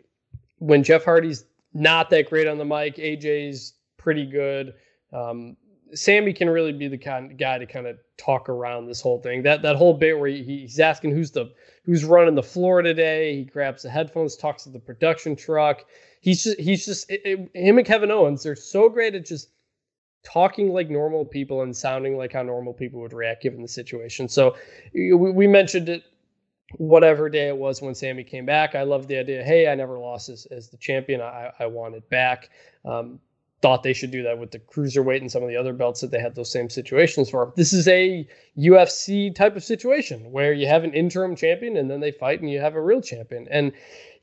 when 0.59 0.83
Jeff 0.83 1.03
Hardy's 1.03 1.45
not 1.73 2.09
that 2.09 2.29
great 2.29 2.47
on 2.47 2.57
the 2.57 2.65
mic. 2.65 2.95
AJ's 2.95 3.73
pretty 3.97 4.25
good. 4.25 4.73
Um, 5.11 5.57
Sami 5.93 6.33
can 6.33 6.49
really 6.49 6.73
be 6.73 6.87
the 6.87 6.97
kind 6.97 7.31
of 7.31 7.37
guy 7.37 7.57
to 7.57 7.65
kind 7.65 7.87
of 7.87 7.97
talk 8.17 8.49
around 8.49 8.87
this 8.87 9.01
whole 9.01 9.21
thing. 9.21 9.43
That 9.43 9.61
that 9.61 9.75
whole 9.75 9.93
bit 9.93 10.17
where 10.17 10.29
he, 10.29 10.43
he's 10.43 10.79
asking 10.79 11.11
who's 11.11 11.31
the 11.31 11.53
who's 11.85 12.03
running 12.03 12.35
the 12.35 12.43
floor 12.43 12.81
today. 12.81 13.35
He 13.35 13.43
grabs 13.43 13.83
the 13.83 13.89
headphones, 13.89 14.35
talks 14.35 14.63
to 14.63 14.69
the 14.69 14.79
production 14.79 15.35
truck. 15.35 15.85
He's 16.21 16.43
just 16.43 16.59
he's 16.59 16.85
just 16.85 17.09
it, 17.09 17.21
it, 17.23 17.49
him 17.53 17.77
and 17.77 17.85
Kevin 17.85 18.11
Owens. 18.11 18.43
They're 18.43 18.55
so 18.55 18.89
great 18.89 19.15
at 19.15 19.25
just 19.25 19.49
talking 20.23 20.73
like 20.73 20.89
normal 20.89 21.23
people 21.23 21.61
and 21.61 21.75
sounding 21.75 22.17
like 22.17 22.33
how 22.33 22.41
normal 22.41 22.73
people 22.73 22.99
would 23.01 23.13
react 23.13 23.43
given 23.43 23.61
the 23.61 23.67
situation. 23.67 24.27
So 24.27 24.55
we, 24.93 25.13
we 25.13 25.47
mentioned 25.47 25.87
it 25.87 26.03
whatever 26.77 27.29
day 27.29 27.47
it 27.47 27.57
was 27.57 27.81
when 27.81 27.95
Sami 27.95 28.23
came 28.23 28.45
back. 28.45 28.75
I 28.75 28.83
love 28.83 29.07
the 29.07 29.17
idea. 29.17 29.43
Hey, 29.43 29.67
I 29.67 29.75
never 29.75 29.99
lost 29.99 30.29
as, 30.29 30.45
as 30.47 30.69
the 30.69 30.77
champion. 30.77 31.21
I, 31.21 31.51
I 31.59 31.67
want 31.67 31.95
it 31.95 32.09
back. 32.09 32.49
Um, 32.83 33.19
thought 33.61 33.83
they 33.83 33.93
should 33.93 34.11
do 34.11 34.23
that 34.23 34.37
with 34.37 34.51
the 34.51 34.59
cruiserweight 34.59 35.21
and 35.21 35.31
some 35.31 35.41
of 35.41 35.49
the 35.49 35.55
other 35.55 35.73
belts 35.73 36.01
that 36.01 36.11
they 36.11 36.19
had 36.19 36.35
those 36.35 36.51
same 36.51 36.69
situations 36.69 37.29
for. 37.29 37.53
This 37.55 37.73
is 37.73 37.87
a 37.87 38.27
UFC 38.57 39.33
type 39.33 39.55
of 39.55 39.63
situation 39.63 40.31
where 40.31 40.53
you 40.53 40.67
have 40.67 40.83
an 40.83 40.93
interim 40.93 41.35
champion 41.35 41.77
and 41.77 41.89
then 41.89 41.99
they 41.99 42.11
fight 42.11 42.41
and 42.41 42.49
you 42.49 42.59
have 42.59 42.75
a 42.75 42.81
real 42.81 43.01
champion. 43.01 43.47
And 43.49 43.71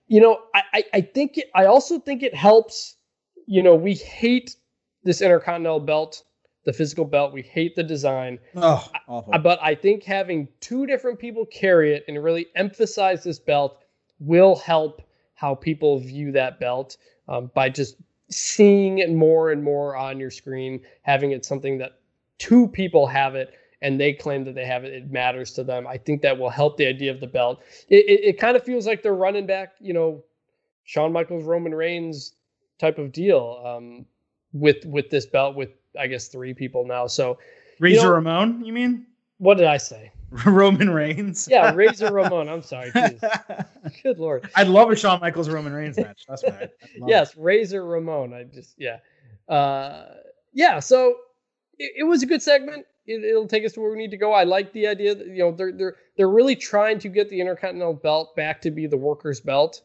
you 0.07 0.21
know, 0.21 0.39
I 0.55 0.85
I 0.93 1.01
think 1.01 1.39
it, 1.39 1.51
I 1.55 1.65
also 1.67 1.99
think 1.99 2.23
it 2.23 2.35
helps. 2.35 2.97
You 3.47 3.63
know, 3.63 3.75
we 3.75 3.95
hate 3.95 4.55
this 5.03 5.21
intercontinental 5.21 5.81
belt, 5.81 6.23
the 6.65 6.73
physical 6.73 7.05
belt. 7.05 7.33
We 7.33 7.43
hate 7.43 7.75
the 7.75 7.83
design. 7.83 8.39
Oh, 8.57 8.89
awful. 9.09 9.35
I, 9.35 9.39
but 9.39 9.59
I 9.63 9.75
think 9.75 10.05
having 10.05 10.49
two 10.61 10.87
different 10.87 11.19
people 11.19 11.47
carry 11.47 11.95
it 11.95 12.05
and 12.09 12.23
really 12.23 12.47
emphasize 12.55 13.25
this 13.25 13.39
belt 13.39 13.83
will 14.21 14.57
help 14.57 15.03
how 15.35 15.55
people 15.55 15.99
view 15.99 16.33
that 16.33 16.61
belt 16.61 16.97
um, 17.29 17.51
by 17.55 17.69
just 17.69 17.97
seeing 18.31 18.99
it 18.99 19.11
more 19.11 19.51
and 19.51 19.63
more 19.63 19.97
on 19.97 20.21
your 20.21 20.31
screen, 20.31 20.81
having 21.03 21.33
it 21.33 21.45
something 21.45 21.79
that 21.79 22.01
two 22.39 22.69
people 22.69 23.07
have 23.07 23.35
it 23.35 23.55
and 23.83 24.01
they 24.01 24.13
claim 24.13 24.45
that 24.45 24.55
they 24.55 24.65
have 24.65 24.85
it, 24.85 24.93
it 24.93 25.11
matters 25.11 25.53
to 25.53 25.65
them. 25.65 25.87
I 25.87 25.99
think 25.99 26.23
that 26.23 26.39
will 26.39 26.51
help 26.51 26.77
the 26.77 26.87
idea 26.87 27.11
of 27.11 27.21
the 27.21 27.27
belt. 27.27 27.61
It, 27.89 28.05
it, 28.09 28.25
it 28.25 28.39
kind 28.39 28.57
of 28.57 28.63
feels 28.63 28.87
like 28.87 29.03
they're 29.03 29.15
running 29.15 29.47
back, 29.47 29.73
you 29.81 29.93
know, 29.93 30.23
Shawn 30.85 31.13
Michaels, 31.13 31.45
Roman 31.45 31.75
Reigns 31.75 32.35
type 32.79 32.99
of 32.99 33.13
deal 33.13 33.63
um, 33.65 34.07
with 34.53 34.85
with 34.87 35.11
this 35.11 35.27
belt 35.27 35.55
with 35.55 35.71
I 35.99 36.07
guess 36.07 36.29
three 36.29 36.55
people 36.55 36.85
now. 36.85 37.07
So 37.07 37.39
Razor 37.79 37.97
you 37.97 38.03
know, 38.03 38.13
Ramon, 38.15 38.65
you 38.65 38.73
mean? 38.73 39.07
What 39.39 39.59
did 39.59 39.67
I 39.67 39.77
say? 39.77 40.13
Roman 40.47 40.91
Reigns. 40.91 41.47
Yeah, 41.51 41.75
Razor 41.75 42.13
Ramon. 42.13 42.49
I'm 42.49 42.63
sorry. 42.63 42.91
Good 44.03 44.19
lord. 44.19 44.49
I'd 44.55 44.69
love 44.69 44.91
a 44.91 44.97
Shawn 44.97 45.21
Michaels 45.21 45.49
Roman 45.49 45.73
Reigns 45.73 45.99
match. 45.99 46.25
That's 46.29 46.45
right. 46.45 46.71
yes, 47.07 47.33
it. 47.33 47.39
Razor 47.39 47.85
Ramon. 47.85 48.33
I 48.33 48.45
just 48.45 48.75
yeah, 48.79 48.99
uh, 49.49 50.07
yeah. 50.53 50.79
So 50.79 51.17
it, 51.79 51.93
it, 51.99 52.05
was 52.05 52.23
a 52.23 52.27
good 52.27 52.41
segment. 52.41 52.87
It, 53.07 53.35
will 53.35 53.49
take 53.49 53.65
us 53.67 53.73
to 53.73 53.81
where 53.81 53.91
we 53.91 53.99
need 53.99 54.11
to 54.13 54.17
go. 54.17 54.33
I 54.33 54.45
like 54.45 54.73
the 54.73 54.87
idea 54.87 55.15
that 55.15 55.27
you 55.27 55.39
know 55.39 55.53
they're 55.53 55.73
they're 55.73 55.97
they're 56.17 56.31
really 56.31 56.57
trying 56.57 56.99
to 57.01 57.09
get 57.09 57.29
the 57.29 57.41
Intercontinental 57.41 57.95
Belt 57.95 58.35
back 58.35 58.63
to 58.63 58.71
be 58.71 58.87
the 58.87 58.97
workers' 58.97 59.41
belt, 59.41 59.83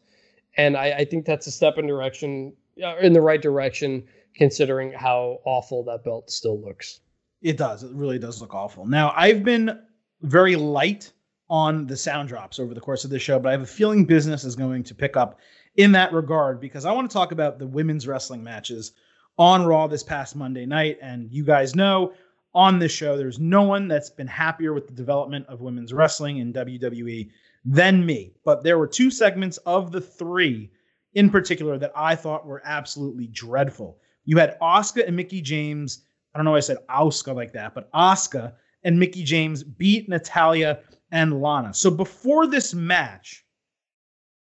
and 0.56 0.76
I, 0.76 0.92
I 0.92 1.04
think 1.04 1.26
that's 1.26 1.46
a 1.46 1.50
step 1.50 1.76
in 1.76 1.86
direction 1.86 2.54
uh, 2.82 2.96
in 2.98 3.12
the 3.12 3.20
right 3.20 3.42
direction 3.42 4.04
considering 4.38 4.92
how 4.92 5.40
awful 5.44 5.84
that 5.84 6.04
belt 6.04 6.30
still 6.30 6.60
looks. 6.60 7.00
It 7.42 7.56
does. 7.56 7.82
It 7.82 7.92
really 7.92 8.18
does 8.18 8.40
look 8.40 8.54
awful. 8.54 8.86
Now, 8.86 9.12
I've 9.14 9.44
been 9.44 9.78
very 10.22 10.56
light 10.56 11.12
on 11.50 11.86
the 11.86 11.96
sound 11.96 12.28
drops 12.28 12.58
over 12.58 12.74
the 12.74 12.80
course 12.80 13.04
of 13.04 13.10
this 13.10 13.22
show, 13.22 13.38
but 13.38 13.48
I 13.48 13.52
have 13.52 13.62
a 13.62 13.66
feeling 13.66 14.04
business 14.04 14.44
is 14.44 14.56
going 14.56 14.82
to 14.84 14.94
pick 14.94 15.16
up 15.16 15.38
in 15.76 15.92
that 15.92 16.12
regard 16.12 16.60
because 16.60 16.84
I 16.84 16.92
want 16.92 17.10
to 17.10 17.14
talk 17.14 17.32
about 17.32 17.58
the 17.58 17.66
women's 17.66 18.06
wrestling 18.06 18.42
matches 18.42 18.92
on 19.38 19.64
Raw 19.64 19.86
this 19.86 20.02
past 20.02 20.36
Monday 20.36 20.66
night. 20.66 20.98
And 21.00 21.30
you 21.30 21.44
guys 21.44 21.74
know 21.74 22.12
on 22.54 22.78
this 22.78 22.92
show, 22.92 23.16
there's 23.16 23.38
no 23.38 23.62
one 23.62 23.88
that's 23.88 24.10
been 24.10 24.26
happier 24.26 24.72
with 24.72 24.86
the 24.86 24.92
development 24.92 25.46
of 25.46 25.60
women's 25.60 25.92
wrestling 25.92 26.38
in 26.38 26.52
WWE 26.52 27.30
than 27.64 28.04
me. 28.04 28.32
But 28.44 28.62
there 28.62 28.78
were 28.78 28.86
two 28.86 29.10
segments 29.10 29.58
of 29.58 29.92
the 29.92 30.00
three 30.00 30.70
in 31.14 31.30
particular 31.30 31.78
that 31.78 31.92
I 31.94 32.14
thought 32.14 32.46
were 32.46 32.62
absolutely 32.64 33.26
dreadful. 33.28 33.98
You 34.28 34.36
had 34.36 34.60
Asuka 34.60 35.06
and 35.06 35.16
Mickie 35.16 35.40
James. 35.40 36.04
I 36.34 36.38
don't 36.38 36.44
know 36.44 36.50
why 36.50 36.58
I 36.58 36.60
said 36.60 36.86
Asuka 36.90 37.34
like 37.34 37.54
that, 37.54 37.74
but 37.74 37.90
Asuka 37.92 38.52
and 38.82 39.00
Mickie 39.00 39.24
James 39.24 39.62
beat 39.62 40.06
Natalya 40.06 40.80
and 41.10 41.40
Lana. 41.40 41.72
So 41.72 41.90
before 41.90 42.46
this 42.46 42.74
match, 42.74 43.46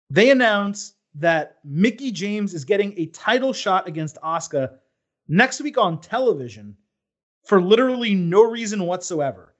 they 0.08 0.30
announced 0.30 0.96
that 1.16 1.58
Mickie 1.64 2.12
James 2.12 2.54
is 2.54 2.64
getting 2.64 2.94
a 2.96 3.08
title 3.08 3.52
shot 3.52 3.86
against 3.86 4.16
Asuka 4.22 4.70
next 5.28 5.60
week 5.60 5.76
on 5.76 6.00
television 6.00 6.74
for 7.46 7.60
literally 7.60 8.14
no 8.14 8.42
reason 8.42 8.86
whatsoever. 8.86 9.54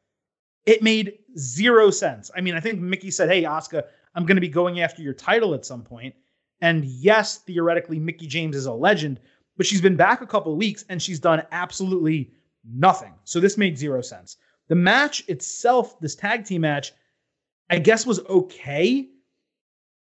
It 0.64 0.83
made 0.83 1.18
zero 1.37 1.91
sense. 1.91 2.31
I 2.35 2.41
mean, 2.41 2.55
I 2.55 2.61
think 2.61 2.81
Mickie 2.81 3.11
said, 3.11 3.29
Hey, 3.29 3.43
Asuka, 3.43 3.83
I'm 4.14 4.25
going 4.25 4.39
to 4.39 4.41
be 4.41 4.49
going 4.49 4.81
after 4.81 5.03
your 5.03 5.12
title 5.12 5.53
at 5.53 5.66
some 5.66 5.83
point. 5.83 6.14
And 6.62 6.83
yes, 6.87 7.41
theoretically, 7.41 7.99
Mickey 7.99 8.27
James 8.27 8.57
is 8.57 8.64
a 8.64 8.72
legend, 8.72 9.20
but 9.57 9.67
she's 9.67 9.81
been 9.81 9.97
back 9.97 10.21
a 10.21 10.27
couple 10.27 10.55
weeks 10.57 10.85
and 10.89 11.01
she's 11.01 11.21
done 11.21 11.43
absolutely 11.53 12.33
nothing. 12.65 13.15
So 13.25 13.41
this 13.41 13.59
made 13.59 13.79
zero 13.79 14.01
sense. 14.01 14.37
The 14.69 14.75
match 14.75 15.25
itself, 15.29 15.99
this 16.01 16.15
tag 16.15 16.45
team 16.45 16.63
match, 16.63 16.93
I 17.71 17.79
guess 17.79 18.07
was 18.07 18.21
okay 18.27 19.09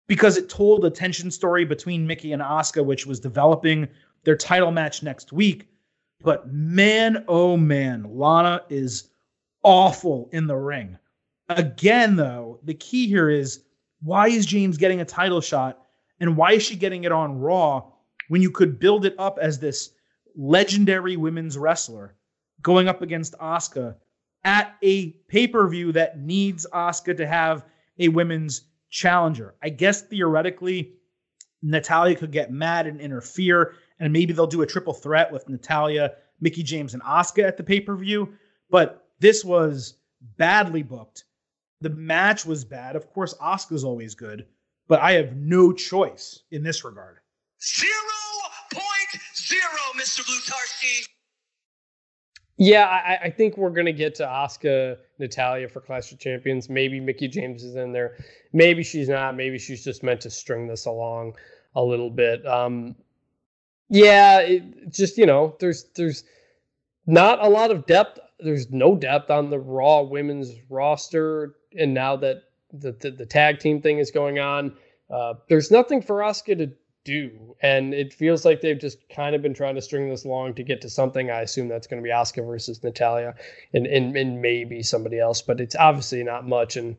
because 0.06 0.36
it 0.36 0.48
told 0.48 0.84
a 0.84 0.90
tension 0.90 1.30
story 1.30 1.64
between 1.64 2.06
Mickie 2.06 2.32
and 2.32 2.42
Asuka, 2.42 2.84
which 2.84 3.06
was 3.06 3.20
developing 3.20 3.88
their 4.24 4.36
title 4.36 4.70
match 4.70 5.02
next 5.02 5.32
week. 5.32 5.68
But 6.22 6.52
man, 6.52 7.24
oh 7.28 7.56
man, 7.56 8.06
Lana 8.08 8.62
is 8.68 9.10
awful 9.62 10.28
in 10.32 10.46
the 10.46 10.56
ring. 10.56 10.96
Again, 11.48 12.16
though, 12.16 12.60
the 12.64 12.74
key 12.74 13.06
here 13.06 13.28
is 13.28 13.64
why 14.02 14.28
is 14.28 14.46
James 14.46 14.76
getting 14.76 15.00
a 15.00 15.04
title 15.04 15.40
shot 15.40 15.82
and 16.20 16.36
why 16.36 16.52
is 16.52 16.62
she 16.62 16.76
getting 16.76 17.04
it 17.04 17.12
on 17.12 17.38
Raw 17.38 17.90
when 18.28 18.42
you 18.42 18.50
could 18.50 18.78
build 18.78 19.04
it 19.04 19.14
up 19.18 19.38
as 19.40 19.58
this 19.58 19.90
legendary 20.36 21.16
women's 21.16 21.56
wrestler 21.56 22.14
going 22.62 22.88
up 22.88 23.02
against 23.02 23.34
Asuka 23.38 23.96
at 24.44 24.76
a 24.82 25.10
pay 25.28 25.46
per 25.46 25.68
view 25.68 25.92
that 25.92 26.18
needs 26.18 26.66
Asuka 26.72 27.16
to 27.16 27.26
have 27.26 27.64
a 27.98 28.08
women's 28.08 28.62
challenger. 28.90 29.54
I 29.62 29.70
guess 29.70 30.02
theoretically, 30.02 30.94
Natalya 31.62 32.16
could 32.16 32.32
get 32.32 32.52
mad 32.52 32.86
and 32.86 33.00
interfere, 33.00 33.74
and 33.98 34.12
maybe 34.12 34.32
they'll 34.32 34.46
do 34.46 34.62
a 34.62 34.66
triple 34.66 34.94
threat 34.94 35.32
with 35.32 35.48
Natalya, 35.48 36.12
Mickie 36.40 36.62
James, 36.62 36.94
and 36.94 37.02
Asuka 37.02 37.44
at 37.44 37.56
the 37.56 37.64
pay 37.64 37.80
per 37.80 37.96
view. 37.96 38.34
But 38.70 39.08
this 39.18 39.44
was 39.44 39.94
badly 40.36 40.82
booked. 40.82 41.24
The 41.80 41.90
match 41.90 42.46
was 42.46 42.64
bad. 42.64 42.96
Of 42.96 43.10
course, 43.12 43.34
Asuka's 43.34 43.84
always 43.84 44.14
good, 44.14 44.46
but 44.88 45.00
I 45.00 45.12
have 45.12 45.36
no 45.36 45.72
choice 45.72 46.42
in 46.50 46.62
this 46.62 46.84
regard. 46.84 47.18
Zero 47.66 47.90
point 48.72 49.22
zero, 49.34 49.82
Mr. 49.96 50.20
Blutarsky. 50.20 51.08
Yeah, 52.58 52.86
I, 52.86 53.24
I, 53.24 53.30
think 53.30 53.56
we're 53.56 53.70
gonna 53.70 53.92
get 53.92 54.14
to 54.16 54.24
Asuka 54.24 54.98
Natalya 55.18 55.68
for 55.68 55.80
Clash 55.80 56.12
of 56.12 56.20
Champions. 56.20 56.70
Maybe 56.70 57.00
Mickie 57.00 57.26
James 57.26 57.64
is 57.64 57.74
in 57.74 57.92
there. 57.92 58.16
Maybe 58.52 58.84
she's 58.84 59.08
not. 59.08 59.36
Maybe 59.36 59.58
she's 59.58 59.82
just 59.82 60.04
meant 60.04 60.20
to 60.22 60.30
string 60.30 60.68
this 60.68 60.86
along 60.86 61.34
a 61.74 61.82
little 61.82 62.08
bit. 62.08 62.46
Um, 62.46 62.94
yeah, 63.88 64.38
it, 64.38 64.92
just 64.92 65.18
you 65.18 65.26
know, 65.26 65.56
there's 65.58 65.86
there's 65.96 66.22
not 67.06 67.44
a 67.44 67.48
lot 67.48 67.72
of 67.72 67.84
depth. 67.86 68.20
There's 68.38 68.70
no 68.70 68.94
depth 68.94 69.30
on 69.30 69.50
the 69.50 69.58
Raw 69.58 70.02
women's 70.02 70.52
roster, 70.70 71.56
and 71.76 71.92
now 71.92 72.14
that 72.16 72.44
the 72.72 72.92
the, 72.92 73.10
the 73.10 73.26
tag 73.26 73.58
team 73.58 73.82
thing 73.82 73.98
is 73.98 74.12
going 74.12 74.38
on, 74.38 74.76
uh, 75.10 75.34
there's 75.48 75.72
nothing 75.72 76.00
for 76.00 76.20
Asuka 76.20 76.56
to 76.58 76.72
do. 77.06 77.56
And 77.62 77.94
it 77.94 78.12
feels 78.12 78.44
like 78.44 78.60
they've 78.60 78.78
just 78.78 78.98
kind 79.08 79.34
of 79.34 79.40
been 79.40 79.54
trying 79.54 79.76
to 79.76 79.80
string 79.80 80.10
this 80.10 80.24
along 80.24 80.54
to 80.54 80.62
get 80.62 80.82
to 80.82 80.90
something. 80.90 81.30
I 81.30 81.40
assume 81.40 81.68
that's 81.68 81.86
going 81.86 82.02
to 82.02 82.04
be 82.04 82.12
Asuka 82.12 82.44
versus 82.44 82.82
Natalya 82.82 83.34
and, 83.72 83.86
and, 83.86 84.14
and 84.16 84.42
maybe 84.42 84.82
somebody 84.82 85.18
else, 85.18 85.40
but 85.40 85.60
it's 85.60 85.76
obviously 85.76 86.22
not 86.22 86.46
much. 86.46 86.76
And 86.76 86.96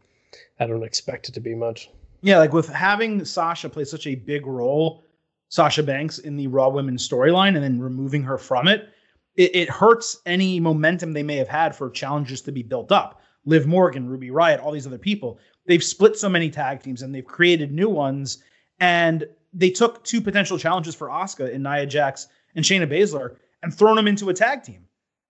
I 0.60 0.66
don't 0.66 0.84
expect 0.84 1.30
it 1.30 1.34
to 1.34 1.40
be 1.40 1.54
much. 1.54 1.90
Yeah, 2.22 2.40
like 2.40 2.54
with 2.54 2.70
having 2.70 3.24
Sasha 3.26 3.70
play 3.70 3.84
such 3.84 4.08
a 4.08 4.16
big 4.16 4.48
role, 4.48 5.04
Sasha 5.50 5.84
Banks 5.84 6.18
in 6.18 6.36
the 6.36 6.48
Raw 6.48 6.70
Women's 6.70 7.08
storyline, 7.08 7.56
and 7.56 7.64
then 7.64 7.80
removing 7.80 8.24
her 8.24 8.38
from 8.38 8.68
it, 8.68 8.90
it, 9.36 9.56
it 9.56 9.70
hurts 9.70 10.20
any 10.26 10.60
momentum 10.60 11.14
they 11.14 11.24
may 11.24 11.36
have 11.36 11.48
had 11.48 11.76
for 11.76 11.90
challenges 11.90 12.42
to 12.42 12.52
be 12.52 12.64
built 12.64 12.92
up. 12.92 13.22
Liv 13.46 13.68
Morgan, 13.68 14.10
Ruby 14.10 14.32
Riot, 14.32 14.60
all 14.60 14.72
these 14.72 14.88
other 14.88 14.98
people. 14.98 15.40
They've 15.68 15.84
split 15.84 16.18
so 16.18 16.28
many 16.28 16.50
tag 16.50 16.82
teams 16.82 17.02
and 17.02 17.14
they've 17.14 17.26
created 17.26 17.72
new 17.72 17.90
ones. 17.90 18.44
And 18.80 19.26
they 19.58 19.70
took 19.70 20.04
two 20.04 20.22
potential 20.22 20.58
challenges 20.58 20.96
for 20.96 21.08
Asuka 21.08 21.52
in 21.52 21.64
Nia 21.64 21.86
Jax 21.86 22.28
and 22.56 22.64
Shayna 22.64 22.88
Baszler 22.90 23.38
and 23.64 23.74
thrown 23.74 23.96
them 23.96 24.08
into 24.08 24.30
a 24.30 24.34
tag 24.34 24.64
team. 24.64 24.86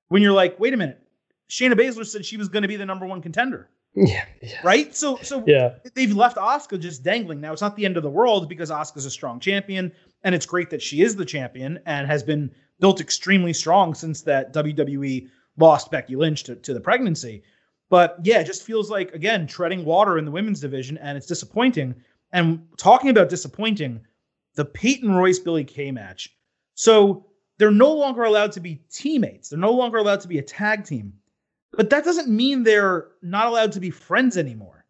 When 0.09 0.21
you're 0.21 0.33
like, 0.33 0.59
wait 0.59 0.73
a 0.73 0.77
minute, 0.77 1.01
Shayna 1.49 1.73
Baszler 1.73 2.05
said 2.05 2.25
she 2.25 2.37
was 2.37 2.49
going 2.49 2.61
to 2.61 2.67
be 2.67 2.75
the 2.75 2.85
number 2.85 3.05
one 3.05 3.21
contender. 3.21 3.69
Yeah, 3.99 4.25
yeah. 4.43 4.59
Right? 4.63 4.95
So 4.95 5.17
so 5.23 5.43
Yeah. 5.47 5.73
they've 5.95 6.13
left 6.15 6.37
Asuka 6.37 6.79
just 6.79 7.01
dangling. 7.01 7.41
Now 7.41 7.51
it's 7.51 7.63
not 7.63 7.75
the 7.75 7.83
end 7.85 7.97
of 7.97 8.03
the 8.03 8.09
world 8.11 8.47
because 8.47 8.69
Asuka's 8.69 9.05
a 9.07 9.09
strong 9.09 9.39
champion, 9.39 9.91
and 10.23 10.35
it's 10.35 10.45
great 10.45 10.69
that 10.69 10.83
she 10.83 11.01
is 11.01 11.15
the 11.15 11.25
champion 11.25 11.79
and 11.87 12.05
has 12.05 12.21
been 12.21 12.51
built 12.79 13.01
extremely 13.01 13.53
strong 13.53 13.95
since 13.95 14.21
that 14.21 14.53
WWE 14.53 15.29
lost 15.57 15.89
Becky 15.89 16.15
Lynch 16.15 16.43
to, 16.43 16.55
to 16.57 16.75
the 16.75 16.79
pregnancy. 16.79 17.41
But 17.89 18.17
yeah, 18.21 18.39
it 18.41 18.45
just 18.45 18.61
feels 18.61 18.91
like 18.91 19.13
again 19.15 19.47
treading 19.47 19.83
water 19.83 20.19
in 20.19 20.25
the 20.25 20.31
women's 20.31 20.59
division, 20.59 20.99
and 20.99 21.17
it's 21.17 21.25
disappointing. 21.25 21.95
And 22.33 22.67
talking 22.77 23.09
about 23.09 23.29
disappointing, 23.29 24.01
the 24.57 24.65
Peyton 24.65 25.13
Royce 25.13 25.39
Billie 25.39 25.63
Kay 25.63 25.91
match. 25.91 26.35
So 26.73 27.27
they're 27.57 27.71
no 27.71 27.93
longer 27.93 28.23
allowed 28.23 28.51
to 28.53 28.59
be 28.59 28.81
teammates. 28.91 29.49
They're 29.49 29.59
no 29.59 29.71
longer 29.71 29.99
allowed 29.99 30.21
to 30.21 30.27
be 30.27 30.39
a 30.39 30.43
tag 30.43 30.83
team. 30.83 31.13
But 31.71 31.91
that 31.91 32.03
doesn't 32.03 32.27
mean 32.27 32.63
they're 32.63 33.09
not 33.21 33.47
allowed 33.47 33.71
to 33.73 33.79
be 33.79 33.91
friends 33.91 34.35
anymore. 34.35 34.85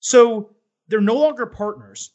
So 0.00 0.50
they're 0.88 1.00
no 1.00 1.14
longer 1.14 1.46
partners. 1.46 2.10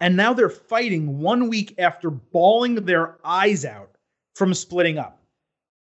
And 0.00 0.16
now 0.16 0.32
they're 0.32 0.48
fighting 0.48 1.18
one 1.18 1.48
week 1.48 1.74
after 1.78 2.08
bawling 2.08 2.76
their 2.76 3.18
eyes 3.24 3.64
out 3.64 3.90
from 4.36 4.54
splitting 4.54 4.96
up. 4.96 5.22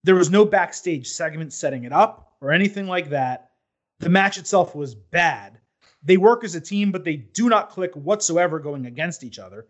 There 0.03 0.16
was 0.16 0.30
no 0.30 0.45
backstage 0.45 1.08
segment 1.08 1.53
setting 1.53 1.86
it 1.86 1.94
up 1.94 2.34
or 2.40 2.52
anything 2.52 2.88
like 2.88 3.10
that. 3.10 3.52
The 3.99 4.10
match 4.10 4.38
itself 4.38 4.76
was 4.76 4.94
bad. 4.94 5.61
They 6.03 6.18
work 6.18 6.44
as 6.44 6.56
a 6.56 6.61
team, 6.61 6.91
but 6.91 7.03
they 7.03 7.15
do 7.18 7.49
not 7.49 7.69
click 7.69 7.94
whatsoever 7.95 8.60
going 8.60 8.86
against 8.86 9.23
each 9.23 9.40
other. 9.40 9.68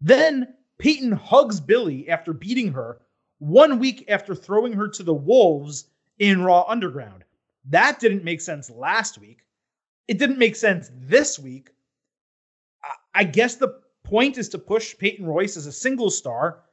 Then 0.00 0.54
Peyton 0.78 1.12
hugs 1.12 1.60
Billie 1.60 2.08
after 2.08 2.32
beating 2.32 2.72
her 2.72 3.00
one 3.38 3.78
week 3.78 4.04
after 4.08 4.34
throwing 4.34 4.72
her 4.72 4.88
to 4.88 5.02
the 5.02 5.14
Wolves 5.14 5.86
in 6.18 6.42
Raw 6.42 6.64
Underground. 6.68 7.24
That 7.66 7.98
didn't 7.98 8.24
make 8.24 8.40
sense 8.40 8.70
last 8.70 9.18
week. 9.18 9.40
It 10.08 10.18
didn't 10.18 10.38
make 10.38 10.56
sense 10.56 10.90
this 10.94 11.38
week. 11.38 11.70
I- 13.14 13.24
guess 13.24 13.56
the 13.56 13.80
point 14.04 14.38
is 14.38 14.48
to 14.50 14.58
push 14.58 14.96
Peyton 14.98 15.26
Royce 15.26 15.56
as 15.56 15.66
a 15.66 15.72
single 15.72 16.10
star, 16.10 16.64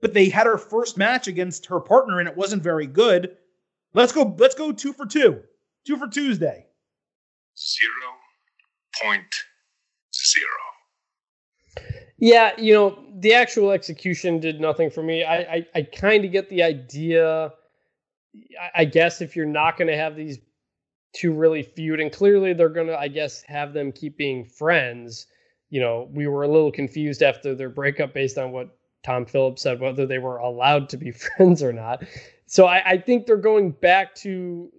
but 0.00 0.12
they 0.12 0.28
had 0.28 0.46
her 0.46 0.58
first 0.58 0.96
match 0.98 1.28
against 1.28 1.66
her 1.66 1.80
partner 1.80 2.20
and 2.20 2.28
it 2.28 2.36
wasn't 2.36 2.62
very 2.62 2.86
good. 2.86 3.36
Let's 3.94 4.12
go. 4.12 4.34
Let's 4.38 4.54
go 4.54 4.72
two 4.72 4.92
for 4.92 5.06
two. 5.06 5.42
Two 5.86 5.96
for 5.96 6.08
Tuesday. 6.08 6.66
Zero 7.56 8.13
point 9.02 9.34
zero. 10.14 10.46
Yeah, 12.18 12.52
you 12.58 12.74
know, 12.74 13.04
the 13.18 13.34
actual 13.34 13.72
execution 13.72 14.40
did 14.40 14.60
nothing 14.60 14.90
for 14.90 15.02
me. 15.02 15.24
I 15.24 15.36
I, 15.36 15.66
I 15.74 15.82
kind 15.82 16.24
of 16.24 16.32
get 16.32 16.48
the 16.48 16.62
idea. 16.62 17.52
I, 18.60 18.82
I 18.82 18.84
guess 18.84 19.20
if 19.20 19.36
you're 19.36 19.46
not 19.46 19.76
going 19.76 19.88
to 19.88 19.96
have 19.96 20.16
these 20.16 20.38
two 21.14 21.32
really 21.32 21.62
feud, 21.62 22.00
and 22.00 22.12
clearly 22.12 22.52
they're 22.52 22.68
going 22.68 22.88
to, 22.88 22.98
I 22.98 23.08
guess, 23.08 23.42
have 23.42 23.72
them 23.72 23.92
keep 23.92 24.16
being 24.16 24.44
friends. 24.44 25.26
You 25.70 25.80
know, 25.80 26.08
we 26.12 26.26
were 26.26 26.42
a 26.42 26.48
little 26.48 26.72
confused 26.72 27.22
after 27.22 27.54
their 27.54 27.70
breakup 27.70 28.12
based 28.14 28.38
on 28.38 28.52
what 28.52 28.76
Tom 29.04 29.26
Phillips 29.26 29.62
said, 29.62 29.80
whether 29.80 30.06
they 30.06 30.18
were 30.18 30.38
allowed 30.38 30.88
to 30.90 30.96
be 30.96 31.10
friends 31.36 31.62
or 31.62 31.72
not. 31.72 32.04
So 32.46 32.66
I, 32.66 32.90
I 32.90 32.98
think 32.98 33.26
they're 33.26 33.36
going 33.36 33.70
back 33.70 34.14
to 34.16 34.70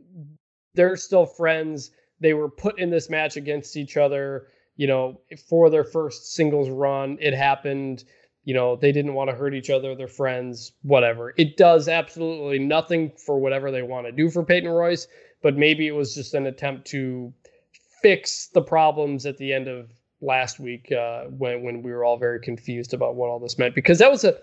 they're 0.76 0.98
still 0.98 1.26
friends. 1.26 1.92
They 2.20 2.34
were 2.34 2.50
put 2.50 2.80
in 2.80 2.90
this 2.90 3.10
match 3.10 3.36
against 3.38 3.78
each 3.78 3.98
other 3.98 4.48
you 4.78 4.88
know, 4.88 5.22
for 5.50 5.70
their 5.70 5.84
first 5.84 6.34
singles 6.34 6.70
run, 6.70 7.18
it 7.22 7.34
happened. 7.34 8.04
You 8.44 8.54
know, 8.54 8.76
they 8.76 8.92
didn't 8.92 9.14
want 9.14 9.30
to 9.30 9.36
hurt 9.36 9.56
each 9.56 9.70
other, 9.70 9.96
they're 9.96 10.08
friends, 10.08 10.72
whatever. 10.84 11.34
It 11.38 11.58
does 11.58 11.88
absolutely 11.88 12.60
nothing 12.60 13.12
for 13.26 13.40
whatever 13.40 13.72
they 13.72 13.82
want 13.82 14.06
to 14.06 14.12
do 14.12 14.30
for 14.30 14.44
Peyton 14.44 14.70
Royce, 14.70 15.08
but 15.42 15.58
maybe 15.58 15.88
it 15.88 15.96
was 15.96 16.14
just 16.14 16.34
an 16.36 16.46
attempt 16.46 16.86
to 16.88 17.34
fix 18.04 18.48
the 18.48 18.62
problems 18.62 19.26
at 19.26 19.38
the 19.38 19.52
end 19.52 19.68
of 19.68 19.90
last 20.22 20.60
week 20.60 20.92
uh, 20.92 21.24
when 21.26 21.64
when 21.64 21.82
we 21.82 21.92
were 21.92 22.04
all 22.04 22.18
very 22.18 22.40
confused 22.40 22.94
about 22.94 23.16
what 23.16 23.30
all 23.30 23.40
this 23.40 23.58
meant 23.58 23.76
because 23.76 24.00
that 24.00 24.12
was 24.12 24.24
a 24.24 24.38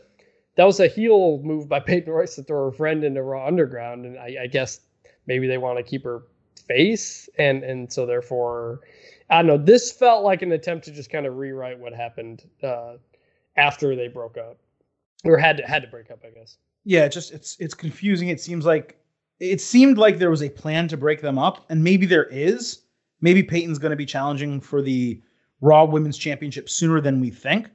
that 0.56 0.64
was 0.64 0.80
a 0.80 0.86
heel 0.88 1.40
move 1.42 1.68
by 1.68 1.78
Peyton 1.86 2.12
Royce 2.12 2.34
to 2.36 2.42
throw 2.42 2.70
her 2.70 2.76
friend 2.76 3.04
into 3.04 3.22
Raw 3.22 3.46
Underground, 3.46 4.04
and 4.04 4.18
I, 4.18 4.36
I 4.42 4.46
guess 4.48 4.80
maybe 5.26 5.46
they 5.46 5.58
want 5.58 5.78
to 5.78 5.84
keep 5.84 6.02
her 6.04 6.22
face, 6.66 7.28
and 7.38 7.62
and 7.62 7.92
so 7.92 8.06
therefore 8.06 8.80
I 9.32 9.36
don't 9.36 9.46
know. 9.46 9.56
This 9.56 9.90
felt 9.90 10.24
like 10.24 10.42
an 10.42 10.52
attempt 10.52 10.84
to 10.84 10.90
just 10.90 11.10
kind 11.10 11.24
of 11.24 11.36
rewrite 11.36 11.78
what 11.78 11.94
happened 11.94 12.44
uh, 12.62 12.96
after 13.56 13.96
they 13.96 14.08
broke 14.08 14.36
up, 14.36 14.58
or 15.24 15.38
had 15.38 15.56
to 15.56 15.62
had 15.64 15.82
to 15.82 15.88
break 15.88 16.10
up, 16.10 16.20
I 16.24 16.30
guess. 16.30 16.58
Yeah, 16.84 17.06
it's 17.06 17.14
just 17.14 17.32
it's 17.32 17.56
it's 17.58 17.74
confusing. 17.74 18.28
It 18.28 18.40
seems 18.40 18.66
like 18.66 18.98
it 19.40 19.60
seemed 19.60 19.96
like 19.96 20.18
there 20.18 20.30
was 20.30 20.42
a 20.42 20.50
plan 20.50 20.86
to 20.88 20.98
break 20.98 21.22
them 21.22 21.38
up, 21.38 21.64
and 21.70 21.82
maybe 21.82 22.04
there 22.04 22.26
is. 22.26 22.82
Maybe 23.22 23.42
Peyton's 23.42 23.78
going 23.78 23.90
to 23.90 23.96
be 23.96 24.04
challenging 24.04 24.60
for 24.60 24.82
the 24.82 25.22
Raw 25.60 25.84
Women's 25.84 26.18
Championship 26.18 26.68
sooner 26.68 27.00
than 27.00 27.20
we 27.20 27.30
think, 27.30 27.70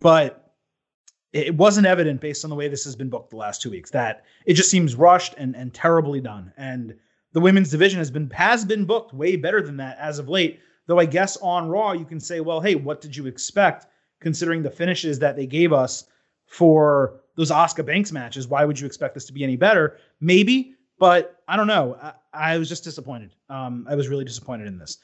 but 0.00 0.54
it 1.32 1.54
wasn't 1.54 1.86
evident 1.86 2.20
based 2.20 2.44
on 2.44 2.50
the 2.50 2.56
way 2.56 2.66
this 2.66 2.84
has 2.84 2.96
been 2.96 3.10
booked 3.10 3.30
the 3.30 3.36
last 3.36 3.62
two 3.62 3.70
weeks. 3.70 3.90
That 3.90 4.24
it 4.44 4.54
just 4.54 4.70
seems 4.70 4.96
rushed 4.96 5.34
and 5.38 5.54
and 5.54 5.72
terribly 5.72 6.20
done. 6.20 6.52
And 6.56 6.96
the 7.36 7.40
women's 7.42 7.70
division 7.70 7.98
has 7.98 8.10
been 8.10 8.30
has 8.30 8.64
been 8.64 8.86
booked 8.86 9.12
way 9.12 9.36
better 9.36 9.60
than 9.60 9.76
that 9.76 9.98
as 10.00 10.18
of 10.18 10.26
late. 10.26 10.58
Though 10.86 10.98
I 10.98 11.04
guess 11.04 11.36
on 11.42 11.68
Raw 11.68 11.92
you 11.92 12.06
can 12.06 12.18
say, 12.18 12.40
well, 12.40 12.62
hey, 12.62 12.76
what 12.76 13.02
did 13.02 13.14
you 13.14 13.26
expect 13.26 13.88
considering 14.20 14.62
the 14.62 14.70
finishes 14.70 15.18
that 15.18 15.36
they 15.36 15.44
gave 15.44 15.70
us 15.70 16.06
for 16.46 17.20
those 17.36 17.50
Asuka 17.50 17.84
Banks 17.84 18.10
matches? 18.10 18.48
Why 18.48 18.64
would 18.64 18.80
you 18.80 18.86
expect 18.86 19.12
this 19.12 19.26
to 19.26 19.34
be 19.34 19.44
any 19.44 19.54
better? 19.54 19.98
Maybe, 20.18 20.76
but 20.98 21.42
I 21.46 21.58
don't 21.58 21.66
know. 21.66 21.98
I, 22.00 22.14
I 22.32 22.56
was 22.56 22.70
just 22.70 22.84
disappointed. 22.84 23.34
Um, 23.50 23.86
I 23.86 23.96
was 23.96 24.08
really 24.08 24.24
disappointed 24.24 24.66
in 24.66 24.78
this. 24.78 24.96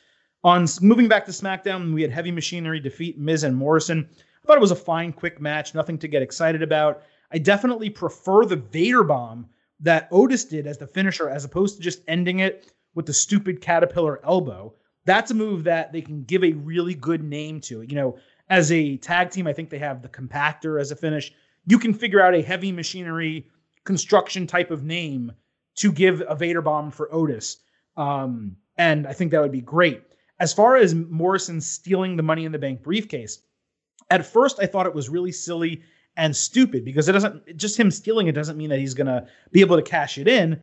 On 0.42 0.66
moving 0.80 1.08
back 1.08 1.26
to 1.26 1.32
SmackDown, 1.32 1.92
we 1.92 2.00
had 2.00 2.10
Heavy 2.10 2.30
Machinery 2.30 2.80
defeat 2.80 3.18
Miz 3.18 3.44
and 3.44 3.54
Morrison. 3.54 4.08
I 4.10 4.46
thought 4.46 4.56
it 4.56 4.62
was 4.62 4.70
a 4.70 4.76
fine, 4.76 5.12
quick 5.12 5.38
match, 5.38 5.74
nothing 5.74 5.98
to 5.98 6.08
get 6.08 6.22
excited 6.22 6.62
about. 6.62 7.02
I 7.30 7.36
definitely 7.36 7.90
prefer 7.90 8.46
the 8.46 8.56
Vader 8.56 9.04
bomb 9.04 9.50
that 9.82 10.08
Otis 10.10 10.44
did 10.44 10.66
as 10.66 10.78
the 10.78 10.86
finisher, 10.86 11.28
as 11.28 11.44
opposed 11.44 11.76
to 11.76 11.82
just 11.82 12.02
ending 12.08 12.38
it 12.38 12.72
with 12.94 13.06
the 13.06 13.12
stupid 13.12 13.60
caterpillar 13.60 14.24
elbow. 14.24 14.74
That's 15.04 15.30
a 15.32 15.34
move 15.34 15.64
that 15.64 15.92
they 15.92 16.00
can 16.00 16.24
give 16.24 16.44
a 16.44 16.52
really 16.52 16.94
good 16.94 17.22
name 17.22 17.60
to. 17.62 17.82
You 17.82 17.96
know, 17.96 18.18
as 18.48 18.70
a 18.70 18.96
tag 18.98 19.30
team, 19.30 19.46
I 19.46 19.52
think 19.52 19.70
they 19.70 19.78
have 19.78 20.02
the 20.02 20.08
compactor 20.08 20.80
as 20.80 20.92
a 20.92 20.96
finish. 20.96 21.32
You 21.66 21.78
can 21.78 21.94
figure 21.94 22.20
out 22.20 22.34
a 22.34 22.42
heavy 22.42 22.70
machinery 22.70 23.48
construction 23.84 24.46
type 24.46 24.70
of 24.70 24.84
name 24.84 25.32
to 25.76 25.90
give 25.90 26.22
a 26.28 26.36
Vader 26.36 26.62
bomb 26.62 26.90
for 26.90 27.12
Otis. 27.12 27.58
Um, 27.96 28.56
and 28.76 29.06
I 29.06 29.12
think 29.12 29.32
that 29.32 29.40
would 29.40 29.52
be 29.52 29.60
great. 29.60 30.02
As 30.38 30.52
far 30.52 30.76
as 30.76 30.94
Morrison 30.94 31.60
stealing 31.60 32.16
the 32.16 32.22
Money 32.22 32.44
in 32.44 32.52
the 32.52 32.58
Bank 32.58 32.82
briefcase, 32.82 33.40
at 34.10 34.26
first 34.26 34.60
I 34.60 34.66
thought 34.66 34.86
it 34.86 34.94
was 34.94 35.08
really 35.08 35.32
silly 35.32 35.82
and 36.16 36.34
stupid 36.36 36.84
because 36.84 37.08
it 37.08 37.12
doesn't 37.12 37.56
just 37.56 37.78
him 37.78 37.90
stealing 37.90 38.26
it 38.26 38.32
doesn't 38.32 38.58
mean 38.58 38.70
that 38.70 38.78
he's 38.78 38.94
gonna 38.94 39.26
be 39.50 39.60
able 39.60 39.76
to 39.76 39.82
cash 39.82 40.18
it 40.18 40.28
in. 40.28 40.60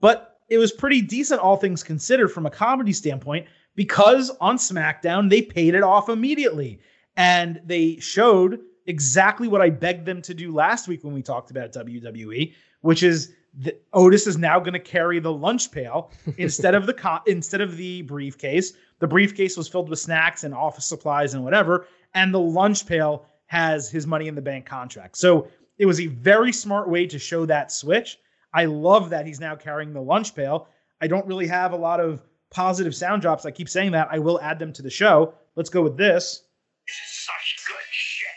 But 0.00 0.38
it 0.48 0.58
was 0.58 0.72
pretty 0.72 1.00
decent, 1.00 1.40
all 1.40 1.56
things 1.56 1.82
considered, 1.82 2.28
from 2.28 2.46
a 2.46 2.50
comedy 2.50 2.92
standpoint, 2.92 3.46
because 3.74 4.30
on 4.40 4.56
SmackDown 4.56 5.30
they 5.30 5.42
paid 5.42 5.74
it 5.74 5.82
off 5.82 6.08
immediately. 6.08 6.80
And 7.16 7.60
they 7.64 7.96
showed 7.96 8.60
exactly 8.86 9.48
what 9.48 9.62
I 9.62 9.70
begged 9.70 10.04
them 10.04 10.20
to 10.22 10.34
do 10.34 10.52
last 10.52 10.88
week 10.88 11.04
when 11.04 11.14
we 11.14 11.22
talked 11.22 11.50
about 11.50 11.72
WWE, 11.72 12.52
which 12.82 13.02
is 13.02 13.32
that 13.58 13.82
Otis 13.92 14.26
is 14.26 14.36
now 14.36 14.58
going 14.58 14.72
to 14.72 14.80
carry 14.80 15.20
the 15.20 15.32
lunch 15.32 15.70
pail 15.70 16.10
instead 16.38 16.74
of 16.74 16.86
the 16.86 16.94
co- 16.94 17.20
instead 17.26 17.60
of 17.60 17.76
the 17.76 18.02
briefcase. 18.02 18.72
The 18.98 19.06
briefcase 19.06 19.56
was 19.56 19.68
filled 19.68 19.88
with 19.88 19.98
snacks 19.98 20.44
and 20.44 20.52
office 20.52 20.86
supplies 20.86 21.34
and 21.34 21.44
whatever, 21.44 21.86
and 22.14 22.34
the 22.34 22.40
lunch 22.40 22.86
pail 22.86 23.26
has 23.54 23.88
his 23.88 24.04
money 24.04 24.26
in 24.26 24.34
the 24.34 24.42
bank 24.42 24.66
contract. 24.66 25.16
So 25.16 25.46
it 25.78 25.86
was 25.86 26.00
a 26.00 26.08
very 26.08 26.52
smart 26.52 26.88
way 26.88 27.06
to 27.06 27.20
show 27.20 27.46
that 27.46 27.70
switch. 27.70 28.18
I 28.52 28.64
love 28.64 29.10
that 29.10 29.26
he's 29.26 29.38
now 29.38 29.54
carrying 29.54 29.92
the 29.92 30.00
lunch 30.00 30.34
pail. 30.34 30.66
I 31.00 31.06
don't 31.06 31.24
really 31.24 31.46
have 31.46 31.72
a 31.72 31.76
lot 31.76 32.00
of 32.00 32.20
positive 32.50 32.96
sound 32.96 33.22
drops. 33.22 33.46
I 33.46 33.52
keep 33.52 33.68
saying 33.68 33.92
that. 33.92 34.08
I 34.10 34.18
will 34.18 34.40
add 34.40 34.58
them 34.58 34.72
to 34.72 34.82
the 34.82 34.90
show. 34.90 35.34
Let's 35.54 35.70
go 35.70 35.82
with 35.82 35.96
this. 35.96 36.42
This 36.84 36.96
is 36.96 37.26
such 37.26 37.64
good 37.68 37.84
shit. 37.92 38.28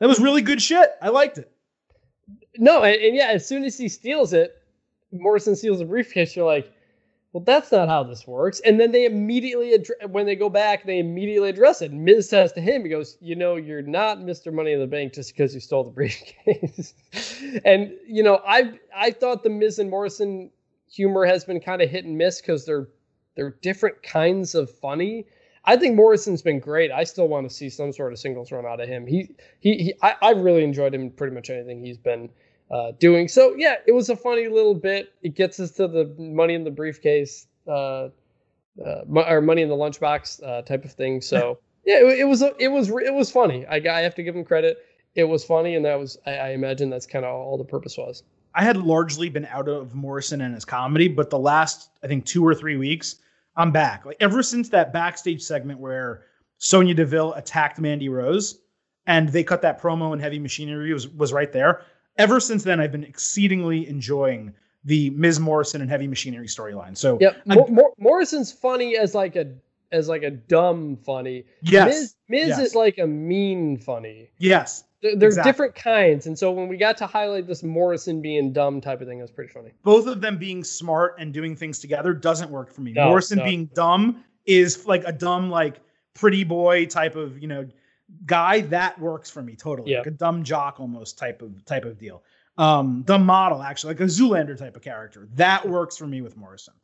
That 0.00 0.08
was 0.08 0.20
really 0.20 0.40
good 0.40 0.62
shit. 0.62 0.92
I 1.02 1.10
liked 1.10 1.36
it. 1.36 1.52
No, 2.56 2.82
and, 2.82 2.96
and 2.96 3.14
yeah, 3.14 3.28
as 3.28 3.46
soon 3.46 3.64
as 3.64 3.76
he 3.76 3.90
steals 3.90 4.32
it, 4.32 4.56
Morrison 5.12 5.54
steals 5.54 5.80
the 5.80 5.84
briefcase. 5.84 6.34
You're 6.34 6.46
like, 6.46 6.72
well, 7.34 7.42
that's 7.42 7.72
not 7.72 7.88
how 7.88 8.04
this 8.04 8.28
works. 8.28 8.60
And 8.60 8.78
then 8.78 8.92
they 8.92 9.06
immediately, 9.06 9.76
when 10.08 10.24
they 10.24 10.36
go 10.36 10.48
back, 10.48 10.84
they 10.84 11.00
immediately 11.00 11.48
address 11.48 11.82
it. 11.82 11.90
And 11.90 12.04
Miz 12.04 12.28
says 12.28 12.52
to 12.52 12.60
him, 12.60 12.84
he 12.84 12.88
goes, 12.88 13.18
you 13.20 13.34
know, 13.34 13.56
you're 13.56 13.82
not 13.82 14.18
Mr. 14.18 14.52
Money 14.52 14.72
in 14.72 14.78
the 14.78 14.86
Bank 14.86 15.14
just 15.14 15.34
because 15.34 15.52
you 15.52 15.58
stole 15.58 15.82
the 15.82 15.90
briefcase. 15.90 16.94
and 17.64 17.92
you 18.06 18.22
know, 18.22 18.40
I 18.46 18.78
I 18.94 19.10
thought 19.10 19.42
the 19.42 19.50
Miz 19.50 19.80
and 19.80 19.90
Morrison 19.90 20.52
humor 20.88 21.26
has 21.26 21.44
been 21.44 21.58
kind 21.58 21.82
of 21.82 21.90
hit 21.90 22.04
and 22.04 22.16
miss 22.16 22.40
because 22.40 22.66
they're 22.66 22.86
they're 23.34 23.56
different 23.62 24.00
kinds 24.04 24.54
of 24.54 24.70
funny. 24.70 25.26
I 25.64 25.76
think 25.76 25.96
Morrison's 25.96 26.42
been 26.42 26.60
great. 26.60 26.92
I 26.92 27.02
still 27.02 27.26
want 27.26 27.48
to 27.48 27.54
see 27.54 27.68
some 27.68 27.92
sort 27.92 28.12
of 28.12 28.20
singles 28.20 28.52
run 28.52 28.64
out 28.64 28.80
of 28.80 28.88
him. 28.88 29.08
He 29.08 29.34
he, 29.58 29.74
he 29.78 29.94
I, 30.02 30.14
I 30.22 30.30
really 30.30 30.62
enjoyed 30.62 30.94
him 30.94 31.10
pretty 31.10 31.34
much 31.34 31.50
anything 31.50 31.84
he's 31.84 31.98
been 31.98 32.30
uh, 32.70 32.92
doing. 32.98 33.28
So 33.28 33.54
yeah, 33.56 33.76
it 33.86 33.92
was 33.92 34.08
a 34.08 34.16
funny 34.16 34.48
little 34.48 34.74
bit. 34.74 35.12
It 35.22 35.34
gets 35.34 35.60
us 35.60 35.72
to 35.72 35.88
the 35.88 36.14
money 36.18 36.54
in 36.54 36.64
the 36.64 36.70
briefcase. 36.70 37.46
uh, 37.66 38.08
uh, 38.84 39.02
or 39.26 39.40
money 39.40 39.62
in 39.62 39.68
the 39.68 39.76
lunchbox 39.76 40.42
uh, 40.42 40.62
type 40.62 40.84
of 40.84 40.92
thing. 40.92 41.20
So 41.20 41.58
yeah, 41.86 41.98
it, 42.00 42.20
it 42.20 42.24
was 42.24 42.42
it 42.42 42.68
was 42.68 42.88
it 42.88 43.14
was 43.14 43.30
funny. 43.30 43.66
I, 43.66 43.76
I 43.76 44.00
have 44.00 44.14
to 44.16 44.22
give 44.22 44.34
him 44.34 44.44
credit. 44.44 44.78
It 45.14 45.24
was 45.24 45.44
funny, 45.44 45.76
and 45.76 45.84
that 45.84 45.98
was 45.98 46.18
I, 46.26 46.32
I 46.32 46.48
imagine 46.50 46.90
that's 46.90 47.06
kind 47.06 47.24
of 47.24 47.34
all 47.34 47.58
the 47.58 47.64
purpose 47.64 47.96
was. 47.96 48.22
I 48.54 48.62
had 48.62 48.76
largely 48.76 49.28
been 49.28 49.46
out 49.46 49.68
of 49.68 49.94
Morrison 49.94 50.40
and 50.40 50.54
his 50.54 50.64
comedy, 50.64 51.08
but 51.08 51.30
the 51.30 51.38
last 51.38 51.90
I 52.02 52.06
think 52.06 52.24
two 52.24 52.46
or 52.46 52.54
three 52.54 52.76
weeks, 52.76 53.16
I'm 53.56 53.72
back. 53.72 54.04
Like 54.04 54.16
ever 54.20 54.42
since 54.42 54.68
that 54.70 54.92
backstage 54.92 55.42
segment 55.42 55.80
where 55.80 56.24
Sonya 56.58 56.94
Deville 56.94 57.34
attacked 57.34 57.80
Mandy 57.80 58.08
Rose, 58.08 58.58
and 59.06 59.28
they 59.28 59.44
cut 59.44 59.62
that 59.62 59.80
promo 59.80 60.12
and 60.12 60.20
Heavy 60.20 60.38
Machinery 60.38 60.92
was 60.92 61.08
was 61.08 61.32
right 61.32 61.52
there. 61.52 61.82
Ever 62.16 62.40
since 62.40 62.62
then, 62.62 62.80
I've 62.80 62.92
been 62.92 63.04
exceedingly 63.04 63.88
enjoying 63.88 64.52
the 64.84 65.10
Miz 65.10 65.40
Morrison 65.40 65.80
and 65.80 65.90
Heavy 65.90 66.06
Machinery 66.06 66.46
storyline. 66.46 66.96
So 66.96 67.18
yeah, 67.20 67.30
Mor- 67.46 67.66
Mor- 67.68 67.94
Morrison's 67.98 68.52
funny 68.52 68.96
as 68.96 69.14
like 69.14 69.34
a 69.36 69.52
as 69.92 70.08
like 70.08 70.22
a 70.22 70.30
dumb 70.30 70.96
funny. 70.96 71.44
Yes, 71.62 71.86
Miz, 71.86 72.14
Miz 72.28 72.48
yes. 72.48 72.58
is 72.58 72.74
like 72.74 72.98
a 72.98 73.06
mean 73.06 73.76
funny. 73.78 74.30
Yes, 74.38 74.84
They're, 75.02 75.16
they're 75.16 75.28
Exactly. 75.28 75.50
different 75.52 75.74
kinds, 75.74 76.26
and 76.26 76.38
so 76.38 76.50
when 76.52 76.68
we 76.68 76.76
got 76.76 76.96
to 76.98 77.06
highlight 77.06 77.46
this 77.46 77.62
Morrison 77.62 78.20
being 78.20 78.52
dumb 78.52 78.80
type 78.80 79.00
of 79.00 79.08
thing, 79.08 79.18
that 79.18 79.24
was 79.24 79.30
pretty 79.30 79.52
funny. 79.52 79.70
both 79.82 80.06
of 80.06 80.20
them 80.20 80.36
being 80.38 80.64
smart 80.64 81.16
and 81.18 81.32
doing 81.32 81.54
things 81.56 81.78
together 81.78 82.12
doesn't 82.12 82.50
work 82.50 82.70
for 82.72 82.80
me. 82.80 82.92
No, 82.92 83.06
Morrison 83.08 83.38
no. 83.38 83.44
being 83.44 83.66
dumb 83.74 84.24
is 84.46 84.84
like 84.86 85.02
a 85.06 85.12
dumb, 85.12 85.50
like 85.50 85.80
pretty 86.14 86.44
boy 86.44 86.86
type 86.86 87.16
of 87.16 87.38
you 87.40 87.48
know 87.48 87.66
guy 88.26 88.60
that 88.62 88.98
works 88.98 89.30
for 89.30 89.42
me 89.42 89.56
totally. 89.56 89.92
Yeah. 89.92 89.98
Like 89.98 90.08
a 90.08 90.12
dumb 90.12 90.44
jock 90.44 90.80
almost 90.80 91.18
type 91.18 91.42
of 91.42 91.64
type 91.64 91.84
of 91.84 91.98
deal. 91.98 92.22
Um, 92.56 93.02
dumb 93.04 93.26
model 93.26 93.62
actually, 93.62 93.94
like 93.94 94.00
a 94.00 94.04
Zoolander 94.04 94.56
type 94.56 94.76
of 94.76 94.82
character 94.82 95.28
that 95.34 95.68
works 95.68 95.96
for 95.96 96.06
me 96.06 96.20
with 96.20 96.36
Morrison. 96.36 96.74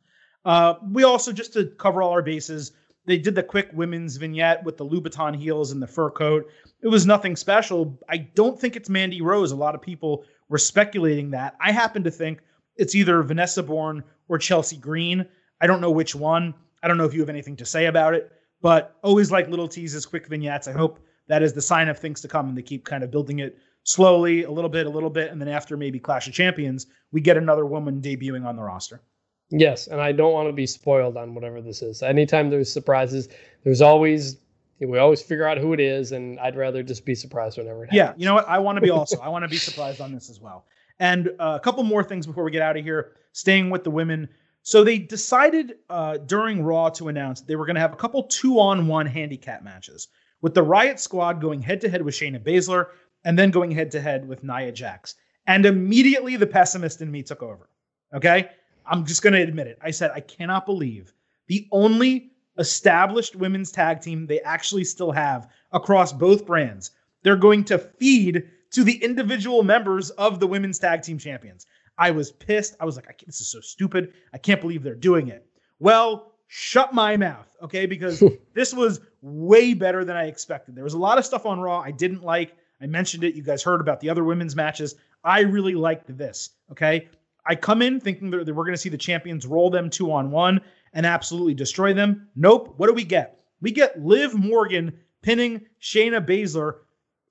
Uh, 0.43 0.75
we 0.91 1.03
also 1.03 1.31
just 1.31 1.53
to 1.53 1.67
cover 1.77 2.01
all 2.01 2.11
our 2.11 2.21
bases. 2.21 2.73
They 3.05 3.17
did 3.17 3.35
the 3.35 3.43
quick 3.43 3.69
women's 3.73 4.17
vignette 4.17 4.63
with 4.63 4.77
the 4.77 4.85
Louboutin 4.85 5.35
heels 5.35 5.71
and 5.71 5.81
the 5.81 5.87
fur 5.87 6.11
coat. 6.11 6.49
It 6.83 6.87
was 6.87 7.05
nothing 7.05 7.35
special. 7.35 7.99
I 8.09 8.17
don't 8.17 8.59
think 8.59 8.75
it's 8.75 8.89
Mandy 8.89 9.21
Rose. 9.21 9.51
A 9.51 9.55
lot 9.55 9.75
of 9.75 9.81
people 9.81 10.23
were 10.49 10.59
speculating 10.59 11.31
that. 11.31 11.55
I 11.59 11.71
happen 11.71 12.03
to 12.03 12.11
think 12.11 12.41
it's 12.75 12.93
either 12.93 13.23
Vanessa 13.23 13.63
Borne 13.63 14.03
or 14.27 14.37
Chelsea 14.37 14.77
Green. 14.77 15.25
I 15.61 15.67
don't 15.67 15.81
know 15.81 15.91
which 15.91 16.13
one. 16.13 16.53
I 16.83 16.87
don't 16.87 16.97
know 16.97 17.05
if 17.05 17.13
you 17.13 17.19
have 17.21 17.29
anything 17.29 17.55
to 17.57 17.65
say 17.65 17.85
about 17.85 18.13
it, 18.13 18.31
but 18.61 18.97
always 19.03 19.31
like 19.31 19.49
little 19.49 19.67
teases, 19.67 20.05
quick 20.05 20.27
vignettes. 20.27 20.67
I 20.67 20.71
hope 20.73 20.99
that 21.31 21.41
is 21.41 21.53
the 21.53 21.61
sign 21.61 21.87
of 21.87 21.97
things 21.97 22.19
to 22.19 22.27
come 22.27 22.49
and 22.49 22.57
they 22.57 22.61
keep 22.61 22.83
kind 22.83 23.05
of 23.05 23.09
building 23.09 23.39
it 23.39 23.57
slowly, 23.83 24.43
a 24.43 24.51
little 24.51 24.69
bit, 24.69 24.85
a 24.85 24.89
little 24.89 25.09
bit. 25.09 25.31
And 25.31 25.39
then 25.39 25.47
after 25.47 25.77
maybe 25.77 25.97
Clash 25.97 26.27
of 26.27 26.33
Champions, 26.33 26.87
we 27.13 27.21
get 27.21 27.37
another 27.37 27.65
woman 27.65 28.01
debuting 28.01 28.45
on 28.45 28.57
the 28.57 28.61
roster. 28.61 29.01
Yes, 29.49 29.87
and 29.87 30.01
I 30.01 30.11
don't 30.11 30.33
want 30.33 30.49
to 30.49 30.53
be 30.53 30.65
spoiled 30.65 31.15
on 31.15 31.33
whatever 31.33 31.61
this 31.61 31.81
is. 31.81 32.03
Anytime 32.03 32.49
there's 32.49 32.71
surprises, 32.71 33.29
there's 33.63 33.81
always 33.81 34.37
we 34.81 34.97
always 34.97 35.21
figure 35.21 35.47
out 35.47 35.57
who 35.57 35.71
it 35.71 35.79
is, 35.79 36.11
and 36.11 36.37
I'd 36.39 36.57
rather 36.57 36.83
just 36.83 37.05
be 37.05 37.15
surprised 37.15 37.57
whenever 37.57 37.83
it 37.83 37.93
happens. 37.93 37.97
Yeah, 37.97 38.13
you 38.17 38.25
know 38.25 38.33
what? 38.33 38.49
I 38.49 38.59
want 38.59 38.75
to 38.77 38.81
be 38.81 38.89
also. 38.89 39.17
I 39.23 39.29
want 39.29 39.43
to 39.43 39.49
be 39.49 39.57
surprised 39.57 40.01
on 40.01 40.11
this 40.11 40.29
as 40.29 40.41
well. 40.41 40.65
And 40.99 41.29
uh, 41.39 41.55
a 41.55 41.59
couple 41.61 41.83
more 41.83 42.03
things 42.03 42.27
before 42.27 42.43
we 42.43 42.51
get 42.51 42.61
out 42.61 42.75
of 42.75 42.83
here. 42.83 43.13
Staying 43.31 43.69
with 43.69 43.85
the 43.85 43.91
women. 43.91 44.27
So 44.63 44.83
they 44.83 44.97
decided 44.99 45.75
uh, 45.89 46.17
during 46.17 46.61
Raw 46.61 46.89
to 46.89 47.07
announce 47.07 47.39
they 47.39 47.55
were 47.55 47.65
going 47.65 47.75
to 47.75 47.81
have 47.81 47.93
a 47.93 47.95
couple 47.95 48.23
two-on-one 48.23 49.05
handicap 49.05 49.63
matches 49.63 50.09
with 50.41 50.53
the 50.53 50.63
Riot 50.63 50.99
Squad 50.99 51.39
going 51.41 51.61
head-to-head 51.61 52.01
with 52.01 52.15
Shayna 52.15 52.43
Baszler 52.43 52.87
and 53.23 53.37
then 53.37 53.51
going 53.51 53.71
head-to-head 53.71 54.27
with 54.27 54.43
Nia 54.43 54.71
Jax. 54.71 55.15
And 55.47 55.65
immediately 55.65 56.35
the 56.35 56.47
pessimist 56.47 57.01
in 57.01 57.11
me 57.11 57.23
took 57.23 57.43
over. 57.43 57.69
Okay, 58.13 58.49
I'm 58.85 59.05
just 59.05 59.21
going 59.21 59.33
to 59.33 59.41
admit 59.41 59.67
it. 59.67 59.77
I 59.81 59.91
said 59.91 60.11
I 60.11 60.19
cannot 60.19 60.65
believe 60.65 61.13
the 61.47 61.67
only 61.71 62.31
established 62.57 63.35
women's 63.35 63.71
tag 63.71 64.01
team 64.01 64.27
they 64.27 64.41
actually 64.41 64.83
still 64.83 65.11
have 65.11 65.49
across 65.71 66.11
both 66.11 66.45
brands. 66.45 66.91
They're 67.23 67.35
going 67.35 67.63
to 67.65 67.77
feed 67.77 68.49
to 68.71 68.83
the 68.83 69.03
individual 69.03 69.63
members 69.63 70.09
of 70.11 70.39
the 70.39 70.47
women's 70.47 70.79
tag 70.79 71.01
team 71.01 71.17
champions. 71.17 71.65
I 71.97 72.11
was 72.11 72.31
pissed. 72.31 72.75
I 72.79 72.85
was 72.85 72.95
like, 72.95 73.07
I 73.07 73.13
this 73.25 73.41
is 73.41 73.51
so 73.51 73.59
stupid. 73.61 74.13
I 74.33 74.37
can't 74.37 74.61
believe 74.61 74.83
they're 74.83 74.95
doing 74.95 75.27
it. 75.27 75.45
Well, 75.79 76.30
shut 76.53 76.93
my 76.93 77.15
mouth, 77.15 77.47
okay? 77.61 77.85
Because 77.85 78.21
this 78.53 78.73
was 78.73 78.99
way 79.21 79.73
better 79.73 80.03
than 80.03 80.17
I 80.17 80.25
expected. 80.25 80.75
There 80.75 80.83
was 80.83 80.95
a 80.95 80.97
lot 80.97 81.17
of 81.17 81.25
stuff 81.25 81.45
on 81.45 81.61
Raw 81.61 81.79
I 81.79 81.91
didn't 81.91 82.23
like. 82.23 82.57
I 82.81 82.87
mentioned 82.87 83.23
it. 83.23 83.35
You 83.35 83.41
guys 83.41 83.63
heard 83.63 83.79
about 83.79 84.01
the 84.01 84.09
other 84.09 84.25
women's 84.25 84.53
matches. 84.53 84.95
I 85.23 85.41
really 85.41 85.75
liked 85.75 86.17
this, 86.17 86.49
okay? 86.69 87.07
I 87.45 87.55
come 87.55 87.81
in 87.81 88.01
thinking 88.01 88.31
that 88.31 88.45
we're 88.47 88.65
going 88.65 88.73
to 88.73 88.77
see 88.77 88.89
the 88.89 88.97
champions 88.97 89.47
roll 89.47 89.69
them 89.69 89.89
two 89.89 90.11
on 90.11 90.29
one 90.29 90.59
and 90.91 91.05
absolutely 91.05 91.53
destroy 91.53 91.93
them. 91.93 92.27
Nope. 92.35 92.73
What 92.75 92.87
do 92.87 92.93
we 92.93 93.05
get? 93.05 93.39
We 93.61 93.71
get 93.71 94.03
Liv 94.03 94.35
Morgan 94.35 94.99
pinning 95.21 95.61
Shayna 95.81 96.25
Baszler. 96.25 96.79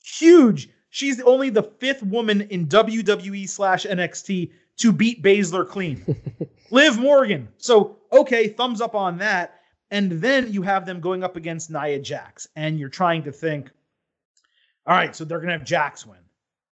Huge. 0.03 0.71
She's 0.89 1.21
only 1.21 1.51
the 1.51 1.65
fifth 1.65 2.03
woman 2.03 2.41
in 2.41 2.69
WWE 2.69 3.47
slash 3.51 3.85
NXT 3.85 4.51
to 4.79 4.93
beat 4.93 5.23
Baszler 5.23 5.69
clean. 5.69 6.17
Liv 6.71 6.99
Morgan. 6.99 7.49
So, 7.59 7.99
okay, 8.13 8.49
thumbs 8.49 8.81
up 8.81 8.95
on 8.95 9.19
that. 9.19 9.61
And 9.91 10.13
then 10.13 10.53
you 10.53 10.63
have 10.63 10.87
them 10.87 11.01
going 11.01 11.25
up 11.25 11.37
against 11.37 11.71
Nia 11.71 11.99
Jax. 11.99 12.49
And 12.55 12.79
you're 12.79 12.89
trying 12.89 13.25
to 13.25 13.33
think, 13.33 13.71
all 14.87 14.97
right, 14.97 15.15
so 15.15 15.25
they're 15.25 15.39
going 15.39 15.49
to 15.49 15.59
have 15.59 15.65
Jax 15.65 16.07
win. 16.07 16.19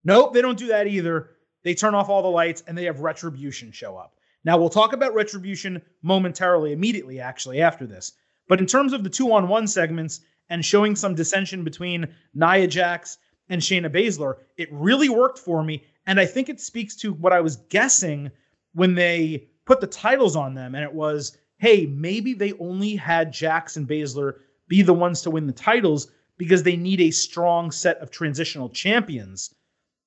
Nope, 0.03 0.34
they 0.34 0.41
don't 0.41 0.57
do 0.57 0.68
that 0.68 0.88
either. 0.88 1.31
They 1.64 1.73
turn 1.73 1.95
off 1.95 2.10
all 2.10 2.22
the 2.22 2.27
lights 2.27 2.64
and 2.68 2.77
they 2.77 2.85
have 2.85 2.99
Retribution 2.99 3.72
show 3.72 3.97
up. 3.97 4.15
Now, 4.43 4.57
we'll 4.57 4.69
talk 4.69 4.93
about 4.93 5.14
Retribution 5.14 5.81
momentarily, 6.01 6.73
immediately, 6.73 7.19
actually, 7.19 7.61
after 7.61 7.88
this. 7.88 8.11
But 8.49 8.60
in 8.60 8.65
terms 8.65 8.91
of 8.91 9.03
the 9.03 9.10
two 9.10 9.31
on 9.31 9.47
one 9.47 9.68
segments 9.68 10.19
and 10.49 10.65
showing 10.65 10.95
some 10.95 11.15
dissension 11.15 11.64
between 11.64 12.14
Nia 12.34 12.68
Jax 12.68 13.18
and 13.47 13.61
Shayna 13.61 13.89
Baszler, 13.89 14.35
it 14.57 14.68
really 14.72 15.07
worked 15.07 15.39
for 15.39 15.64
me. 15.64 15.84
And 16.05 16.19
I 16.19 16.26
think 16.26 16.49
it 16.49 16.60
speaks 16.60 16.97
to 16.97 17.14
what 17.14 17.31
I 17.31 17.39
was 17.39 17.55
guessing 17.55 18.31
when 18.73 18.95
they 18.95 19.47
put 19.65 19.81
the 19.81 19.88
titles 19.88 20.35
on 20.35 20.53
them. 20.53 20.76
And 20.76 20.84
it 20.84 20.94
was, 20.94 21.38
hey, 21.57 21.85
maybe 21.85 22.34
they 22.34 22.53
only 22.53 22.95
had 22.95 23.34
Jax 23.34 23.77
and 23.77 23.88
Baszler 23.88 24.35
be 24.68 24.81
the 24.81 24.94
ones 24.94 25.22
to 25.22 25.31
win 25.31 25.48
the 25.48 25.53
titles 25.53 26.11
because 26.38 26.64
they 26.64 26.76
need 26.76 27.02
a 27.02 27.11
strong 27.11 27.72
set 27.72 27.98
of 27.99 28.11
transitional 28.11 28.69
champions 28.69 29.53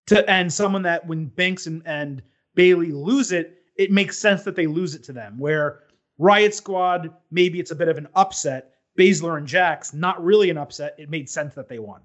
to 0.07 0.29
and 0.31 0.53
someone 0.53 0.83
that 0.83 1.07
when 1.07 1.27
Banks 1.27 1.67
and, 1.67 1.83
and 1.85 2.23
Bayley 2.55 2.93
lose 2.93 3.33
it, 3.33 3.63
it 3.77 3.91
makes 3.91 4.19
sense 4.19 4.43
that 4.45 4.57
they 4.57 4.67
lose 4.67 4.95
it 4.95 5.03
to 5.05 5.13
them. 5.13 5.39
Where 5.39 5.83
Riot 6.19 6.55
Squad, 6.55 7.13
maybe 7.31 7.61
it's 7.61 7.71
a 7.71 7.77
bit 7.77 7.89
of 7.89 7.99
an 7.99 8.09
upset. 8.15 8.73
Baszler 8.99 9.37
and 9.37 9.47
Jax, 9.47 9.93
not 9.93 10.25
really 10.25 10.49
an 10.49 10.57
upset. 10.57 10.95
It 10.99 11.11
made 11.11 11.29
sense 11.29 11.55
that 11.55 11.69
they 11.69 11.79
won. 11.79 12.01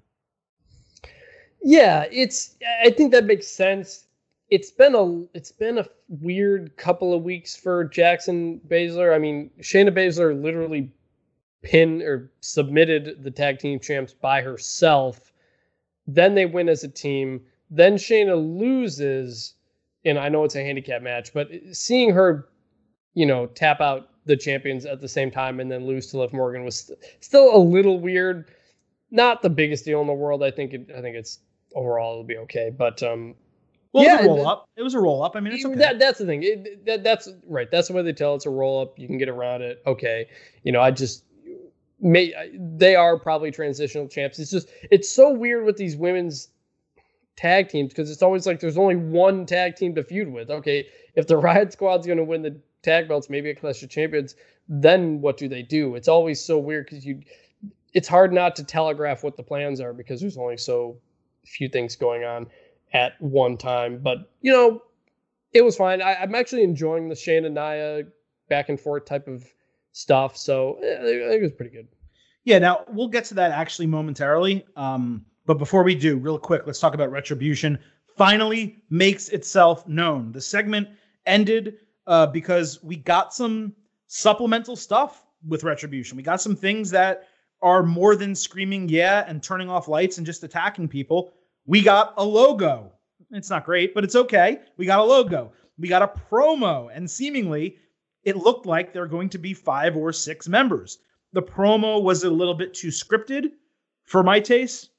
Yeah, 1.62 2.06
it's. 2.10 2.56
I 2.84 2.90
think 2.90 3.12
that 3.12 3.24
makes 3.24 3.46
sense. 3.46 4.06
It's 4.52 4.70
been 4.70 4.94
a 4.94 5.24
it's 5.34 5.50
been 5.50 5.78
a 5.78 5.86
weird 6.08 6.76
couple 6.76 7.14
of 7.14 7.22
weeks 7.22 7.56
for 7.56 7.84
Jax 7.84 8.28
and 8.28 8.60
Baszler. 8.60 9.14
I 9.14 9.18
mean, 9.18 9.50
Shayna 9.62 9.96
Baszler 9.96 10.38
literally 10.38 10.92
pinned 11.62 12.02
or 12.02 12.30
submitted 12.42 13.24
the 13.24 13.30
tag 13.30 13.60
team 13.60 13.80
champs 13.80 14.12
by 14.12 14.42
herself. 14.42 15.32
Then 16.06 16.34
they 16.34 16.44
win 16.44 16.68
as 16.68 16.84
a 16.84 16.88
team. 16.88 17.40
Then 17.70 17.94
Shayna 17.94 18.36
loses, 18.36 19.54
and 20.04 20.18
I 20.18 20.28
know 20.28 20.44
it's 20.44 20.54
a 20.54 20.62
handicap 20.62 21.00
match, 21.00 21.32
but 21.32 21.48
seeing 21.72 22.12
her, 22.12 22.46
you 23.14 23.24
know, 23.24 23.46
tap 23.46 23.80
out 23.80 24.10
the 24.26 24.36
champions 24.36 24.84
at 24.84 25.00
the 25.00 25.08
same 25.08 25.30
time 25.30 25.60
and 25.60 25.72
then 25.72 25.86
lose 25.86 26.08
to 26.08 26.18
Liv 26.18 26.34
Morgan 26.34 26.62
was 26.62 26.76
st- 26.76 26.98
still 27.20 27.56
a 27.56 27.58
little 27.58 28.00
weird. 28.00 28.50
Not 29.10 29.40
the 29.40 29.48
biggest 29.48 29.86
deal 29.86 30.02
in 30.02 30.06
the 30.08 30.12
world. 30.12 30.42
I 30.42 30.50
think 30.50 30.74
it, 30.74 30.90
I 30.94 31.00
think 31.00 31.16
it's 31.16 31.38
overall 31.74 32.12
it'll 32.12 32.24
be 32.24 32.36
okay. 32.36 32.68
But 32.68 33.02
um, 33.02 33.34
Well, 33.92 34.04
Yeah, 34.04 34.24
it 34.24 34.26
was 34.26 34.26
a 34.26 34.30
roll 34.30 34.48
up. 34.48 34.68
It 34.76 34.82
was 34.82 34.94
a 34.94 35.00
roll 35.00 35.22
up. 35.22 35.36
I 35.36 35.40
mean, 35.40 35.52
it's 35.52 35.64
okay. 35.64 35.76
that 35.76 35.98
that's 35.98 36.18
the 36.18 36.26
thing. 36.26 36.42
It, 36.42 36.86
that 36.86 37.04
that's 37.04 37.28
right. 37.46 37.70
That's 37.70 37.88
the 37.88 37.94
way 37.94 38.02
they 38.02 38.12
tell. 38.12 38.34
It's 38.34 38.46
a 38.46 38.50
roll 38.50 38.80
up. 38.80 38.98
You 38.98 39.06
can 39.06 39.18
get 39.18 39.28
around 39.28 39.62
it. 39.62 39.82
Okay. 39.86 40.28
You 40.62 40.72
know, 40.72 40.80
I 40.80 40.90
just 40.90 41.24
may 42.00 42.32
they 42.58 42.96
are 42.96 43.18
probably 43.18 43.50
transitional 43.50 44.08
champs. 44.08 44.38
It's 44.38 44.50
just 44.50 44.68
it's 44.90 45.10
so 45.10 45.32
weird 45.32 45.64
with 45.64 45.76
these 45.76 45.96
women's 45.96 46.48
tag 47.36 47.68
teams 47.68 47.90
because 47.90 48.10
it's 48.10 48.22
always 48.22 48.46
like 48.46 48.60
there's 48.60 48.78
only 48.78 48.96
one 48.96 49.44
tag 49.44 49.76
team 49.76 49.94
to 49.94 50.02
feud 50.02 50.32
with. 50.32 50.50
Okay, 50.50 50.86
if 51.14 51.26
the 51.26 51.36
Riot 51.38 51.72
Squad's 51.72 52.06
going 52.06 52.18
to 52.18 52.24
win 52.24 52.42
the 52.42 52.58
tag 52.82 53.08
belts, 53.08 53.28
maybe 53.28 53.50
a 53.50 53.54
Clash 53.54 53.82
of 53.82 53.90
Champions, 53.90 54.36
then 54.68 55.20
what 55.20 55.36
do 55.36 55.48
they 55.48 55.62
do? 55.62 55.94
It's 55.96 56.08
always 56.08 56.42
so 56.42 56.58
weird 56.58 56.86
because 56.86 57.04
you. 57.04 57.20
It's 57.94 58.08
hard 58.08 58.32
not 58.32 58.56
to 58.56 58.64
telegraph 58.64 59.22
what 59.22 59.36
the 59.36 59.42
plans 59.42 59.78
are 59.78 59.92
because 59.92 60.18
there's 60.18 60.38
only 60.38 60.56
so 60.56 60.96
few 61.44 61.68
things 61.68 61.94
going 61.94 62.24
on 62.24 62.46
at 62.92 63.20
one 63.20 63.56
time. 63.56 64.00
But 64.02 64.30
you 64.40 64.52
know, 64.52 64.82
it 65.52 65.62
was 65.62 65.76
fine. 65.76 66.02
I, 66.02 66.14
I'm 66.14 66.34
actually 66.34 66.62
enjoying 66.62 67.08
the 67.08 67.16
Shane 67.16 67.44
and 67.44 67.54
Nia 67.54 68.04
back 68.48 68.68
and 68.68 68.78
forth 68.80 69.04
type 69.04 69.28
of 69.28 69.44
stuff. 69.92 70.36
So 70.36 70.78
eh, 70.82 71.34
it 71.34 71.42
was 71.42 71.52
pretty 71.52 71.70
good. 71.70 71.88
Yeah, 72.44 72.58
now 72.58 72.84
we'll 72.88 73.08
get 73.08 73.24
to 73.26 73.34
that 73.34 73.52
actually 73.52 73.86
momentarily. 73.86 74.64
Um, 74.76 75.24
but 75.46 75.58
before 75.58 75.82
we 75.82 75.94
do, 75.94 76.18
real 76.18 76.38
quick, 76.38 76.62
let's 76.66 76.80
talk 76.80 76.94
about 76.94 77.10
Retribution. 77.10 77.78
Finally 78.16 78.82
makes 78.90 79.28
itself 79.28 79.86
known. 79.86 80.32
The 80.32 80.40
segment 80.40 80.88
ended 81.26 81.78
uh, 82.06 82.26
because 82.26 82.82
we 82.82 82.96
got 82.96 83.32
some 83.32 83.74
supplemental 84.06 84.76
stuff 84.76 85.24
with 85.46 85.64
Retribution. 85.64 86.16
We 86.16 86.22
got 86.22 86.40
some 86.40 86.56
things 86.56 86.90
that 86.90 87.28
are 87.62 87.82
more 87.82 88.16
than 88.16 88.34
screaming 88.34 88.88
yeah 88.88 89.24
and 89.28 89.42
turning 89.42 89.70
off 89.70 89.86
lights 89.86 90.18
and 90.18 90.26
just 90.26 90.42
attacking 90.42 90.88
people. 90.88 91.32
We 91.66 91.82
got 91.82 92.14
a 92.16 92.24
logo. 92.24 92.92
It's 93.30 93.50
not 93.50 93.64
great, 93.64 93.94
but 93.94 94.04
it's 94.04 94.16
okay. 94.16 94.60
We 94.76 94.86
got 94.86 94.98
a 94.98 95.04
logo. 95.04 95.52
We 95.78 95.88
got 95.88 96.02
a 96.02 96.20
promo, 96.30 96.90
and 96.94 97.10
seemingly 97.10 97.76
it 98.24 98.36
looked 98.36 98.66
like 98.66 98.92
there 98.92 99.02
are 99.02 99.08
going 99.08 99.30
to 99.30 99.38
be 99.38 99.54
five 99.54 99.96
or 99.96 100.12
six 100.12 100.48
members. 100.48 100.98
The 101.32 101.42
promo 101.42 102.02
was 102.02 102.24
a 102.24 102.30
little 102.30 102.54
bit 102.54 102.74
too 102.74 102.88
scripted 102.88 103.52
for 104.04 104.22
my 104.22 104.38
taste. 104.38 104.90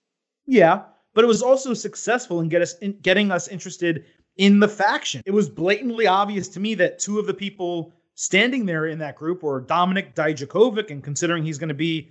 Yeah, 0.46 0.84
but 1.14 1.24
it 1.24 1.28
was 1.28 1.44
also 1.44 1.74
successful 1.74 2.42
in, 2.42 2.50
get 2.50 2.62
us, 2.62 2.78
in 2.80 2.98
getting 3.02 3.32
us 3.32 3.48
interested 3.48 4.06
in 4.38 4.60
the 4.60 4.68
faction. 4.68 5.22
It 5.26 5.32
was 5.32 5.48
blatantly 5.48 6.08
obvious 6.08 6.48
to 6.50 6.60
me 6.60 6.76
that 6.76 7.00
two 7.00 7.20
of 7.20 7.28
the 7.28 7.34
people 7.34 7.94
standing 8.16 8.66
there 8.66 8.88
in 8.88 9.00
that 9.00 9.16
group 9.16 9.44
were 9.44 9.62
Dominik 9.62 10.16
Dijakovic, 10.16 10.92
and 10.92 11.04
considering 11.04 11.44
he's 11.44 11.58
going 11.58 11.70
to 11.70 11.76
be 11.76 12.10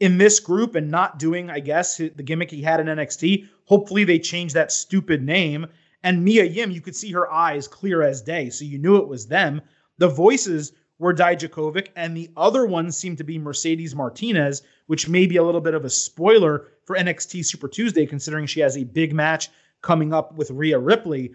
in 0.00 0.18
this 0.18 0.40
group 0.40 0.74
and 0.74 0.90
not 0.90 1.18
doing, 1.18 1.50
I 1.50 1.60
guess, 1.60 1.96
the 1.96 2.10
gimmick 2.10 2.50
he 2.50 2.62
had 2.62 2.80
in 2.80 2.86
NXT, 2.86 3.48
hopefully 3.64 4.04
they 4.04 4.18
change 4.18 4.52
that 4.52 4.72
stupid 4.72 5.22
name. 5.22 5.66
And 6.02 6.24
Mia 6.24 6.44
Yim, 6.44 6.70
you 6.70 6.80
could 6.80 6.96
see 6.96 7.12
her 7.12 7.30
eyes 7.32 7.68
clear 7.68 8.02
as 8.02 8.20
day, 8.20 8.50
so 8.50 8.64
you 8.64 8.78
knew 8.78 8.96
it 8.96 9.08
was 9.08 9.26
them. 9.26 9.62
The 9.98 10.08
voices 10.08 10.72
were 10.98 11.14
Dijakovic, 11.14 11.88
and 11.96 12.16
the 12.16 12.30
other 12.36 12.66
one 12.66 12.92
seemed 12.92 13.18
to 13.18 13.24
be 13.24 13.38
Mercedes 13.38 13.94
Martinez, 13.94 14.62
which 14.86 15.08
may 15.08 15.26
be 15.26 15.36
a 15.36 15.42
little 15.42 15.60
bit 15.60 15.74
of 15.74 15.84
a 15.84 15.90
spoiler 15.90 16.68
for 16.84 16.96
NXT 16.96 17.44
Super 17.44 17.68
Tuesday, 17.68 18.06
considering 18.06 18.46
she 18.46 18.60
has 18.60 18.76
a 18.76 18.84
big 18.84 19.14
match 19.14 19.48
coming 19.80 20.12
up 20.12 20.34
with 20.34 20.50
Rhea 20.50 20.78
Ripley. 20.78 21.32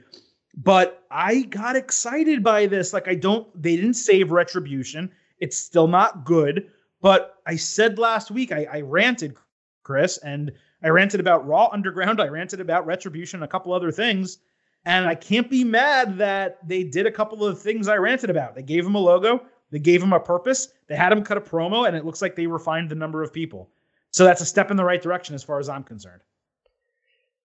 But 0.56 1.03
I 1.10 1.44
got 1.44 1.76
excited 1.76 2.44
by 2.44 2.65
this. 2.65 2.94
Like, 2.94 3.07
I 3.07 3.15
don't, 3.15 3.48
they 3.61 3.76
didn't 3.76 3.94
save 3.94 4.31
Retribution. 4.31 5.11
It's 5.40 5.57
still 5.57 5.88
not 5.88 6.26
good. 6.26 6.69
But 7.01 7.35
I 7.45 7.55
said 7.55 7.97
last 7.97 8.31
week, 8.31 8.51
I, 8.51 8.67
I 8.71 8.81
ranted, 8.81 9.35
Chris, 9.84 10.17
and 10.17 10.51
I 10.84 10.89
ranted 10.89 11.19
about 11.19 11.47
Raw 11.47 11.69
Underground. 11.71 12.21
I 12.21 12.27
ranted 12.27 12.59
about 12.59 12.85
Retribution, 12.85 13.43
a 13.43 13.47
couple 13.47 13.73
other 13.73 13.91
things. 13.91 14.39
And 14.85 15.07
I 15.07 15.15
can't 15.15 15.49
be 15.49 15.63
mad 15.63 16.17
that 16.17 16.65
they 16.67 16.84
did 16.84 17.05
a 17.05 17.11
couple 17.11 17.45
of 17.45 17.61
things 17.61 17.88
I 17.88 17.97
ranted 17.97 18.30
about. 18.30 18.55
They 18.55 18.63
gave 18.63 18.85
him 18.85 18.95
a 18.95 18.99
logo, 18.99 19.41
they 19.71 19.80
gave 19.80 20.01
him 20.01 20.13
a 20.13 20.19
purpose, 20.19 20.69
they 20.88 20.95
had 20.95 21.11
him 21.11 21.23
cut 21.23 21.38
a 21.38 21.41
promo, 21.41 21.88
and 21.88 21.95
it 21.97 22.05
looks 22.05 22.21
like 22.21 22.35
they 22.35 22.47
refined 22.47 22.89
the 22.89 22.95
number 22.95 23.21
of 23.21 23.34
people. 23.34 23.69
So 24.11 24.23
that's 24.23 24.41
a 24.41 24.45
step 24.45 24.71
in 24.71 24.77
the 24.77 24.84
right 24.84 25.01
direction 25.01 25.35
as 25.35 25.43
far 25.43 25.59
as 25.59 25.69
I'm 25.69 25.84
concerned. 25.84 26.21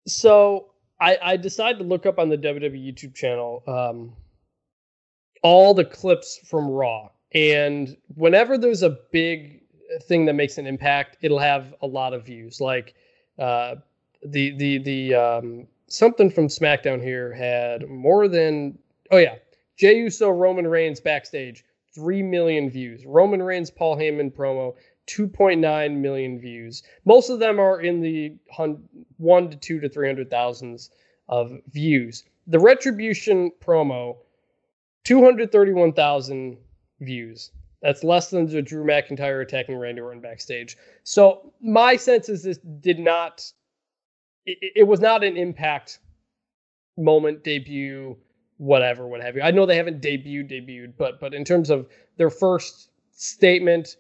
So 0.06 0.70
I, 1.00 1.18
I 1.22 1.36
decided 1.36 1.78
to 1.78 1.84
look 1.84 2.06
up 2.06 2.18
on 2.18 2.28
the 2.28 2.38
WWE 2.38 2.92
YouTube 2.92 3.14
channel 3.14 3.62
um, 3.66 4.12
all 5.42 5.74
the 5.74 5.84
clips 5.84 6.38
from 6.44 6.68
Raw. 6.68 7.10
And 7.34 7.96
whenever 8.14 8.56
there's 8.56 8.82
a 8.82 8.98
big 9.10 9.62
thing 10.02 10.24
that 10.26 10.34
makes 10.34 10.58
an 10.58 10.66
impact, 10.66 11.16
it'll 11.20 11.38
have 11.38 11.74
a 11.82 11.86
lot 11.86 12.14
of 12.14 12.24
views. 12.24 12.60
Like 12.60 12.94
uh, 13.38 13.76
the 14.24 14.56
the 14.56 14.78
the 14.78 15.14
um, 15.14 15.66
something 15.88 16.30
from 16.30 16.48
SmackDown 16.48 17.02
here 17.02 17.32
had 17.32 17.88
more 17.88 18.28
than 18.28 18.78
oh 19.10 19.18
yeah, 19.18 19.36
Jey 19.76 19.98
Uso 19.98 20.30
Roman 20.30 20.66
Reigns 20.66 21.00
backstage 21.00 21.64
three 21.94 22.22
million 22.22 22.70
views. 22.70 23.04
Roman 23.04 23.42
Reigns 23.42 23.70
Paul 23.70 23.96
Heyman 23.96 24.32
promo 24.32 24.74
2.9 25.06 25.96
million 25.98 26.38
views. 26.38 26.82
Most 27.04 27.28
of 27.28 27.38
them 27.38 27.58
are 27.60 27.80
in 27.80 28.00
the 28.00 28.36
one 29.18 29.50
to 29.50 29.56
two 29.56 29.80
to 29.80 29.88
three 29.88 30.08
hundred 30.08 30.30
thousands 30.30 30.90
of 31.28 31.52
views. 31.72 32.24
The 32.46 32.58
Retribution 32.58 33.50
promo 33.60 34.16
231,000 35.04 36.56
views. 37.00 37.50
That's 37.82 38.02
less 38.02 38.30
than 38.30 38.46
the 38.46 38.62
Drew 38.62 38.84
McIntyre 38.84 39.42
attacking 39.42 39.76
Randy 39.76 40.00
Orton 40.00 40.20
backstage. 40.20 40.76
So 41.02 41.52
my 41.60 41.96
sense 41.96 42.28
is 42.28 42.42
this 42.42 42.58
did 42.80 42.98
not 42.98 43.52
it, 44.46 44.72
it 44.76 44.82
was 44.84 45.00
not 45.00 45.24
an 45.24 45.36
impact 45.36 45.98
moment 46.96 47.42
debut 47.42 48.16
whatever 48.58 49.06
what 49.08 49.20
have 49.20 49.34
you 49.34 49.42
i 49.42 49.50
know 49.50 49.66
they 49.66 49.76
haven't 49.76 50.00
debuted 50.00 50.50
debuted 50.50 50.92
but 50.96 51.18
but 51.18 51.34
in 51.34 51.44
terms 51.44 51.70
of 51.70 51.88
their 52.16 52.30
first 52.30 52.90
statement 53.10 53.96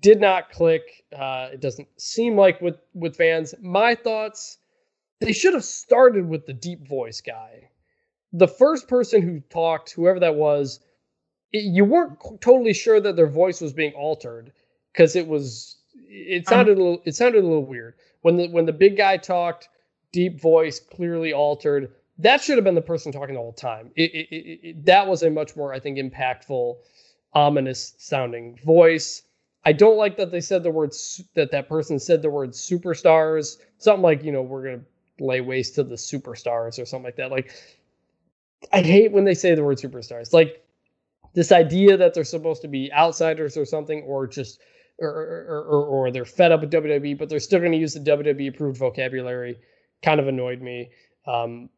did 0.00 0.20
not 0.20 0.50
click 0.50 1.04
uh 1.18 1.48
it 1.52 1.60
doesn't 1.60 1.88
seem 1.96 2.36
like 2.36 2.60
with 2.60 2.76
with 2.92 3.16
fans 3.16 3.54
my 3.62 3.94
thoughts 3.94 4.58
they 5.20 5.32
should 5.32 5.54
have 5.54 5.64
started 5.64 6.28
with 6.28 6.44
the 6.44 6.52
deep 6.52 6.86
voice 6.86 7.22
guy 7.22 7.70
the 8.34 8.48
first 8.48 8.86
person 8.86 9.22
who 9.22 9.40
talked 9.48 9.92
whoever 9.92 10.20
that 10.20 10.34
was 10.34 10.80
you 11.52 11.84
weren't 11.84 12.18
totally 12.40 12.72
sure 12.72 13.00
that 13.00 13.16
their 13.16 13.28
voice 13.28 13.60
was 13.60 13.72
being 13.72 13.92
altered 13.94 14.52
because 14.92 15.16
it 15.16 15.26
was 15.26 15.78
it 16.08 16.46
sounded 16.48 16.72
um, 16.72 16.78
a 16.78 16.82
little 16.84 17.02
it 17.04 17.14
sounded 17.14 17.42
a 17.42 17.46
little 17.46 17.64
weird 17.64 17.94
when 18.22 18.36
the 18.36 18.48
when 18.48 18.66
the 18.66 18.72
big 18.72 18.96
guy 18.96 19.16
talked 19.16 19.68
deep 20.16 20.40
voice, 20.40 20.80
clearly 20.80 21.32
altered. 21.34 21.92
That 22.18 22.40
should 22.40 22.56
have 22.56 22.64
been 22.64 22.74
the 22.74 22.80
person 22.80 23.12
talking 23.12 23.34
the 23.34 23.40
whole 23.40 23.52
time. 23.52 23.90
It, 23.96 24.10
it, 24.14 24.34
it, 24.34 24.86
that 24.86 25.06
was 25.06 25.22
a 25.22 25.30
much 25.30 25.54
more, 25.54 25.74
I 25.74 25.78
think, 25.78 25.98
impactful, 25.98 26.76
ominous 27.34 27.94
sounding 27.98 28.56
voice. 28.64 29.24
I 29.66 29.72
don't 29.72 29.98
like 29.98 30.16
that 30.16 30.30
they 30.30 30.40
said 30.40 30.62
the 30.62 30.70
words 30.70 31.22
that 31.34 31.50
that 31.50 31.68
person 31.68 31.98
said 31.98 32.22
the 32.22 32.30
word 32.30 32.52
superstars. 32.52 33.58
Something 33.76 34.02
like, 34.02 34.24
you 34.24 34.32
know, 34.32 34.40
we're 34.40 34.64
gonna 34.64 34.84
lay 35.20 35.42
waste 35.42 35.74
to 35.74 35.82
the 35.82 35.96
superstars 35.96 36.80
or 36.80 36.86
something 36.86 37.04
like 37.04 37.16
that. 37.16 37.30
Like, 37.30 37.52
I 38.72 38.80
hate 38.80 39.12
when 39.12 39.24
they 39.24 39.34
say 39.34 39.54
the 39.54 39.64
word 39.64 39.76
superstars. 39.76 40.32
Like 40.32 40.65
this 41.36 41.52
idea 41.52 41.96
that 41.96 42.14
they're 42.14 42.24
supposed 42.24 42.62
to 42.62 42.68
be 42.68 42.92
outsiders 42.92 43.56
or 43.56 43.64
something, 43.64 44.02
or 44.02 44.26
just 44.26 44.58
or 44.98 45.08
or, 45.08 45.64
or, 45.68 45.86
or 45.86 46.10
they're 46.10 46.24
fed 46.24 46.50
up 46.50 46.62
with 46.62 46.72
WWE, 46.72 47.16
but 47.16 47.28
they're 47.28 47.38
still 47.38 47.60
going 47.60 47.72
to 47.72 47.78
use 47.78 47.94
the 47.94 48.00
WWE 48.00 48.48
approved 48.48 48.78
vocabulary 48.78 49.56
kind 50.02 50.18
of 50.18 50.28
annoyed 50.28 50.60
me. 50.60 50.90
Um, 51.26 51.68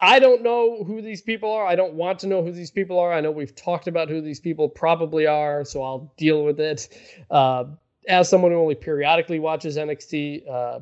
I 0.00 0.18
don't 0.18 0.42
know 0.42 0.84
who 0.84 1.00
these 1.00 1.22
people 1.22 1.50
are. 1.50 1.66
I 1.66 1.74
don't 1.74 1.94
want 1.94 2.18
to 2.20 2.26
know 2.26 2.42
who 2.42 2.52
these 2.52 2.70
people 2.70 2.98
are. 2.98 3.12
I 3.12 3.20
know 3.20 3.30
we've 3.30 3.54
talked 3.54 3.88
about 3.88 4.08
who 4.08 4.20
these 4.20 4.40
people 4.40 4.68
probably 4.68 5.26
are, 5.26 5.64
so 5.64 5.82
I'll 5.82 6.12
deal 6.18 6.44
with 6.44 6.60
it. 6.60 6.88
Uh, 7.30 7.64
as 8.08 8.28
someone 8.28 8.50
who 8.50 8.58
only 8.58 8.74
periodically 8.74 9.38
watches 9.38 9.76
NXT, 9.76 10.48
uh, 10.48 10.80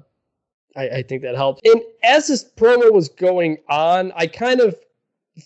I, 0.76 0.88
I, 0.88 1.02
think 1.02 1.22
that 1.22 1.36
helps. 1.36 1.60
And 1.64 1.80
as 2.02 2.26
this 2.26 2.44
promo 2.44 2.92
was 2.92 3.08
going 3.08 3.58
on, 3.68 4.12
I 4.16 4.26
kind 4.26 4.60
of 4.60 4.76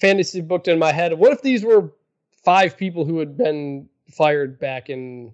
fantasy 0.01 0.41
booked 0.41 0.69
in 0.69 0.79
my 0.79 0.93
head 0.93 1.15
what 1.15 1.33
if 1.33 1.41
these 1.41 1.65
were 1.65 1.91
five 2.49 2.79
people 2.79 3.05
who 3.05 3.19
had 3.19 3.37
been 3.37 3.87
fired 4.11 4.59
back 4.59 4.89
in 4.89 5.31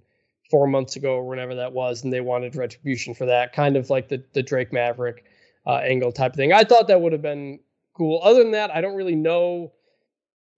four 0.51 0.67
months 0.67 0.97
ago 0.97 1.15
or 1.15 1.29
whenever 1.29 1.55
that 1.55 1.73
was, 1.73 2.03
and 2.03 2.13
they 2.13 2.21
wanted 2.21 2.57
retribution 2.57 3.15
for 3.15 3.25
that, 3.25 3.53
kind 3.53 3.77
of 3.77 3.89
like 3.89 4.09
the, 4.09 4.21
the 4.33 4.43
Drake 4.43 4.73
Maverick 4.73 5.25
uh, 5.65 5.77
angle 5.77 6.11
type 6.11 6.35
thing. 6.35 6.53
I 6.53 6.65
thought 6.65 6.89
that 6.89 7.01
would 7.01 7.13
have 7.13 7.23
been 7.23 7.61
cool. 7.93 8.21
Other 8.25 8.43
than 8.43 8.51
that, 8.51 8.75
I 8.75 8.81
don't 8.81 8.97
really 8.97 9.15
know 9.15 9.71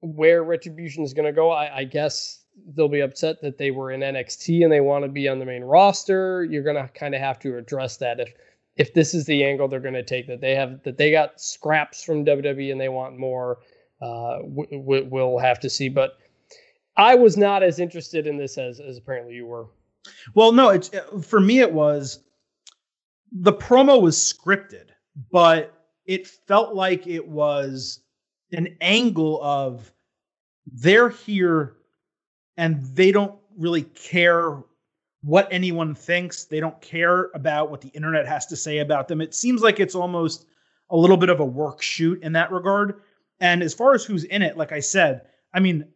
where 0.00 0.42
Retribution 0.44 1.04
is 1.04 1.12
going 1.12 1.26
to 1.26 1.32
go. 1.32 1.50
I, 1.50 1.80
I, 1.80 1.84
guess 1.84 2.40
they'll 2.74 2.88
be 2.88 3.00
upset 3.00 3.42
that 3.42 3.58
they 3.58 3.70
were 3.70 3.92
in 3.92 4.00
NXT 4.00 4.62
and 4.62 4.72
they 4.72 4.80
want 4.80 5.04
to 5.04 5.10
be 5.10 5.28
on 5.28 5.38
the 5.38 5.44
main 5.44 5.62
roster. 5.62 6.42
You're 6.44 6.62
going 6.62 6.76
to 6.76 6.88
kind 6.94 7.14
of 7.14 7.20
have 7.20 7.38
to 7.40 7.58
address 7.58 7.98
that 7.98 8.18
if 8.18 8.32
if 8.76 8.94
this 8.94 9.12
is 9.12 9.26
the 9.26 9.44
angle 9.44 9.68
they're 9.68 9.80
going 9.80 9.94
to 9.94 10.02
take 10.02 10.26
that 10.26 10.40
they 10.40 10.54
have 10.54 10.82
that 10.84 10.96
they 10.96 11.10
got 11.10 11.38
scraps 11.38 12.02
from 12.02 12.24
WWE 12.24 12.72
and 12.72 12.80
they 12.80 12.88
want 12.88 13.18
more. 13.18 13.58
Uh, 14.00 14.38
we, 14.42 15.02
we'll 15.02 15.38
have 15.38 15.60
to 15.60 15.68
see, 15.68 15.90
but. 15.90 16.16
I 16.96 17.14
was 17.14 17.36
not 17.36 17.62
as 17.62 17.78
interested 17.78 18.26
in 18.26 18.36
this 18.36 18.58
as, 18.58 18.80
as 18.80 18.96
apparently 18.96 19.34
you 19.34 19.46
were. 19.46 19.66
Well, 20.34 20.52
no, 20.52 20.70
it's 20.70 20.90
for 21.22 21.40
me. 21.40 21.60
It 21.60 21.72
was 21.72 22.20
the 23.32 23.52
promo 23.52 24.00
was 24.00 24.16
scripted 24.16 24.90
but 25.30 25.72
it 26.04 26.26
felt 26.26 26.74
like 26.74 27.06
it 27.06 27.26
was 27.26 28.00
an 28.52 28.76
angle 28.80 29.42
of 29.42 29.92
they're 30.66 31.08
here 31.08 31.76
and 32.56 32.84
they 32.94 33.12
don't 33.12 33.34
really 33.56 33.82
care 33.82 34.62
what 35.22 35.48
anyone 35.50 35.94
thinks. 35.94 36.44
They 36.44 36.60
don't 36.60 36.80
care 36.80 37.30
about 37.34 37.70
what 37.70 37.80
the 37.80 37.88
internet 37.88 38.26
has 38.26 38.46
to 38.46 38.56
say 38.56 38.78
about 38.78 39.08
them. 39.08 39.20
It 39.20 39.34
seems 39.34 39.62
like 39.62 39.80
it's 39.80 39.94
almost 39.94 40.46
a 40.90 40.96
little 40.96 41.16
bit 41.16 41.30
of 41.30 41.40
a 41.40 41.44
work 41.44 41.82
shoot 41.82 42.22
in 42.22 42.32
that 42.32 42.52
regard. 42.52 43.00
And 43.40 43.62
as 43.62 43.74
far 43.74 43.94
as 43.94 44.04
who's 44.04 44.24
in 44.24 44.42
it, 44.42 44.56
like 44.56 44.72
I 44.72 44.80
said, 44.80 45.22
I 45.52 45.60
mean, 45.60 45.86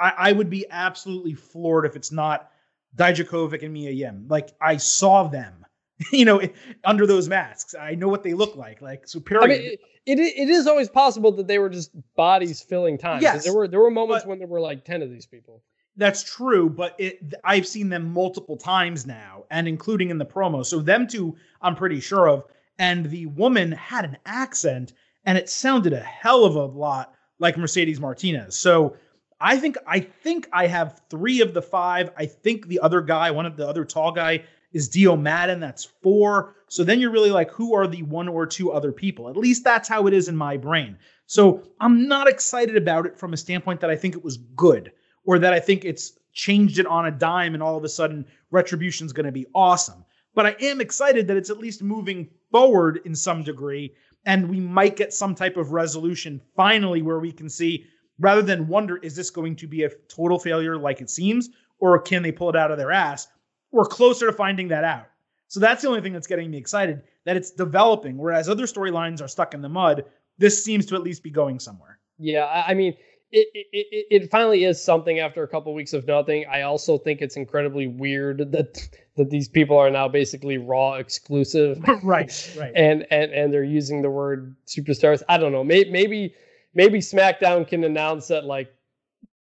I, 0.00 0.12
I 0.16 0.32
would 0.32 0.50
be 0.50 0.66
absolutely 0.70 1.34
floored 1.34 1.86
if 1.86 1.96
it's 1.96 2.12
not 2.12 2.50
Dijakovic 2.96 3.62
and 3.62 3.72
Mia 3.72 3.90
Yim. 3.90 4.26
Like 4.28 4.50
I 4.60 4.78
saw 4.78 5.28
them 5.28 5.60
you 6.12 6.24
know, 6.24 6.40
under 6.84 7.06
those 7.06 7.28
masks. 7.28 7.74
I 7.74 7.94
know 7.94 8.08
what 8.08 8.22
they 8.22 8.34
look 8.34 8.56
like. 8.56 8.80
Like 8.80 9.06
superior. 9.06 9.44
I 9.44 9.48
mean, 9.48 9.60
it, 10.06 10.18
it, 10.18 10.18
it 10.18 10.48
is 10.48 10.66
always 10.66 10.88
possible 10.88 11.32
that 11.32 11.46
they 11.46 11.58
were 11.58 11.68
just 11.68 11.90
bodies 12.16 12.62
filling 12.62 12.98
time. 12.98 13.22
Yes, 13.22 13.44
there 13.44 13.54
were 13.54 13.68
there 13.68 13.80
were 13.80 13.90
moments 13.90 14.24
when 14.24 14.38
there 14.38 14.48
were 14.48 14.60
like 14.60 14.84
ten 14.84 15.02
of 15.02 15.10
these 15.10 15.26
people. 15.26 15.62
That's 15.96 16.22
true, 16.22 16.70
but 16.70 16.94
it 16.98 17.34
I've 17.44 17.66
seen 17.66 17.88
them 17.90 18.12
multiple 18.12 18.56
times 18.56 19.06
now, 19.06 19.44
and 19.50 19.68
including 19.68 20.10
in 20.10 20.18
the 20.18 20.26
promo. 20.26 20.64
So 20.64 20.80
them 20.80 21.06
two, 21.06 21.36
I'm 21.60 21.74
pretty 21.74 22.00
sure 22.00 22.28
of. 22.28 22.44
And 22.78 23.04
the 23.06 23.26
woman 23.26 23.72
had 23.72 24.06
an 24.06 24.16
accent, 24.24 24.94
and 25.26 25.36
it 25.36 25.50
sounded 25.50 25.92
a 25.92 26.00
hell 26.00 26.44
of 26.44 26.54
a 26.54 26.64
lot 26.64 27.12
like 27.38 27.58
Mercedes 27.58 28.00
Martinez. 28.00 28.56
So 28.56 28.96
I 29.40 29.56
think 29.56 29.76
I 29.86 30.00
think 30.00 30.48
I 30.52 30.66
have 30.66 31.00
three 31.08 31.40
of 31.40 31.54
the 31.54 31.62
five. 31.62 32.10
I 32.16 32.26
think 32.26 32.66
the 32.66 32.80
other 32.80 33.00
guy, 33.00 33.30
one 33.30 33.46
of 33.46 33.56
the 33.56 33.66
other 33.66 33.84
tall 33.84 34.12
guy, 34.12 34.44
is 34.72 34.88
Dio 34.88 35.16
Maddin. 35.16 35.60
That's 35.60 35.84
four. 35.84 36.54
So 36.68 36.84
then 36.84 37.00
you're 37.00 37.10
really 37.10 37.30
like, 37.30 37.50
who 37.50 37.74
are 37.74 37.86
the 37.86 38.02
one 38.02 38.28
or 38.28 38.46
two 38.46 38.70
other 38.70 38.92
people? 38.92 39.28
At 39.28 39.36
least 39.36 39.64
that's 39.64 39.88
how 39.88 40.06
it 40.06 40.14
is 40.14 40.28
in 40.28 40.36
my 40.36 40.56
brain. 40.56 40.98
So 41.26 41.62
I'm 41.80 42.06
not 42.06 42.28
excited 42.28 42.76
about 42.76 43.06
it 43.06 43.18
from 43.18 43.32
a 43.32 43.36
standpoint 43.36 43.80
that 43.80 43.90
I 43.90 43.96
think 43.96 44.14
it 44.14 44.24
was 44.24 44.36
good 44.36 44.92
or 45.24 45.38
that 45.38 45.52
I 45.52 45.60
think 45.60 45.84
it's 45.84 46.12
changed 46.32 46.78
it 46.78 46.86
on 46.86 47.06
a 47.06 47.10
dime 47.10 47.54
and 47.54 47.62
all 47.62 47.76
of 47.76 47.84
a 47.84 47.88
sudden 47.88 48.26
retribution's 48.50 49.12
going 49.12 49.26
to 49.26 49.32
be 49.32 49.46
awesome. 49.54 50.04
But 50.34 50.46
I 50.46 50.56
am 50.60 50.80
excited 50.80 51.26
that 51.26 51.36
it's 51.36 51.50
at 51.50 51.58
least 51.58 51.82
moving 51.82 52.28
forward 52.52 53.00
in 53.04 53.14
some 53.14 53.42
degree 53.42 53.94
and 54.26 54.48
we 54.48 54.60
might 54.60 54.96
get 54.96 55.12
some 55.12 55.34
type 55.34 55.56
of 55.56 55.72
resolution 55.72 56.40
finally 56.54 57.02
where 57.02 57.18
we 57.18 57.32
can 57.32 57.48
see 57.48 57.86
rather 58.20 58.42
than 58.42 58.68
wonder 58.68 58.98
is 58.98 59.16
this 59.16 59.30
going 59.30 59.56
to 59.56 59.66
be 59.66 59.82
a 59.82 59.90
total 60.08 60.38
failure 60.38 60.76
like 60.76 61.00
it 61.00 61.10
seems 61.10 61.50
or 61.80 61.98
can 61.98 62.22
they 62.22 62.30
pull 62.30 62.48
it 62.50 62.56
out 62.56 62.70
of 62.70 62.78
their 62.78 62.92
ass 62.92 63.26
we're 63.72 63.84
closer 63.84 64.26
to 64.26 64.32
finding 64.32 64.68
that 64.68 64.84
out 64.84 65.06
so 65.48 65.58
that's 65.58 65.82
the 65.82 65.88
only 65.88 66.00
thing 66.00 66.12
that's 66.12 66.28
getting 66.28 66.50
me 66.50 66.58
excited 66.58 67.02
that 67.24 67.36
it's 67.36 67.50
developing 67.50 68.16
whereas 68.16 68.48
other 68.48 68.64
storylines 68.64 69.20
are 69.20 69.28
stuck 69.28 69.54
in 69.54 69.62
the 69.62 69.68
mud 69.68 70.04
this 70.38 70.62
seems 70.62 70.86
to 70.86 70.94
at 70.94 71.02
least 71.02 71.22
be 71.22 71.30
going 71.30 71.58
somewhere 71.58 71.98
yeah 72.18 72.64
i 72.66 72.74
mean 72.74 72.94
it, 73.32 73.48
it, 73.54 74.06
it 74.10 74.30
finally 74.30 74.64
is 74.64 74.82
something 74.82 75.20
after 75.20 75.42
a 75.42 75.48
couple 75.48 75.72
of 75.72 75.76
weeks 75.76 75.92
of 75.92 76.06
nothing. 76.06 76.46
I 76.50 76.62
also 76.62 76.98
think 76.98 77.20
it's 77.22 77.36
incredibly 77.36 77.86
weird 77.86 78.50
that 78.52 78.88
that 79.16 79.30
these 79.30 79.48
people 79.48 79.78
are 79.78 79.90
now 79.90 80.08
basically 80.08 80.58
raw 80.58 80.94
exclusive. 80.94 81.78
right, 82.02 82.56
right. 82.58 82.72
And 82.74 83.06
and 83.10 83.32
and 83.32 83.52
they're 83.52 83.62
using 83.62 84.02
the 84.02 84.10
word 84.10 84.56
superstars. 84.66 85.22
I 85.28 85.38
don't 85.38 85.52
know. 85.52 85.62
Maybe 85.62 85.90
maybe 85.90 86.34
maybe 86.74 86.98
SmackDown 86.98 87.66
can 87.66 87.84
announce 87.84 88.28
that 88.28 88.44
like 88.44 88.72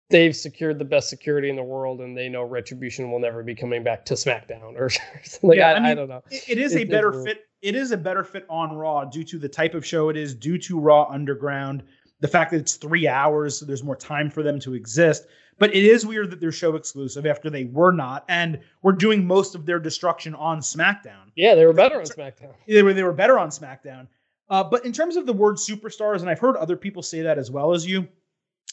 they've 0.10 0.36
secured 0.36 0.80
the 0.80 0.86
best 0.86 1.10
security 1.10 1.50
in 1.50 1.56
the 1.56 1.64
world 1.64 2.02
and 2.02 2.18
they 2.18 2.30
know 2.30 2.44
retribution 2.44 3.12
will 3.12 3.20
never 3.20 3.44
be 3.44 3.54
coming 3.56 3.84
back 3.84 4.06
to 4.06 4.14
SmackDown 4.14 4.74
or 4.76 4.90
something. 5.24 5.58
Yeah, 5.58 5.72
I, 5.72 5.76
I, 5.76 5.80
mean, 5.80 5.92
I 5.92 5.96
don't 5.96 6.10
know. 6.10 6.24
it 6.30 6.58
is 6.58 6.76
it, 6.76 6.82
a 6.82 6.84
better 6.86 7.24
fit. 7.24 7.46
It 7.62 7.76
is 7.76 7.92
a 7.92 7.98
better 7.98 8.24
fit 8.24 8.46
on 8.50 8.76
Raw 8.76 9.06
due 9.06 9.24
to 9.24 9.40
the 9.40 9.50
type 9.50 9.74
of 9.74 9.86
show 9.86 10.10
it 10.10 10.18
is, 10.18 10.36
due 10.36 10.58
to 10.60 10.80
Raw 10.80 11.08
Underground 11.10 11.84
the 12.20 12.28
fact 12.28 12.52
that 12.52 12.58
it's 12.58 12.76
three 12.76 13.08
hours, 13.08 13.60
so 13.60 13.66
there's 13.66 13.84
more 13.84 13.96
time 13.96 14.30
for 14.30 14.44
them 14.44 14.60
to 14.62 14.74
exist. 14.74 15.28
But 15.60 15.76
it 15.76 15.84
is 15.84 16.06
weird 16.06 16.30
that 16.32 16.40
they're 16.40 16.52
show 16.52 16.76
exclusive 16.76 17.26
after 17.26 17.50
they 17.50 17.66
were 17.66 17.92
not, 17.92 18.26
and 18.30 18.60
we're 18.84 18.92
doing 18.92 19.26
most 19.26 19.56
of 19.56 19.66
their 19.66 19.80
destruction 19.80 20.36
on 20.36 20.60
SmackDown. 20.60 21.32
Yeah, 21.36 21.56
they 21.56 21.66
were 21.66 21.74
better 21.74 21.98
on 22.00 22.06
SmackDown. 22.06 22.54
They 22.68 22.84
were 22.84 22.94
they 22.94 23.04
were 23.04 23.14
better 23.14 23.40
on 23.40 23.50
SmackDown. 23.50 24.08
Uh, 24.50 24.64
but 24.64 24.86
in 24.86 24.94
terms 24.94 25.18
of 25.18 25.26
the 25.26 25.34
word 25.34 25.56
superstars, 25.56 26.22
and 26.22 26.30
I've 26.30 26.40
heard 26.40 26.56
other 26.56 26.78
people 26.78 27.04
say 27.04 27.22
that 27.22 27.38
as 27.38 27.52
well 27.52 27.74
as 27.74 27.86
you, 27.86 28.08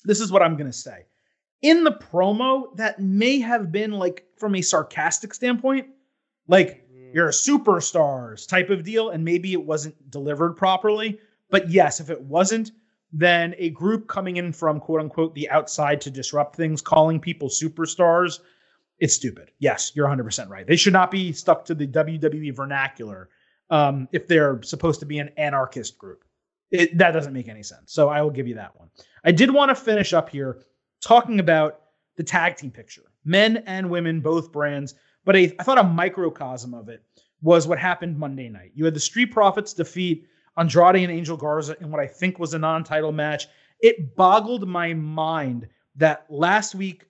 this 0.05 0.21
is 0.21 0.31
what 0.31 0.43
I'm 0.43 0.57
going 0.57 0.71
to 0.71 0.77
say. 0.77 1.07
In 1.63 1.83
the 1.83 1.93
promo, 1.93 2.77
that 2.77 3.01
may 3.01 3.41
have 3.41 3.73
been 3.73 3.93
like 3.93 4.27
from 4.37 4.55
a 4.55 4.63
sarcastic 4.63 5.35
standpoint, 5.35 5.89
like 6.47 6.87
mm. 6.89 7.15
you're 7.15 7.29
a 7.29 7.33
superstars 7.33 8.47
type 8.47 8.71
of 8.71 8.85
deal, 8.85 9.11
and 9.11 9.25
maybe 9.25 9.53
it 9.53 9.65
wasn't 9.65 10.11
delivered 10.11 10.57
properly. 10.57 11.19
But 11.51 11.71
yes, 11.71 12.01
if 12.01 12.11
it 12.11 12.21
wasn't, 12.21 12.73
then 13.13 13.55
a 13.59 13.71
group 13.71 14.09
coming 14.09 14.37
in 14.37 14.53
from 14.53 14.81
quote 14.81 15.01
unquote 15.01 15.35
the 15.35 15.49
outside 15.51 16.01
to 16.03 16.11
disrupt 16.11 16.57
things, 16.57 16.83
calling 16.83 17.19
people 17.19 17.49
superstars. 17.49 18.41
It's 18.99 19.15
stupid. 19.15 19.51
Yes, 19.59 19.93
you're 19.95 20.09
100% 20.09 20.49
right. 20.49 20.67
They 20.67 20.77
should 20.77 20.93
not 20.93 21.11
be 21.11 21.33
stuck 21.33 21.65
to 21.65 21.75
the 21.75 21.87
WWE 21.87 22.55
vernacular 22.55 23.29
um, 23.71 24.09
if 24.13 24.29
they're 24.29 24.63
supposed 24.63 25.01
to 25.01 25.07
be 25.07 25.19
an 25.19 25.31
anarchist 25.37 25.99
group. 25.99 26.25
It, 26.71 26.97
that 26.99 27.13
doesn't 27.13 27.33
make 27.33 27.49
any 27.49 27.63
sense. 27.63 27.93
So 27.93 28.09
I 28.09 28.21
will 28.23 28.31
give 28.31 28.49
you 28.49 28.55
that 28.57 28.77
one. 28.79 28.89
I 29.25 29.33
did 29.33 29.51
want 29.51 29.71
to 29.71 29.75
finish 29.75 30.13
up 30.13 30.29
here 30.29 30.63
talking 31.01 31.39
about 31.39 31.81
the 32.17 32.23
tag 32.23 32.57
team 32.57 32.71
picture, 32.71 33.05
men 33.25 33.59
and 33.67 33.91
women, 33.91 34.21
both 34.21 34.51
brands. 34.51 34.95
But 35.25 35.37
a, 35.37 35.55
I 35.59 35.63
thought 35.63 35.79
a 35.79 35.85
microcosm 35.85 36.75
of 36.75 36.89
it 36.89 37.03
was 37.43 37.67
what 37.67 37.79
happened 37.79 38.19
Monday 38.19 38.49
night. 38.49 38.73
You 38.75 38.85
had 38.85 38.95
the 38.95 39.01
Street 39.01 39.31
Profits 39.31 39.73
defeat 39.73 40.27
Andrade 40.57 40.97
and 40.97 41.13
Angel 41.13 41.37
Garza 41.37 41.77
in 41.81 41.91
what 41.91 42.01
I 42.01 42.07
think 42.07 42.39
was 42.39 42.55
a 42.55 42.59
non 42.59 42.85
title 42.85 43.13
match. 43.13 43.47
It 43.81 44.17
boggled 44.17 44.67
my 44.67 44.95
mind 44.95 45.69
that 45.97 46.27
last 46.29 46.75
week 46.75 47.05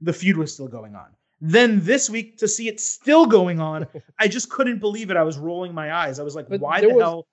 the 0.00 0.12
feud 0.12 0.36
was 0.36 0.52
still 0.52 0.68
going 0.68 0.94
on. 0.94 1.08
Then 1.40 1.80
this 1.84 2.08
week 2.08 2.38
to 2.38 2.48
see 2.48 2.68
it 2.68 2.80
still 2.80 3.26
going 3.26 3.60
on, 3.60 3.86
I 4.18 4.28
just 4.28 4.50
couldn't 4.50 4.78
believe 4.78 5.10
it. 5.10 5.16
I 5.16 5.22
was 5.22 5.38
rolling 5.38 5.74
my 5.74 5.94
eyes. 5.94 6.18
I 6.18 6.22
was 6.22 6.34
like, 6.34 6.48
but 6.48 6.60
why 6.60 6.80
the 6.80 6.88
was, 6.88 7.02
hell 7.02 7.26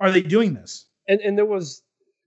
are 0.00 0.10
they 0.10 0.22
doing 0.22 0.54
this? 0.54 0.86
And 1.08 1.20
and 1.20 1.36
there 1.36 1.46
was 1.46 1.82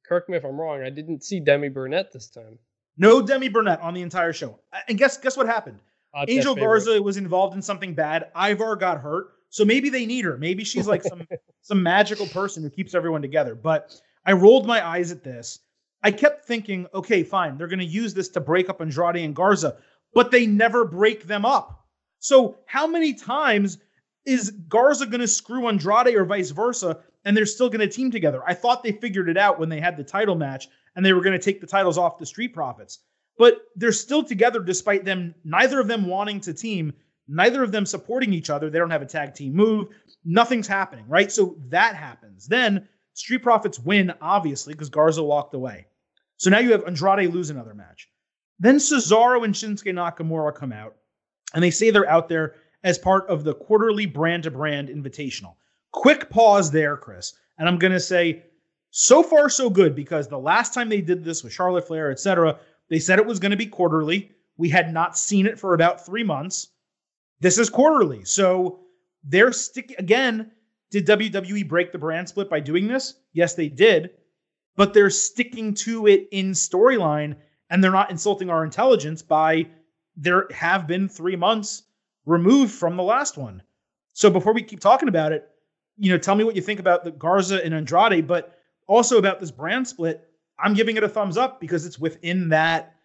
correct 0.07 0.29
me 0.29 0.37
if 0.37 0.43
I'm 0.43 0.59
wrong, 0.59 0.81
I 0.81 0.89
didn't 0.89 1.23
see 1.23 1.39
Demi 1.39 1.69
Burnett 1.69 2.11
this 2.11 2.29
time. 2.29 2.59
No 2.97 3.21
Demi 3.21 3.49
Burnett 3.49 3.81
on 3.81 3.93
the 3.93 4.01
entire 4.01 4.33
show. 4.33 4.59
And 4.87 4.97
guess 4.97 5.17
guess 5.17 5.37
what 5.37 5.47
happened? 5.47 5.79
Angel 6.27 6.55
Garza 6.55 7.01
was 7.01 7.17
involved 7.17 7.55
in 7.55 7.61
something 7.61 7.93
bad. 7.93 8.31
Ivar 8.35 8.77
got 8.77 9.01
hurt. 9.01 9.31
So 9.49 9.65
maybe 9.65 9.89
they 9.89 10.05
need 10.05 10.25
her. 10.25 10.37
Maybe 10.37 10.63
she's 10.63 10.87
like 10.87 11.03
some 11.03 11.27
some 11.61 11.83
magical 11.83 12.27
person 12.27 12.63
who 12.63 12.69
keeps 12.69 12.95
everyone 12.95 13.21
together. 13.21 13.55
But 13.55 13.99
I 14.25 14.33
rolled 14.33 14.65
my 14.65 14.85
eyes 14.85 15.11
at 15.11 15.23
this. 15.23 15.59
I 16.03 16.11
kept 16.11 16.45
thinking, 16.45 16.87
okay, 16.93 17.23
fine, 17.23 17.57
they're 17.57 17.67
going 17.67 17.79
to 17.79 17.85
use 17.85 18.13
this 18.13 18.29
to 18.29 18.39
break 18.39 18.69
up 18.69 18.79
Andrade 18.79 19.23
and 19.23 19.35
Garza, 19.35 19.77
but 20.15 20.31
they 20.31 20.47
never 20.47 20.83
break 20.83 21.27
them 21.27 21.45
up. 21.45 21.85
So 22.19 22.57
how 22.65 22.87
many 22.87 23.13
times 23.13 23.77
is 24.25 24.49
Garza 24.49 25.05
going 25.05 25.21
to 25.21 25.27
screw 25.27 25.67
Andrade 25.67 26.15
or 26.15 26.25
vice 26.25 26.49
versa, 26.49 26.97
and 27.23 27.37
they're 27.37 27.45
still 27.45 27.69
going 27.69 27.87
to 27.87 27.87
team 27.87 28.09
together? 28.09 28.41
I 28.47 28.55
thought 28.55 28.81
they 28.81 28.93
figured 28.93 29.29
it 29.29 29.37
out 29.37 29.59
when 29.59 29.69
they 29.69 29.79
had 29.79 29.95
the 29.95 30.03
title 30.03 30.35
match, 30.35 30.67
and 30.95 31.05
they 31.05 31.13
were 31.13 31.21
going 31.21 31.37
to 31.37 31.45
take 31.45 31.61
the 31.61 31.67
titles 31.67 31.99
off 31.99 32.17
the 32.17 32.25
Street 32.25 32.55
Profits. 32.55 33.01
But 33.37 33.59
they're 33.75 33.91
still 33.91 34.23
together 34.23 34.61
despite 34.61 35.05
them, 35.05 35.35
neither 35.43 35.79
of 35.79 35.87
them 35.87 36.07
wanting 36.07 36.39
to 36.41 36.53
team 36.53 36.93
neither 37.27 37.63
of 37.63 37.71
them 37.71 37.85
supporting 37.85 38.33
each 38.33 38.49
other. 38.49 38.69
They 38.69 38.79
don't 38.79 38.91
have 38.91 39.01
a 39.01 39.07
tag 39.07 39.33
team 39.33 39.53
move. 39.53 39.87
Nothing's 40.23 40.67
happening, 40.67 41.05
right? 41.07 41.31
So 41.31 41.55
that 41.69 41.95
happens. 41.95 42.47
Then 42.47 42.87
Street 43.13 43.43
Profits 43.43 43.79
win, 43.79 44.13
obviously, 44.21 44.73
because 44.73 44.89
Garza 44.89 45.23
walked 45.23 45.53
away. 45.53 45.87
So 46.37 46.49
now 46.49 46.59
you 46.59 46.71
have 46.71 46.85
Andrade 46.85 47.33
lose 47.33 47.49
another 47.49 47.73
match. 47.73 48.09
Then 48.59 48.77
Cesaro 48.77 49.43
and 49.43 49.53
Shinsuke 49.53 49.93
Nakamura 49.93 50.55
come 50.55 50.71
out, 50.71 50.95
and 51.53 51.63
they 51.63 51.71
say 51.71 51.89
they're 51.89 52.09
out 52.09 52.29
there 52.29 52.55
as 52.83 52.97
part 52.97 53.27
of 53.27 53.43
the 53.43 53.53
quarterly 53.53 54.05
brand 54.05 54.43
to 54.43 54.51
brand 54.51 54.89
invitational. 54.89 55.55
Quick 55.91 56.29
pause 56.29 56.71
there, 56.71 56.95
Chris. 56.95 57.33
And 57.57 57.67
I'm 57.67 57.77
going 57.77 57.93
to 57.93 57.99
say, 57.99 58.43
so 58.91 59.23
far, 59.23 59.49
so 59.49 59.69
good, 59.69 59.95
because 59.95 60.27
the 60.27 60.39
last 60.39 60.73
time 60.73 60.87
they 60.87 61.01
did 61.01 61.23
this 61.23 61.43
with 61.43 61.51
Charlotte 61.51 61.87
Flair, 61.87 62.11
etc., 62.11 62.59
they 62.89 62.99
said 62.99 63.19
it 63.19 63.25
was 63.25 63.39
going 63.39 63.51
to 63.51 63.57
be 63.57 63.65
quarterly. 63.65 64.31
We 64.57 64.69
had 64.69 64.93
not 64.93 65.17
seen 65.17 65.47
it 65.47 65.59
for 65.59 65.73
about 65.73 66.05
three 66.05 66.23
months. 66.23 66.69
This 67.41 67.57
is 67.57 67.69
quarterly. 67.69 68.23
So 68.23 68.79
they're 69.23 69.51
stick 69.51 69.95
again. 69.97 70.51
Did 70.91 71.07
WWE 71.07 71.67
break 71.67 71.91
the 71.91 71.97
brand 71.97 72.29
split 72.29 72.49
by 72.49 72.59
doing 72.59 72.87
this? 72.87 73.15
Yes, 73.33 73.55
they 73.55 73.67
did. 73.67 74.11
But 74.77 74.93
they're 74.93 75.09
sticking 75.09 75.73
to 75.75 76.07
it 76.07 76.27
in 76.31 76.51
storyline 76.51 77.35
and 77.69 77.83
they're 77.83 77.91
not 77.91 78.11
insulting 78.11 78.49
our 78.49 78.63
intelligence 78.63 79.21
by 79.21 79.67
there 80.15 80.47
have 80.51 80.87
been 80.87 81.09
three 81.09 81.35
months 81.35 81.83
removed 82.25 82.73
from 82.73 82.95
the 82.95 83.03
last 83.03 83.37
one. 83.37 83.61
So 84.13 84.29
before 84.29 84.53
we 84.53 84.63
keep 84.63 84.79
talking 84.79 85.09
about 85.09 85.31
it, 85.31 85.47
you 85.97 86.11
know, 86.11 86.17
tell 86.17 86.35
me 86.35 86.43
what 86.43 86.55
you 86.55 86.61
think 86.61 86.79
about 86.79 87.03
the 87.03 87.11
Garza 87.11 87.63
and 87.63 87.73
Andrade, 87.73 88.27
but 88.27 88.57
also 88.87 89.17
about 89.17 89.39
this 89.39 89.51
brand 89.51 89.87
split. 89.87 90.27
I'm 90.57 90.73
giving 90.73 90.95
it 90.97 91.03
a 91.03 91.09
thumbs 91.09 91.37
up 91.37 91.59
because 91.59 91.85
it's 91.85 91.99
within 91.99 92.49
that 92.49 92.95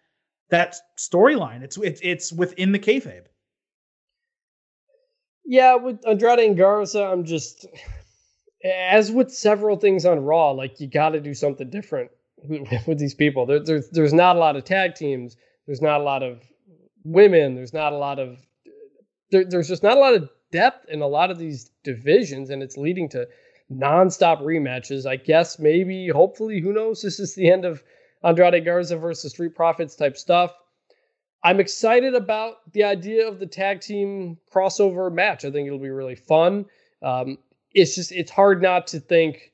that 0.49 0.75
storyline. 0.97 1.63
It's 1.63 1.77
it's 1.77 2.01
it's 2.03 2.31
within 2.31 2.71
the 2.71 2.79
kayfabe. 2.79 3.25
Yeah, 5.45 5.75
with 5.75 6.05
Andrade 6.07 6.39
and 6.39 6.57
Garza, 6.57 7.03
I'm 7.03 7.25
just 7.25 7.65
as 8.63 9.11
with 9.11 9.31
several 9.31 9.77
things 9.77 10.05
on 10.05 10.19
Raw, 10.19 10.51
like 10.51 10.79
you 10.79 10.87
got 10.87 11.09
to 11.09 11.19
do 11.19 11.33
something 11.33 11.69
different 11.69 12.11
with, 12.87 12.99
these 12.99 13.13
people. 13.13 13.45
There, 13.45 13.59
there's 13.59 13.89
there's 13.89 14.13
not 14.13 14.35
a 14.35 14.39
lot 14.39 14.55
of 14.55 14.63
tag 14.63 14.95
teams. 14.95 15.37
There's 15.65 15.81
not 15.81 16.01
a 16.01 16.03
lot 16.03 16.23
of 16.23 16.41
women. 17.03 17.55
There's 17.55 17.73
not 17.73 17.93
a 17.93 17.97
lot 17.97 18.19
of 18.19 18.37
there, 19.31 19.45
there's 19.45 19.67
just 19.67 19.83
not 19.83 19.97
a 19.97 19.99
lot 19.99 20.13
of 20.13 20.29
depth 20.51 20.89
in 20.89 21.01
a 21.01 21.07
lot 21.07 21.31
of 21.31 21.39
these 21.39 21.71
divisions, 21.83 22.49
and 22.49 22.61
it's 22.61 22.77
leading 22.77 23.09
to 23.09 23.27
nonstop 23.71 24.41
rematches. 24.41 25.05
I 25.05 25.15
guess 25.15 25.59
maybe, 25.59 26.09
hopefully, 26.09 26.59
who 26.59 26.73
knows? 26.73 27.01
This 27.01 27.19
is 27.19 27.35
the 27.35 27.49
end 27.49 27.65
of 27.65 27.83
Andrade 28.23 28.63
Garza 28.65 28.97
versus 28.97 29.31
Street 29.31 29.55
Profits 29.55 29.95
type 29.95 30.17
stuff. 30.17 30.53
I'm 31.43 31.59
excited 31.59 32.13
about 32.13 32.71
the 32.73 32.83
idea 32.83 33.27
of 33.27 33.39
the 33.39 33.47
tag 33.47 33.81
team 33.81 34.37
crossover 34.53 35.11
match. 35.11 35.43
I 35.43 35.51
think 35.51 35.65
it'll 35.65 35.79
be 35.79 35.89
really 35.89 36.15
fun. 36.15 36.65
Um, 37.01 37.39
it's 37.73 37.95
just 37.95 38.11
it's 38.11 38.29
hard 38.29 38.61
not 38.61 38.87
to 38.87 38.99
think, 38.99 39.51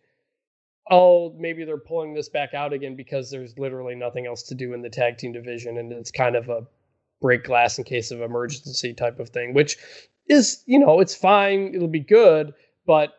oh, 0.90 1.36
maybe 1.38 1.66
they're 1.66 1.78
pulling 1.78 2.14
this 2.14 2.30
back 2.30 2.54
out 2.54 2.74
again 2.74 2.96
because 2.96 3.30
there's 3.30 3.58
literally 3.58 3.96
nothing 3.96 4.26
else 4.26 4.44
to 4.44 4.56
do 4.56 4.74
in 4.74 4.82
the 4.82 4.90
tag 4.90 5.18
team 5.18 5.32
division, 5.32 5.78
and 5.78 5.92
it's 5.92 6.12
kind 6.12 6.36
of 6.36 6.50
a 6.50 6.66
break 7.22 7.44
glass 7.44 7.78
in 7.78 7.84
case 7.84 8.12
of 8.12 8.22
emergency 8.22 8.94
type 8.94 9.20
of 9.20 9.30
thing, 9.30 9.54
which 9.54 9.78
is 10.28 10.64
you 10.66 10.80
know 10.80 11.00
it's 11.00 11.16
fine, 11.16 11.74
it'll 11.74 11.88
be 11.88 12.00
good, 12.00 12.54
but 12.86 13.14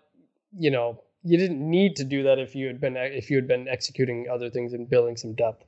you 0.59 0.71
know 0.71 1.03
you 1.25 1.37
didn't 1.37 1.69
need 1.69 1.97
to 1.97 2.05
do 2.05 2.23
that 2.23 2.39
if 2.39 2.55
you 2.55 2.67
had 2.67 2.81
been 2.81 2.97
if 2.97 3.31
you 3.31 3.37
had 3.37 3.49
been 3.49 3.69
executing 3.69 4.27
other 4.33 4.51
things 4.51 4.73
and 4.73 4.89
building 4.89 5.17
some 5.17 5.35
depth. 5.35 5.65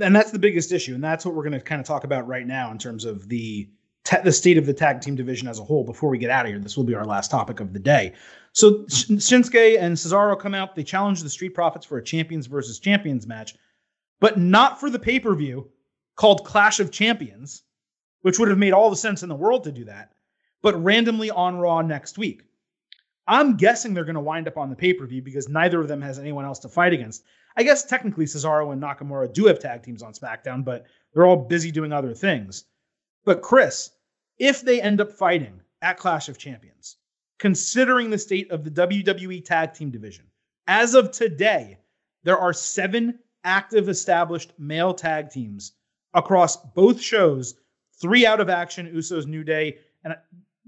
and 0.00 0.14
that's 0.14 0.30
the 0.30 0.38
biggest 0.38 0.72
issue, 0.72 0.94
and 0.94 1.04
that's 1.04 1.24
what 1.24 1.34
we're 1.34 1.42
going 1.42 1.52
to 1.52 1.60
kind 1.60 1.80
of 1.80 1.86
talk 1.86 2.04
about 2.04 2.26
right 2.26 2.46
now 2.46 2.70
in 2.70 2.78
terms 2.78 3.04
of 3.04 3.28
the 3.28 3.68
ta- 4.04 4.20
the 4.22 4.32
state 4.32 4.58
of 4.58 4.66
the 4.66 4.74
tag 4.74 5.00
team 5.00 5.16
division 5.16 5.48
as 5.48 5.58
a 5.58 5.64
whole. 5.64 5.84
Before 5.84 6.10
we 6.10 6.18
get 6.18 6.30
out 6.30 6.46
of 6.46 6.50
here, 6.50 6.60
this 6.60 6.76
will 6.76 6.84
be 6.84 6.94
our 6.94 7.04
last 7.04 7.30
topic 7.30 7.60
of 7.60 7.72
the 7.72 7.78
day. 7.78 8.12
So 8.52 8.84
Shinsuke 8.84 9.80
and 9.80 9.96
Cesaro 9.96 10.38
come 10.38 10.54
out. 10.54 10.76
They 10.76 10.84
challenge 10.84 11.22
the 11.22 11.30
Street 11.30 11.54
Profits 11.54 11.84
for 11.86 11.98
a 11.98 12.04
champions 12.04 12.46
versus 12.46 12.78
champions 12.78 13.26
match, 13.26 13.54
but 14.20 14.38
not 14.38 14.78
for 14.78 14.90
the 14.90 14.98
pay 14.98 15.18
per 15.18 15.34
view 15.34 15.70
called 16.16 16.44
Clash 16.44 16.78
of 16.78 16.92
Champions, 16.92 17.62
which 18.22 18.38
would 18.38 18.48
have 18.48 18.58
made 18.58 18.72
all 18.72 18.90
the 18.90 18.96
sense 18.96 19.22
in 19.22 19.28
the 19.28 19.34
world 19.34 19.64
to 19.64 19.72
do 19.72 19.84
that, 19.86 20.12
but 20.62 20.82
randomly 20.82 21.30
on 21.30 21.58
Raw 21.58 21.82
next 21.82 22.16
week. 22.16 22.44
I'm 23.26 23.56
guessing 23.56 23.94
they're 23.94 24.04
going 24.04 24.14
to 24.14 24.20
wind 24.20 24.46
up 24.46 24.58
on 24.58 24.70
the 24.70 24.76
pay 24.76 24.92
per 24.92 25.06
view 25.06 25.22
because 25.22 25.48
neither 25.48 25.80
of 25.80 25.88
them 25.88 26.02
has 26.02 26.18
anyone 26.18 26.44
else 26.44 26.60
to 26.60 26.68
fight 26.68 26.92
against. 26.92 27.24
I 27.56 27.62
guess 27.62 27.84
technically 27.84 28.26
Cesaro 28.26 28.72
and 28.72 28.82
Nakamura 28.82 29.32
do 29.32 29.46
have 29.46 29.58
tag 29.58 29.82
teams 29.82 30.02
on 30.02 30.12
SmackDown, 30.12 30.64
but 30.64 30.86
they're 31.12 31.26
all 31.26 31.36
busy 31.36 31.70
doing 31.70 31.92
other 31.92 32.12
things. 32.12 32.64
But 33.24 33.42
Chris, 33.42 33.90
if 34.38 34.62
they 34.62 34.80
end 34.80 35.00
up 35.00 35.12
fighting 35.12 35.60
at 35.82 35.98
Clash 35.98 36.28
of 36.28 36.38
Champions, 36.38 36.96
considering 37.38 38.10
the 38.10 38.18
state 38.18 38.50
of 38.50 38.64
the 38.64 38.70
WWE 38.70 39.44
tag 39.44 39.74
team 39.74 39.90
division, 39.90 40.24
as 40.66 40.94
of 40.94 41.10
today, 41.10 41.78
there 42.22 42.38
are 42.38 42.52
seven 42.52 43.18
active 43.44 43.88
established 43.88 44.52
male 44.58 44.94
tag 44.94 45.30
teams 45.30 45.72
across 46.14 46.56
both 46.56 47.00
shows, 47.00 47.54
three 48.00 48.24
out 48.26 48.40
of 48.40 48.48
action, 48.48 48.90
Usos 48.94 49.26
New 49.26 49.44
Day, 49.44 49.78
and 50.02 50.14
uh, 50.14 50.16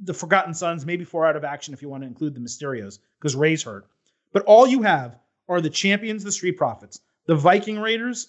the 0.03 0.15
Forgotten 0.15 0.53
Sons, 0.53 0.85
maybe 0.85 1.05
four 1.05 1.27
out 1.27 1.37
of 1.37 1.45
action 1.45 1.73
if 1.73 1.81
you 1.81 1.89
want 1.89 2.03
to 2.03 2.07
include 2.07 2.35
the 2.35 2.41
Mysterios, 2.41 2.99
because 3.19 3.35
Rey's 3.35 3.63
hurt. 3.63 3.87
But 4.33 4.43
all 4.45 4.67
you 4.67 4.83
have 4.83 5.19
are 5.49 5.61
the 5.61 5.71
champions, 5.71 6.23
the 6.23 6.33
Street 6.33 6.59
Profits, 6.59 7.01
the 7.27 7.35
Viking 7.35 7.79
Raiders, 7.79 8.29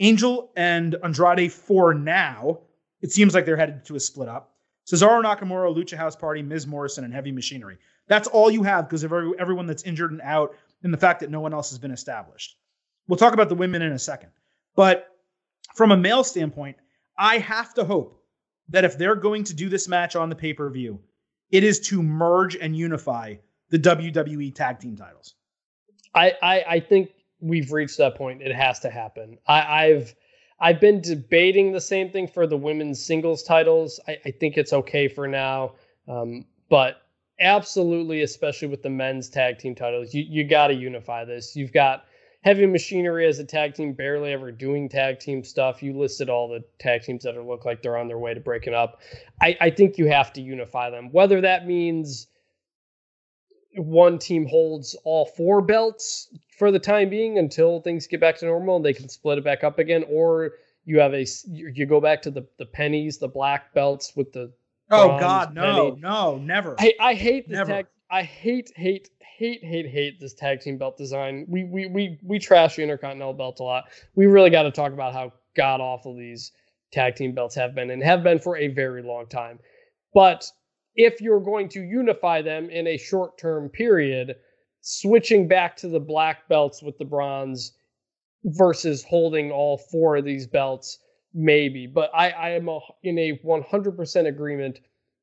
Angel 0.00 0.52
and 0.56 0.94
Andrade 1.02 1.52
for 1.52 1.94
now. 1.94 2.60
It 3.00 3.10
seems 3.10 3.34
like 3.34 3.46
they're 3.46 3.56
headed 3.56 3.84
to 3.86 3.96
a 3.96 4.00
split 4.00 4.28
up. 4.28 4.54
Cesaro 4.88 5.22
Nakamura, 5.22 5.74
Lucha 5.74 5.96
House 5.98 6.16
Party, 6.16 6.40
Miz 6.40 6.66
Morrison, 6.66 7.04
and 7.04 7.12
Heavy 7.12 7.30
Machinery. 7.30 7.76
That's 8.06 8.26
all 8.26 8.50
you 8.50 8.62
have 8.62 8.88
because 8.88 9.04
of 9.04 9.12
every, 9.12 9.32
everyone 9.38 9.66
that's 9.66 9.82
injured 9.82 10.12
and 10.12 10.22
out, 10.22 10.56
and 10.82 10.92
the 10.92 10.98
fact 10.98 11.20
that 11.20 11.30
no 11.30 11.40
one 11.40 11.52
else 11.52 11.68
has 11.70 11.78
been 11.78 11.90
established. 11.90 12.56
We'll 13.06 13.18
talk 13.18 13.34
about 13.34 13.50
the 13.50 13.54
women 13.54 13.82
in 13.82 13.92
a 13.92 13.98
second. 13.98 14.30
But 14.74 15.08
from 15.74 15.92
a 15.92 15.96
male 15.96 16.24
standpoint, 16.24 16.76
I 17.18 17.38
have 17.38 17.74
to 17.74 17.84
hope 17.84 18.22
that 18.70 18.84
if 18.84 18.96
they're 18.96 19.14
going 19.14 19.44
to 19.44 19.54
do 19.54 19.68
this 19.68 19.88
match 19.88 20.16
on 20.16 20.30
the 20.30 20.36
pay 20.36 20.54
per 20.54 20.70
view, 20.70 21.00
it 21.50 21.64
is 21.64 21.80
to 21.88 22.02
merge 22.02 22.56
and 22.56 22.74
unify 22.74 23.34
the 23.70 23.78
WWE 23.78 24.54
tag 24.54 24.78
team 24.78 24.96
titles. 24.96 25.34
I, 26.14 26.34
I, 26.42 26.64
I 26.68 26.80
think 26.80 27.10
we've 27.40 27.72
reached 27.72 27.98
that 27.98 28.14
point. 28.14 28.40
It 28.40 28.54
has 28.54 28.80
to 28.80 28.90
happen. 28.90 29.38
I, 29.46 29.84
I've 29.84 30.14
I've 30.60 30.80
been 30.80 31.00
debating 31.00 31.72
the 31.72 31.80
same 31.80 32.10
thing 32.10 32.26
for 32.26 32.46
the 32.46 32.56
women's 32.56 33.04
singles 33.04 33.42
titles. 33.42 34.00
I, 34.08 34.18
I 34.24 34.30
think 34.32 34.56
it's 34.56 34.72
okay 34.72 35.08
for 35.08 35.28
now, 35.28 35.74
um, 36.08 36.44
but 36.68 37.02
absolutely, 37.40 38.22
especially 38.22 38.68
with 38.68 38.82
the 38.82 38.90
men's 38.90 39.28
tag 39.28 39.58
team 39.58 39.74
titles, 39.74 40.12
you 40.14 40.24
you 40.28 40.44
got 40.44 40.68
to 40.68 40.74
unify 40.74 41.24
this. 41.24 41.54
You've 41.54 41.72
got 41.72 42.04
Heavy 42.42 42.66
Machinery 42.66 43.26
as 43.26 43.38
a 43.38 43.44
tag 43.44 43.74
team, 43.74 43.92
barely 43.92 44.32
ever 44.32 44.52
doing 44.52 44.88
tag 44.88 45.18
team 45.18 45.42
stuff. 45.42 45.82
You 45.82 45.96
listed 45.96 46.28
all 46.28 46.48
the 46.48 46.64
tag 46.78 47.02
teams 47.02 47.24
that 47.24 47.36
look 47.36 47.64
like 47.64 47.82
they're 47.82 47.96
on 47.96 48.08
their 48.08 48.18
way 48.18 48.32
to 48.34 48.40
breaking 48.40 48.74
up. 48.74 49.00
I, 49.42 49.56
I 49.60 49.70
think 49.70 49.98
you 49.98 50.06
have 50.06 50.32
to 50.34 50.40
unify 50.40 50.90
them, 50.90 51.10
whether 51.12 51.40
that 51.40 51.66
means 51.66 52.28
one 53.76 54.18
team 54.18 54.46
holds 54.46 54.96
all 55.04 55.26
four 55.26 55.60
belts 55.60 56.28
for 56.58 56.70
the 56.70 56.78
time 56.78 57.08
being 57.08 57.38
until 57.38 57.80
things 57.80 58.06
get 58.06 58.20
back 58.20 58.36
to 58.38 58.46
normal 58.46 58.76
and 58.76 58.84
they 58.84 58.92
can 58.92 59.08
split 59.08 59.38
it 59.38 59.44
back 59.44 59.62
up 59.62 59.78
again 59.78 60.04
or 60.08 60.52
you 60.84 60.98
have 60.98 61.14
a 61.14 61.26
you 61.46 61.86
go 61.86 62.00
back 62.00 62.22
to 62.22 62.30
the 62.30 62.46
the 62.58 62.66
pennies 62.66 63.18
the 63.18 63.28
black 63.28 63.72
belts 63.74 64.14
with 64.16 64.32
the 64.32 64.50
oh 64.90 65.18
god 65.18 65.54
no 65.54 65.90
penny. 65.90 66.00
no 66.00 66.38
never. 66.38 66.74
I, 66.78 66.94
I 66.98 67.14
hate 67.14 67.48
this 67.48 67.66
tag 67.66 67.86
i 68.10 68.22
hate 68.22 68.72
hate 68.74 69.10
hate 69.38 69.62
hate 69.62 69.86
hate 69.86 70.18
this 70.18 70.34
tag 70.34 70.60
team 70.60 70.76
belt 70.76 70.96
design. 70.96 71.46
We 71.48 71.64
we 71.64 71.86
we, 71.86 72.18
we 72.22 72.38
trash 72.38 72.76
the 72.76 72.82
intercontinental 72.82 73.34
belt 73.34 73.60
a 73.60 73.62
lot. 73.62 73.84
We 74.16 74.26
really 74.26 74.50
got 74.50 74.64
to 74.64 74.72
talk 74.72 74.92
about 74.92 75.12
how 75.12 75.32
god 75.56 75.80
awful 75.80 76.16
these 76.16 76.52
tag 76.92 77.14
team 77.14 77.34
belts 77.34 77.54
have 77.54 77.74
been 77.74 77.90
and 77.90 78.02
have 78.02 78.22
been 78.22 78.40
for 78.40 78.56
a 78.56 78.68
very 78.68 79.02
long 79.02 79.26
time. 79.26 79.60
But 80.12 80.50
if 80.98 81.20
you're 81.20 81.40
going 81.40 81.68
to 81.68 81.80
unify 81.80 82.42
them 82.42 82.68
in 82.68 82.88
a 82.88 82.98
short 82.98 83.38
term 83.38 83.68
period, 83.68 84.34
switching 84.80 85.46
back 85.46 85.76
to 85.76 85.88
the 85.88 86.00
black 86.00 86.48
belts 86.48 86.82
with 86.82 86.98
the 86.98 87.04
bronze 87.04 87.72
versus 88.44 89.04
holding 89.04 89.52
all 89.52 89.78
four 89.78 90.16
of 90.16 90.24
these 90.24 90.46
belts, 90.46 90.98
maybe. 91.32 91.86
But 91.86 92.10
I, 92.12 92.30
I 92.30 92.50
am 92.50 92.68
a, 92.68 92.80
in 93.04 93.16
a 93.16 93.38
100% 93.44 94.26
agreement 94.26 94.80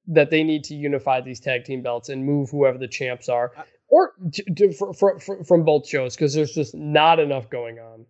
that 0.08 0.30
they 0.30 0.44
need 0.44 0.64
to 0.64 0.76
unify 0.76 1.20
these 1.20 1.42
tag 1.42 1.66
team 1.66 1.82
belts 1.82 2.08
and 2.08 2.26
move 2.26 2.50
whoever 2.52 2.78
the 2.78 2.88
champs 2.88 3.28
are, 3.28 3.52
or 3.90 4.14
for, 4.78 4.94
for, 4.94 5.20
for, 5.20 5.44
from 5.44 5.66
both 5.66 5.88
shows 5.88 6.16
because 6.16 6.34
there's 6.34 6.54
just 6.54 6.74
not 6.74 7.20
enough 7.20 7.50
going 7.50 7.80
on. 7.80 8.06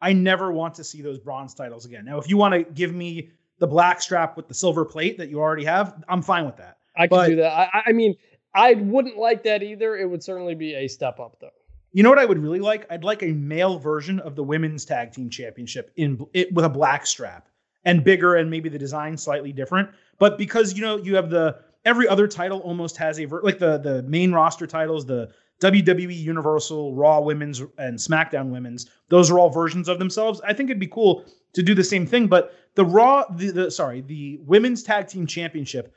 I 0.00 0.12
never 0.12 0.52
want 0.52 0.74
to 0.74 0.84
see 0.84 1.02
those 1.02 1.18
bronze 1.18 1.54
titles 1.54 1.84
again. 1.84 2.04
Now, 2.04 2.18
if 2.18 2.28
you 2.28 2.36
want 2.36 2.54
to 2.54 2.62
give 2.62 2.94
me 2.94 3.30
the 3.58 3.66
black 3.66 4.00
strap 4.00 4.36
with 4.36 4.46
the 4.46 4.54
silver 4.54 4.84
plate 4.84 5.18
that 5.18 5.30
you 5.30 5.40
already 5.40 5.64
have, 5.64 6.02
I'm 6.08 6.22
fine 6.22 6.44
with 6.44 6.58
that. 6.58 6.76
I 6.96 7.06
can 7.06 7.30
do 7.30 7.36
that. 7.36 7.52
I, 7.52 7.82
I 7.86 7.92
mean, 7.92 8.14
I 8.54 8.74
wouldn't 8.74 9.16
like 9.16 9.44
that 9.44 9.62
either. 9.62 9.96
It 9.96 10.08
would 10.08 10.22
certainly 10.22 10.54
be 10.54 10.74
a 10.74 10.88
step 10.88 11.20
up, 11.20 11.38
though. 11.40 11.50
You 11.92 12.02
know 12.02 12.08
what 12.08 12.18
I 12.18 12.24
would 12.24 12.38
really 12.38 12.60
like? 12.60 12.86
I'd 12.90 13.04
like 13.04 13.22
a 13.22 13.32
male 13.32 13.78
version 13.78 14.18
of 14.20 14.34
the 14.34 14.42
women's 14.42 14.84
tag 14.84 15.12
team 15.12 15.28
championship 15.28 15.92
in 15.96 16.24
it 16.32 16.52
with 16.52 16.64
a 16.64 16.70
black 16.70 17.06
strap 17.06 17.48
and 17.84 18.02
bigger 18.02 18.36
and 18.36 18.50
maybe 18.50 18.68
the 18.68 18.78
design 18.78 19.16
slightly 19.16 19.52
different. 19.52 19.90
But 20.18 20.38
because 20.38 20.74
you 20.74 20.80
know 20.82 20.96
you 20.96 21.16
have 21.16 21.28
the 21.28 21.58
every 21.84 22.08
other 22.08 22.26
title 22.26 22.60
almost 22.60 22.96
has 22.96 23.20
a 23.20 23.26
like 23.26 23.58
the 23.58 23.78
the 23.78 24.02
main 24.04 24.32
roster 24.32 24.66
titles, 24.66 25.04
the 25.04 25.30
WWE 25.60 26.16
Universal, 26.16 26.94
Raw 26.94 27.20
Women's, 27.20 27.60
and 27.78 27.98
SmackDown 27.98 28.50
Women's. 28.50 28.90
Those 29.08 29.30
are 29.30 29.38
all 29.38 29.50
versions 29.50 29.88
of 29.88 29.98
themselves. 29.98 30.40
I 30.40 30.52
think 30.52 30.70
it'd 30.70 30.80
be 30.80 30.88
cool 30.88 31.24
to 31.52 31.62
do 31.62 31.74
the 31.74 31.84
same 31.84 32.06
thing. 32.06 32.26
But 32.26 32.54
the 32.74 32.84
Raw, 32.84 33.24
the, 33.30 33.50
the 33.50 33.70
sorry, 33.70 34.00
the 34.00 34.38
Women's 34.42 34.82
Tag 34.82 35.08
Team 35.08 35.26
Championship 35.26 35.94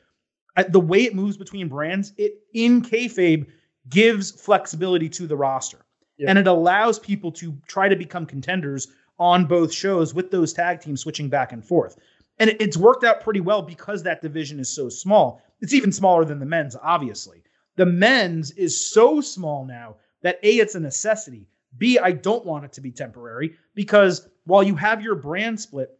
the 0.63 0.79
way 0.79 1.03
it 1.03 1.15
moves 1.15 1.37
between 1.37 1.67
brands, 1.67 2.13
it 2.17 2.39
in 2.53 2.81
kayfabe 2.81 3.45
gives 3.89 4.31
flexibility 4.31 5.09
to 5.09 5.27
the 5.27 5.35
roster. 5.35 5.85
Yep. 6.17 6.29
And 6.29 6.39
it 6.39 6.47
allows 6.47 6.97
people 6.97 7.31
to 7.33 7.55
try 7.67 7.89
to 7.89 7.95
become 7.95 8.25
contenders 8.25 8.87
on 9.19 9.45
both 9.45 9.73
shows 9.73 10.13
with 10.13 10.31
those 10.31 10.53
tag 10.53 10.81
teams 10.81 11.01
switching 11.01 11.29
back 11.29 11.51
and 11.51 11.63
forth. 11.63 11.97
And 12.39 12.49
it, 12.49 12.61
it's 12.61 12.77
worked 12.77 13.03
out 13.03 13.21
pretty 13.21 13.41
well 13.41 13.61
because 13.61 14.03
that 14.03 14.21
division 14.21 14.59
is 14.59 14.73
so 14.73 14.89
small. 14.89 15.41
It's 15.61 15.73
even 15.73 15.91
smaller 15.91 16.25
than 16.25 16.39
the 16.39 16.45
men's, 16.45 16.75
obviously. 16.81 17.43
The 17.75 17.85
men's 17.85 18.51
is 18.51 18.89
so 18.93 19.21
small 19.21 19.65
now 19.65 19.97
that 20.21 20.39
A, 20.43 20.57
it's 20.57 20.75
a 20.75 20.79
necessity. 20.79 21.47
B, 21.77 21.99
I 21.99 22.11
don't 22.11 22.45
want 22.45 22.63
it 22.63 22.71
to 22.73 22.81
be 22.81 22.91
temporary 22.91 23.55
because 23.73 24.29
while 24.45 24.63
you 24.63 24.75
have 24.75 25.01
your 25.01 25.15
brand 25.15 25.59
split, 25.59 25.97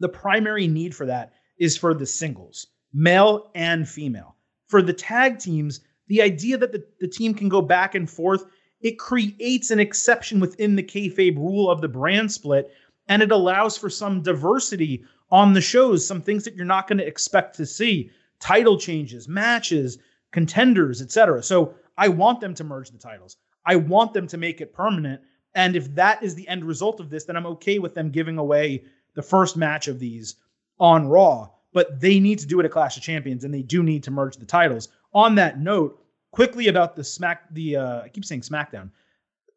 the 0.00 0.08
primary 0.08 0.66
need 0.66 0.94
for 0.94 1.04
that 1.06 1.34
is 1.58 1.76
for 1.76 1.92
the 1.92 2.06
singles 2.06 2.68
male 2.92 3.50
and 3.54 3.88
female. 3.88 4.36
For 4.66 4.82
the 4.82 4.92
tag 4.92 5.38
teams, 5.38 5.80
the 6.08 6.22
idea 6.22 6.56
that 6.58 6.72
the, 6.72 6.84
the 7.00 7.08
team 7.08 7.34
can 7.34 7.48
go 7.48 7.62
back 7.62 7.94
and 7.94 8.08
forth, 8.08 8.44
it 8.80 8.98
creates 8.98 9.70
an 9.70 9.80
exception 9.80 10.40
within 10.40 10.76
the 10.76 10.82
kayfabe 10.82 11.36
rule 11.36 11.70
of 11.70 11.80
the 11.80 11.88
brand 11.88 12.30
split, 12.32 12.70
and 13.08 13.22
it 13.22 13.32
allows 13.32 13.76
for 13.76 13.90
some 13.90 14.22
diversity 14.22 15.04
on 15.30 15.52
the 15.52 15.60
shows, 15.60 16.06
some 16.06 16.22
things 16.22 16.44
that 16.44 16.54
you're 16.54 16.64
not 16.64 16.86
going 16.86 16.98
to 16.98 17.06
expect 17.06 17.56
to 17.56 17.66
see, 17.66 18.10
title 18.40 18.78
changes, 18.78 19.28
matches, 19.28 19.98
contenders, 20.32 21.02
etc. 21.02 21.42
So 21.42 21.74
I 21.96 22.08
want 22.08 22.40
them 22.40 22.54
to 22.54 22.64
merge 22.64 22.90
the 22.90 22.98
titles. 22.98 23.36
I 23.66 23.76
want 23.76 24.14
them 24.14 24.26
to 24.28 24.38
make 24.38 24.60
it 24.60 24.72
permanent. 24.72 25.20
And 25.54 25.76
if 25.76 25.94
that 25.94 26.22
is 26.22 26.34
the 26.34 26.48
end 26.48 26.64
result 26.64 27.00
of 27.00 27.10
this, 27.10 27.24
then 27.24 27.36
I'm 27.36 27.46
okay 27.46 27.78
with 27.78 27.94
them 27.94 28.10
giving 28.10 28.38
away 28.38 28.84
the 29.14 29.22
first 29.22 29.56
match 29.56 29.88
of 29.88 29.98
these 29.98 30.36
on 30.78 31.08
Raw 31.08 31.50
but 31.72 32.00
they 32.00 32.18
need 32.18 32.38
to 32.38 32.46
do 32.46 32.60
it 32.60 32.66
at 32.66 32.72
Clash 32.72 32.96
of 32.96 33.02
Champions, 33.02 33.44
and 33.44 33.52
they 33.52 33.62
do 33.62 33.82
need 33.82 34.02
to 34.04 34.10
merge 34.10 34.36
the 34.36 34.46
titles. 34.46 34.88
On 35.12 35.34
that 35.36 35.60
note, 35.60 36.02
quickly 36.32 36.68
about 36.68 36.96
the 36.96 37.04
Smack, 37.04 37.42
the 37.52 37.76
uh, 37.76 38.02
I 38.02 38.08
keep 38.08 38.24
saying 38.24 38.42
SmackDown, 38.42 38.90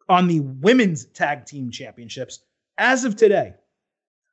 on 0.09 0.27
the 0.27 0.39
women's 0.39 1.05
tag 1.05 1.45
team 1.45 1.71
championships. 1.71 2.41
As 2.77 3.05
of 3.05 3.15
today, 3.15 3.53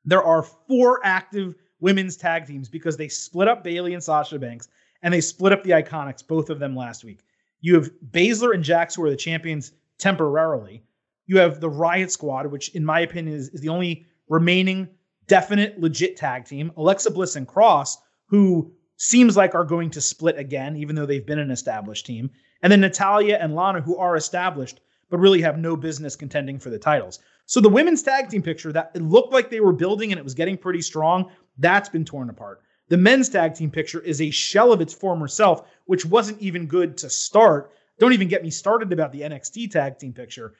there 0.05 0.23
are 0.23 0.43
four 0.43 1.01
active 1.05 1.55
women's 1.81 2.17
tag 2.17 2.47
teams 2.47 2.69
because 2.69 2.97
they 2.97 3.09
split 3.09 3.49
up 3.49 3.63
Bayley 3.63 3.95
and 3.95 4.03
Sasha 4.03 4.39
Banks, 4.39 4.69
and 5.03 5.13
they 5.13 5.21
split 5.21 5.53
up 5.53 5.63
the 5.63 5.71
Iconics, 5.71 6.27
both 6.27 6.51
of 6.51 6.59
them 6.59 6.75
last 6.75 7.05
week. 7.05 7.21
You 7.61 7.75
have 7.75 7.91
Baszler 8.11 8.55
and 8.55 8.65
Jax, 8.65 8.95
who 8.95 9.05
are 9.05 9.11
the 9.11 9.17
champions 9.17 9.73
temporarily. 9.99 10.83
You 11.27 11.39
have 11.39 11.61
the 11.61 11.69
Riot 11.69 12.11
Squad, 12.11 12.47
which, 12.47 12.71
in 12.71 12.85
my 12.85 13.01
opinion, 13.01 13.37
is, 13.37 13.49
is 13.51 13.61
the 13.61 13.69
only 13.69 14.07
remaining 14.29 14.89
definite, 15.29 15.81
legit 15.81 16.17
tag 16.17 16.45
team. 16.45 16.73
Alexa 16.77 17.11
Bliss 17.11 17.37
and 17.37 17.47
Cross, 17.47 17.99
who 18.27 18.73
seems 18.97 19.37
like 19.37 19.55
are 19.55 19.65
going 19.65 19.91
to 19.91 20.01
split 20.01 20.37
again, 20.37 20.77
even 20.77 20.97
though 20.97 21.07
they've 21.07 21.27
been 21.27 21.39
an 21.39 21.53
established 21.53 22.05
team. 22.05 22.31
And 22.63 22.73
then 22.73 22.81
Natalya 22.81 23.37
and 23.37 23.55
Lana, 23.55 23.81
who 23.81 23.97
are 23.97 24.17
established, 24.17 24.81
but 25.11 25.19
really 25.19 25.41
have 25.43 25.59
no 25.59 25.77
business 25.77 26.17
contending 26.17 26.59
for 26.59 26.71
the 26.71 26.79
titles. 26.79 27.21
So 27.47 27.61
the 27.61 27.69
women's 27.69 28.03
tag 28.03 28.29
team 28.29 28.43
picture 28.43 28.73
that 28.73 28.91
it 28.95 29.03
looked 29.03 29.33
like 29.33 29.49
they 29.49 29.61
were 29.61 29.73
building 29.73 30.11
and 30.11 30.19
it 30.19 30.25
was 30.25 30.35
getting 30.35 30.59
pretty 30.59 30.83
strong, 30.83 31.31
that's 31.59 31.89
been 31.89 32.05
torn 32.05 32.29
apart. 32.29 32.61
The 32.89 32.97
men's 32.97 33.29
tag 33.29 33.55
team 33.55 33.71
picture 33.71 34.01
is 34.01 34.21
a 34.21 34.31
shell 34.31 34.73
of 34.73 34.81
its 34.81 34.95
former 34.95 35.29
self, 35.29 35.69
which 35.87 36.05
wasn't 36.05 36.41
even 36.41 36.67
good 36.67 36.97
to 36.99 37.11
start. 37.11 37.71
Don't 37.99 38.13
even 38.13 38.29
get 38.29 38.43
me 38.43 38.51
started 38.51 38.93
about 38.93 39.13
the 39.13 39.21
NXT 39.21 39.71
tag 39.71 39.99
team 39.99 40.13
picture. 40.13 40.55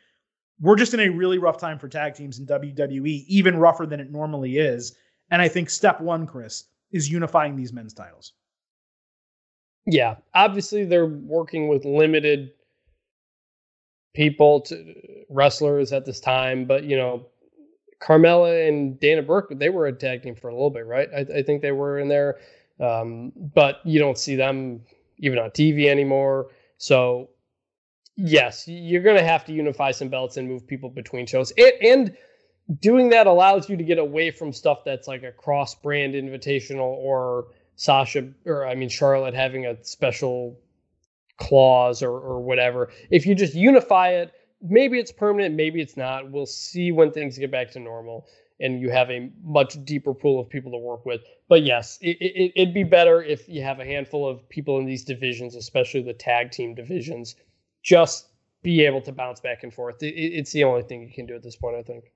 We're 0.61 0.77
just 0.77 0.95
in 0.95 1.01
a 1.01 1.09
really 1.09 1.39
rough 1.39 1.59
time 1.59 1.79
for 1.79 1.89
tag 1.89 2.15
teams 2.15 2.39
in 2.39 2.47
WWE, 2.47 3.25
even 3.29 3.59
rougher 3.59 3.87
than 3.87 4.01
it 4.01 4.11
normally 4.11 4.59
is. 4.59 4.97
And 5.31 5.41
I 5.41 5.49
think 5.49 5.71
step 5.71 6.01
one, 6.01 6.27
Chris, 6.27 6.65
is 6.91 7.11
unifying 7.11 7.55
these 7.55 7.73
men's 7.73 7.95
titles. 7.95 8.33
Yeah, 9.87 10.17
obviously 10.35 10.85
they're 10.85 11.07
working 11.07 11.69
with 11.69 11.85
limited 11.85 12.51
people 14.15 14.61
to 14.63 14.95
wrestlers 15.31 15.93
at 15.93 16.05
this 16.05 16.21
time, 16.21 16.65
but 16.65 16.85
you 16.85 16.97
know, 16.97 17.27
Carmella 18.01 18.69
and 18.69 18.99
Dana 19.01 19.23
Brooke, 19.23 19.49
they 19.51 19.71
were 19.71 19.87
a 19.87 19.93
tag 19.93 20.23
team 20.23 20.35
for 20.35 20.49
a 20.49 20.53
little 20.53 20.71
bit, 20.71 20.87
right? 20.87 21.09
I, 21.17 21.21
I 21.39 21.43
think 21.43 21.63
they 21.63 21.73
were 21.73 21.99
in 21.99 22.09
there, 22.09 22.39
um, 22.81 23.33
but 23.55 23.81
you 23.85 23.99
don't 23.99 24.19
see 24.19 24.37
them 24.37 24.83
even 25.19 25.39
on 25.39 25.51
TV 25.51 25.87
anymore. 25.87 26.49
So, 26.77 27.31
yes, 28.19 28.67
you're 28.67 29.03
going 29.03 29.17
to 29.17 29.25
have 29.25 29.45
to 29.47 29.53
unify 29.53 29.93
some 29.93 30.09
belts 30.09 30.37
and 30.37 30.49
move 30.49 30.67
people 30.67 30.91
between 30.91 31.25
shows, 31.25 31.53
and, 31.57 31.73
and 31.81 32.17
doing 32.81 33.09
that 33.11 33.27
allows 33.27 33.71
you 33.71 33.77
to 33.77 33.85
get 33.85 33.99
away 33.99 34.31
from 34.31 34.53
stuff 34.53 34.81
that's 34.85 35.09
like 35.09 35.23
a 35.23 35.33
cross-brand 35.33 36.15
invitational 36.15 36.81
or 36.99 37.47
Sasha 37.77 38.29
or 38.45 38.67
I 38.67 38.75
mean 38.75 38.89
Charlotte 38.89 39.35
having 39.35 39.65
a 39.65 39.83
special 39.85 40.59
clause 41.39 42.03
or 42.03 42.11
or 42.11 42.41
whatever. 42.41 42.91
If 43.09 43.25
you 43.25 43.37
just 43.37 43.55
unify 43.55 44.11
it, 44.11 44.33
maybe 44.61 44.99
it's 44.99 45.13
permanent, 45.13 45.55
maybe 45.55 45.81
it's 45.81 45.97
not. 45.97 46.31
We'll 46.31 46.45
see 46.45 46.91
when 46.91 47.13
things 47.13 47.39
get 47.39 47.53
back 47.53 47.71
to 47.73 47.79
normal 47.81 48.27
and 48.61 48.81
you 48.81 48.91
have 48.91 49.09
a 49.11 49.31
much 49.45 49.83
deeper 49.85 50.13
pool 50.13 50.41
of 50.41 50.49
people 50.49 50.73
to 50.73 50.79
work 50.79 51.07
with. 51.07 51.21
But 51.49 51.63
yes, 51.63 51.99
it, 52.03 52.17
it, 52.21 52.53
it'd 52.57 52.75
be 52.75 52.83
better 52.83 53.23
if 53.23 53.49
you 53.49 53.63
have 53.63 53.79
a 53.79 53.85
handful 53.85 54.29
of 54.29 54.49
people 54.49 54.79
in 54.79 54.85
these 54.85 55.05
divisions, 55.05 55.55
especially 55.55 56.03
the 56.03 56.13
tag 56.13 56.51
team 56.51 56.75
divisions, 56.75 57.37
just 57.89 58.27
be 58.63 58.85
able 58.85 59.01
to 59.01 59.13
bounce 59.13 59.41
back 59.41 59.63
and 59.63 59.73
forth. 59.73 60.03
It, 60.03 60.15
it's 60.15 60.53
the 60.53 60.65
only 60.65 60.83
thing 60.83 61.03
you 61.03 61.13
can 61.13 61.25
do 61.25 61.35
at 61.35 61.43
this 61.43 61.57
point, 61.57 61.77
I 61.77 61.83
think. 61.83 62.13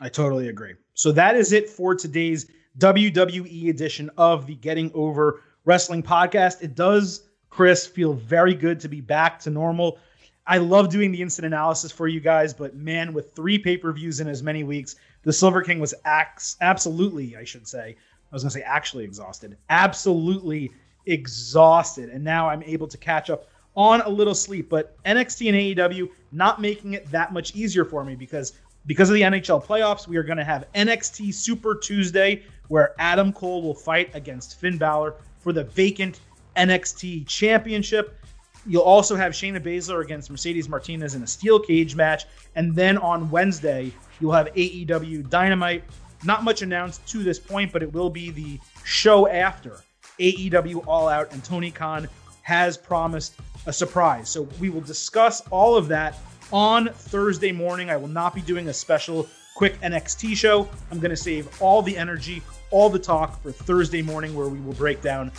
I 0.00 0.08
totally 0.08 0.48
agree. 0.48 0.74
So 0.94 1.10
that 1.12 1.34
is 1.34 1.52
it 1.52 1.68
for 1.68 1.94
today's 1.96 2.48
WWE 2.78 3.68
edition 3.68 4.08
of 4.16 4.46
the 4.46 4.54
Getting 4.54 4.92
Over 4.94 5.42
Wrestling 5.64 6.02
podcast. 6.02 6.62
It 6.62 6.76
does, 6.76 7.22
Chris, 7.50 7.86
feel 7.86 8.12
very 8.12 8.54
good 8.54 8.78
to 8.80 8.88
be 8.88 9.00
back 9.00 9.40
to 9.40 9.50
normal. 9.50 9.98
I 10.46 10.58
love 10.58 10.90
doing 10.90 11.10
the 11.10 11.22
instant 11.22 11.46
analysis 11.46 11.90
for 11.90 12.06
you 12.06 12.20
guys, 12.20 12.54
but 12.54 12.76
man, 12.76 13.12
with 13.12 13.32
three 13.34 13.58
pay 13.58 13.76
per 13.76 13.92
views 13.92 14.20
in 14.20 14.28
as 14.28 14.44
many 14.44 14.62
weeks, 14.62 14.94
the 15.22 15.32
Silver 15.32 15.62
King 15.62 15.80
was 15.80 15.92
ax- 16.04 16.56
absolutely, 16.60 17.36
I 17.36 17.42
should 17.42 17.66
say, 17.66 17.96
I 18.30 18.34
was 18.34 18.44
going 18.44 18.50
to 18.50 18.58
say 18.58 18.62
actually 18.62 19.02
exhausted, 19.02 19.56
absolutely 19.70 20.70
exhausted. 21.06 22.10
And 22.10 22.22
now 22.22 22.48
I'm 22.48 22.62
able 22.62 22.86
to 22.86 22.98
catch 22.98 23.28
up 23.28 23.48
on 23.76 24.00
a 24.02 24.08
little 24.08 24.34
sleep. 24.34 24.68
But 24.68 25.00
NXT 25.04 25.48
and 25.48 25.92
AEW 25.92 26.08
not 26.32 26.60
making 26.60 26.94
it 26.94 27.10
that 27.10 27.32
much 27.32 27.54
easier 27.54 27.84
for 27.84 28.04
me 28.04 28.16
because 28.16 28.54
because 28.86 29.10
of 29.10 29.14
the 29.14 29.22
NHL 29.22 29.64
playoffs, 29.64 30.06
we 30.06 30.16
are 30.16 30.22
going 30.22 30.38
to 30.38 30.44
have 30.44 30.64
NXT 30.74 31.34
Super 31.34 31.74
Tuesday, 31.74 32.44
where 32.68 32.94
Adam 33.00 33.32
Cole 33.32 33.62
will 33.62 33.74
fight 33.74 34.10
against 34.14 34.60
Finn 34.60 34.78
Balor 34.78 35.16
for 35.38 35.52
the 35.52 35.64
vacant 35.64 36.20
NXT 36.56 37.26
Championship. 37.26 38.16
You'll 38.64 38.82
also 38.82 39.16
have 39.16 39.32
Shayna 39.32 39.60
Baszler 39.60 40.02
against 40.04 40.30
Mercedes 40.30 40.68
Martinez 40.68 41.14
in 41.14 41.22
a 41.22 41.26
steel 41.26 41.58
cage 41.58 41.96
match. 41.96 42.26
And 42.54 42.74
then 42.74 42.96
on 42.98 43.30
Wednesday, 43.30 43.92
you'll 44.20 44.32
have 44.32 44.52
AEW 44.54 45.28
Dynamite. 45.28 45.84
Not 46.24 46.44
much 46.44 46.62
announced 46.62 47.06
to 47.08 47.22
this 47.22 47.38
point, 47.38 47.72
but 47.72 47.82
it 47.82 47.92
will 47.92 48.10
be 48.10 48.30
the 48.30 48.58
show 48.84 49.28
after 49.28 49.80
AEW 50.18 50.84
All 50.86 51.08
Out, 51.08 51.32
and 51.32 51.44
Tony 51.44 51.70
Khan 51.70 52.08
has 52.42 52.76
promised 52.76 53.34
a 53.66 53.72
surprise. 53.72 54.28
So 54.28 54.48
we 54.60 54.70
will 54.70 54.80
discuss 54.80 55.42
all 55.50 55.76
of 55.76 55.88
that 55.88 56.16
on 56.52 56.88
Thursday 56.92 57.52
morning. 57.52 57.90
I 57.90 57.96
will 57.96 58.08
not 58.08 58.34
be 58.34 58.40
doing 58.40 58.68
a 58.68 58.72
special 58.72 59.28
quick 59.54 59.80
NXT 59.80 60.36
show. 60.36 60.68
I'm 60.90 61.00
going 61.00 61.10
to 61.10 61.16
save 61.16 61.48
all 61.60 61.82
the 61.82 61.96
energy, 61.96 62.42
all 62.70 62.88
the 62.88 62.98
talk 62.98 63.42
for 63.42 63.50
Thursday 63.50 64.02
morning, 64.02 64.34
where 64.34 64.48
we 64.48 64.60
will 64.60 64.74
break 64.74 65.02
down 65.02 65.32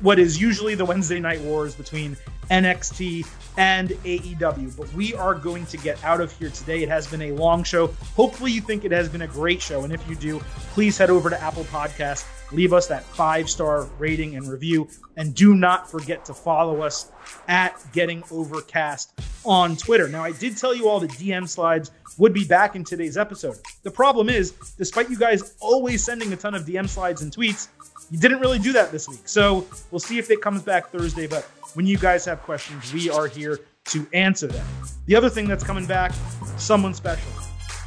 what 0.00 0.18
is 0.18 0.40
usually 0.40 0.74
the 0.74 0.84
Wednesday 0.84 1.20
night 1.20 1.40
wars 1.42 1.74
between 1.74 2.16
NXT 2.50 3.26
and 3.58 3.90
AEW. 3.90 4.76
But 4.76 4.92
we 4.94 5.14
are 5.14 5.34
going 5.34 5.66
to 5.66 5.76
get 5.76 6.02
out 6.02 6.20
of 6.20 6.32
here 6.32 6.50
today. 6.50 6.82
It 6.82 6.88
has 6.88 7.06
been 7.06 7.22
a 7.22 7.32
long 7.32 7.62
show. 7.62 7.88
Hopefully, 8.16 8.50
you 8.50 8.60
think 8.60 8.84
it 8.84 8.92
has 8.92 9.08
been 9.08 9.22
a 9.22 9.26
great 9.26 9.60
show. 9.60 9.84
And 9.84 9.92
if 9.92 10.06
you 10.08 10.16
do, 10.16 10.40
please 10.72 10.96
head 10.96 11.10
over 11.10 11.30
to 11.30 11.40
Apple 11.40 11.64
Podcast, 11.64 12.26
leave 12.52 12.72
us 12.72 12.86
that 12.88 13.04
five 13.04 13.48
star 13.48 13.84
rating 13.98 14.36
and 14.36 14.48
review. 14.48 14.88
And 15.16 15.34
do 15.34 15.54
not 15.54 15.90
forget 15.90 16.24
to 16.26 16.34
follow 16.34 16.82
us 16.82 17.10
at 17.48 17.78
Getting 17.92 18.22
Overcast 18.30 19.12
on 19.44 19.76
Twitter. 19.76 20.08
Now, 20.08 20.24
I 20.24 20.32
did 20.32 20.56
tell 20.56 20.74
you 20.74 20.88
all 20.88 21.00
the 21.00 21.08
DM 21.08 21.48
slides 21.48 21.90
would 22.18 22.32
be 22.32 22.44
back 22.44 22.76
in 22.76 22.84
today's 22.84 23.16
episode. 23.16 23.56
The 23.82 23.90
problem 23.90 24.28
is, 24.28 24.52
despite 24.76 25.10
you 25.10 25.18
guys 25.18 25.54
always 25.60 26.04
sending 26.04 26.32
a 26.32 26.36
ton 26.36 26.54
of 26.54 26.64
DM 26.64 26.88
slides 26.88 27.22
and 27.22 27.34
tweets, 27.34 27.68
you 28.10 28.18
didn't 28.18 28.40
really 28.40 28.58
do 28.58 28.72
that 28.72 28.92
this 28.92 29.08
week. 29.08 29.28
So 29.28 29.66
we'll 29.90 30.00
see 30.00 30.18
if 30.18 30.30
it 30.30 30.40
comes 30.40 30.62
back 30.62 30.90
Thursday. 30.90 31.26
But 31.26 31.44
when 31.74 31.86
you 31.86 31.96
guys 31.96 32.24
have 32.24 32.42
questions, 32.42 32.92
we 32.92 33.10
are 33.10 33.26
here 33.26 33.60
to 33.86 34.06
answer 34.12 34.46
them. 34.46 34.66
The 35.06 35.16
other 35.16 35.30
thing 35.30 35.48
that's 35.48 35.64
coming 35.64 35.86
back, 35.86 36.12
someone 36.56 36.94
special 36.94 37.30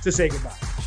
to 0.03 0.11
say 0.11 0.29
goodbye. 0.29 0.82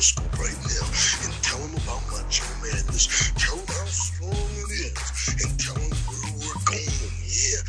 Look 0.00 0.16
in 0.16 0.32
the 0.32 0.32
video 0.32 0.32
scope 0.32 0.38
right 0.40 0.60
now 0.64 0.86
and 1.24 1.32
tell 1.44 1.60
him 1.60 1.74
about 1.84 2.00
my 2.08 2.22
Macho 2.24 2.44
Madness. 2.64 3.32
Tell 3.36 3.56
him 3.56 3.68
how 3.68 3.84
strong 3.84 4.48
it 4.56 4.70
is 4.72 4.96
and 5.44 5.52
tell 5.60 5.76
him 5.76 5.92
where 6.08 6.32
we're 6.40 6.62
going. 6.64 7.12
Yeah, 7.28 7.60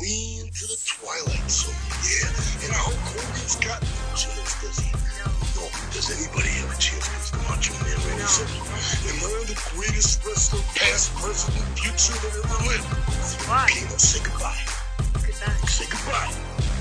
we 0.00 0.40
into 0.40 0.64
the 0.64 0.78
twilight 0.80 1.50
zone. 1.50 1.76
Yeah, 2.08 2.28
and 2.64 2.72
Hulk 2.72 2.96
Hogan's 3.12 3.56
got 3.60 3.82
no 3.84 4.06
chance, 4.16 4.56
does 4.64 4.78
he? 4.80 4.92
No. 5.20 5.68
Does 5.92 6.08
anybody 6.08 6.48
have 6.64 6.72
a 6.72 6.80
chance 6.80 7.04
against 7.04 7.32
the 7.32 7.40
Macho 7.44 7.74
Man 7.84 7.98
Randy 8.08 8.28
Savage? 8.32 8.64
Am 9.04 9.20
I 9.20 9.44
the 9.44 9.58
greatest 9.76 10.24
wrestler, 10.24 10.64
past, 10.74 11.12
present, 11.16 11.52
and 11.52 11.68
future 11.78 12.16
that 12.16 12.32
ever 12.32 12.60
lived? 12.64 12.88
Why? 13.44 13.68
Okay, 13.68 13.84
now 13.84 14.00
say 14.00 14.24
goodbye. 14.24 14.64
Goodbye. 15.20 15.68
Say 15.68 15.86
goodbye. 15.90 16.73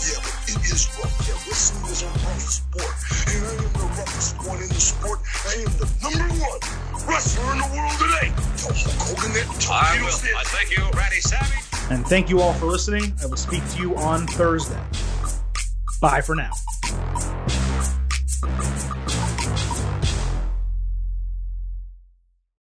Yeah, 0.00 0.20
but 0.22 0.34
it 0.48 0.60
is 0.64 0.88
wrestling 0.96 1.90
is 1.90 2.02
a 2.02 2.06
rough 2.06 2.40
sport. 2.40 2.94
And 3.28 3.44
I 3.44 3.52
am 3.52 3.72
the 3.72 3.86
roughest 3.96 4.36
one 4.46 4.62
in 4.62 4.68
the 4.68 4.80
sport. 4.80 5.20
I 5.46 5.54
am 5.60 5.72
the 5.76 5.86
number 6.02 6.34
one 6.40 6.60
wrestler 7.06 7.52
in 7.52 7.58
the 7.58 7.68
world 7.74 7.96
today. 7.98 8.28
And 11.90 12.06
thank 12.06 12.30
you 12.30 12.40
all 12.40 12.52
for 12.54 12.66
listening. 12.66 13.12
I 13.22 13.26
will 13.26 13.36
speak 13.36 13.68
to 13.70 13.80
you 13.80 13.96
on 13.96 14.26
Thursday. 14.26 14.82
Bye 16.00 16.20
for 16.20 16.34
now. 16.34 16.50